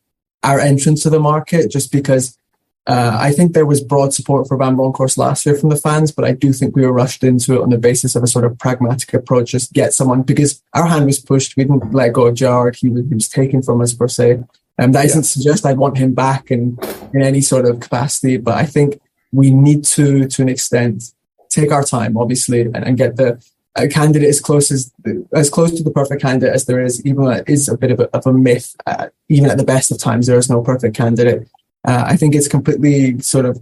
our 0.44 0.60
entrance 0.60 1.02
to 1.02 1.10
the 1.10 1.18
market 1.18 1.70
just 1.70 1.90
because 1.90 2.38
uh, 2.86 3.16
I 3.18 3.32
think 3.32 3.54
there 3.54 3.64
was 3.66 3.82
broad 3.82 4.12
support 4.12 4.46
for 4.46 4.58
Van 4.58 4.76
Bronckhorst 4.76 5.16
last 5.16 5.46
year 5.46 5.56
from 5.56 5.70
the 5.70 5.76
fans, 5.76 6.12
but 6.12 6.24
I 6.24 6.32
do 6.32 6.52
think 6.52 6.76
we 6.76 6.84
were 6.84 6.92
rushed 6.92 7.24
into 7.24 7.54
it 7.54 7.62
on 7.62 7.70
the 7.70 7.78
basis 7.78 8.14
of 8.14 8.22
a 8.22 8.26
sort 8.26 8.44
of 8.44 8.58
pragmatic 8.58 9.14
approach, 9.14 9.52
just 9.52 9.72
get 9.72 9.94
someone 9.94 10.22
because 10.22 10.62
our 10.74 10.86
hand 10.86 11.06
was 11.06 11.18
pushed. 11.18 11.56
We 11.56 11.64
didn't 11.64 11.94
let 11.94 12.12
go 12.12 12.26
of 12.26 12.34
Gerrard. 12.34 12.76
He 12.76 12.90
was, 12.90 13.04
he 13.08 13.14
was 13.14 13.28
taken 13.28 13.62
from 13.62 13.80
us 13.80 13.94
per 13.94 14.06
se. 14.06 14.32
And 14.76 14.86
um, 14.86 14.92
that 14.92 15.08
yeah. 15.08 15.14
not 15.14 15.24
suggest 15.24 15.64
I'd 15.64 15.78
want 15.78 15.96
him 15.96 16.12
back 16.12 16.50
in, 16.50 16.78
in 17.14 17.22
any 17.22 17.40
sort 17.40 17.64
of 17.64 17.80
capacity, 17.80 18.36
but 18.36 18.54
I 18.54 18.66
think 18.66 19.00
we 19.32 19.50
need 19.50 19.84
to, 19.84 20.28
to 20.28 20.42
an 20.42 20.48
extent, 20.50 21.04
take 21.54 21.72
our 21.72 21.84
time, 21.84 22.16
obviously, 22.16 22.62
and, 22.62 22.76
and 22.76 22.96
get 22.96 23.16
the 23.16 23.42
a 23.76 23.88
candidate 23.88 24.28
as 24.28 24.40
close 24.40 24.70
as 24.70 24.92
as 25.32 25.50
close 25.50 25.72
to 25.72 25.82
the 25.82 25.90
perfect 25.90 26.22
candidate 26.22 26.54
as 26.54 26.64
there 26.66 26.80
is, 26.80 27.04
even 27.04 27.24
though 27.24 27.30
it 27.30 27.48
is 27.48 27.68
a 27.68 27.76
bit 27.76 27.90
of 27.90 28.00
a, 28.00 28.16
of 28.16 28.26
a 28.26 28.32
myth. 28.32 28.76
Uh, 28.86 29.08
even 29.28 29.50
at 29.50 29.58
the 29.58 29.64
best 29.64 29.90
of 29.90 29.98
times, 29.98 30.26
there 30.26 30.38
is 30.38 30.50
no 30.50 30.62
perfect 30.62 30.96
candidate. 30.96 31.48
Uh, 31.86 32.04
I 32.06 32.16
think 32.16 32.34
it's 32.34 32.48
completely 32.48 33.18
sort 33.20 33.46
of 33.46 33.58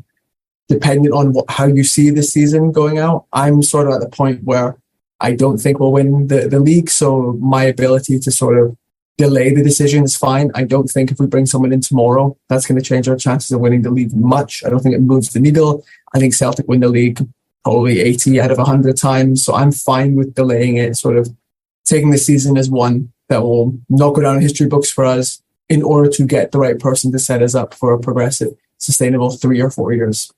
dependent 0.68 1.14
on 1.14 1.32
what, 1.32 1.47
how 1.51 1.66
you 1.66 1.84
see 1.84 2.11
the 2.11 2.22
season 2.22 2.72
going 2.72 2.99
out. 2.99 3.26
I'm 3.32 3.62
sort 3.62 3.88
of 3.88 3.95
at 3.95 4.01
the 4.01 4.09
point 4.09 4.45
where 4.45 4.76
I 5.20 5.34
don't 5.34 5.59
think 5.59 5.78
we'll 5.78 5.93
win 5.93 6.26
the, 6.26 6.49
the 6.49 6.61
league, 6.61 6.90
so 6.90 7.32
my 7.40 7.64
ability 7.64 8.18
to 8.20 8.30
sort 8.30 8.59
of 8.59 8.76
delay 9.18 9.55
the 9.55 9.62
decision 9.62 10.05
is 10.05 10.16
fine. 10.16 10.51
I 10.55 10.64
don't 10.64 10.88
think 10.88 11.11
if 11.11 11.20
we 11.20 11.26
bring 11.26 11.47
someone 11.47 11.72
in 11.72 11.80
tomorrow, 11.80 12.36
that's 12.49 12.66
going 12.66 12.80
to 12.80 12.84
change 12.84 13.09
our 13.09 13.16
chances 13.16 13.51
of 13.53 13.61
winning 13.61 13.82
the 13.82 13.90
league 13.90 14.14
much. 14.14 14.64
I 14.64 14.68
don't 14.68 14.80
think 14.80 14.95
it 14.95 15.03
moves 15.03 15.32
the 15.32 15.40
needle. 15.40 15.84
I 16.14 16.18
think 16.18 16.34
Celtic 16.34 16.68
win 16.68 16.80
the 16.80 16.88
league 16.88 17.20
probably 17.65 18.01
80 18.01 18.41
out 18.41 18.51
of 18.51 18.59
100 18.59 18.97
times. 18.97 19.45
So 19.45 19.55
I'm 19.55 19.73
fine 19.73 20.15
with 20.17 20.35
delaying 20.35 20.77
it, 20.77 20.97
sort 20.97 21.17
of 21.17 21.29
taking 21.85 22.11
the 22.11 22.19
season 22.19 22.57
as 22.57 22.71
one 22.71 23.13
that 23.29 23.43
will 23.43 23.79
not 23.89 24.15
go 24.15 24.23
down 24.23 24.37
in 24.37 24.43
history 24.43 24.67
books 24.67 24.91
for 24.91 25.05
us 25.05 25.43
in 25.69 25.83
order 25.83 26.11
to 26.11 26.27
get 26.27 26.53
the 26.53 26.59
right 26.59 26.79
person 26.79 27.13
to 27.13 27.19
set 27.19 27.43
us 27.43 27.55
up 27.55 27.75
for 27.75 27.93
a 27.93 27.99
progressive, 27.99 28.55
sustainable 28.79 29.31
three 29.31 29.61
or 29.61 29.71
four 29.71 29.93
years. 29.93 30.33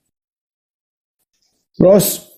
Ross? 1.78 2.30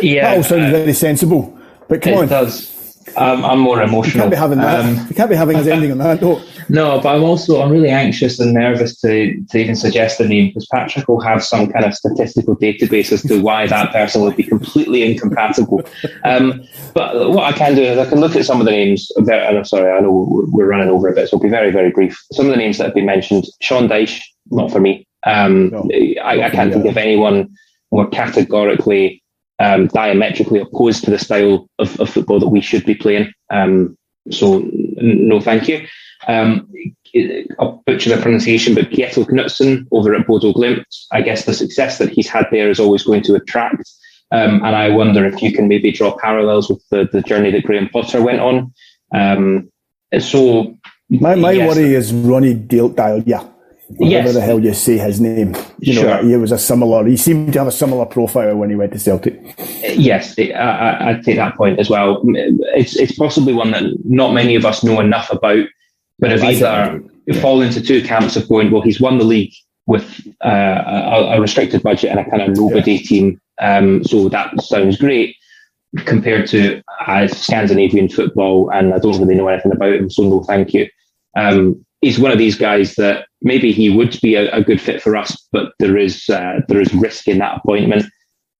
Yeah. 0.00 0.30
That 0.30 0.36
all 0.36 0.42
sounds 0.42 0.74
uh, 0.74 0.78
very 0.78 0.92
sensible. 0.92 1.58
But 1.88 2.02
come 2.02 2.14
it 2.14 2.18
on. 2.18 2.28
does. 2.28 2.79
Um, 3.16 3.44
I'm 3.44 3.58
more 3.58 3.82
emotional. 3.82 4.14
You 4.14 4.20
can't 4.20 4.30
be 4.30 4.36
having 4.36 4.58
that. 4.58 4.80
Um, 4.80 5.06
you 5.08 5.14
can't 5.14 5.30
be 5.30 5.36
having 5.36 5.56
us 5.56 5.66
ending 5.66 5.92
on 5.92 5.98
that 5.98 6.20
note. 6.20 6.42
No, 6.68 7.00
but 7.00 7.16
I'm 7.16 7.24
also 7.24 7.60
I'm 7.60 7.70
really 7.70 7.88
anxious 7.88 8.38
and 8.38 8.54
nervous 8.54 9.00
to, 9.00 9.42
to 9.50 9.58
even 9.58 9.74
suggest 9.74 10.18
the 10.18 10.28
name 10.28 10.48
because 10.48 10.66
Patrick 10.66 11.08
will 11.08 11.20
have 11.20 11.42
some 11.42 11.70
kind 11.72 11.84
of 11.84 11.94
statistical 11.94 12.56
database 12.56 13.10
as 13.12 13.22
to 13.22 13.40
why 13.40 13.66
that 13.66 13.92
person 13.92 14.22
would 14.22 14.36
be 14.36 14.44
completely 14.44 15.02
incompatible. 15.10 15.82
Um, 16.24 16.62
but 16.94 17.30
what 17.30 17.52
I 17.52 17.56
can 17.56 17.74
do 17.74 17.82
is 17.82 17.98
I 17.98 18.08
can 18.08 18.20
look 18.20 18.36
at 18.36 18.44
some 18.44 18.60
of 18.60 18.66
the 18.66 18.72
names. 18.72 19.10
and 19.16 19.30
I'm 19.30 19.64
sorry, 19.64 19.90
I 19.90 20.00
know 20.00 20.46
we're 20.52 20.68
running 20.68 20.88
over 20.88 21.08
a 21.08 21.14
bit, 21.14 21.28
so 21.28 21.36
I'll 21.36 21.42
be 21.42 21.48
very 21.48 21.70
very 21.70 21.90
brief. 21.90 22.18
Some 22.32 22.46
of 22.46 22.52
the 22.52 22.58
names 22.58 22.78
that 22.78 22.84
have 22.84 22.94
been 22.94 23.06
mentioned: 23.06 23.46
Sean 23.60 23.88
Dyche, 23.88 24.22
not 24.50 24.70
for 24.70 24.80
me. 24.80 25.06
Um, 25.24 25.70
no, 25.70 25.88
I, 26.22 26.44
I, 26.44 26.50
can't 26.50 26.72
think 26.72 26.86
of 26.86 26.96
anyone 26.96 27.54
more 27.92 28.08
categorically 28.08 29.22
um, 29.60 29.86
diametrically 29.88 30.58
opposed 30.58 31.04
to 31.04 31.10
the 31.10 31.18
style 31.18 31.68
of, 31.78 32.00
of, 32.00 32.08
football 32.08 32.40
that 32.40 32.48
we 32.48 32.60
should 32.60 32.84
be 32.84 32.94
playing. 32.94 33.30
Um, 33.50 33.96
so 34.30 34.62
no, 34.64 35.40
thank 35.40 35.68
you. 35.68 35.86
Um, 36.26 36.68
I'll 37.58 37.82
butcher 37.86 38.14
the 38.14 38.20
pronunciation, 38.20 38.74
but 38.74 38.90
Kjetil 38.90 39.28
Knutsen 39.28 39.86
over 39.92 40.14
at 40.14 40.26
Bodo 40.26 40.52
Glimt. 40.52 40.84
I 41.12 41.22
guess 41.22 41.44
the 41.44 41.54
success 41.54 41.98
that 41.98 42.10
he's 42.10 42.28
had 42.28 42.46
there 42.50 42.70
is 42.70 42.80
always 42.80 43.02
going 43.02 43.22
to 43.24 43.34
attract. 43.34 43.88
Um, 44.32 44.64
and 44.64 44.76
I 44.76 44.88
wonder 44.90 45.24
if 45.26 45.42
you 45.42 45.52
can 45.52 45.68
maybe 45.68 45.92
draw 45.92 46.16
parallels 46.16 46.70
with 46.70 46.82
the, 46.90 47.08
the 47.12 47.22
journey 47.22 47.50
that 47.50 47.64
Graham 47.64 47.88
Potter 47.88 48.22
went 48.22 48.40
on. 48.40 48.72
Um, 49.12 49.70
so 50.18 50.78
my 51.08 51.34
my 51.34 51.52
yes. 51.52 51.76
worry 51.76 51.94
is 51.94 52.12
Ronny 52.12 52.54
Deila. 52.54 53.24
Yeah, 53.26 53.44
whatever 53.96 54.26
yes. 54.26 54.34
the 54.34 54.40
hell 54.40 54.60
you 54.60 54.72
say 54.74 54.98
his 54.98 55.20
name. 55.20 55.54
You 55.78 55.94
know, 55.94 56.00
sure. 56.02 56.22
he 56.22 56.36
was 56.36 56.52
a 56.52 56.58
similar. 56.58 57.04
He 57.06 57.16
seemed 57.16 57.52
to 57.52 57.58
have 57.58 57.68
a 57.68 57.72
similar 57.72 58.06
profile 58.06 58.56
when 58.56 58.70
he 58.70 58.76
went 58.76 58.92
to 58.92 58.98
Celtic. 58.98 59.40
Yes, 59.82 60.38
I, 60.38 61.10
I 61.10 61.20
take 61.24 61.36
that 61.36 61.56
point 61.56 61.78
as 61.78 61.90
well. 61.90 62.22
It's 62.24 62.96
it's 62.96 63.16
possibly 63.16 63.52
one 63.52 63.72
that 63.72 63.84
not 64.04 64.32
many 64.32 64.54
of 64.54 64.64
us 64.64 64.84
know 64.84 65.00
enough 65.00 65.30
about, 65.32 65.66
but 66.18 66.30
have 66.30 66.42
either 66.42 67.02
yeah. 67.26 67.40
fall 67.40 67.62
into 67.62 67.80
two 67.80 68.02
camps 68.02 68.36
of 68.36 68.48
going, 68.48 68.70
well, 68.70 68.82
he's 68.82 69.00
won 69.00 69.18
the 69.18 69.24
league 69.24 69.52
with 69.86 70.26
uh, 70.44 70.48
a, 70.86 71.36
a, 71.36 71.40
restricted 71.40 71.82
budget 71.82 72.10
and 72.10 72.20
a 72.20 72.30
kind 72.30 72.42
of 72.42 72.56
nobody 72.56 72.92
yeah. 72.92 73.02
team, 73.02 73.40
um, 73.60 74.04
so 74.04 74.28
that 74.28 74.60
sounds 74.62 74.96
great. 74.96 75.34
Compared 76.04 76.46
to 76.48 76.80
uh, 77.04 77.26
Scandinavian 77.26 78.08
football, 78.08 78.70
and 78.70 78.94
I 78.94 79.00
don't 79.00 79.18
really 79.18 79.34
know 79.34 79.48
anything 79.48 79.72
about 79.72 79.94
him, 79.94 80.08
so 80.08 80.22
no, 80.22 80.44
thank 80.44 80.72
you. 80.72 80.88
Um, 81.36 81.84
he's 82.00 82.20
one 82.20 82.30
of 82.30 82.38
these 82.38 82.56
guys 82.56 82.94
that 82.94 83.26
maybe 83.42 83.72
he 83.72 83.90
would 83.90 84.20
be 84.20 84.34
a, 84.34 84.50
a 84.52 84.62
good 84.62 84.80
fit 84.80 85.02
for 85.02 85.16
us, 85.16 85.36
but 85.52 85.72
there 85.78 85.96
is 85.96 86.28
uh, 86.28 86.60
there 86.68 86.80
is 86.80 86.92
risk 86.94 87.28
in 87.28 87.38
that 87.38 87.58
appointment. 87.58 88.06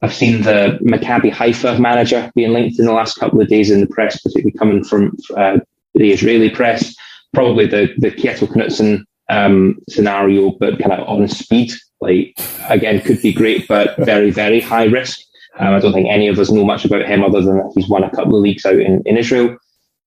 I've 0.03 0.15
seen 0.15 0.43
the 0.43 0.79
Maccabi 0.83 1.31
Haifa 1.31 1.79
manager 1.79 2.31
being 2.35 2.53
linked 2.53 2.79
in 2.79 2.87
the 2.87 2.93
last 2.93 3.19
couple 3.19 3.41
of 3.41 3.49
days 3.49 3.71
in 3.71 3.81
the 3.81 3.87
press, 3.87 4.21
particularly 4.21 4.57
coming 4.57 4.83
from 4.83 5.17
uh, 5.37 5.59
the 5.95 6.13
Israeli 6.13 6.51
press. 6.51 6.95
Probably 7.33 7.67
the 7.67 7.93
the 7.99 8.11
Kjetil 8.11 8.49
Knutsen 8.49 9.05
um, 9.29 9.79
scenario, 9.89 10.53
but 10.59 10.79
kind 10.79 10.93
of 10.93 11.07
on 11.07 11.29
speed. 11.29 11.73
Like 12.01 12.35
again, 12.69 13.01
could 13.03 13.21
be 13.21 13.33
great, 13.33 13.69
but 13.69 13.97
very 13.99 14.31
very 14.31 14.61
high 14.61 14.85
risk. 14.85 15.21
Um, 15.59 15.75
I 15.75 15.79
don't 15.81 15.93
think 15.93 16.09
any 16.09 16.29
of 16.29 16.39
us 16.39 16.51
know 16.51 16.65
much 16.65 16.85
about 16.85 17.05
him 17.05 17.23
other 17.23 17.43
than 17.43 17.59
that 17.59 17.73
he's 17.75 17.89
won 17.89 18.05
a 18.05 18.11
couple 18.11 18.37
of 18.37 18.43
leagues 18.43 18.65
out 18.65 18.79
in, 18.79 19.03
in 19.05 19.17
Israel. 19.17 19.57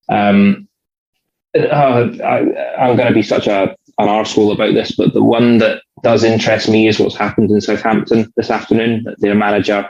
Um, 0.09 0.67
uh, 1.55 2.09
I, 2.23 2.89
am 2.89 2.95
going 2.95 3.07
to 3.07 3.13
be 3.13 3.21
such 3.21 3.47
a 3.47 3.75
an 3.99 4.07
arsehole 4.07 4.53
about 4.53 4.73
this, 4.73 4.95
but 4.95 5.13
the 5.13 5.23
one 5.23 5.59
that 5.59 5.81
does 6.01 6.23
interest 6.23 6.69
me 6.69 6.87
is 6.87 6.99
what's 6.99 7.15
happened 7.15 7.51
in 7.51 7.61
Southampton 7.61 8.31
this 8.35 8.49
afternoon. 8.49 9.03
That 9.03 9.19
their 9.19 9.35
manager 9.35 9.89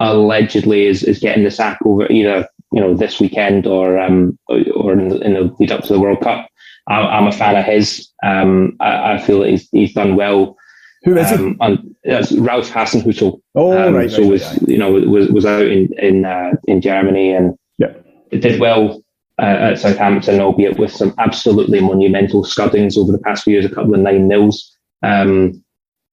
allegedly 0.00 0.86
is, 0.86 1.02
is 1.02 1.18
getting 1.18 1.44
the 1.44 1.50
sack 1.50 1.78
over 1.84 2.10
either 2.10 2.48
you 2.72 2.80
know 2.80 2.94
this 2.94 3.20
weekend 3.20 3.66
or 3.66 3.98
um, 3.98 4.38
or 4.48 4.92
in 4.92 5.08
the, 5.08 5.20
in 5.20 5.34
the 5.34 5.54
lead 5.58 5.72
up 5.72 5.82
to 5.84 5.92
the 5.92 6.00
World 6.00 6.20
Cup. 6.20 6.48
I, 6.86 7.18
am 7.18 7.26
a 7.26 7.32
fan 7.32 7.56
of 7.56 7.64
his. 7.64 8.08
Um, 8.22 8.76
I, 8.80 9.14
I, 9.14 9.18
feel 9.18 9.40
that 9.40 9.50
he's 9.50 9.68
he's 9.70 9.94
done 9.94 10.16
well. 10.16 10.56
Who 11.04 11.16
is 11.16 11.30
um? 11.32 11.56
And 11.60 11.94
it's 12.02 12.32
Ralph 12.32 12.70
Hasenhüttl. 12.70 13.40
Oh, 13.54 13.78
um, 13.78 13.94
right, 13.94 14.10
So 14.10 14.22
right, 14.22 14.30
was 14.30 14.44
right. 14.44 14.68
you 14.68 14.78
know 14.78 14.92
was 14.92 15.28
was 15.28 15.46
out 15.46 15.66
in 15.66 15.92
in 15.98 16.24
uh, 16.24 16.52
in 16.66 16.80
Germany 16.80 17.32
and 17.32 17.56
yeah. 17.78 17.92
it 18.30 18.40
did 18.40 18.60
well 18.60 19.02
uh, 19.38 19.70
at 19.72 19.78
Southampton, 19.78 20.40
albeit 20.40 20.78
with 20.78 20.92
some 20.92 21.14
absolutely 21.18 21.80
monumental 21.80 22.44
scuddings 22.44 22.98
over 22.98 23.12
the 23.12 23.18
past 23.18 23.44
few 23.44 23.54
years, 23.54 23.64
a 23.64 23.74
couple 23.74 23.94
of 23.94 24.00
nine 24.00 24.28
nils. 24.28 24.76
Um, 25.02 25.62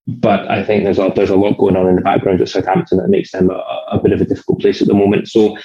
but 0.08 0.50
I 0.50 0.64
think 0.64 0.84
there's 0.84 1.00
a, 1.00 1.12
there's 1.16 1.32
a 1.32 1.36
lot 1.36 1.58
going 1.58 1.76
on 1.76 1.88
in 1.88 1.96
the 1.96 2.02
background 2.02 2.40
at 2.42 2.50
Southampton 2.50 3.00
that 3.00 3.10
makes 3.10 3.32
them 3.32 3.50
a, 3.50 3.86
a 3.92 4.00
bit 4.00 4.12
of 4.12 4.22
a 4.22 4.26
difficult 4.26 4.62
place 4.62 4.82
at 4.82 4.88
the 4.88 4.94
moment. 4.94 5.28
So, 5.28 5.58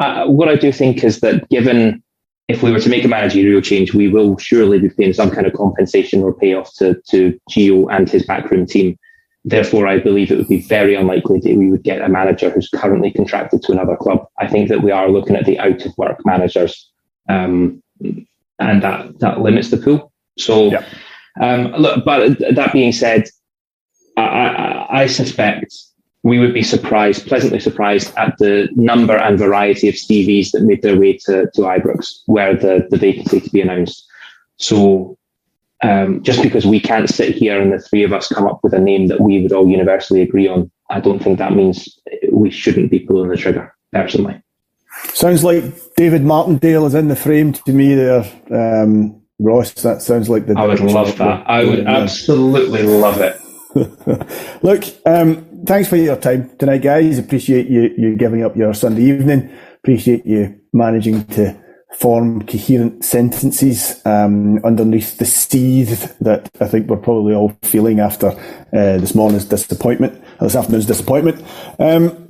uh, 0.00 0.26
what 0.26 0.48
I 0.48 0.56
do 0.56 0.72
think 0.72 1.04
is 1.04 1.20
that 1.20 1.48
given 1.50 2.02
if 2.48 2.62
we 2.62 2.72
were 2.72 2.80
to 2.80 2.90
make 2.90 3.04
a 3.04 3.08
managerial 3.08 3.60
change, 3.60 3.94
we 3.94 4.08
will 4.08 4.36
surely 4.36 4.78
be 4.78 4.90
paying 4.90 5.12
some 5.12 5.30
kind 5.30 5.46
of 5.46 5.52
compensation 5.54 6.22
or 6.22 6.34
payoff 6.34 6.74
to, 6.74 7.00
to 7.08 7.38
Gio 7.50 7.86
and 7.90 8.10
his 8.10 8.26
backroom 8.26 8.66
team. 8.66 8.98
Therefore, 9.46 9.86
I 9.86 9.98
believe 9.98 10.30
it 10.30 10.36
would 10.38 10.48
be 10.48 10.62
very 10.62 10.94
unlikely 10.94 11.40
that 11.40 11.56
we 11.56 11.70
would 11.70 11.84
get 11.84 12.02
a 12.02 12.08
manager 12.08 12.50
who's 12.50 12.68
currently 12.68 13.12
contracted 13.12 13.62
to 13.62 13.72
another 13.72 13.96
club. 13.96 14.26
I 14.40 14.48
think 14.48 14.68
that 14.68 14.82
we 14.82 14.90
are 14.90 15.10
looking 15.10 15.36
at 15.36 15.46
the 15.46 15.58
out 15.58 15.86
of 15.86 15.96
work 15.96 16.18
managers 16.24 16.90
um, 17.28 17.82
and 18.00 18.82
that 18.82 19.18
that 19.20 19.40
limits 19.40 19.70
the 19.70 19.76
pool. 19.76 20.12
So, 20.38 20.70
yeah. 20.70 20.84
um, 21.40 21.72
look, 21.72 22.04
but 22.04 22.38
that 22.38 22.72
being 22.72 22.92
said, 22.92 23.28
I, 24.16 24.22
I, 24.22 25.02
I 25.02 25.06
suspect 25.06 25.74
we 26.24 26.38
would 26.38 26.54
be 26.54 26.62
surprised, 26.62 27.26
pleasantly 27.26 27.60
surprised, 27.60 28.12
at 28.16 28.36
the 28.38 28.68
number 28.74 29.16
and 29.16 29.38
variety 29.38 29.88
of 29.88 29.94
CVs 29.94 30.52
that 30.52 30.62
made 30.62 30.82
their 30.82 30.98
way 30.98 31.18
to, 31.26 31.50
to 31.54 31.60
Ibrox, 31.60 32.22
where 32.26 32.56
the, 32.56 32.86
the 32.90 32.96
vacancy 32.96 33.40
to 33.40 33.50
be 33.50 33.60
announced. 33.60 34.06
So 34.56 35.18
um, 35.82 36.22
just 36.22 36.42
because 36.42 36.64
we 36.64 36.80
can't 36.80 37.10
sit 37.10 37.34
here 37.34 37.60
and 37.60 37.72
the 37.72 37.78
three 37.78 38.04
of 38.04 38.14
us 38.14 38.28
come 38.28 38.46
up 38.46 38.60
with 38.62 38.72
a 38.72 38.80
name 38.80 39.08
that 39.08 39.20
we 39.20 39.42
would 39.42 39.52
all 39.52 39.68
universally 39.68 40.22
agree 40.22 40.48
on, 40.48 40.70
I 40.88 41.00
don't 41.00 41.22
think 41.22 41.38
that 41.38 41.52
means 41.52 41.98
we 42.32 42.50
shouldn't 42.50 42.90
be 42.90 43.00
pulling 43.00 43.28
the 43.28 43.36
trigger, 43.36 43.74
personally. 43.92 44.40
Sounds 45.12 45.44
like 45.44 45.64
David 45.96 46.22
Martindale 46.22 46.86
is 46.86 46.94
in 46.94 47.08
the 47.08 47.16
frame 47.16 47.52
to 47.52 47.72
me 47.72 47.94
there. 47.94 48.24
Um, 48.50 49.22
Ross, 49.38 49.72
that 49.82 50.02
sounds 50.02 50.28
like 50.28 50.46
the. 50.46 50.54
I 50.56 50.66
would 50.66 50.80
love 50.80 51.16
that. 51.18 51.48
I 51.48 51.64
would 51.64 51.86
absolutely 51.86 52.82
love 52.82 53.20
it. 53.20 53.40
Look, 54.62 54.84
um, 55.06 55.64
thanks 55.66 55.88
for 55.88 55.96
your 55.96 56.16
time 56.16 56.56
tonight, 56.58 56.82
guys. 56.82 57.18
Appreciate 57.18 57.68
you, 57.68 57.92
you 57.96 58.16
giving 58.16 58.44
up 58.44 58.56
your 58.56 58.72
Sunday 58.74 59.02
evening. 59.02 59.52
Appreciate 59.82 60.24
you 60.24 60.60
managing 60.72 61.24
to 61.26 61.60
form 61.94 62.44
coherent 62.46 63.04
sentences 63.04 64.00
um, 64.04 64.58
underneath 64.64 65.18
the 65.18 65.24
seethe 65.24 66.00
that 66.20 66.50
I 66.60 66.66
think 66.66 66.88
we're 66.88 66.96
probably 66.96 67.34
all 67.34 67.56
feeling 67.62 68.00
after 68.00 68.28
uh, 68.28 68.98
this 68.98 69.14
morning's 69.14 69.44
disappointment, 69.44 70.22
this 70.40 70.56
afternoon's 70.56 70.86
disappointment. 70.86 71.44
Um, 71.78 72.23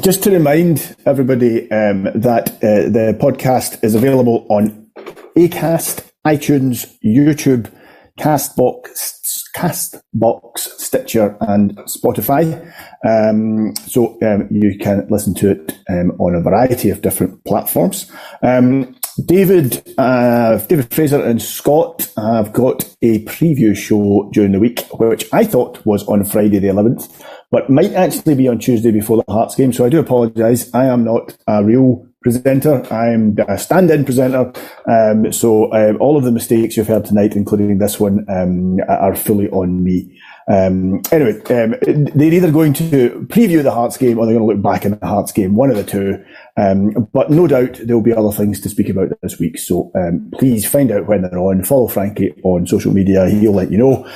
just 0.00 0.22
to 0.24 0.30
remind 0.30 0.96
everybody 1.06 1.70
um, 1.70 2.04
that 2.14 2.50
uh, 2.56 2.88
the 2.88 3.16
podcast 3.20 3.82
is 3.84 3.94
available 3.94 4.46
on 4.50 4.90
Acast, 5.36 6.10
iTunes, 6.26 6.96
YouTube, 7.04 7.70
Castbox, 8.18 9.20
Castbox, 9.56 10.58
Stitcher, 10.58 11.36
and 11.40 11.76
Spotify. 11.78 12.60
Um, 13.04 13.74
so 13.76 14.18
um, 14.22 14.48
you 14.50 14.78
can 14.78 15.06
listen 15.10 15.34
to 15.34 15.50
it 15.50 15.78
um, 15.88 16.12
on 16.18 16.34
a 16.34 16.40
variety 16.40 16.90
of 16.90 17.02
different 17.02 17.44
platforms. 17.44 18.10
Um, 18.42 18.96
David, 19.26 19.94
uh, 19.96 20.58
David 20.66 20.92
Fraser 20.92 21.24
and 21.24 21.40
Scott 21.40 22.10
have 22.16 22.52
got 22.52 22.84
a 23.00 23.24
preview 23.26 23.76
show 23.76 24.28
during 24.32 24.52
the 24.52 24.58
week, 24.58 24.80
which 24.98 25.28
I 25.32 25.44
thought 25.44 25.84
was 25.86 26.04
on 26.08 26.24
Friday 26.24 26.58
the 26.58 26.68
11th, 26.68 27.08
but 27.54 27.70
might 27.70 27.92
actually 27.92 28.34
be 28.34 28.48
on 28.48 28.58
Tuesday 28.58 28.90
before 28.90 29.22
the 29.24 29.32
Hearts 29.32 29.54
game. 29.54 29.72
So 29.72 29.84
I 29.84 29.88
do 29.88 30.00
apologise. 30.00 30.74
I 30.74 30.86
am 30.86 31.04
not 31.04 31.36
a 31.46 31.62
real 31.62 32.04
presenter. 32.20 32.84
I'm 32.92 33.36
a 33.46 33.56
stand-in 33.56 34.04
presenter. 34.04 34.52
Um, 34.88 35.32
so 35.32 35.72
um, 35.72 35.96
all 36.00 36.16
of 36.16 36.24
the 36.24 36.32
mistakes 36.32 36.76
you've 36.76 36.88
heard 36.88 37.04
tonight, 37.04 37.36
including 37.36 37.78
this 37.78 38.00
one, 38.00 38.26
um, 38.28 38.80
are 38.88 39.14
fully 39.14 39.48
on 39.50 39.84
me. 39.84 40.20
Um, 40.48 41.00
anyway, 41.12 41.40
um, 41.44 41.76
they're 42.16 42.32
either 42.32 42.50
going 42.50 42.72
to 42.72 43.24
preview 43.30 43.62
the 43.62 43.70
Hearts 43.70 43.98
game 43.98 44.18
or 44.18 44.26
they're 44.26 44.34
going 44.34 44.48
to 44.48 44.52
look 44.52 44.60
back 44.60 44.84
in 44.84 44.98
the 44.98 45.06
Hearts 45.06 45.30
game, 45.30 45.54
one 45.54 45.70
of 45.70 45.76
the 45.76 45.84
two. 45.84 46.24
Um, 46.56 47.08
but 47.12 47.30
no 47.30 47.46
doubt 47.46 47.78
there'll 47.84 48.02
be 48.02 48.12
other 48.12 48.32
things 48.32 48.58
to 48.62 48.68
speak 48.68 48.88
about 48.88 49.10
this 49.22 49.38
week. 49.38 49.58
So 49.58 49.92
please 50.36 50.68
find 50.68 50.90
out 50.90 51.06
when 51.06 51.22
they're 51.22 51.38
on. 51.38 51.62
Follow 51.62 51.86
Frankie 51.86 52.34
on 52.42 52.66
social 52.66 52.92
media. 52.92 53.28
He'll 53.28 53.52
let 53.52 53.70
you 53.70 53.78
know. 53.78 54.10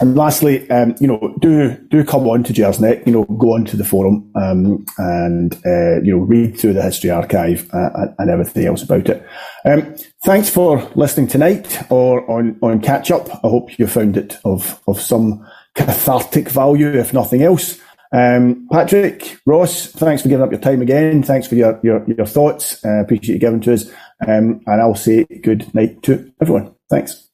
And 0.00 0.16
lastly, 0.16 0.68
um, 0.70 0.94
you 1.00 1.08
know, 1.08 1.36
do 1.40 1.76
do 1.88 2.04
come 2.04 2.28
on 2.28 2.44
to 2.44 2.52
Gersnet, 2.52 3.04
you 3.06 3.12
know, 3.12 3.24
go 3.24 3.54
on 3.54 3.64
to 3.66 3.76
the 3.76 3.84
forum 3.84 4.30
um, 4.36 4.86
and 4.96 5.54
uh, 5.66 6.00
you 6.02 6.16
know 6.16 6.18
read 6.18 6.58
through 6.58 6.74
the 6.74 6.82
history 6.82 7.10
archive 7.10 7.68
uh, 7.72 7.90
and, 7.94 8.14
and, 8.18 8.30
everything 8.30 8.66
else 8.66 8.82
about 8.82 9.08
it. 9.08 9.26
Um, 9.64 9.96
thanks 10.24 10.48
for 10.48 10.88
listening 10.94 11.26
tonight 11.26 11.82
or 11.90 12.28
on 12.30 12.58
on 12.62 12.80
catch 12.80 13.10
up. 13.10 13.28
I 13.44 13.48
hope 13.48 13.76
you 13.78 13.86
found 13.88 14.16
it 14.16 14.38
of 14.44 14.80
of 14.86 15.00
some 15.00 15.44
cathartic 15.74 16.48
value, 16.48 16.90
if 16.90 17.12
nothing 17.12 17.42
else. 17.42 17.80
Um, 18.12 18.66
Patrick, 18.70 19.38
Ross, 19.44 19.88
thanks 19.88 20.22
for 20.22 20.28
giving 20.28 20.44
up 20.44 20.50
your 20.50 20.60
time 20.60 20.80
again. 20.80 21.22
Thanks 21.22 21.46
for 21.46 21.56
your 21.56 21.80
your, 21.82 22.04
your 22.06 22.26
thoughts. 22.26 22.84
Uh, 22.84 23.00
appreciate 23.00 23.34
you 23.34 23.40
giving 23.40 23.60
to 23.62 23.74
us. 23.74 23.90
Um, 24.26 24.60
and 24.66 24.80
I'll 24.80 24.94
say 24.94 25.24
good 25.24 25.72
night 25.74 26.02
to 26.04 26.32
everyone. 26.40 26.74
Thanks. 26.88 27.27